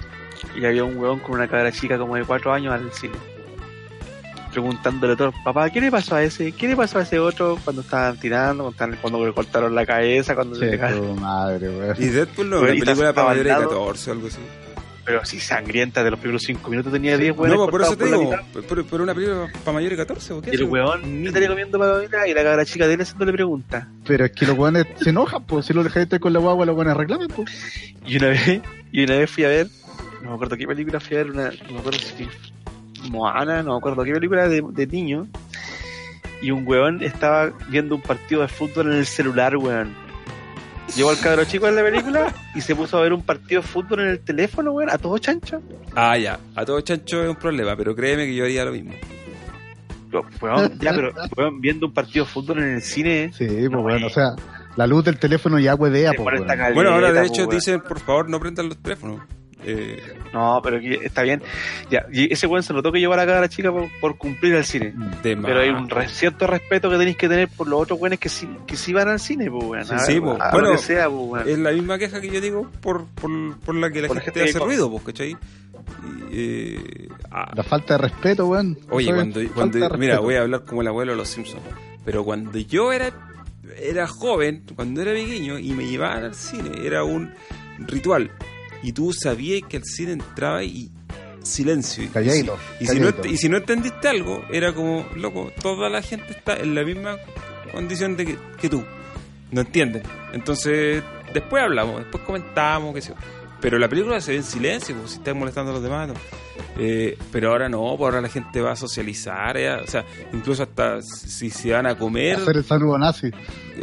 y 0.59 0.65
había 0.65 0.83
un 0.83 0.97
weón 0.97 1.19
con 1.19 1.35
una 1.35 1.47
cabra 1.47 1.71
chica 1.71 1.99
como 1.99 2.15
de 2.15 2.23
4 2.23 2.53
años 2.53 2.73
al 2.73 2.91
cine. 2.91 3.13
Preguntándole 4.55 5.13
a 5.13 5.15
todos, 5.17 5.35
papá, 5.43 5.69
¿qué 5.69 5.81
le 5.81 5.91
pasó 5.91 6.15
a 6.15 6.23
ese? 6.23 6.53
¿Qué 6.53 6.69
le 6.69 6.77
pasó 6.77 6.97
a 6.99 7.01
ese 7.01 7.19
otro 7.19 7.59
cuando 7.61 7.81
estaban 7.81 8.17
tirando? 8.17 8.63
Cuando, 8.63 8.71
estaban- 8.71 8.97
cuando 9.01 9.25
le 9.27 9.33
cortaron 9.33 9.75
la 9.75 9.85
cabeza, 9.85 10.33
cuando 10.33 10.55
se 10.55 10.71
Che, 10.71 10.77
tu 10.77 11.13
madre. 11.15 11.69
Y 11.99 12.05
Deadpool 12.05 12.49
no, 12.49 12.59
una 12.59 12.67
película 12.69 13.11
para 13.13 13.27
mayores 13.27 13.43
de 13.47 13.51
al 13.51 13.59
lado. 13.63 13.69
14 13.71 14.09
o 14.09 14.13
algo 14.13 14.27
así. 14.27 14.39
Pero 15.03 15.25
sí 15.25 15.41
sangrienta, 15.41 16.05
de 16.05 16.09
los 16.11 16.19
primeros 16.21 16.41
5 16.43 16.69
minutos 16.69 16.93
tenía 16.93 17.17
10 17.17 17.37
weones 17.37 17.57
No, 17.59 17.67
por 17.67 17.81
eso 17.81 17.97
te 17.97 18.05
digo, 18.05 18.31
pero 18.89 19.03
una 19.03 19.13
película 19.13 19.47
para 19.65 19.73
mayores 19.75 19.97
de 19.97 20.03
14 20.05 20.33
o 20.33 20.41
qué? 20.41 20.51
Y 20.51 20.55
el 20.55 20.69
ni- 21.21 21.27
estaría 21.27 21.49
comiendo 21.49 21.77
palomitas 21.77 22.25
y 22.27 22.33
la 22.33 22.43
cabra 22.43 22.63
chica 22.65 22.87
de 22.87 22.93
él 22.93 23.01
haciéndole 23.01 23.33
preguntas. 23.33 23.85
Pero 24.07 24.23
es 24.25 24.31
que 24.31 24.45
los 24.47 24.57
weones 24.57 24.85
se 25.01 25.09
enojan, 25.09 25.43
pues 25.43 25.65
si 25.65 25.73
lo 25.73 25.83
dejaste 25.83 26.19
con 26.21 26.31
la 26.31 26.39
guagua, 26.39 26.65
los 26.65 26.77
weones 26.77 26.95
reclaman, 26.95 27.27
pues. 27.27 27.51
Y 28.05 28.17
una 28.17 28.27
vez, 28.29 28.61
y 28.93 29.03
una 29.03 29.17
vez 29.17 29.29
fui 29.29 29.43
a 29.43 29.49
ver, 29.49 29.67
no 30.23 30.29
me 30.29 30.35
acuerdo 30.35 30.55
qué 30.55 30.65
película 30.65 30.99
fui 31.01 31.17
a 31.17 31.19
ver, 31.23 31.31
una, 31.31 31.49
no 31.49 31.73
me 31.73 31.79
acuerdo 31.81 31.99
si 31.99 32.27
Moana, 33.09 33.63
no 33.63 33.71
me 33.73 33.77
acuerdo 33.77 34.03
qué 34.03 34.11
película 34.13 34.47
de, 34.47 34.63
de 34.67 34.87
niño. 34.87 35.27
Y 36.41 36.51
un 36.51 36.67
weón 36.67 37.01
estaba 37.01 37.51
viendo 37.69 37.95
un 37.95 38.01
partido 38.01 38.41
de 38.41 38.47
fútbol 38.47 38.91
en 38.91 38.97
el 38.99 39.05
celular, 39.05 39.55
weón. 39.57 39.93
Llegó 40.95 41.11
el 41.11 41.19
cabro 41.19 41.43
chico 41.45 41.67
en 41.67 41.75
la 41.75 41.81
película 41.83 42.33
y 42.53 42.61
se 42.61 42.75
puso 42.75 42.97
a 42.97 43.01
ver 43.01 43.11
un 43.13 43.23
partido 43.23 43.61
de 43.61 43.67
fútbol 43.67 44.01
en 44.01 44.07
el 44.09 44.19
teléfono, 44.19 44.71
weón, 44.71 44.89
a 44.91 44.97
todo 44.97 45.17
chancho. 45.17 45.61
Ah, 45.95 46.17
ya. 46.17 46.39
A 46.55 46.63
todo 46.63 46.79
chancho 46.81 47.23
es 47.23 47.29
un 47.29 47.35
problema, 47.37 47.75
pero 47.75 47.95
créeme 47.95 48.25
que 48.27 48.35
yo 48.35 48.43
haría 48.45 48.63
lo 48.65 48.71
mismo. 48.71 48.93
Pero, 50.11 50.25
weón, 50.41 50.79
ya, 50.79 50.93
pero 50.93 51.11
weón, 51.35 51.59
viendo 51.61 51.87
un 51.87 51.93
partido 51.93 52.25
de 52.25 52.31
fútbol 52.31 52.59
en 52.59 52.75
el 52.75 52.81
cine. 52.81 53.31
Sí, 53.33 53.47
pues 53.47 53.81
bueno, 53.81 54.05
o 54.05 54.09
sea, 54.09 54.35
la 54.75 54.85
luz 54.85 55.03
del 55.03 55.17
teléfono 55.17 55.57
ya 55.57 55.73
huevea, 55.73 56.11
pues 56.13 56.23
molesta 56.23 56.47
weón. 56.53 56.57
caleta, 56.59 56.75
Bueno, 56.75 56.91
ahora 56.91 57.11
de 57.11 57.19
pues, 57.21 57.31
hecho 57.31 57.41
weón. 57.43 57.55
dicen, 57.55 57.81
por 57.81 57.99
favor, 57.99 58.29
no 58.29 58.39
prendan 58.39 58.67
los 58.69 58.77
teléfonos. 58.77 59.21
Eh, 59.67 60.01
No, 60.33 60.59
pero 60.63 60.79
que 60.79 60.95
está 61.03 61.23
bien. 61.23 61.41
Ya, 61.89 62.05
y 62.11 62.31
ese 62.31 62.45
weón 62.45 62.61
se 62.63 62.73
lo 62.73 62.83
toca 62.83 62.99
llevar 62.99 63.19
a 63.19 63.25
cada 63.25 63.47
chica 63.49 63.71
por, 63.71 63.87
por 63.99 64.17
cumplir 64.17 64.55
al 64.55 64.65
cine. 64.65 64.93
de 65.23 65.35
Pero 65.37 65.59
hay 65.61 65.69
un 65.69 65.89
re- 65.89 66.07
cierto 66.09 66.45
respeto 66.45 66.89
que 66.89 66.97
tenéis 66.97 67.17
que 67.17 67.27
tener 67.29 67.47
por 67.47 67.67
los 67.67 67.81
otros 67.81 67.99
weones 67.99 68.19
que 68.19 68.29
sí, 68.29 68.47
que 68.67 68.75
sí 68.75 68.91
van 68.93 69.07
al 69.07 69.19
cine, 69.19 69.49
pues, 69.49 69.63
weón. 69.63 69.99
Sí, 70.05 70.19
Bueno, 70.19 70.37
lo 70.61 70.71
que 70.73 70.77
sea, 70.77 71.09
pues, 71.09 71.21
weón. 71.29 71.49
Es 71.49 71.57
la 71.59 71.71
misma 71.71 71.97
queja 71.97 72.19
que 72.21 72.29
yo 72.29 72.41
digo 72.41 72.69
por, 72.81 73.05
por, 73.07 73.57
por 73.59 73.75
la 73.75 73.89
que 73.91 74.01
la 74.01 74.07
Por 74.07 74.17
la 74.17 74.21
gente 74.23 74.39
gente 74.41 74.51
que 74.53 74.57
hace 74.57 74.65
ruido, 74.65 74.91
pues, 74.91 75.03
¿cachai? 75.05 75.31
Y, 75.31 75.37
eh, 76.31 77.09
ah, 77.31 77.51
La 77.55 77.63
falta 77.63 77.95
de 77.95 78.03
respeto, 78.03 78.47
weón. 78.47 78.77
Oye, 78.89 79.11
cuando, 79.13 79.39
mira, 79.39 79.87
respeto. 79.89 80.21
voy 80.21 80.35
a 80.35 80.41
hablar 80.41 80.63
como 80.65 80.81
el 80.81 80.87
abuelo 80.87 81.11
de 81.13 81.17
los 81.17 81.29
Simpsons. 81.29 81.63
Pero 82.03 82.23
cuando 82.23 82.57
yo 82.59 82.91
era, 82.93 83.11
era 83.81 84.07
joven, 84.07 84.63
cuando 84.75 85.01
era 85.01 85.11
pequeño 85.11 85.57
y 85.59 85.71
me 85.73 85.85
llevaban 85.87 86.23
al 86.25 86.35
cine, 86.35 86.71
era 86.85 87.03
un 87.03 87.31
ritual. 87.79 88.31
Y 88.83 88.91
tú 88.91 89.11
sabías 89.13 89.61
que 89.67 89.77
al 89.77 89.83
cine 89.85 90.13
entraba 90.13 90.63
y 90.63 90.91
silencio. 91.43 92.03
Y 92.03 92.07
Calladito, 92.07 92.57
si- 92.79 92.83
Y 92.85 92.87
si, 92.87 92.99
no, 92.99 93.13
y 93.29 93.37
si 93.37 93.49
no 93.49 93.57
entendiste 93.57 94.07
algo, 94.07 94.43
era 94.51 94.73
como, 94.73 95.05
loco, 95.15 95.51
toda 95.61 95.89
la 95.89 96.01
gente 96.01 96.31
está 96.31 96.55
en 96.57 96.73
la 96.75 96.83
misma 96.83 97.17
condición 97.71 98.15
de 98.17 98.25
que, 98.25 98.37
que 98.59 98.69
tú. 98.69 98.83
No 99.51 99.61
entienden. 99.61 100.01
Entonces, 100.33 101.03
después 101.33 101.63
hablamos, 101.63 101.97
después 101.99 102.23
comentamos, 102.23 102.93
qué 102.95 103.01
sé 103.01 103.09
yo. 103.09 103.15
Pero 103.61 103.79
la 103.79 103.87
película 103.87 104.19
se 104.21 104.31
ve 104.31 104.37
en 104.37 104.43
silencio, 104.43 104.95
pues, 104.95 105.11
si 105.11 105.17
estás 105.17 105.35
molestando 105.35 105.71
a 105.71 105.75
los 105.75 105.83
demás. 105.83 106.07
¿no? 106.09 106.13
Eh, 106.77 107.17
pero 107.31 107.51
ahora 107.51 107.69
no, 107.69 107.79
pues 107.97 108.01
ahora 108.07 108.21
la 108.21 108.29
gente 108.29 108.59
va 108.61 108.73
a 108.73 108.75
socializar, 108.75 109.57
ya, 109.57 109.79
o 109.83 109.87
sea, 109.87 110.03
incluso 110.33 110.63
hasta 110.63 111.01
si 111.01 111.49
se 111.49 111.71
van 111.71 111.85
a 111.85 111.97
comer. 111.97 112.37
Hacer 112.37 112.57
el 112.57 112.65
saludo 112.65 112.97
nazi. 112.97 113.31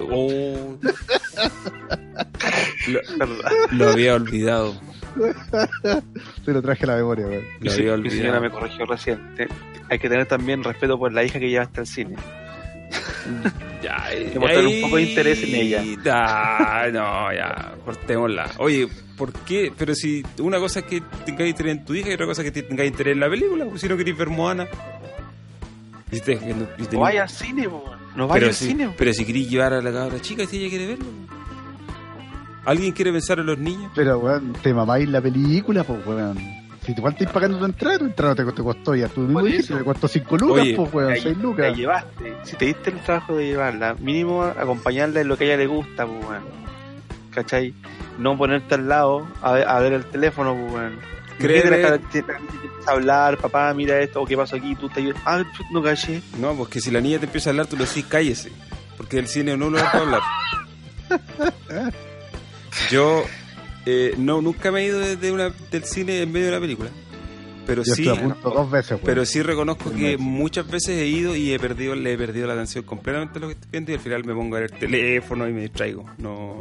Oh, 0.00 0.78
lo, 2.88 3.00
lo 3.72 3.88
había 3.90 4.14
olvidado. 4.14 4.74
Se 6.44 6.52
lo 6.52 6.62
traje 6.62 6.84
a 6.84 6.88
la 6.88 6.96
memoria. 6.96 7.26
Lo 7.26 7.40
Mi, 7.60 7.70
había 7.70 7.96
mi 7.96 8.10
señora 8.10 8.40
me 8.40 8.50
corrigió 8.50 8.84
recién. 8.86 9.34
Te- 9.36 9.48
hay 9.90 9.98
que 9.98 10.08
tener 10.08 10.26
también 10.26 10.62
respeto 10.64 10.98
por 10.98 11.12
la 11.12 11.22
hija 11.24 11.38
que 11.38 11.50
llevaste 11.50 11.80
al 11.80 11.86
cine. 11.86 12.16
Ya, 13.82 13.96
que 14.10 14.38
mostrar 14.38 14.64
un 14.64 14.80
poco 14.82 14.96
de 14.96 15.02
interés 15.02 15.42
en 15.42 15.54
ella. 15.56 15.82
Ya, 16.04 16.88
no, 16.92 17.32
ya, 17.32 17.74
cortémosla. 17.84 18.48
Oye, 18.58 18.86
¿por 19.16 19.32
qué? 19.32 19.72
Pero 19.76 19.92
si 19.94 20.22
una 20.38 20.58
cosa 20.58 20.80
es 20.80 20.86
que 20.86 21.02
tengáis 21.24 21.50
interés 21.50 21.78
en 21.78 21.84
tu 21.84 21.94
hija 21.94 22.10
y 22.10 22.14
otra 22.14 22.26
cosa 22.26 22.42
es 22.42 22.52
que 22.52 22.62
tengáis 22.62 22.90
interés 22.92 23.14
en 23.14 23.20
la 23.20 23.28
película, 23.28 23.64
pues 23.64 23.80
si 23.80 23.88
no 23.88 23.96
queréis 23.96 24.16
ver 24.16 24.28
Moana. 24.28 24.68
Y 26.12 26.20
te- 26.20 26.34
y 26.34 26.54
no- 26.54 26.68
y 26.78 26.82
tení- 26.84 27.00
vaya 27.00 27.22
al 27.24 27.28
cine, 27.28 27.66
weón. 27.66 27.98
No 28.16 28.26
vaya 28.28 28.40
pero, 28.40 28.46
al 28.48 28.54
si, 28.54 28.66
cine. 28.68 28.94
pero 28.96 29.12
si 29.12 29.24
queréis 29.24 29.48
llevar 29.50 29.72
a 29.74 29.80
la 29.82 29.92
cabra 29.92 30.20
chica, 30.20 30.44
si 30.46 30.58
ella 30.58 30.68
quiere 30.68 30.86
verlo. 30.88 31.06
¿Alguien 32.64 32.92
quiere 32.92 33.10
pensar 33.12 33.38
en 33.40 33.46
los 33.46 33.58
niños? 33.58 33.90
Pero, 33.94 34.18
weón, 34.18 34.52
te 34.62 34.72
mamáis 34.72 35.08
la 35.08 35.20
película, 35.20 35.82
pues, 35.82 36.06
weón. 36.06 36.38
Si 36.86 36.92
igual 36.92 37.12
estáis 37.12 37.30
pagando 37.30 37.58
tu 37.58 37.64
entrada, 37.64 37.98
tu 37.98 38.04
entrada 38.06 38.34
te, 38.34 38.44
te 38.44 38.62
costó 38.62 38.94
ya. 38.94 39.08
Tú 39.08 39.20
mismo 39.22 39.42
dijiste, 39.42 39.74
te 39.74 39.84
costó 39.84 40.06
5 40.08 40.36
lucas, 40.38 40.62
Oye, 40.62 40.74
pues, 40.76 40.94
weón, 40.94 41.10
La- 41.10 41.16
6 41.16 41.36
la 41.36 41.42
lucas. 41.42 41.76
llevaste. 41.76 42.34
Si 42.44 42.56
te 42.56 42.64
diste 42.66 42.90
el 42.90 42.98
trabajo 43.00 43.36
de 43.36 43.46
llevarla, 43.46 43.94
mínimo 44.00 44.42
acompañarla 44.42 45.20
en 45.20 45.28
lo 45.28 45.36
que 45.36 45.44
a 45.44 45.46
ella 45.48 45.56
le 45.56 45.66
gusta, 45.66 46.06
pues, 46.06 46.24
weón. 46.24 46.42
¿Cachai? 47.32 47.74
No 48.18 48.36
ponerte 48.36 48.74
al 48.74 48.88
lado 48.88 49.26
a 49.40 49.52
ver, 49.52 49.66
a 49.68 49.78
ver 49.80 49.92
el 49.94 50.04
teléfono, 50.04 50.54
pues, 50.54 50.72
weón. 50.72 50.98
Créeme- 51.42 52.00
a 52.86 52.90
hablar, 52.90 53.38
papá, 53.38 53.72
mira 53.74 54.00
esto, 54.00 54.20
o 54.22 54.26
qué 54.26 54.36
pasó 54.36 54.56
aquí, 54.56 54.74
tú 54.74 54.88
te 54.88 55.12
Ah, 55.24 55.44
put, 55.56 55.66
no 55.70 55.82
caché. 55.82 56.20
No, 56.40 56.54
pues 56.56 56.68
que 56.68 56.80
si 56.80 56.90
la 56.90 57.00
niña 57.00 57.18
te 57.18 57.26
empieza 57.26 57.50
a 57.50 57.52
hablar, 57.52 57.66
tú 57.66 57.76
le 57.76 57.84
decís 57.84 58.04
cállese. 58.08 58.50
Porque 58.96 59.18
el 59.18 59.28
cine 59.28 59.56
no 59.56 59.70
lo 59.70 59.78
va 59.78 59.88
a 59.88 59.98
hablar. 59.98 60.20
Yo 62.90 63.24
eh, 63.86 64.14
no 64.18 64.40
nunca 64.42 64.70
me 64.70 64.80
he 64.80 64.86
ido 64.86 64.98
desde 64.98 65.32
una, 65.32 65.50
del 65.70 65.84
cine 65.84 66.22
en 66.22 66.32
medio 66.32 66.46
de 66.46 66.52
la 66.52 66.60
película. 66.60 66.90
Pero 67.66 67.84
Yo 67.84 67.94
sí, 67.94 68.04
dos 68.42 68.70
veces, 68.72 68.98
pero 69.04 69.24
sí 69.24 69.40
reconozco 69.40 69.92
que 69.92 70.18
muchas 70.18 70.66
veces 70.68 70.98
he 70.98 71.06
ido 71.06 71.36
y 71.36 71.52
he 71.52 71.60
perdido, 71.60 71.94
le 71.94 72.12
he 72.14 72.18
perdido 72.18 72.48
la 72.48 72.54
atención 72.54 72.82
completamente 72.84 73.38
a 73.38 73.40
lo 73.42 73.46
que 73.48 73.52
estoy 73.54 73.68
viendo 73.70 73.92
y 73.92 73.94
al 73.94 74.00
final 74.00 74.24
me 74.24 74.34
pongo 74.34 74.56
a 74.56 74.60
ver 74.60 74.72
el 74.72 74.78
teléfono 74.78 75.48
y 75.48 75.52
me 75.52 75.60
distraigo. 75.62 76.04
No. 76.18 76.60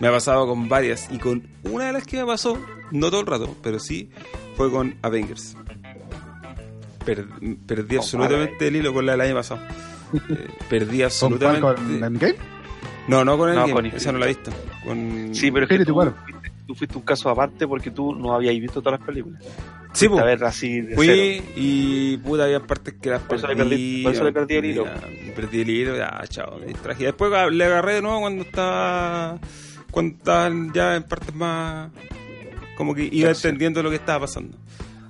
Me 0.00 0.08
ha 0.08 0.10
pasado 0.10 0.46
con 0.46 0.66
varias 0.70 1.08
y 1.10 1.18
con 1.18 1.46
una 1.64 1.86
de 1.86 1.92
las 1.92 2.04
que 2.06 2.16
me 2.16 2.24
pasó, 2.24 2.58
no 2.92 3.10
todo 3.10 3.20
el 3.20 3.26
rato, 3.26 3.56
pero 3.62 3.78
sí, 3.78 4.10
fue 4.56 4.70
con 4.70 4.94
Avengers. 5.02 5.56
Per- 7.04 7.26
perdí 7.66 7.96
absolutamente 7.96 8.68
el 8.68 8.76
hilo 8.76 8.94
con 8.94 9.04
la 9.06 9.12
del 9.12 9.20
año 9.22 9.34
pasado. 9.34 9.60
Eh, 10.14 10.46
perdí 10.68 10.98
¿Con 10.98 11.04
absolutamente. 11.06 11.60
cuál? 11.62 11.74
¿Con 11.76 12.04
Endgame? 12.04 12.34
No, 13.08 13.24
no 13.24 13.38
con 13.38 13.48
el 13.48 13.54
No, 13.56 13.66
con 13.70 13.86
esa 13.86 14.12
no 14.12 14.18
la 14.18 14.26
he 14.26 14.28
visto. 14.28 14.50
Con... 14.84 15.30
Sí, 15.34 15.50
pero 15.50 15.64
es 15.64 15.70
que 15.70 15.84
tú, 15.86 15.94
fuiste, 15.94 16.14
tú 16.66 16.74
fuiste 16.74 16.96
un 16.98 17.02
caso 17.02 17.30
aparte 17.30 17.66
porque 17.66 17.90
tú 17.90 18.14
no 18.14 18.34
habías 18.34 18.54
visto 18.60 18.82
todas 18.82 19.00
las 19.00 19.06
películas. 19.06 19.42
Sí, 19.94 20.04
a 20.06 20.10
po. 20.10 20.16
ver 20.16 20.44
así 20.44 20.82
de 20.82 20.94
Fui 20.94 21.06
cero. 21.06 21.44
y 21.56 22.16
puta, 22.18 22.44
había 22.44 22.60
partes 22.60 22.92
que 23.00 23.08
las 23.08 23.22
Por 23.22 23.38
eso 23.38 23.46
le 23.48 23.56
perdí. 23.56 23.70
perdí- 23.70 24.02
por 24.02 24.12
eso 24.12 24.24
le 24.24 24.32
perdí 24.32 24.54
el 24.56 24.64
hilo. 24.66 24.84
Ya, 24.84 25.34
perdí 25.34 25.60
el 25.62 25.70
hilo, 25.70 25.96
ya, 25.96 26.20
chao, 26.28 26.58
me 26.58 26.66
distraje. 26.66 27.04
Después 27.04 27.32
le 27.52 27.64
agarré 27.64 27.94
de 27.94 28.02
nuevo 28.02 28.20
cuando 28.20 28.42
estaba. 28.42 29.38
Cuando 29.90 30.14
estaban 30.18 30.72
ya 30.74 30.94
en 30.96 31.02
partes 31.04 31.34
más. 31.34 31.90
Como 32.76 32.94
que 32.94 33.08
iba 33.10 33.30
entendiendo 33.30 33.82
lo 33.82 33.90
que 33.90 33.96
estaba 33.96 34.20
pasando. 34.20 34.56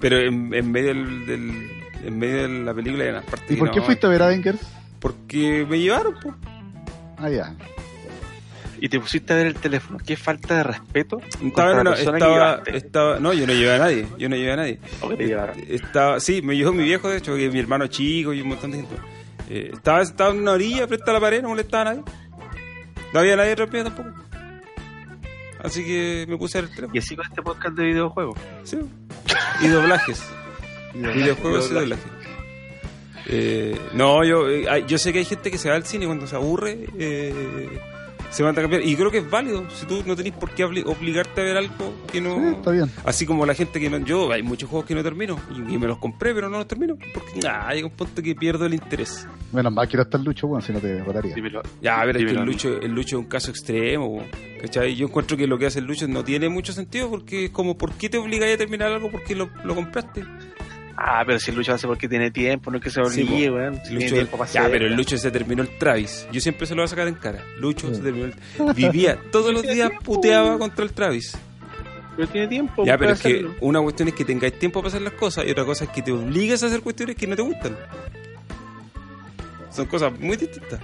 Pero 0.00 0.18
en, 0.18 0.52
en 0.52 0.70
medio 0.72 0.88
del, 0.88 1.26
del- 1.26 1.70
En 2.04 2.18
medio 2.18 2.42
de 2.42 2.48
la 2.64 2.74
película 2.74 3.04
hay 3.04 3.10
unas 3.10 3.24
partes 3.24 3.50
¿Y 3.52 3.56
por 3.56 3.68
no, 3.68 3.74
qué 3.74 3.80
fuiste 3.82 4.06
a 4.06 4.10
ver 4.10 4.22
Avengers? 4.22 4.58
Porque 4.98 5.64
me 5.68 5.78
llevaron, 5.78 6.14
pues. 6.20 6.34
Ah, 7.18 7.30
ya. 7.30 7.54
Y 8.80 8.88
te 8.88 8.98
pusiste 8.98 9.32
a 9.32 9.36
ver 9.36 9.46
el 9.46 9.54
teléfono. 9.54 9.98
Qué 10.04 10.16
falta 10.16 10.56
de 10.56 10.62
respeto. 10.64 11.20
Estaba 11.40 11.70
en 11.78 11.84
persona 11.84 12.18
que 12.18 12.24
estaba, 12.24 12.62
estaba, 12.66 13.20
no, 13.20 13.32
yo 13.32 13.46
no 13.46 13.52
llevé 13.52 13.74
a 13.74 13.78
nadie, 13.78 14.06
yo 14.18 14.28
no 14.28 14.34
llevé 14.34 14.52
a 14.52 14.56
nadie. 14.56 14.80
O 15.00 15.08
que 15.10 15.16
te 15.16 15.26
llevaron. 15.26 15.56
Estaba, 15.68 16.18
sí, 16.18 16.42
me 16.42 16.56
llevó 16.56 16.72
mi 16.72 16.82
viejo, 16.82 17.08
de 17.08 17.18
hecho, 17.18 17.36
que 17.36 17.48
mi 17.48 17.60
hermano 17.60 17.86
chico 17.86 18.32
y 18.34 18.40
un 18.40 18.48
montón 18.48 18.72
de 18.72 18.78
gente. 18.78 18.94
Eh, 19.48 19.70
estaba 19.72 20.04
sentado 20.04 20.32
en 20.32 20.38
una 20.40 20.52
orilla, 20.52 20.88
frente 20.88 21.08
a 21.08 21.12
la 21.14 21.20
pared, 21.20 21.42
no 21.42 21.50
molestaba 21.50 21.82
a 21.82 21.94
nadie. 21.94 22.02
No 23.14 23.20
había 23.20 23.36
nadie 23.36 23.54
mío 23.70 23.84
tampoco. 23.84 24.08
Así 25.62 25.84
que 25.84 26.26
me 26.28 26.36
puse 26.36 26.58
a 26.58 26.62
ver. 26.62 26.70
Y 26.92 26.98
así 26.98 27.14
con 27.14 27.24
este 27.26 27.42
podcast 27.42 27.76
de 27.76 27.84
videojuegos. 27.84 28.36
Sí. 28.64 28.78
Y 29.60 29.68
doblajes. 29.68 30.22
Videojuegos 30.94 31.70
y 31.70 31.74
doblajes. 31.74 32.12
Eh, 33.26 33.78
no, 33.94 34.24
yo, 34.24 34.48
eh, 34.48 34.84
yo 34.86 34.98
sé 34.98 35.12
que 35.12 35.20
hay 35.20 35.24
gente 35.24 35.50
que 35.50 35.58
se 35.58 35.68
va 35.68 35.76
al 35.76 35.86
cine 35.86 36.06
cuando 36.06 36.26
se 36.26 36.34
aburre, 36.34 36.86
eh, 36.98 37.80
se 38.32 38.42
manda 38.42 38.60
a 38.60 38.64
cambiar. 38.64 38.82
Y 38.84 38.96
creo 38.96 39.10
que 39.10 39.18
es 39.18 39.30
válido. 39.30 39.68
Si 39.70 39.86
tú 39.86 40.02
no 40.06 40.16
tenés 40.16 40.32
por 40.32 40.50
qué 40.50 40.66
obli- 40.66 40.84
obligarte 40.84 41.40
a 41.40 41.44
ver 41.44 41.56
algo 41.58 41.94
que 42.10 42.20
no. 42.20 42.34
Sí, 42.36 42.54
está 42.56 42.70
bien. 42.72 42.90
Así 43.04 43.26
como 43.26 43.46
la 43.46 43.54
gente 43.54 43.78
que 43.78 43.88
no. 43.88 43.98
Yo, 43.98 44.32
hay 44.32 44.42
muchos 44.42 44.68
juegos 44.68 44.86
que 44.88 44.94
no 44.94 45.02
termino. 45.02 45.38
Y, 45.54 45.74
y 45.74 45.78
me 45.78 45.86
los 45.86 45.98
compré, 45.98 46.34
pero 46.34 46.48
no 46.48 46.58
los 46.58 46.66
termino. 46.66 46.96
Porque 47.14 47.40
ah, 47.48 47.72
llega 47.74 47.86
un 47.86 47.92
punto 47.92 48.22
que 48.22 48.34
pierdo 48.34 48.66
el 48.66 48.74
interés. 48.74 49.26
Menos 49.52 49.72
mal 49.72 49.86
quiero 49.86 50.02
estar 50.02 50.20
Lucho, 50.20 50.46
weón, 50.46 50.62
si 50.62 50.72
no 50.72 50.80
te 50.80 51.02
votaría. 51.02 51.34
Dímelo. 51.34 51.62
Ya, 51.82 52.00
a 52.00 52.04
ver, 52.06 52.16
es 52.16 52.24
que 52.24 52.30
el. 52.30 52.44
Lucho, 52.44 52.80
el 52.80 52.90
Lucho 52.92 53.16
es 53.18 53.22
un 53.24 53.28
caso 53.28 53.50
extremo. 53.50 54.24
¿Cachai? 54.60 54.94
Yo 54.96 55.06
encuentro 55.06 55.36
que 55.36 55.46
lo 55.46 55.58
que 55.58 55.66
hace 55.66 55.80
el 55.80 55.84
Lucho 55.84 56.08
no 56.08 56.24
tiene 56.24 56.48
mucho 56.48 56.72
sentido. 56.72 57.10
Porque 57.10 57.46
es 57.46 57.50
como, 57.50 57.76
¿por 57.76 57.92
qué 57.92 58.08
te 58.08 58.18
obligáis 58.18 58.54
a 58.54 58.58
terminar 58.58 58.90
algo 58.92 59.10
porque 59.10 59.34
lo, 59.34 59.50
lo 59.64 59.74
compraste? 59.74 60.24
Ah, 60.96 61.22
pero 61.26 61.38
si 61.38 61.50
el 61.50 61.56
Lucho 61.56 61.72
hace 61.72 61.86
porque 61.86 62.08
tiene 62.08 62.30
tiempo, 62.30 62.70
no 62.70 62.76
es 62.78 62.82
que 62.84 62.90
se 62.90 63.02
Sí, 63.10 63.22
obligue, 63.22 63.48
po. 63.48 63.54
weón. 63.56 63.74
El 63.74 63.84
Si 63.86 63.94
Lucho- 63.94 64.14
tiempo 64.14 64.36
para 64.38 64.50
ya, 64.50 64.60
hacer, 64.60 64.72
pero 64.72 64.86
el. 64.86 64.94
Lucho 64.94 65.16
se 65.16 65.30
terminó 65.30 65.62
el 65.62 65.78
Travis. 65.78 66.26
Yo 66.32 66.40
siempre 66.40 66.66
se 66.66 66.74
lo 66.74 66.82
voy 66.82 66.84
a 66.84 66.88
sacar 66.88 67.08
en 67.08 67.14
cara. 67.14 67.42
Lucho 67.58 67.88
Sí. 67.88 67.96
se 67.96 68.02
terminó 68.02 68.26
el... 68.26 68.34
Vivía 68.74 69.18
todos 69.32 69.52
los 69.52 69.62
días 69.62 69.90
puteaba 70.04 70.58
contra 70.58 70.84
el 70.84 70.92
Travis. 70.92 71.36
Pero 72.14 72.28
tiene 72.28 72.46
tiempo. 72.46 72.84
Ya, 72.84 72.98
pero 72.98 73.12
es 73.12 73.20
que 73.22 73.46
una 73.60 73.80
cuestión 73.80 74.08
es 74.08 74.14
que 74.14 74.24
tengáis 74.26 74.58
tiempo 74.58 74.80
para 74.80 74.88
hacer 74.88 75.00
las 75.02 75.14
cosas 75.14 75.46
y 75.46 75.50
otra 75.50 75.64
cosa 75.64 75.84
es 75.84 75.90
que 75.90 76.02
te 76.02 76.12
obligues 76.12 76.62
a 76.62 76.66
hacer 76.66 76.82
cuestiones 76.82 77.16
que 77.16 77.26
no 77.26 77.34
te 77.36 77.42
gustan. 77.42 77.74
Son 79.70 79.86
cosas 79.86 80.12
muy 80.20 80.36
distintas. 80.36 80.78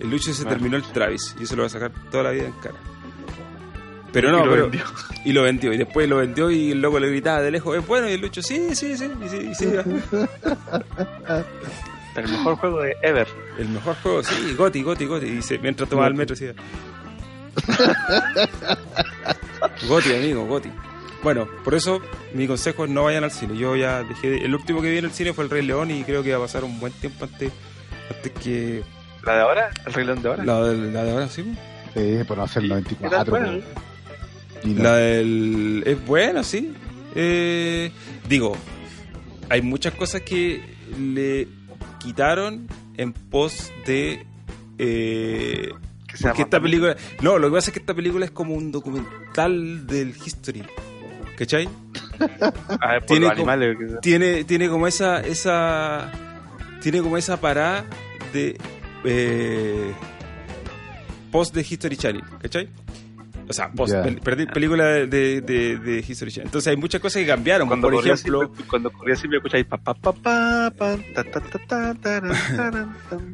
El 0.00 0.10
Lucho 0.10 0.32
se 0.32 0.42
Bueno. 0.44 0.50
terminó 0.56 0.76
el 0.78 0.82
Travis. 0.84 1.36
Yo 1.38 1.46
se 1.46 1.56
lo 1.56 1.62
voy 1.62 1.66
a 1.66 1.70
sacar 1.70 1.92
toda 2.10 2.22
la 2.24 2.30
vida 2.30 2.46
en 2.46 2.52
cara. 2.52 2.76
Pero 4.16 4.30
no, 4.32 4.38
Y 4.38 4.44
lo 4.46 4.50
pero. 4.50 4.62
vendió. 4.70 4.84
Y 5.26 5.32
lo 5.32 5.42
vendió. 5.42 5.72
Y 5.72 5.76
después 5.76 6.08
lo 6.08 6.16
vendió 6.18 6.50
y 6.50 6.70
el 6.72 6.80
loco 6.80 6.98
le 7.00 7.08
gritaba 7.08 7.42
de 7.42 7.50
lejos: 7.50 7.76
Es 7.76 7.86
bueno. 7.86 8.08
Y 8.08 8.12
el 8.12 8.20
Lucho, 8.20 8.40
sí, 8.42 8.74
sí, 8.74 8.96
sí. 8.96 9.10
Y 9.24 9.28
sí, 9.28 9.36
y 9.50 9.54
sí. 9.54 9.66
El 12.16 12.28
mejor 12.28 12.56
juego 12.56 12.80
de 12.80 12.96
Ever. 13.02 13.28
el 13.58 13.68
mejor 13.68 13.94
juego, 14.02 14.22
sí, 14.22 14.54
Goti, 14.56 14.82
Goti, 14.82 15.04
Goti. 15.04 15.26
Y 15.26 15.30
dice, 15.32 15.58
mientras 15.58 15.86
tomaba 15.86 16.08
el 16.08 16.14
metro, 16.14 16.34
decía: 16.34 16.54
Goti, 19.86 20.14
amigo, 20.14 20.46
Goti. 20.46 20.70
Bueno, 21.22 21.46
por 21.64 21.74
eso 21.74 22.00
mi 22.34 22.46
consejo 22.46 22.84
es 22.84 22.90
no 22.90 23.04
vayan 23.04 23.24
al 23.24 23.30
cine. 23.32 23.56
Yo 23.58 23.76
ya 23.76 24.02
dejé. 24.02 24.30
de- 24.30 24.38
el 24.38 24.54
último 24.54 24.80
que 24.80 24.90
vi 24.90 24.98
en 24.98 25.04
el 25.06 25.10
cine 25.12 25.32
fue 25.34 25.44
El 25.44 25.50
Rey 25.50 25.62
León 25.62 25.90
y 25.90 26.04
creo 26.04 26.22
que 26.22 26.30
va 26.32 26.38
a 26.38 26.40
pasar 26.42 26.64
un 26.64 26.78
buen 26.80 26.92
tiempo 26.94 27.24
antes, 27.24 27.52
antes 28.14 28.32
que 28.32 28.82
¿La 29.24 29.34
de 29.34 29.40
ahora? 29.42 29.70
¿El 29.86 29.92
Rey 29.92 30.06
León 30.06 30.22
de 30.22 30.28
ahora? 30.30 30.44
la, 30.44 30.62
de- 30.62 30.92
la 30.92 31.04
de 31.04 31.10
ahora, 31.10 31.28
sí. 31.28 31.54
Sí, 31.94 32.18
por 32.28 32.36
no 32.38 32.44
hacer 32.44 32.62
¿Qué 32.62 32.68
tal? 32.68 32.84
94. 33.26 33.30
Bueno, 33.30 33.62
La 34.64 34.96
del. 34.96 35.82
Es 35.86 36.04
buena, 36.06 36.42
sí. 36.42 36.72
Eh, 37.14 37.90
digo, 38.28 38.56
hay 39.48 39.62
muchas 39.62 39.94
cosas 39.94 40.22
que 40.22 40.60
le 40.98 41.48
quitaron 41.98 42.66
en 42.96 43.12
pos 43.12 43.72
de 43.86 44.26
eh, 44.78 45.70
porque 46.22 46.42
esta 46.42 46.60
película 46.60 46.96
no 47.20 47.38
lo 47.38 47.48
que 47.48 47.54
pasa 47.54 47.70
es 47.70 47.74
que 47.74 47.80
esta 47.80 47.94
película 47.94 48.24
es 48.24 48.30
como 48.30 48.54
un 48.54 48.70
documental 48.72 49.86
del 49.86 50.10
history 50.10 50.62
¿cachai? 51.36 51.68
A 52.80 52.92
ver, 52.92 53.00
por 53.00 53.06
tiene 53.06 53.26
los 53.26 53.34
como- 53.38 53.50
animales. 53.50 54.00
tiene 54.00 54.44
tiene 54.44 54.68
como 54.68 54.86
esa 54.86 55.20
esa 55.20 56.10
tiene 56.80 57.00
como 57.02 57.16
esa 57.18 57.38
parada 57.40 57.84
de 58.32 58.56
eh, 59.04 59.92
post 61.32 61.54
de 61.54 61.60
History 61.62 61.96
Channel 61.96 62.22
¿cachai? 62.40 62.68
O 63.48 63.52
sea 63.52 63.70
post 63.70 63.94
pel- 63.94 64.20
perdí, 64.20 64.46
película 64.46 64.84
de, 64.86 65.06
de, 65.40 65.76
de 65.78 66.04
History 66.06 66.30
Channel 66.32 66.48
entonces 66.48 66.68
hay 66.70 66.76
muchas 66.76 67.00
cosas 67.00 67.20
que 67.22 67.26
cambiaron 67.28 67.68
Cuando 67.68 67.88
por 67.90 68.04
ejemplo 68.06 68.42
así, 68.52 68.62
cuando 68.64 68.90
corría 68.92 69.14
así 69.14 69.28
me 69.28 69.36
escucháis 69.36 69.66
pa 69.66 69.78
pa 69.78 69.94
pa 69.94 70.12
pa 70.12 70.70
pa 70.76 70.96
ta 71.14 71.24
ta 71.24 71.94
ta. 71.94 72.22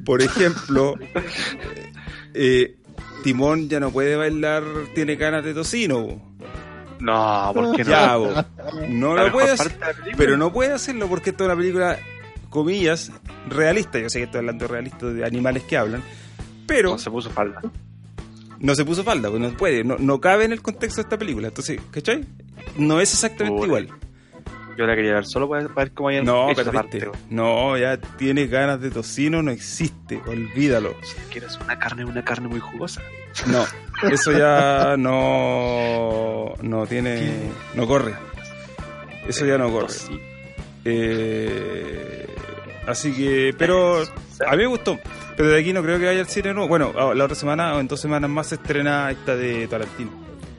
Por 0.05 0.21
ejemplo, 0.23 0.95
eh, 2.35 2.77
Timón 3.23 3.69
ya 3.69 3.81
no 3.81 3.91
puede 3.91 4.17
bailar, 4.17 4.65
tiene 4.95 5.17
ganas 5.17 5.45
de 5.45 5.55
tocino. 5.55 6.01
bo. 6.03 6.33
No, 7.01 7.51
¿por 7.55 7.77
qué 7.77 7.85
no? 7.85 7.91
Ya, 7.91 8.17
bo. 8.17 8.33
no 8.89 9.15
lo 9.17 9.33
puede 9.33 9.51
hacer, 9.53 9.73
pero 10.17 10.37
no 10.37 10.53
puede 10.53 10.73
hacerlo 10.73 11.09
porque 11.09 11.31
esta 11.31 11.45
es 11.45 11.49
una 11.49 11.57
película, 11.57 11.99
comillas, 12.49 13.11
realista. 13.49 13.99
Yo 13.99 14.09
sé 14.09 14.19
que 14.19 14.25
estoy 14.25 14.39
hablando 14.41 14.67
de 14.67 14.73
realista 14.73 15.07
de 15.07 15.25
animales 15.25 15.63
que 15.65 15.77
hablan, 15.77 16.03
pero 16.67 16.91
No, 16.91 16.99
se 16.99 17.11
puso 17.11 17.31
falda. 17.31 17.61
No 18.63 18.75
se 18.75 18.85
puso 18.85 19.05
falda, 19.05 19.29
pues 19.29 19.43
no 19.43 19.51
puede, 19.51 19.85
no, 19.85 19.97
no 19.99 20.21
cabe 20.21 20.45
en 20.45 20.53
el 20.53 20.63
contexto 20.63 21.03
de 21.03 21.03
esta 21.03 21.19
película. 21.19 21.49
Entonces, 21.49 21.81
¿cachai? 21.91 22.25
No 22.77 23.01
es 23.01 23.13
exactamente 23.13 23.67
igual. 23.67 23.89
Yo 24.79 24.87
la 24.87 24.95
quería 24.95 25.15
ver 25.15 25.27
solo 25.27 25.49
para, 25.49 25.67
ver 25.69 25.93
cómo 25.93 26.09
habían 26.09 26.25
No, 26.25 26.51
hecho 26.51 26.63
esa 26.63 26.73
parte. 26.73 27.11
No, 27.29 27.77
ya 27.77 27.99
tienes 27.99 28.51
ganas 28.51 28.81
de 28.81 28.91
tocino, 28.91 29.43
no 29.43 29.51
existe, 29.51 30.21
olvídalo. 30.27 30.95
Si 31.03 31.17
quieres 31.31 31.59
una 31.61 31.79
carne, 31.79 32.05
una 32.05 32.25
carne 32.25 32.49
muy 32.49 32.61
jugosa. 32.61 33.03
No, 33.47 33.65
eso 34.11 34.33
ya 34.33 34.97
no, 34.97 36.55
no 36.63 36.87
tiene, 36.87 37.51
no 37.75 37.87
corre. 37.87 38.15
Eso 39.27 39.45
ya 39.45 39.59
no 39.59 39.71
corre. 39.71 39.95
Eh, 40.85 42.27
así 42.87 43.13
que, 43.13 43.55
pero 43.59 44.03
a 44.47 44.51
mí 44.53 44.59
me 44.59 44.67
gustó. 44.67 44.99
Pero 45.37 45.49
de 45.51 45.61
aquí 45.61 45.73
no 45.73 45.83
creo 45.83 45.99
que 45.99 46.07
vaya 46.07 46.21
al 46.21 46.27
cine, 46.29 46.53
no. 46.55 46.69
Bueno, 46.69 46.93
a- 46.99 47.15
la 47.15 47.25
otra 47.25 47.35
semana 47.35 47.75
o 47.77 47.81
en 47.81 47.89
dos 47.89 48.01
semanas 48.01 48.29
más 48.31 48.47
se 48.49 48.57
estrena 48.57 49.11
esta 49.11 49.35
de 49.37 49.67
Tarantino. 49.69 50.11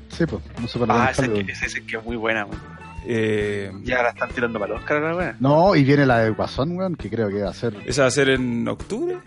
Sí, 0.10 0.26
pues, 0.26 0.44
no 0.62 0.68
se 0.68 0.80
para 0.80 1.06
Ah, 1.08 1.12
esa 1.12 1.24
algo. 1.24 1.36
que, 1.36 1.52
esa 1.52 1.66
es 1.66 1.74
que 1.82 1.98
es 1.98 2.04
muy 2.04 2.16
buena, 2.18 2.46
weón. 2.46 2.62
Eh, 3.06 3.72
Ya 3.84 4.02
la 4.04 4.10
están 4.10 4.30
tirando 4.30 4.60
para 4.60 4.74
los 4.74 4.82
Oscar, 4.82 5.02
la 5.02 5.16
weá. 5.16 5.36
No, 5.40 5.76
y 5.76 5.84
viene 5.84 6.06
la 6.06 6.20
de 6.20 6.30
Guasón, 6.32 6.78
weón, 6.78 6.96
que 6.96 7.10
creo 7.10 7.30
que 7.30 7.42
va 7.42 7.50
a 7.50 7.54
ser, 7.54 7.76
esa 7.86 8.04
va 8.04 8.08
a 8.08 8.12
ser 8.12 8.30
en 8.30 8.68
octubre. 8.68 9.18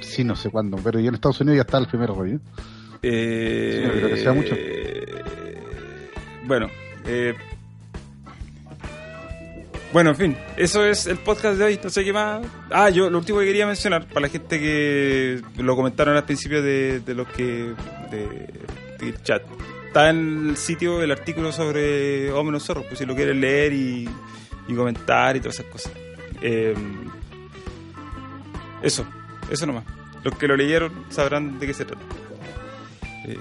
sí, 0.00 0.22
no 0.24 0.36
sé 0.36 0.50
cuándo, 0.50 0.76
pero 0.82 1.00
ya 1.00 1.08
en 1.08 1.14
Estados 1.14 1.40
Unidos 1.40 1.56
ya 1.56 1.62
está 1.62 1.78
el 1.78 1.86
primer 1.88 2.10
review. 2.12 2.40
Eh, 3.02 3.80
Sí, 3.82 3.86
no 3.86 3.92
creo 3.92 4.08
que 4.14 4.22
sea 4.22 4.32
mucho. 4.32 4.54
Bueno, 6.46 6.68
eh, 7.06 7.34
bueno, 9.94 10.10
en 10.10 10.16
fin, 10.16 10.36
eso 10.56 10.84
es 10.84 11.06
el 11.06 11.18
podcast 11.18 11.56
de 11.56 11.64
hoy. 11.66 11.80
No 11.80 11.88
sé 11.88 12.02
qué 12.02 12.12
más. 12.12 12.44
Ah, 12.68 12.90
yo 12.90 13.08
lo 13.08 13.18
último 13.18 13.38
que 13.38 13.46
quería 13.46 13.64
mencionar 13.64 14.08
para 14.08 14.22
la 14.22 14.28
gente 14.28 14.58
que 14.58 15.40
lo 15.58 15.76
comentaron 15.76 16.16
al 16.16 16.24
principio 16.24 16.60
de, 16.62 16.98
de 16.98 17.14
los 17.14 17.28
que 17.28 17.72
de, 18.10 18.48
del 18.98 19.22
chat. 19.22 19.44
Está 19.86 20.10
en 20.10 20.48
el 20.48 20.56
sitio 20.56 21.00
el 21.00 21.12
artículo 21.12 21.52
sobre 21.52 22.32
Hombre 22.32 22.58
Zorro, 22.58 22.82
pues 22.82 22.98
si 22.98 23.06
lo 23.06 23.14
quieren 23.14 23.40
leer 23.40 23.72
y, 23.72 24.08
y 24.66 24.74
comentar 24.74 25.36
y 25.36 25.38
todas 25.38 25.60
esas 25.60 25.70
cosas. 25.70 25.92
Eh, 26.42 26.74
eso, 28.82 29.06
eso 29.48 29.64
nomás. 29.64 29.84
Los 30.24 30.36
que 30.36 30.48
lo 30.48 30.56
leyeron 30.56 31.04
sabrán 31.08 31.60
de 31.60 31.68
qué 31.68 31.72
se 31.72 31.84
trata. 31.84 32.02
Eh, 33.28 33.38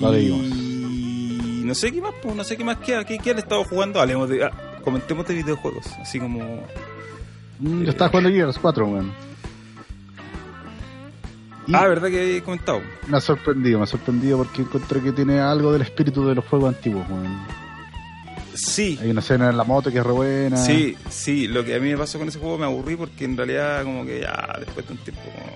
leímos. 0.00 0.40
y 0.44 1.62
no 1.64 1.72
sé 1.76 1.92
qué 1.92 2.00
más, 2.00 2.14
pues, 2.20 2.34
no 2.34 2.42
sé 2.42 2.56
qué 2.56 2.64
más 2.64 2.78
queda. 2.78 3.04
¿Qué, 3.04 3.18
qué 3.18 3.30
han 3.30 3.38
estado 3.38 3.62
jugando? 3.62 4.00
Hablemos 4.00 4.28
de, 4.28 4.42
ah, 4.42 4.71
comentemos 4.82 5.26
de 5.26 5.34
videojuegos, 5.34 5.86
así 6.00 6.18
como... 6.18 6.38
Yo 7.60 7.90
estaba 7.90 8.10
jugando 8.10 8.30
Gears 8.30 8.58
4, 8.58 8.86
weón. 8.86 9.12
Ah, 11.72 11.86
¿verdad 11.86 12.08
que 12.08 12.36
he 12.38 12.42
comentado? 12.42 12.80
me 13.06 13.16
ha 13.16 13.20
sorprendido, 13.20 13.78
me 13.78 13.84
ha 13.84 13.86
sorprendido 13.86 14.38
porque 14.38 14.62
encontré 14.62 15.00
que 15.00 15.12
tiene 15.12 15.38
algo 15.40 15.72
del 15.72 15.82
espíritu 15.82 16.26
de 16.26 16.34
los 16.34 16.44
juegos 16.44 16.74
antiguos, 16.74 17.08
weón. 17.08 17.38
Sí, 18.54 18.98
Hay 19.00 19.10
una 19.10 19.20
escena 19.20 19.48
en 19.48 19.56
la 19.56 19.64
moto 19.64 19.90
que 19.90 19.98
es 19.98 20.04
re 20.04 20.12
buena. 20.12 20.56
sí, 20.58 20.94
sí. 21.08 21.46
Lo 21.48 21.64
que 21.64 21.74
a 21.76 21.80
mí 21.80 21.88
me 21.90 21.96
pasó 21.96 22.18
con 22.18 22.28
ese 22.28 22.38
juego 22.38 22.58
me 22.58 22.66
aburrí 22.66 22.96
porque 22.96 23.24
en 23.24 23.36
realidad 23.36 23.82
como 23.84 24.04
que 24.04 24.20
ya 24.20 24.56
después 24.58 24.86
de 24.86 24.92
un 24.92 24.98
tiempo... 24.98 25.22
como, 25.24 25.52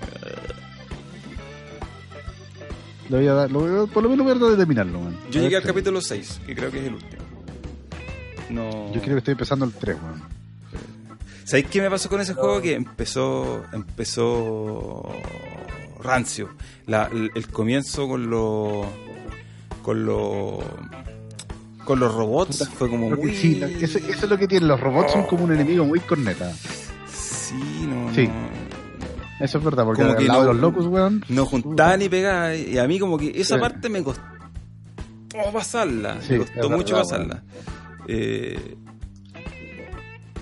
Le 3.09 3.17
voy 3.17 3.27
a 3.27 3.33
dar, 3.33 3.51
lo 3.51 3.59
voy 3.59 3.83
a- 3.89 3.93
por 3.93 4.01
lo 4.03 4.09
menos 4.09 4.39
voy 4.39 4.53
a 4.53 4.57
terminarlo, 4.57 4.99
weón. 4.99 5.17
Yo 5.29 5.39
A 5.39 5.43
llegué 5.43 5.57
al 5.57 5.63
capítulo 5.63 6.01
6, 6.01 6.41
que 6.47 6.55
creo 6.55 6.71
que 6.71 6.79
es 6.79 6.87
el 6.87 6.93
último. 6.95 7.21
No... 8.49 8.91
Yo 8.93 9.01
creo 9.01 9.15
que 9.15 9.17
estoy 9.19 9.31
empezando 9.33 9.65
el 9.65 9.73
3, 9.73 9.97
weón. 10.01 10.23
¿Sabéis 11.43 11.67
qué 11.67 11.81
me 11.81 11.89
pasó 11.89 12.09
con 12.09 12.19
ese 12.21 12.33
juego? 12.33 12.61
Que 12.61 12.73
empezó 12.75 13.63
empezó 13.71 15.09
rancio. 16.03 16.49
La- 16.85 17.05
el, 17.11 17.31
el 17.35 17.47
comienzo 17.47 18.07
con 18.07 18.29
los 18.29 18.85
con 19.81 20.05
los 20.05 20.63
con 21.85 21.99
los 22.01 22.13
robots 22.13 22.67
fue 22.77 22.89
como 22.89 23.09
muy 23.09 23.33
sí, 23.33 23.55
la- 23.55 23.67
eso, 23.67 23.97
eso 23.97 24.09
es 24.09 24.29
lo 24.29 24.37
que 24.37 24.47
tienen. 24.47 24.67
Los 24.67 24.79
robots 24.79 25.13
son 25.13 25.23
como 25.23 25.45
un 25.45 25.53
enemigo 25.53 25.85
muy 25.85 25.99
corneta. 26.01 26.51
sí 27.09 27.87
no 27.87 28.13
Sí. 28.13 28.27
no 28.27 29.45
Eso 29.45 29.57
es 29.59 29.63
verdad, 29.63 29.85
porque 29.85 30.01
Como 30.01 30.13
al 30.13 30.17
que 30.17 30.25
lado 30.27 30.41
no- 30.41 30.47
de 30.47 30.53
los 30.53 30.61
locos, 30.61 30.85
weón. 30.87 31.23
no 31.29 31.45
juntaban 31.45 31.99
ni 31.99 32.09
pegaban 32.09 32.55
y 32.57 32.77
a 32.77 32.85
mí 32.87 32.99
como 32.99 33.17
que 33.17 33.31
esa 33.39 33.55
Sí. 33.55 33.61
parte 33.61 33.87
me 33.87 34.03
costó 34.03 34.21
pasarla 35.53 36.17
Sí, 36.21 36.33
me 36.33 36.39
costó 36.39 36.69
mucho 36.69 36.95
verdad, 36.95 37.09
pasarla 37.09 37.43
Eh, 38.07 38.75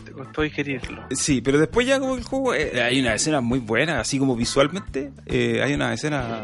Te 0.05 0.11
costó 0.11 0.41
digerirlo. 0.43 1.03
Sí, 1.11 1.41
pero 1.41 1.59
después 1.59 1.87
ya 1.87 1.99
como 1.99 2.15
el 2.15 2.23
juego 2.23 2.53
eh, 2.53 2.81
hay 2.81 2.99
una 2.99 3.15
escena 3.15 3.41
muy 3.41 3.59
buena, 3.59 3.99
así 3.99 4.19
como 4.19 4.35
visualmente 4.35 5.11
eh, 5.25 5.61
hay 5.63 5.73
una 5.73 5.93
escena, 5.93 6.43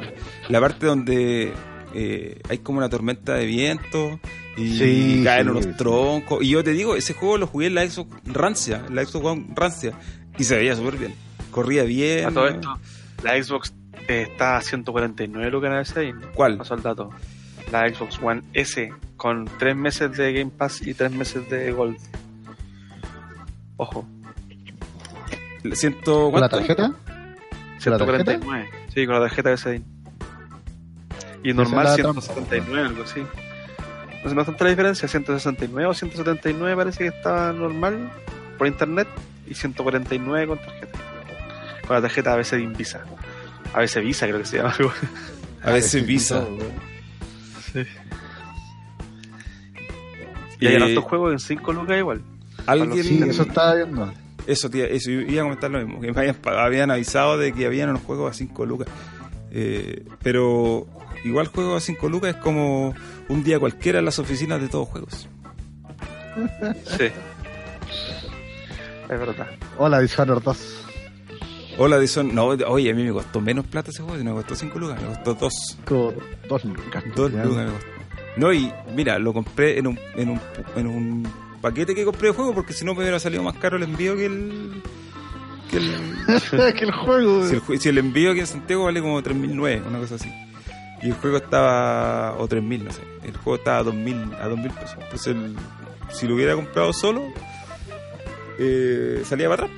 la 0.49 0.59
parte 0.59 0.85
donde 0.87 1.53
eh, 1.93 2.39
hay 2.49 2.57
como 2.59 2.79
una 2.79 2.89
tormenta 2.89 3.33
de 3.35 3.45
viento 3.45 4.19
y 4.57 4.77
Sí, 4.77 5.21
caen 5.23 5.45
sí, 5.45 5.49
unos 5.51 5.63
sí. 5.65 5.71
troncos 5.77 6.43
y 6.43 6.49
yo 6.49 6.63
te 6.63 6.71
digo, 6.71 6.95
ese 6.95 7.13
juego 7.13 7.37
lo 7.37 7.47
jugué 7.47 7.67
en 7.67 7.75
la 7.75 7.87
Xbox 7.89 8.09
rancia, 8.25 8.83
en 8.87 8.95
la 8.95 9.05
Xbox 9.05 9.25
One 9.25 9.45
rancia 9.55 9.93
y 10.37 10.43
se 10.43 10.55
veía 10.57 10.75
súper 10.75 10.97
bien, 10.97 11.13
corría 11.51 11.83
bien. 11.83 12.25
A 12.25 12.31
todo 12.31 12.47
esto, 12.47 12.73
la 13.23 13.41
Xbox 13.41 13.73
eh, 14.07 14.27
está 14.29 14.57
a 14.57 14.61
149 14.61 15.51
lucas 15.51 15.71
en 15.71 15.77
el 15.77 15.85
Steam. 15.85 16.21
¿Cuál? 16.33 16.57
Pasó 16.57 16.73
el 16.75 16.81
dato. 16.81 17.09
La 17.71 17.87
Xbox 17.87 18.19
One 18.21 18.41
S 18.53 18.91
con 19.21 19.45
3 19.45 19.75
meses 19.75 20.17
de 20.17 20.33
Game 20.33 20.49
Pass 20.49 20.81
y 20.81 20.95
3 20.95 21.11
meses 21.11 21.47
de 21.47 21.71
Gold. 21.71 21.95
Ojo, 23.77 24.03
¿Ciento 25.73 26.31
¿Con 26.31 26.41
la 26.41 26.49
tarjeta? 26.49 26.87
¿Con 26.87 27.91
la 27.91 27.99
tarjeta? 27.99 28.31
149. 28.31 28.69
Sí, 28.91 29.05
con 29.05 29.13
la 29.13 29.21
tarjeta 29.21 29.49
de. 29.51 29.81
Y 31.43 31.53
normal 31.53 31.85
es 31.85 32.03
la 32.03 32.13
179, 32.13 32.87
algo 32.87 33.03
así. 33.03 33.19
No 34.23 34.29
sé, 34.29 34.33
no 34.33 34.41
es 34.41 34.47
tanta 34.47 34.63
la 34.63 34.69
diferencia, 34.71 35.07
169 35.07 35.87
o 35.87 35.93
179 35.93 36.75
parece 36.75 36.97
que 36.97 37.15
estaba 37.15 37.53
normal 37.53 38.11
por 38.57 38.65
internet 38.65 39.07
y 39.47 39.53
149 39.53 40.47
con 40.47 40.57
tarjeta. 40.57 40.99
Con 41.85 41.95
la 41.95 42.01
tarjeta 42.01 42.33
a 42.33 42.37
veces 42.37 42.57
de 42.57 42.63
Invisa. 42.63 43.01
A 43.71 43.81
veces 43.81 44.03
Visa 44.03 44.25
creo 44.25 44.39
que 44.39 44.45
se 44.45 44.57
llama. 44.57 44.71
algo. 44.71 44.91
A 45.61 45.71
veces 45.73 46.07
Visa. 46.07 46.39
Weón. 47.75 48.01
Y 50.61 50.67
hay 50.67 50.75
Eh, 50.75 50.83
hartos 50.83 51.03
juegos 51.03 51.33
en 51.33 51.39
5 51.39 51.73
lucas 51.73 51.97
igual. 51.97 52.21
Alguien, 52.65 53.03
Sí, 53.03 53.21
eso 53.27 53.43
estaba 53.43 53.75
viendo. 53.75 54.13
Eso, 54.47 54.69
tía, 54.69 54.85
eso, 54.85 55.11
iba 55.11 55.41
a 55.41 55.43
comentar 55.45 55.69
lo 55.69 55.79
mismo, 55.85 55.99
que 56.01 56.11
me 56.13 56.19
habían, 56.19 56.37
habían 56.57 56.89
avisado 56.91 57.37
de 57.37 57.51
que 57.53 57.65
habían 57.65 57.89
unos 57.89 58.01
juegos 58.03 58.31
a 58.31 58.33
5 58.33 58.65
lucas. 58.65 58.87
Eh, 59.51 60.05
pero 60.23 60.87
igual 61.25 61.47
juegos 61.47 61.83
a 61.83 61.85
5 61.85 62.07
lucas 62.09 62.35
es 62.35 62.41
como 62.41 62.93
un 63.27 63.43
día 63.43 63.59
cualquiera 63.59 63.99
en 63.99 64.05
las 64.05 64.17
oficinas 64.19 64.61
de 64.61 64.69
todos 64.69 64.87
juegos. 64.87 65.27
Sí. 66.97 67.05
Es 69.03 69.19
verdad. 69.19 69.47
Hola, 69.77 69.99
Dishonored 69.99 70.41
2. 70.43 70.85
Hola, 71.77 71.99
Dison. 71.99 72.33
No, 72.33 72.45
oye, 72.47 72.91
a 72.91 72.93
mí 72.93 73.03
me 73.03 73.11
costó 73.11 73.41
menos 73.41 73.65
plata 73.65 73.89
ese 73.91 74.01
juego, 74.03 74.17
no 74.23 74.31
me 74.31 74.37
costó 74.41 74.55
5 74.55 74.79
lucas, 74.79 75.01
me 75.01 75.07
costó 75.07 75.33
2. 75.35 75.53
Con 75.85 76.15
dos 76.47 76.65
lucas. 76.65 77.03
2 77.15 77.31
Ya. 77.31 77.43
lucas 77.45 77.65
me 77.65 77.71
costó. 77.71 78.00
No, 78.37 78.53
y 78.53 78.71
mira, 78.95 79.19
lo 79.19 79.33
compré 79.33 79.77
en 79.77 79.87
un, 79.87 79.99
en 80.15 80.29
un, 80.29 80.39
en 80.75 80.87
un 80.87 81.27
paquete 81.61 81.93
que 81.93 82.05
compré 82.05 82.29
de 82.29 82.33
juego 82.33 82.53
porque 82.53 82.73
si 82.73 82.85
no 82.85 82.93
me 82.93 83.01
hubiera 83.01 83.19
salido 83.19 83.43
más 83.43 83.55
caro 83.57 83.77
el 83.77 83.83
envío 83.83 84.15
que 84.15 84.25
el. 84.27 84.81
Que 85.69 85.77
el 85.77 86.73
que 86.75 86.85
el 86.85 86.91
juego. 86.91 87.47
Si 87.47 87.55
el, 87.73 87.79
si 87.79 87.89
el 87.89 87.97
envío 87.97 88.31
aquí 88.31 88.39
en 88.41 88.47
Santiago 88.47 88.85
vale 88.85 89.01
como 89.01 89.21
3.009, 89.21 89.85
una 89.87 89.99
cosa 89.99 90.15
así. 90.15 90.31
Y 91.01 91.07
el 91.07 91.13
juego 91.15 91.37
estaba. 91.37 92.35
o 92.37 92.47
3.000, 92.47 92.83
no 92.83 92.91
sé. 92.91 93.01
El 93.23 93.35
juego 93.37 93.57
estaba 93.57 93.79
a 93.79 93.83
2.000, 93.83 94.35
a 94.39 94.47
2.000 94.49 94.73
pesos. 94.75 94.97
Entonces, 95.01 95.27
el- 95.35 95.55
si 96.11 96.27
lo 96.27 96.35
hubiera 96.35 96.55
comprado 96.55 96.91
solo, 96.93 97.23
eh, 98.59 99.21
salía 99.25 99.47
para 99.49 99.65
atrás. 99.65 99.77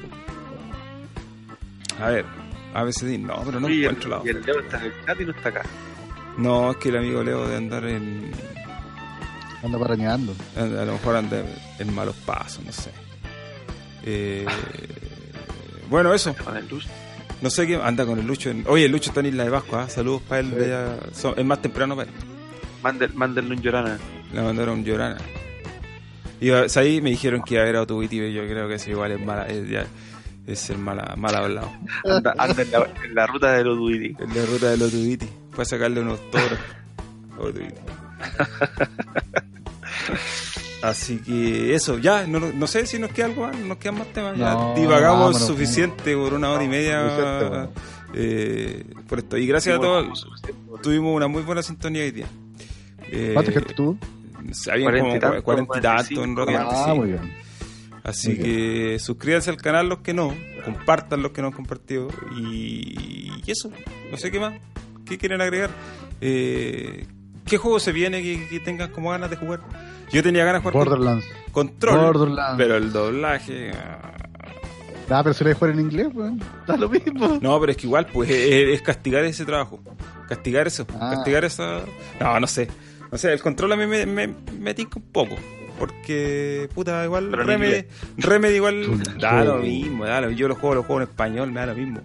A 2.02 2.10
ver, 2.10 2.26
a 2.74 2.84
veces 2.84 3.20
no, 3.20 3.42
pero 3.46 3.60
no 3.60 3.68
el, 3.68 3.84
encuentro 3.84 4.10
la 4.10 4.22
y 4.26 4.30
el 4.30 4.42
Leo 4.42 4.60
está 4.60 4.80
en 4.80 4.86
el 4.86 4.94
chat 5.06 5.22
y 5.22 5.26
no 5.26 5.32
está 5.32 5.50
acá. 5.50 5.62
No, 6.38 6.72
es 6.72 6.78
que 6.78 6.90
el 6.90 6.98
amigo 6.98 7.24
Leo 7.24 7.48
de 7.48 7.58
andar 7.58 7.86
en. 7.86 8.32
Anda 9.64 9.80
parañando. 9.80 10.34
A, 10.58 10.62
a 10.62 10.86
lo 10.86 10.94
mejor 10.94 11.16
anda 11.16 11.44
en 11.80 11.94
malos 11.94 12.16
pasos, 12.26 12.64
no 12.66 12.72
sé. 12.72 12.90
Eh, 14.06 14.46
bueno, 15.90 16.14
eso. 16.14 16.36
Con 16.44 16.58
el 16.58 16.68
luz. 16.68 16.86
No 17.42 17.50
sé 17.50 17.68
qué. 17.68 17.76
Anda 17.76 18.06
con 18.06 18.20
el 18.20 18.26
Lucho. 18.26 18.50
En, 18.50 18.64
oye, 18.68 18.86
el 18.86 18.92
Lucho 18.92 19.10
está 19.12 19.20
en 19.20 19.28
Isla 19.28 19.44
de 19.46 19.52
Pascua. 19.52 19.84
¿ah? 19.84 19.90
Saludos 19.90 20.22
para 20.28 20.42
él. 20.42 20.52
de 20.52 20.66
allá. 20.66 20.98
Son- 21.14 21.34
es 21.38 21.46
más 21.46 21.62
temprano 21.62 21.96
para 21.96 22.10
él. 22.10 22.16
Mándel- 22.82 23.14
Mándenle 23.14 23.56
un 23.56 23.62
llorana. 23.62 24.00
Le 24.34 24.42
mandaron 24.42 24.84
llorana. 24.84 25.18
Y 26.42 26.50
ahí 26.52 27.02
me 27.02 27.10
dijeron 27.10 27.42
que 27.44 27.54
iba 27.56 27.64
a 27.64 27.66
ver 27.66 27.76
pero 28.18 28.30
yo 28.30 28.44
creo 28.48 28.68
que 28.68 28.76
eso 28.76 28.90
igual 28.92 29.12
es 29.12 29.20
mala. 29.26 29.46
Es, 29.48 29.68
ya, 29.70 29.86
es 30.48 30.60
ser 30.60 30.78
mala, 30.78 31.16
mal 31.18 31.36
hablado. 31.36 31.72
Anda, 32.06 32.34
anda 32.38 32.62
en, 32.64 32.72
la, 32.72 32.88
en 33.06 33.16
la 33.16 33.28
ruta 33.28 33.52
de 33.54 33.64
los 33.64 33.78
Duidi. 33.78 34.16
En 34.20 34.36
la 34.36 34.46
ruta 34.46 34.70
del 34.72 34.82
Autobiti. 34.82 35.26
Fue 35.26 35.43
a 35.62 35.66
sacarle 35.66 36.02
unos 36.02 36.20
toros. 36.32 36.60
Así 40.82 41.20
que 41.20 41.74
eso, 41.74 41.98
ya, 41.98 42.28
no, 42.28 42.40
no 42.40 42.68
sé 42.68 42.86
si 42.86 43.00
nos 43.00 43.12
queda 43.12 43.28
algo 43.28 43.48
más, 43.48 43.58
nos 43.58 43.78
quedan 43.78 44.00
más 44.00 44.08
temas. 44.12 44.38
Ya 44.38 44.54
No, 44.54 44.74
divagamos 44.76 45.20
vámonos, 45.28 45.48
suficiente 45.48 46.14
por 46.16 46.34
una 46.34 46.52
hora 46.52 46.64
y 46.64 46.68
media 46.68 47.70
eh, 48.14 48.84
por 49.08 49.20
esto. 49.20 49.38
Y 49.38 49.48
gracias 49.48 49.78
a 49.78 49.80
todos, 49.80 50.28
tuvimos 50.82 51.16
una 51.16 51.28
muy 51.30 51.42
buena 51.44 51.64
sintonía 51.64 52.04
hoy 52.04 52.12
día. 52.12 52.26
Eh, 53.10 53.32
¿Cuánta 53.34 53.52
gente 53.54 53.74
tuvo? 53.74 53.98
Habían 54.70 55.00
como 55.00 55.20
tanto, 55.20 55.44
cuarenta 55.44 55.78
y 55.78 55.82
tanto 55.82 56.24
en 56.24 56.36
45, 56.36 56.46
realidad. 56.46 56.68
Ah, 56.70 56.86
sí. 56.92 57.00
muy 57.00 57.08
bien. 57.08 57.34
Así 58.04 58.28
Muy 58.28 58.38
bien. 58.38 58.50
que 58.50 59.00
suscríbanse 59.00 59.50
al 59.50 59.58
canal 59.58 59.88
los 59.88 60.00
que 60.00 60.14
no, 60.14 60.36
compartan 60.66 61.24
los 61.24 61.32
que 61.32 61.42
no 61.42 61.48
han 61.48 61.54
compartido 61.54 62.10
y, 62.38 63.32
y 63.46 63.52
eso, 63.52 63.72
no 64.12 64.18
sé 64.18 64.30
qué 64.30 64.42
más, 64.42 64.54
qué 65.06 65.18
quieren 65.18 65.42
agregar. 65.42 65.70
Eh, 66.22 67.06
¿Qué 67.46 67.58
juego 67.58 67.80
se 67.80 67.92
viene 67.92 68.22
que, 68.24 68.48
que 68.48 68.60
tengan 68.60 68.92
como 68.92 69.10
ganas 69.10 69.30
de 69.30 69.36
jugar? 69.36 69.62
Yo 70.12 70.24
tenía 70.24 70.46
ganas 70.46 70.64
de 70.64 70.70
jugar 70.72 70.86
con- 70.88 70.98
Borderlands. 71.00 71.26
Control, 71.52 72.00
Borderlands. 72.14 72.56
pero 72.58 72.78
el 72.78 72.92
doblaje... 72.92 73.72
ah, 73.72 74.10
Ah, 75.10 75.22
pero 75.22 75.34
si 75.34 75.44
lo 75.44 75.54
jugar 75.54 75.74
en 75.74 75.82
inglés. 75.82 76.08
Da 76.68 76.78
lo 76.78 76.88
mismo. 76.90 77.38
No, 77.42 77.60
pero 77.60 77.72
es 77.74 77.78
que 77.78 77.86
igual, 77.88 78.06
pues 78.08 78.30
es, 78.30 78.70
es 78.70 78.82
castigar 78.82 79.24
ese 79.26 79.44
trabajo, 79.46 79.80
castigar 80.30 80.66
eso, 80.68 80.88
Ah. 81.00 81.12
castigar 81.16 81.44
esa... 81.44 81.82
No, 82.20 82.40
no 82.40 82.48
sé, 82.48 82.70
no 83.12 83.18
sé, 83.18 83.34
el 83.34 83.42
control 83.42 83.74
a 83.74 83.76
mí 83.76 83.86
me, 83.86 84.06
me, 84.06 84.34
me 84.60 84.74
tinca 84.74 84.98
un 85.00 85.12
poco. 85.12 85.36
Porque, 85.78 86.70
puta, 86.74 87.04
igual 87.04 87.34
Remedy. 87.34 87.86
Remedy 88.18 88.56
igual 88.56 89.04
da 89.20 89.44
lo 89.44 89.58
mismo, 89.58 90.06
da 90.06 90.22
lo- 90.22 90.32
yo 90.32 90.48
los 90.48 90.58
juego, 90.58 90.76
los 90.76 90.86
juego 90.86 91.02
en 91.02 91.08
español, 91.10 91.52
me 91.52 91.60
da 91.60 91.66
lo 91.68 91.76
mismo. 91.76 92.02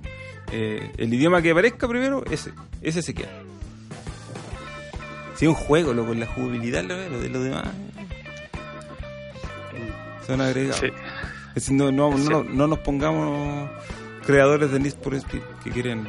Eh, 0.53 0.93
el 0.97 1.13
idioma 1.13 1.43
que 1.43 1.51
aparezca 1.51 1.87
primero, 1.89 2.25
ese, 2.31 2.53
ese 2.83 3.03
se 3.03 3.15
queda. 3.15 3.29
Si 5.37 5.45
es 5.45 5.49
un 5.49 5.55
juego, 5.55 5.93
loco, 5.95 6.15
la 6.15 6.27
jugabilidad, 6.27 6.83
lo, 6.85 6.97
lo 7.09 7.21
de 7.21 7.29
lo 7.29 7.43
demás. 7.43 7.65
Son 10.27 10.41
agregados. 10.41 10.81
Sí. 10.81 10.87
Es 11.51 11.55
decir, 11.55 11.75
no, 11.75 11.91
no, 11.91 12.17
Sí. 12.19 12.29
no, 12.29 12.45
no 12.45 12.67
nos 12.67 12.79
pongamos 12.81 13.71
creadores 14.27 14.71
de 14.71 14.79
Need 14.81 14.95
for 15.03 15.15
Speed 15.15 15.41
que 15.65 15.71
quieren 15.71 16.07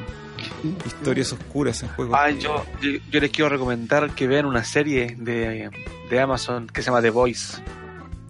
historias 0.85 1.31
oscuras 1.33 1.81
en 1.83 1.89
juegos. 1.89 2.17
Ah, 2.19 2.29
yo, 2.31 2.65
yo, 2.81 2.91
yo 3.09 3.19
les 3.19 3.31
quiero 3.31 3.49
recomendar 3.49 4.09
que 4.11 4.27
vean 4.27 4.45
una 4.45 4.63
serie 4.63 5.15
de, 5.17 5.69
de 6.09 6.19
Amazon 6.19 6.67
que 6.67 6.81
se 6.81 6.87
llama 6.87 7.01
The 7.01 7.09
Voice. 7.11 7.61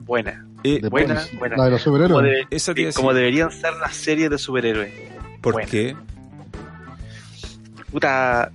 Buena. 0.01 0.45
Eh, 0.63 0.81
buena, 0.89 1.23
buena. 1.39 1.55
La 1.57 1.65
de 1.65 1.71
los 1.71 1.83
Como, 1.83 1.97
superhéroes. 1.97 2.95
como 2.95 3.09
decir. 3.13 3.13
deberían 3.13 3.51
ser 3.51 3.73
las 3.75 3.95
series 3.95 4.29
de 4.29 4.37
superhéroes. 4.37 4.91
¿Por 5.41 5.53
buena. 5.53 5.69
qué? 5.69 5.95
Puta, 7.91 8.51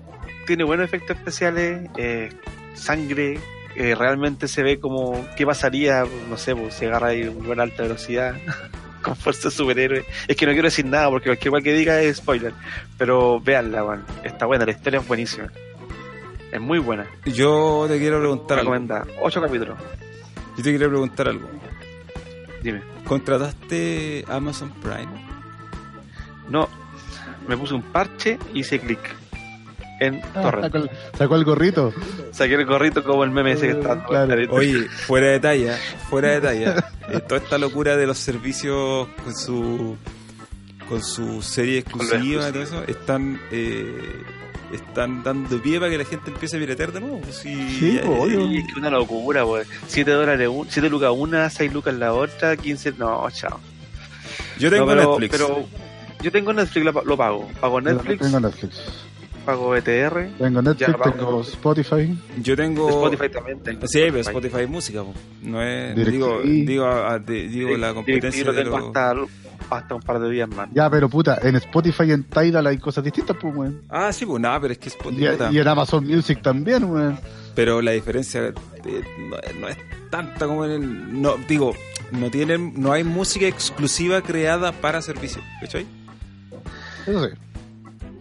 tiene 0.47 0.65
buenos 0.65 0.87
efectos 0.87 1.17
especiales, 1.17 1.89
eh, 1.97 2.31
sangre, 2.75 3.41
eh, 3.77 3.95
realmente 3.95 4.47
se 4.47 4.63
ve 4.63 4.79
como 4.79 5.27
qué 5.37 5.45
pasaría, 5.47 6.05
no 6.29 6.37
sé, 6.37 6.55
pues, 6.55 6.75
si 6.75 6.85
agarra 6.85 7.09
ahí 7.09 7.25
un 7.25 7.45
buen 7.45 7.59
alta 7.61 7.83
velocidad 7.83 8.37
con 9.03 9.17
fuerza 9.17 9.49
de 9.49 9.55
superhéroe. 9.55 10.05
Es 10.29 10.37
que 10.37 10.47
no 10.47 10.53
quiero 10.53 10.67
decir 10.67 10.87
nada 10.87 11.11
porque 11.11 11.31
cualquier 11.31 11.51
cual 11.51 11.63
que 11.63 11.73
diga 11.73 12.01
es 12.01 12.19
spoiler, 12.19 12.53
pero 12.97 13.41
véanla, 13.41 13.85
weón. 13.85 14.05
está 14.23 14.47
buena, 14.47 14.65
la 14.65 14.73
historia 14.73 15.01
es 15.01 15.09
buenísima. 15.09 15.51
Es 16.53 16.61
muy 16.61 16.79
buena. 16.79 17.07
Yo 17.25 17.87
te 17.89 17.99
quiero 17.99 18.21
preguntar 18.21 18.61
algo. 18.61 18.71
Recomendada. 18.71 19.07
Ocho 19.21 19.41
capítulos. 19.43 19.77
Yo 20.57 20.63
te 20.63 20.71
quiero 20.71 20.89
preguntar 20.89 21.27
algo. 21.27 21.49
Dime. 22.63 22.81
¿Contrataste 23.05 24.25
Amazon 24.29 24.71
Prime? 24.81 25.34
No, 26.49 26.69
me 27.49 27.57
puse 27.57 27.75
un 27.75 27.83
parche 27.83 28.39
y 28.53 28.61
hice 28.61 28.79
clic 28.81 28.99
en 30.01 30.21
Ah, 30.35 30.43
Torrent. 30.43 30.65
sacó, 30.65 30.79
el, 30.79 30.91
sacó 31.17 31.37
el 31.37 31.45
gorrito. 31.45 31.93
Saqué 32.33 32.55
el 32.55 32.67
gorrito 32.67 33.05
como 33.05 33.23
el 33.25 33.31
meme 33.31 33.53
ese 33.53 33.67
que 33.69 33.73
está 33.75 33.89
dando 33.97 34.07
Claro. 34.09 34.55
Oye, 34.55 34.89
fuera 34.89 35.29
de 35.29 35.41
talla, 35.41 35.79
fuera 36.11 36.31
de 36.31 36.41
talla. 36.41 36.91
eh, 37.11 37.21
toda 37.21 37.41
esta 37.41 37.59
locura 37.59 37.97
de 37.97 38.07
los 38.07 38.19
servicios 38.19 39.09
con 39.23 39.35
su 39.35 39.97
con 40.89 41.03
su 41.03 41.41
serie 41.41 41.79
exclusiva 41.79 42.49
y 42.49 42.53
todo 42.53 42.63
eso, 42.63 42.83
están 42.87 43.41
eh, 43.51 44.23
están 44.73 45.23
dando 45.23 45.63
pie 45.63 45.79
para 45.79 45.91
que 45.91 45.97
la 45.99 46.05
gente 46.05 46.31
empiece 46.31 46.57
a 46.57 46.61
piratear 46.61 46.93
de 46.93 47.01
nuevo. 47.01 47.21
pues, 47.21 47.37
Sí, 47.37 47.77
Sí, 47.79 47.97
eh, 47.97 48.03
pues, 48.05 48.21
obvio. 48.21 48.47
Y 48.51 48.59
es 48.59 48.65
que 48.73 48.81
una 48.81 48.91
locura, 48.91 49.45
pues. 49.45 49.67
7 49.87 50.11
dólares, 50.11 50.49
un, 50.51 50.67
7 50.69 50.91
lucas 50.91 51.11
una, 51.15 51.49
6 51.49 51.73
lucas 51.73 51.95
la 51.95 52.13
otra, 52.13 52.57
15. 52.57 52.93
No, 52.99 53.27
chao. 53.31 53.61
Yo 54.59 54.71
tengo 54.71 54.85
No, 54.87 54.91
pero, 54.93 55.11
Netflix. 55.19 55.31
pero 55.39 55.67
yo 56.25 56.33
tengo 56.33 56.53
Netflix, 56.53 56.85
lo, 56.85 57.17
pago. 57.17 57.49
Pago 57.61 57.81
Yo 57.81 57.93
Netflix, 57.93 58.21
Tengo 58.23 58.41
Netflix. 58.41 58.81
pago 59.45 59.77
ETR, 59.77 60.29
Tengo 60.39 60.63
Netflix, 60.63 60.89
Ya, 60.89 60.97
vamos. 60.97 61.17
tengo 61.17 61.41
Spotify. 61.43 62.19
Yo 62.43 62.57
tengo 62.57 62.89
Spotify 62.89 63.29
también 63.29 63.61
tengo. 63.61 63.87
Sí, 63.87 64.01
pero 64.07 64.19
Spotify 64.21 64.61
es 64.63 64.69
música, 64.69 65.03
po. 65.03 65.13
no 65.43 65.63
es 65.63 65.95
DirecTV. 65.95 66.13
digo 66.13 66.41
digo, 66.43 66.87
a- 66.87 67.19
de- 67.19 67.49
digo 67.49 67.77
la 67.77 67.93
competencia 67.95 68.45
lo 68.45 68.53
de 68.53 68.65
tengo 68.65 68.79
los 68.79 68.87
hasta, 68.89 69.15
hasta 69.71 69.95
un 69.95 70.03
par 70.03 70.19
de 70.21 70.31
días 70.31 70.49
más. 70.49 70.69
Ya, 70.73 70.89
pero 70.91 71.09
puta, 71.09 71.39
en 71.43 71.57
Spotify 71.57 72.05
y 72.05 72.13
en 72.13 72.25
Tidal 72.25 72.67
hay 72.67 72.79
cosas 72.79 73.05
distintas, 73.05 73.37
pues, 73.41 73.55
weón. 73.55 73.83
Ah, 73.91 74.13
sí, 74.13 74.25
pues 74.27 74.41
nada, 74.41 74.59
pero 74.61 74.73
es 74.73 74.79
que 74.79 74.89
es 74.89 74.97
Y, 75.13 75.55
y 75.55 75.59
en 75.59 75.69
Amazon 75.69 76.07
Music 76.07 76.41
también, 76.43 76.85
weón. 76.85 77.19
pero 77.55 77.81
la 77.83 77.93
diferencia 77.93 78.47
eh, 78.47 78.55
no, 79.29 79.37
es- 79.39 79.57
no 79.61 79.69
es 79.69 79.77
tanta 80.11 80.47
como 80.47 80.65
en 80.65 80.71
el 80.73 81.21
no 81.23 81.37
digo, 81.49 81.75
no 82.13 82.31
tienen 82.31 82.73
no 82.81 82.93
hay 82.93 83.03
música 83.05 83.47
exclusiva 83.47 84.21
creada 84.23 84.73
para 84.73 85.03
servicio, 85.03 85.43
¿cachai? 85.61 85.87
Eso 87.07 87.29
sí. 87.29 87.35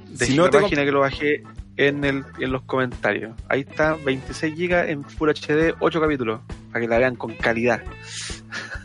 Dejé 0.10 0.32
Si 0.32 0.38
no 0.38 0.46
la 0.46 0.50
te 0.52 0.62
página 0.62 0.86
que 0.86 0.92
lo 0.92 1.00
bajé 1.00 1.44
en, 1.78 2.04
el, 2.04 2.24
en 2.40 2.52
los 2.52 2.62
comentarios. 2.64 3.34
Ahí 3.50 3.62
está, 3.62 3.96
26 3.96 4.56
gigas 4.56 4.90
en 4.90 5.04
Full 5.04 5.30
HD, 5.30 5.76
8 5.80 6.02
capítulos, 6.02 6.42
para 6.72 6.82
que 6.82 6.88
la 6.88 6.98
vean 7.00 7.16
con 7.16 7.34
calidad. 7.36 7.82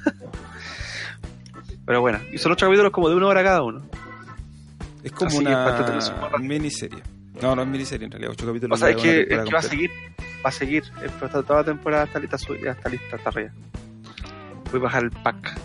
Pero 1.86 2.00
bueno, 2.00 2.20
y 2.32 2.38
son 2.38 2.52
8 2.52 2.66
capítulos 2.66 2.92
como 2.92 3.08
de 3.08 3.16
una 3.16 3.26
hora 3.26 3.42
cada 3.42 3.62
uno. 3.62 3.82
Es 5.02 5.12
como 5.12 5.28
Así 5.28 5.38
una 5.38 6.38
miniserie. 6.38 7.02
No, 7.40 7.54
no 7.54 7.62
es 7.62 7.68
miniserie 7.68 8.06
en 8.06 8.10
realidad, 8.10 8.32
ocho 8.32 8.46
capítulos. 8.46 8.76
O 8.76 8.80
sea, 8.80 8.90
es 8.90 8.96
de 8.96 9.02
que, 9.02 9.20
es 9.34 9.44
que 9.44 9.52
va 9.52 9.58
a 9.60 9.62
seguir, 9.62 9.90
va 10.44 10.48
a 10.48 10.52
seguir. 10.52 10.84
Toda 11.30 11.58
la 11.58 11.64
temporada 11.64 12.04
está 12.04 12.18
lista, 12.18 12.36
está 12.36 12.88
lista, 12.88 13.16
está 13.16 13.28
arriba. 13.28 13.52
Voy 14.70 14.80
a 14.80 14.82
bajar 14.82 15.04
el 15.04 15.10
pack. 15.10 15.58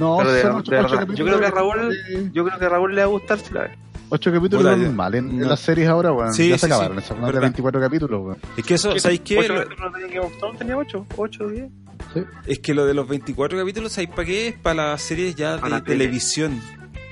No, 0.00 0.16
Pero 0.18 0.32
de- 0.32 0.42
son 0.42 0.50
de 0.52 0.58
ocho, 0.58 0.70
verdad, 0.72 0.86
ocho 0.86 0.94
yo 0.94 1.00
capítulos. 1.00 1.28
creo 1.36 1.40
que 1.40 1.46
a 1.46 1.50
Raúl- 1.62 1.88
de- 1.88 2.30
Yo 2.32 2.44
creo 2.44 2.58
que 2.58 2.64
a 2.64 2.68
Raúl 2.68 2.94
le 2.94 3.00
va 3.02 3.04
a 3.04 3.08
gustar 3.10 3.38
si 3.38 3.54
la 3.54 3.60
ve. 3.62 3.70
Ocho 4.08 4.32
capítulos 4.32 4.64
Puta, 4.64 4.76
normal 4.76 5.14
en, 5.14 5.30
en 5.30 5.38
no. 5.38 5.48
las 5.48 5.60
series 5.60 5.88
ahora, 5.88 6.10
weón. 6.12 6.34
Sí, 6.34 6.48
ya 6.48 6.58
se 6.58 6.66
sí, 6.66 6.72
acabaron. 6.72 7.00
sí, 7.00 7.10
más 7.12 7.20
de 7.20 7.26
verdad. 7.26 7.40
24 7.42 7.80
capítulos, 7.80 8.20
weón. 8.24 8.38
Es 8.56 8.64
que 8.64 8.74
eso, 8.74 8.98
¿sabéis 8.98 9.20
qué? 9.20 9.38
¿Ocho 9.38 9.52
Lo- 9.54 9.62
capítulos 9.62 9.92
de 9.94 10.00
Game 10.08 10.18
of 10.20 10.36
Thrones 10.38 10.58
tenía 10.58 10.76
8? 10.76 11.06
8, 11.16 11.48
10. 11.48 11.68
Sí. 12.14 12.22
Es 12.46 12.58
que 12.58 12.74
lo 12.74 12.86
de 12.86 12.94
los 12.94 13.06
24 13.06 13.56
capítulos, 13.58 13.92
¿sabéis 13.92 14.10
para 14.10 14.24
qué? 14.24 14.48
Es 14.48 14.54
para 14.58 14.90
las 14.92 15.02
series 15.02 15.36
ya 15.36 15.58
de 15.58 15.68
la 15.70 15.80
tele. 15.84 15.98
televisión. 15.98 16.60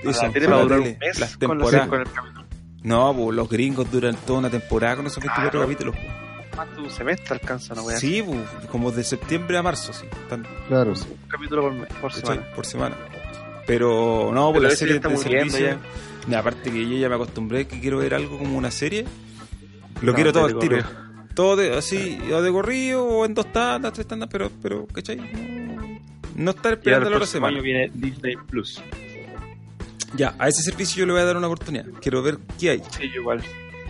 Eso, 0.02 0.22
la 0.26 0.32
tele 0.32 0.48
para 0.48 0.62
durar 0.62 0.78
tele, 0.80 0.92
un 0.94 0.98
mes 0.98 1.20
las 1.20 1.36
con, 1.36 1.48
la- 1.48 1.54
temporadas. 1.64 1.88
con 1.88 2.00
el. 2.00 2.06
No, 2.82 3.14
pues 3.14 3.36
los 3.36 3.48
gringos 3.48 3.90
duran 3.92 4.16
toda 4.26 4.38
una 4.40 4.50
temporada 4.50 4.96
con 4.96 5.06
esos 5.06 5.22
24 5.22 5.60
Ah, 5.60 5.62
no. 5.62 5.68
capítulos. 5.68 5.94
Más 6.58 6.74
de 6.76 6.82
un 6.82 6.90
semestre 6.90 7.34
alcanza, 7.34 7.74
no 7.74 7.82
voy 7.84 7.94
a 7.94 7.98
Sí, 7.98 8.22
pues, 8.22 8.40
como 8.70 8.90
de 8.92 9.02
septiembre 9.04 9.56
a 9.56 9.62
marzo, 9.62 9.92
sí. 9.92 10.04
Claro. 10.68 10.92
un 10.92 11.28
capítulo 11.28 11.62
por, 11.62 11.72
mes- 11.72 11.88
por 12.00 12.12
semana. 12.12 12.42
Por 12.54 12.66
semana. 12.66 12.96
Pero 13.66 14.30
no, 14.34 14.52
por 14.52 14.62
ya 14.62 14.70
series 14.70 14.96
está 14.96 15.08
de 15.08 15.16
servicio. 15.18 15.78
Nah, 16.26 16.38
aparte 16.40 16.70
que 16.70 16.88
yo 16.88 16.96
ya 16.98 17.08
me 17.08 17.14
acostumbré 17.14 17.66
que 17.66 17.80
quiero 17.80 17.98
ver 17.98 18.14
algo 18.14 18.38
como 18.38 18.58
una 18.58 18.70
serie. 18.70 19.04
Lo 20.02 20.12
No, 20.12 20.14
quiero 20.14 20.32
todo 20.32 20.46
al 20.46 20.58
tiro. 20.58 20.78
Todo 21.34 21.54
de, 21.56 21.76
así, 21.76 22.18
o 22.32 22.42
de 22.42 22.50
corrido, 22.50 23.04
o 23.06 23.24
en 23.24 23.34
dos 23.34 23.52
tandas, 23.52 23.92
tres 23.92 24.06
tandas, 24.08 24.28
pero, 24.30 24.50
pero 24.60 24.86
¿cachai? 24.88 25.16
No, 25.16 26.00
no 26.34 26.50
estar 26.50 26.72
esperando 26.72 27.06
el 27.06 27.12
la 27.12 27.16
hora 27.18 27.26
semana. 27.26 27.54
año 27.54 27.62
viene 27.62 27.90
Disney 27.94 28.34
Plus. 28.48 28.82
Ya, 30.16 30.34
a 30.38 30.48
ese 30.48 30.62
servicio 30.62 31.00
yo 31.00 31.06
le 31.06 31.12
voy 31.12 31.22
a 31.22 31.24
dar 31.24 31.36
una 31.36 31.46
oportunidad. 31.46 31.84
Quiero 32.00 32.22
ver 32.22 32.38
qué 32.58 32.70
hay. 32.70 32.82
Sí, 32.90 33.08
yo 33.14 33.20
igual. 33.20 33.42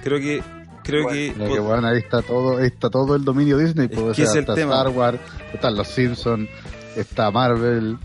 Creo 0.03 0.19
que, 0.19 0.43
creo 0.89 1.01
Igual. 1.01 1.15
que, 1.17 1.35
que, 1.35 1.61
weón, 1.61 1.85
ahí 1.85 1.99
está 1.99 2.23
todo, 2.23 2.59
ahí 2.59 2.67
está 2.67 2.89
todo 2.91 3.15
el 3.17 3.25
dominio 3.25 3.59
Disney. 3.59 3.87
Es 3.87 3.93
Pues, 3.93 4.03
o 4.07 4.09
que 4.11 4.15
sea, 4.17 4.25
es 4.25 4.33
el 4.35 4.41
está 4.41 4.55
tema. 4.55 4.75
Star 4.77 4.89
Wars, 4.89 5.19
están 5.53 5.77
los 5.77 5.89
Simpsons, 5.89 6.49
está 6.97 7.31
Marvel. 7.31 7.99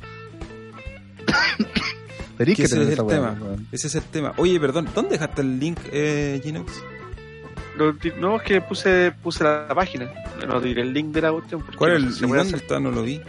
Tenés 2.38 2.56
Que 2.56 2.64
que 2.64 2.64
ese 2.64 2.76
tener 2.76 2.94
es 2.94 3.00
el 3.00 3.08
tema. 3.08 3.38
weón. 3.40 3.68
Ese 3.72 3.88
es 3.88 3.96
el 3.96 4.04
tema. 4.04 4.34
Oye, 4.38 4.60
perdón, 4.60 4.88
¿dónde 4.94 5.12
dejaste 5.12 5.42
el 5.42 5.60
link, 5.60 5.78
eh, 5.92 6.42
di- 6.44 8.14
no, 8.20 8.36
es 8.38 8.44
que 8.44 8.62
puse, 8.62 9.12
puse 9.24 9.44
la, 9.44 9.68
página. 9.74 10.12
No 10.48 10.60
diré 10.62 10.82
el 10.82 10.94
link 10.94 11.08
de 11.14 11.22
la 11.22 11.32
cuestión. 11.32 11.62
porque 11.62 11.78
¿Cuál 11.78 11.94
es 11.94 12.02
no 12.02 12.08
el 12.08 12.14
sé 12.14 12.20
si 12.20 12.26
y 12.26 12.28
voy 12.28 12.36
a 12.38 12.44
¿Dónde 12.44 12.56
hacer. 12.58 12.64
está? 12.64 12.80
No 12.80 12.92
lo 12.92 13.02
vi. 13.04 13.22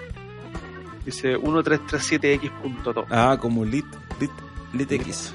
Dice 1.06 1.36
1337x.to. 1.38 3.04
Ah, 3.10 3.36
como 3.40 3.64
lit, 3.64 3.84
lit, 4.20 4.30
litx. 4.72 5.32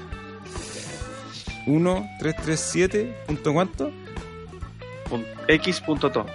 1337. 1.66 3.16
¿Punto 3.26 3.52
cuánto? 3.52 3.90
X.to. 5.48 6.26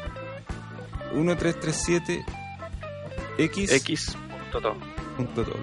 1337 1.13 2.25
x. 3.37 3.71
X.to. 3.71 4.75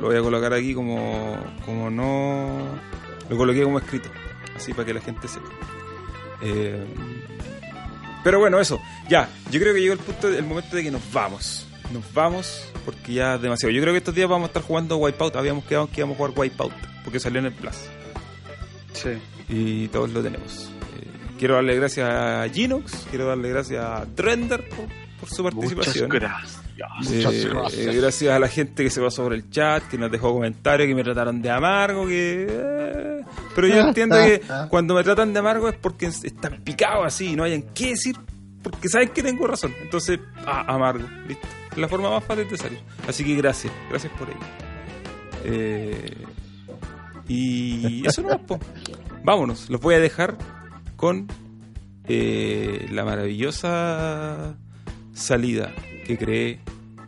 Lo 0.00 0.06
voy 0.08 0.16
a 0.16 0.20
colocar 0.20 0.52
aquí 0.52 0.74
como, 0.74 1.36
como 1.64 1.90
no. 1.90 2.68
Lo 3.28 3.36
coloqué 3.36 3.62
como 3.62 3.78
escrito. 3.78 4.08
Así 4.56 4.72
para 4.72 4.86
que 4.86 4.94
la 4.94 5.00
gente 5.00 5.28
sepa. 5.28 5.48
Eh, 6.42 6.84
pero 8.24 8.38
bueno, 8.38 8.60
eso. 8.60 8.80
Ya. 9.08 9.28
Yo 9.50 9.60
creo 9.60 9.74
que 9.74 9.80
llegó 9.80 9.94
el 9.94 9.98
punto, 9.98 10.28
el 10.28 10.44
momento 10.44 10.76
de 10.76 10.82
que 10.82 10.90
nos 10.90 11.12
vamos. 11.12 11.66
Nos 11.92 12.12
vamos 12.14 12.68
porque 12.84 13.14
ya 13.14 13.34
es 13.34 13.42
demasiado. 13.42 13.72
Yo 13.72 13.80
creo 13.82 13.92
que 13.92 13.98
estos 13.98 14.14
días 14.14 14.28
vamos 14.28 14.46
a 14.46 14.48
estar 14.48 14.62
jugando 14.62 14.96
Wipeout. 14.96 15.36
Habíamos 15.36 15.64
quedado 15.64 15.88
que 15.88 16.00
íbamos 16.00 16.14
a 16.14 16.18
jugar 16.18 16.32
Wipeout. 16.36 16.72
Porque 17.04 17.20
salió 17.20 17.40
en 17.40 17.46
el 17.46 17.52
Plus. 17.52 17.76
Sí. 18.92 19.10
Y 19.48 19.88
todos 19.88 20.10
lo 20.10 20.22
tenemos. 20.22 20.70
Eh, 21.42 21.44
quiero 21.44 21.54
darle 21.56 21.74
gracias 21.76 22.08
a 22.08 22.48
Ginox. 22.52 23.06
Quiero 23.10 23.26
darle 23.26 23.48
gracias 23.50 23.84
a 23.84 24.06
Trender 24.14 24.68
por, 24.68 24.86
por 25.20 25.28
su 25.28 25.42
Muchas 25.42 25.54
participación. 25.74 26.08
gracias. 26.08 26.62
Muchas 27.00 27.32
Eh, 27.34 27.48
gracias. 27.48 27.86
eh, 27.86 27.96
gracias 28.00 28.34
a 28.34 28.38
la 28.38 28.48
gente 28.48 28.82
que 28.84 28.90
se 28.90 29.00
pasó 29.00 29.22
por 29.24 29.34
el 29.34 29.50
chat, 29.50 29.82
que 29.88 29.98
nos 29.98 30.10
dejó 30.10 30.32
comentarios, 30.32 30.88
que 30.88 30.94
me 30.94 31.04
trataron 31.04 31.40
de 31.42 31.50
amargo, 31.50 32.06
que... 32.06 32.46
eh, 32.48 33.20
Pero 33.54 33.66
yo 33.68 33.76
entiendo 33.88 34.16
que 34.16 34.40
cuando 34.68 34.94
me 34.94 35.02
tratan 35.04 35.32
de 35.32 35.38
amargo 35.38 35.68
es 35.68 35.76
porque 35.76 36.06
están 36.06 36.60
picados 36.62 37.06
así, 37.06 37.36
no 37.36 37.44
hayan 37.44 37.62
qué 37.74 37.90
decir, 37.90 38.16
porque 38.62 38.88
saben 38.88 39.08
que 39.10 39.22
tengo 39.22 39.46
razón. 39.46 39.74
Entonces, 39.82 40.18
ah, 40.46 40.64
amargo, 40.66 41.06
listo. 41.28 41.46
Es 41.72 41.78
la 41.78 41.88
forma 41.88 42.10
más 42.10 42.24
fácil 42.24 42.48
de 42.48 42.56
salir. 42.56 42.78
Así 43.08 43.24
que 43.24 43.34
gracias, 43.36 43.72
gracias 43.90 44.12
por 44.18 44.28
ello. 44.28 44.38
Eh, 45.44 46.16
y 47.28 48.06
eso 48.06 48.22
no 48.22 48.38
po. 48.38 48.58
Vámonos, 49.24 49.70
los 49.70 49.80
voy 49.80 49.94
a 49.94 49.98
dejar 50.00 50.36
con 51.02 51.26
eh, 52.06 52.86
la 52.92 53.04
maravillosa 53.04 54.54
salida 55.12 55.72
que 56.06 56.16
creé 56.16 56.60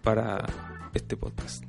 para 0.03 0.45
este 0.95 1.17
podcast. 1.17 1.63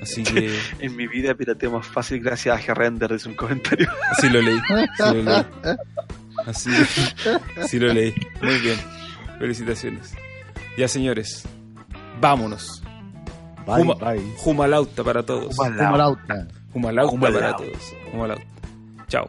Así 0.00 0.22
que 0.22 0.56
En 0.78 0.94
mi 0.94 1.08
vida 1.08 1.34
pirateo 1.34 1.72
más 1.72 1.88
fácil 1.88 2.20
gracias 2.20 2.56
a 2.56 2.62
G-Render, 2.62 3.10
es 3.14 3.26
un 3.26 3.34
comentario. 3.34 3.90
así 4.12 4.28
lo 4.28 4.40
leí. 4.40 4.60
Así 4.96 5.12
lo 5.16 5.22
leí. 5.24 5.44
Así, 6.46 6.70
así 7.60 7.78
lo 7.80 7.92
leí. 7.92 8.14
Muy 8.40 8.58
bien. 8.60 8.78
Felicitaciones. 9.40 10.14
Ya 10.78 10.86
señores, 10.86 11.42
vámonos. 12.20 12.80
Bye, 13.66 13.82
Juma- 13.82 13.94
bye. 13.96 14.22
Jumalauta 14.36 15.02
para 15.02 15.24
todos. 15.24 15.56
Jumalauta. 15.56 16.46
Jumalauta 16.72 17.18
para 17.18 17.28
Jumalauta. 17.32 17.56
todos. 17.56 17.94
Jumalauta. 18.12 18.44
Chao. 19.08 19.28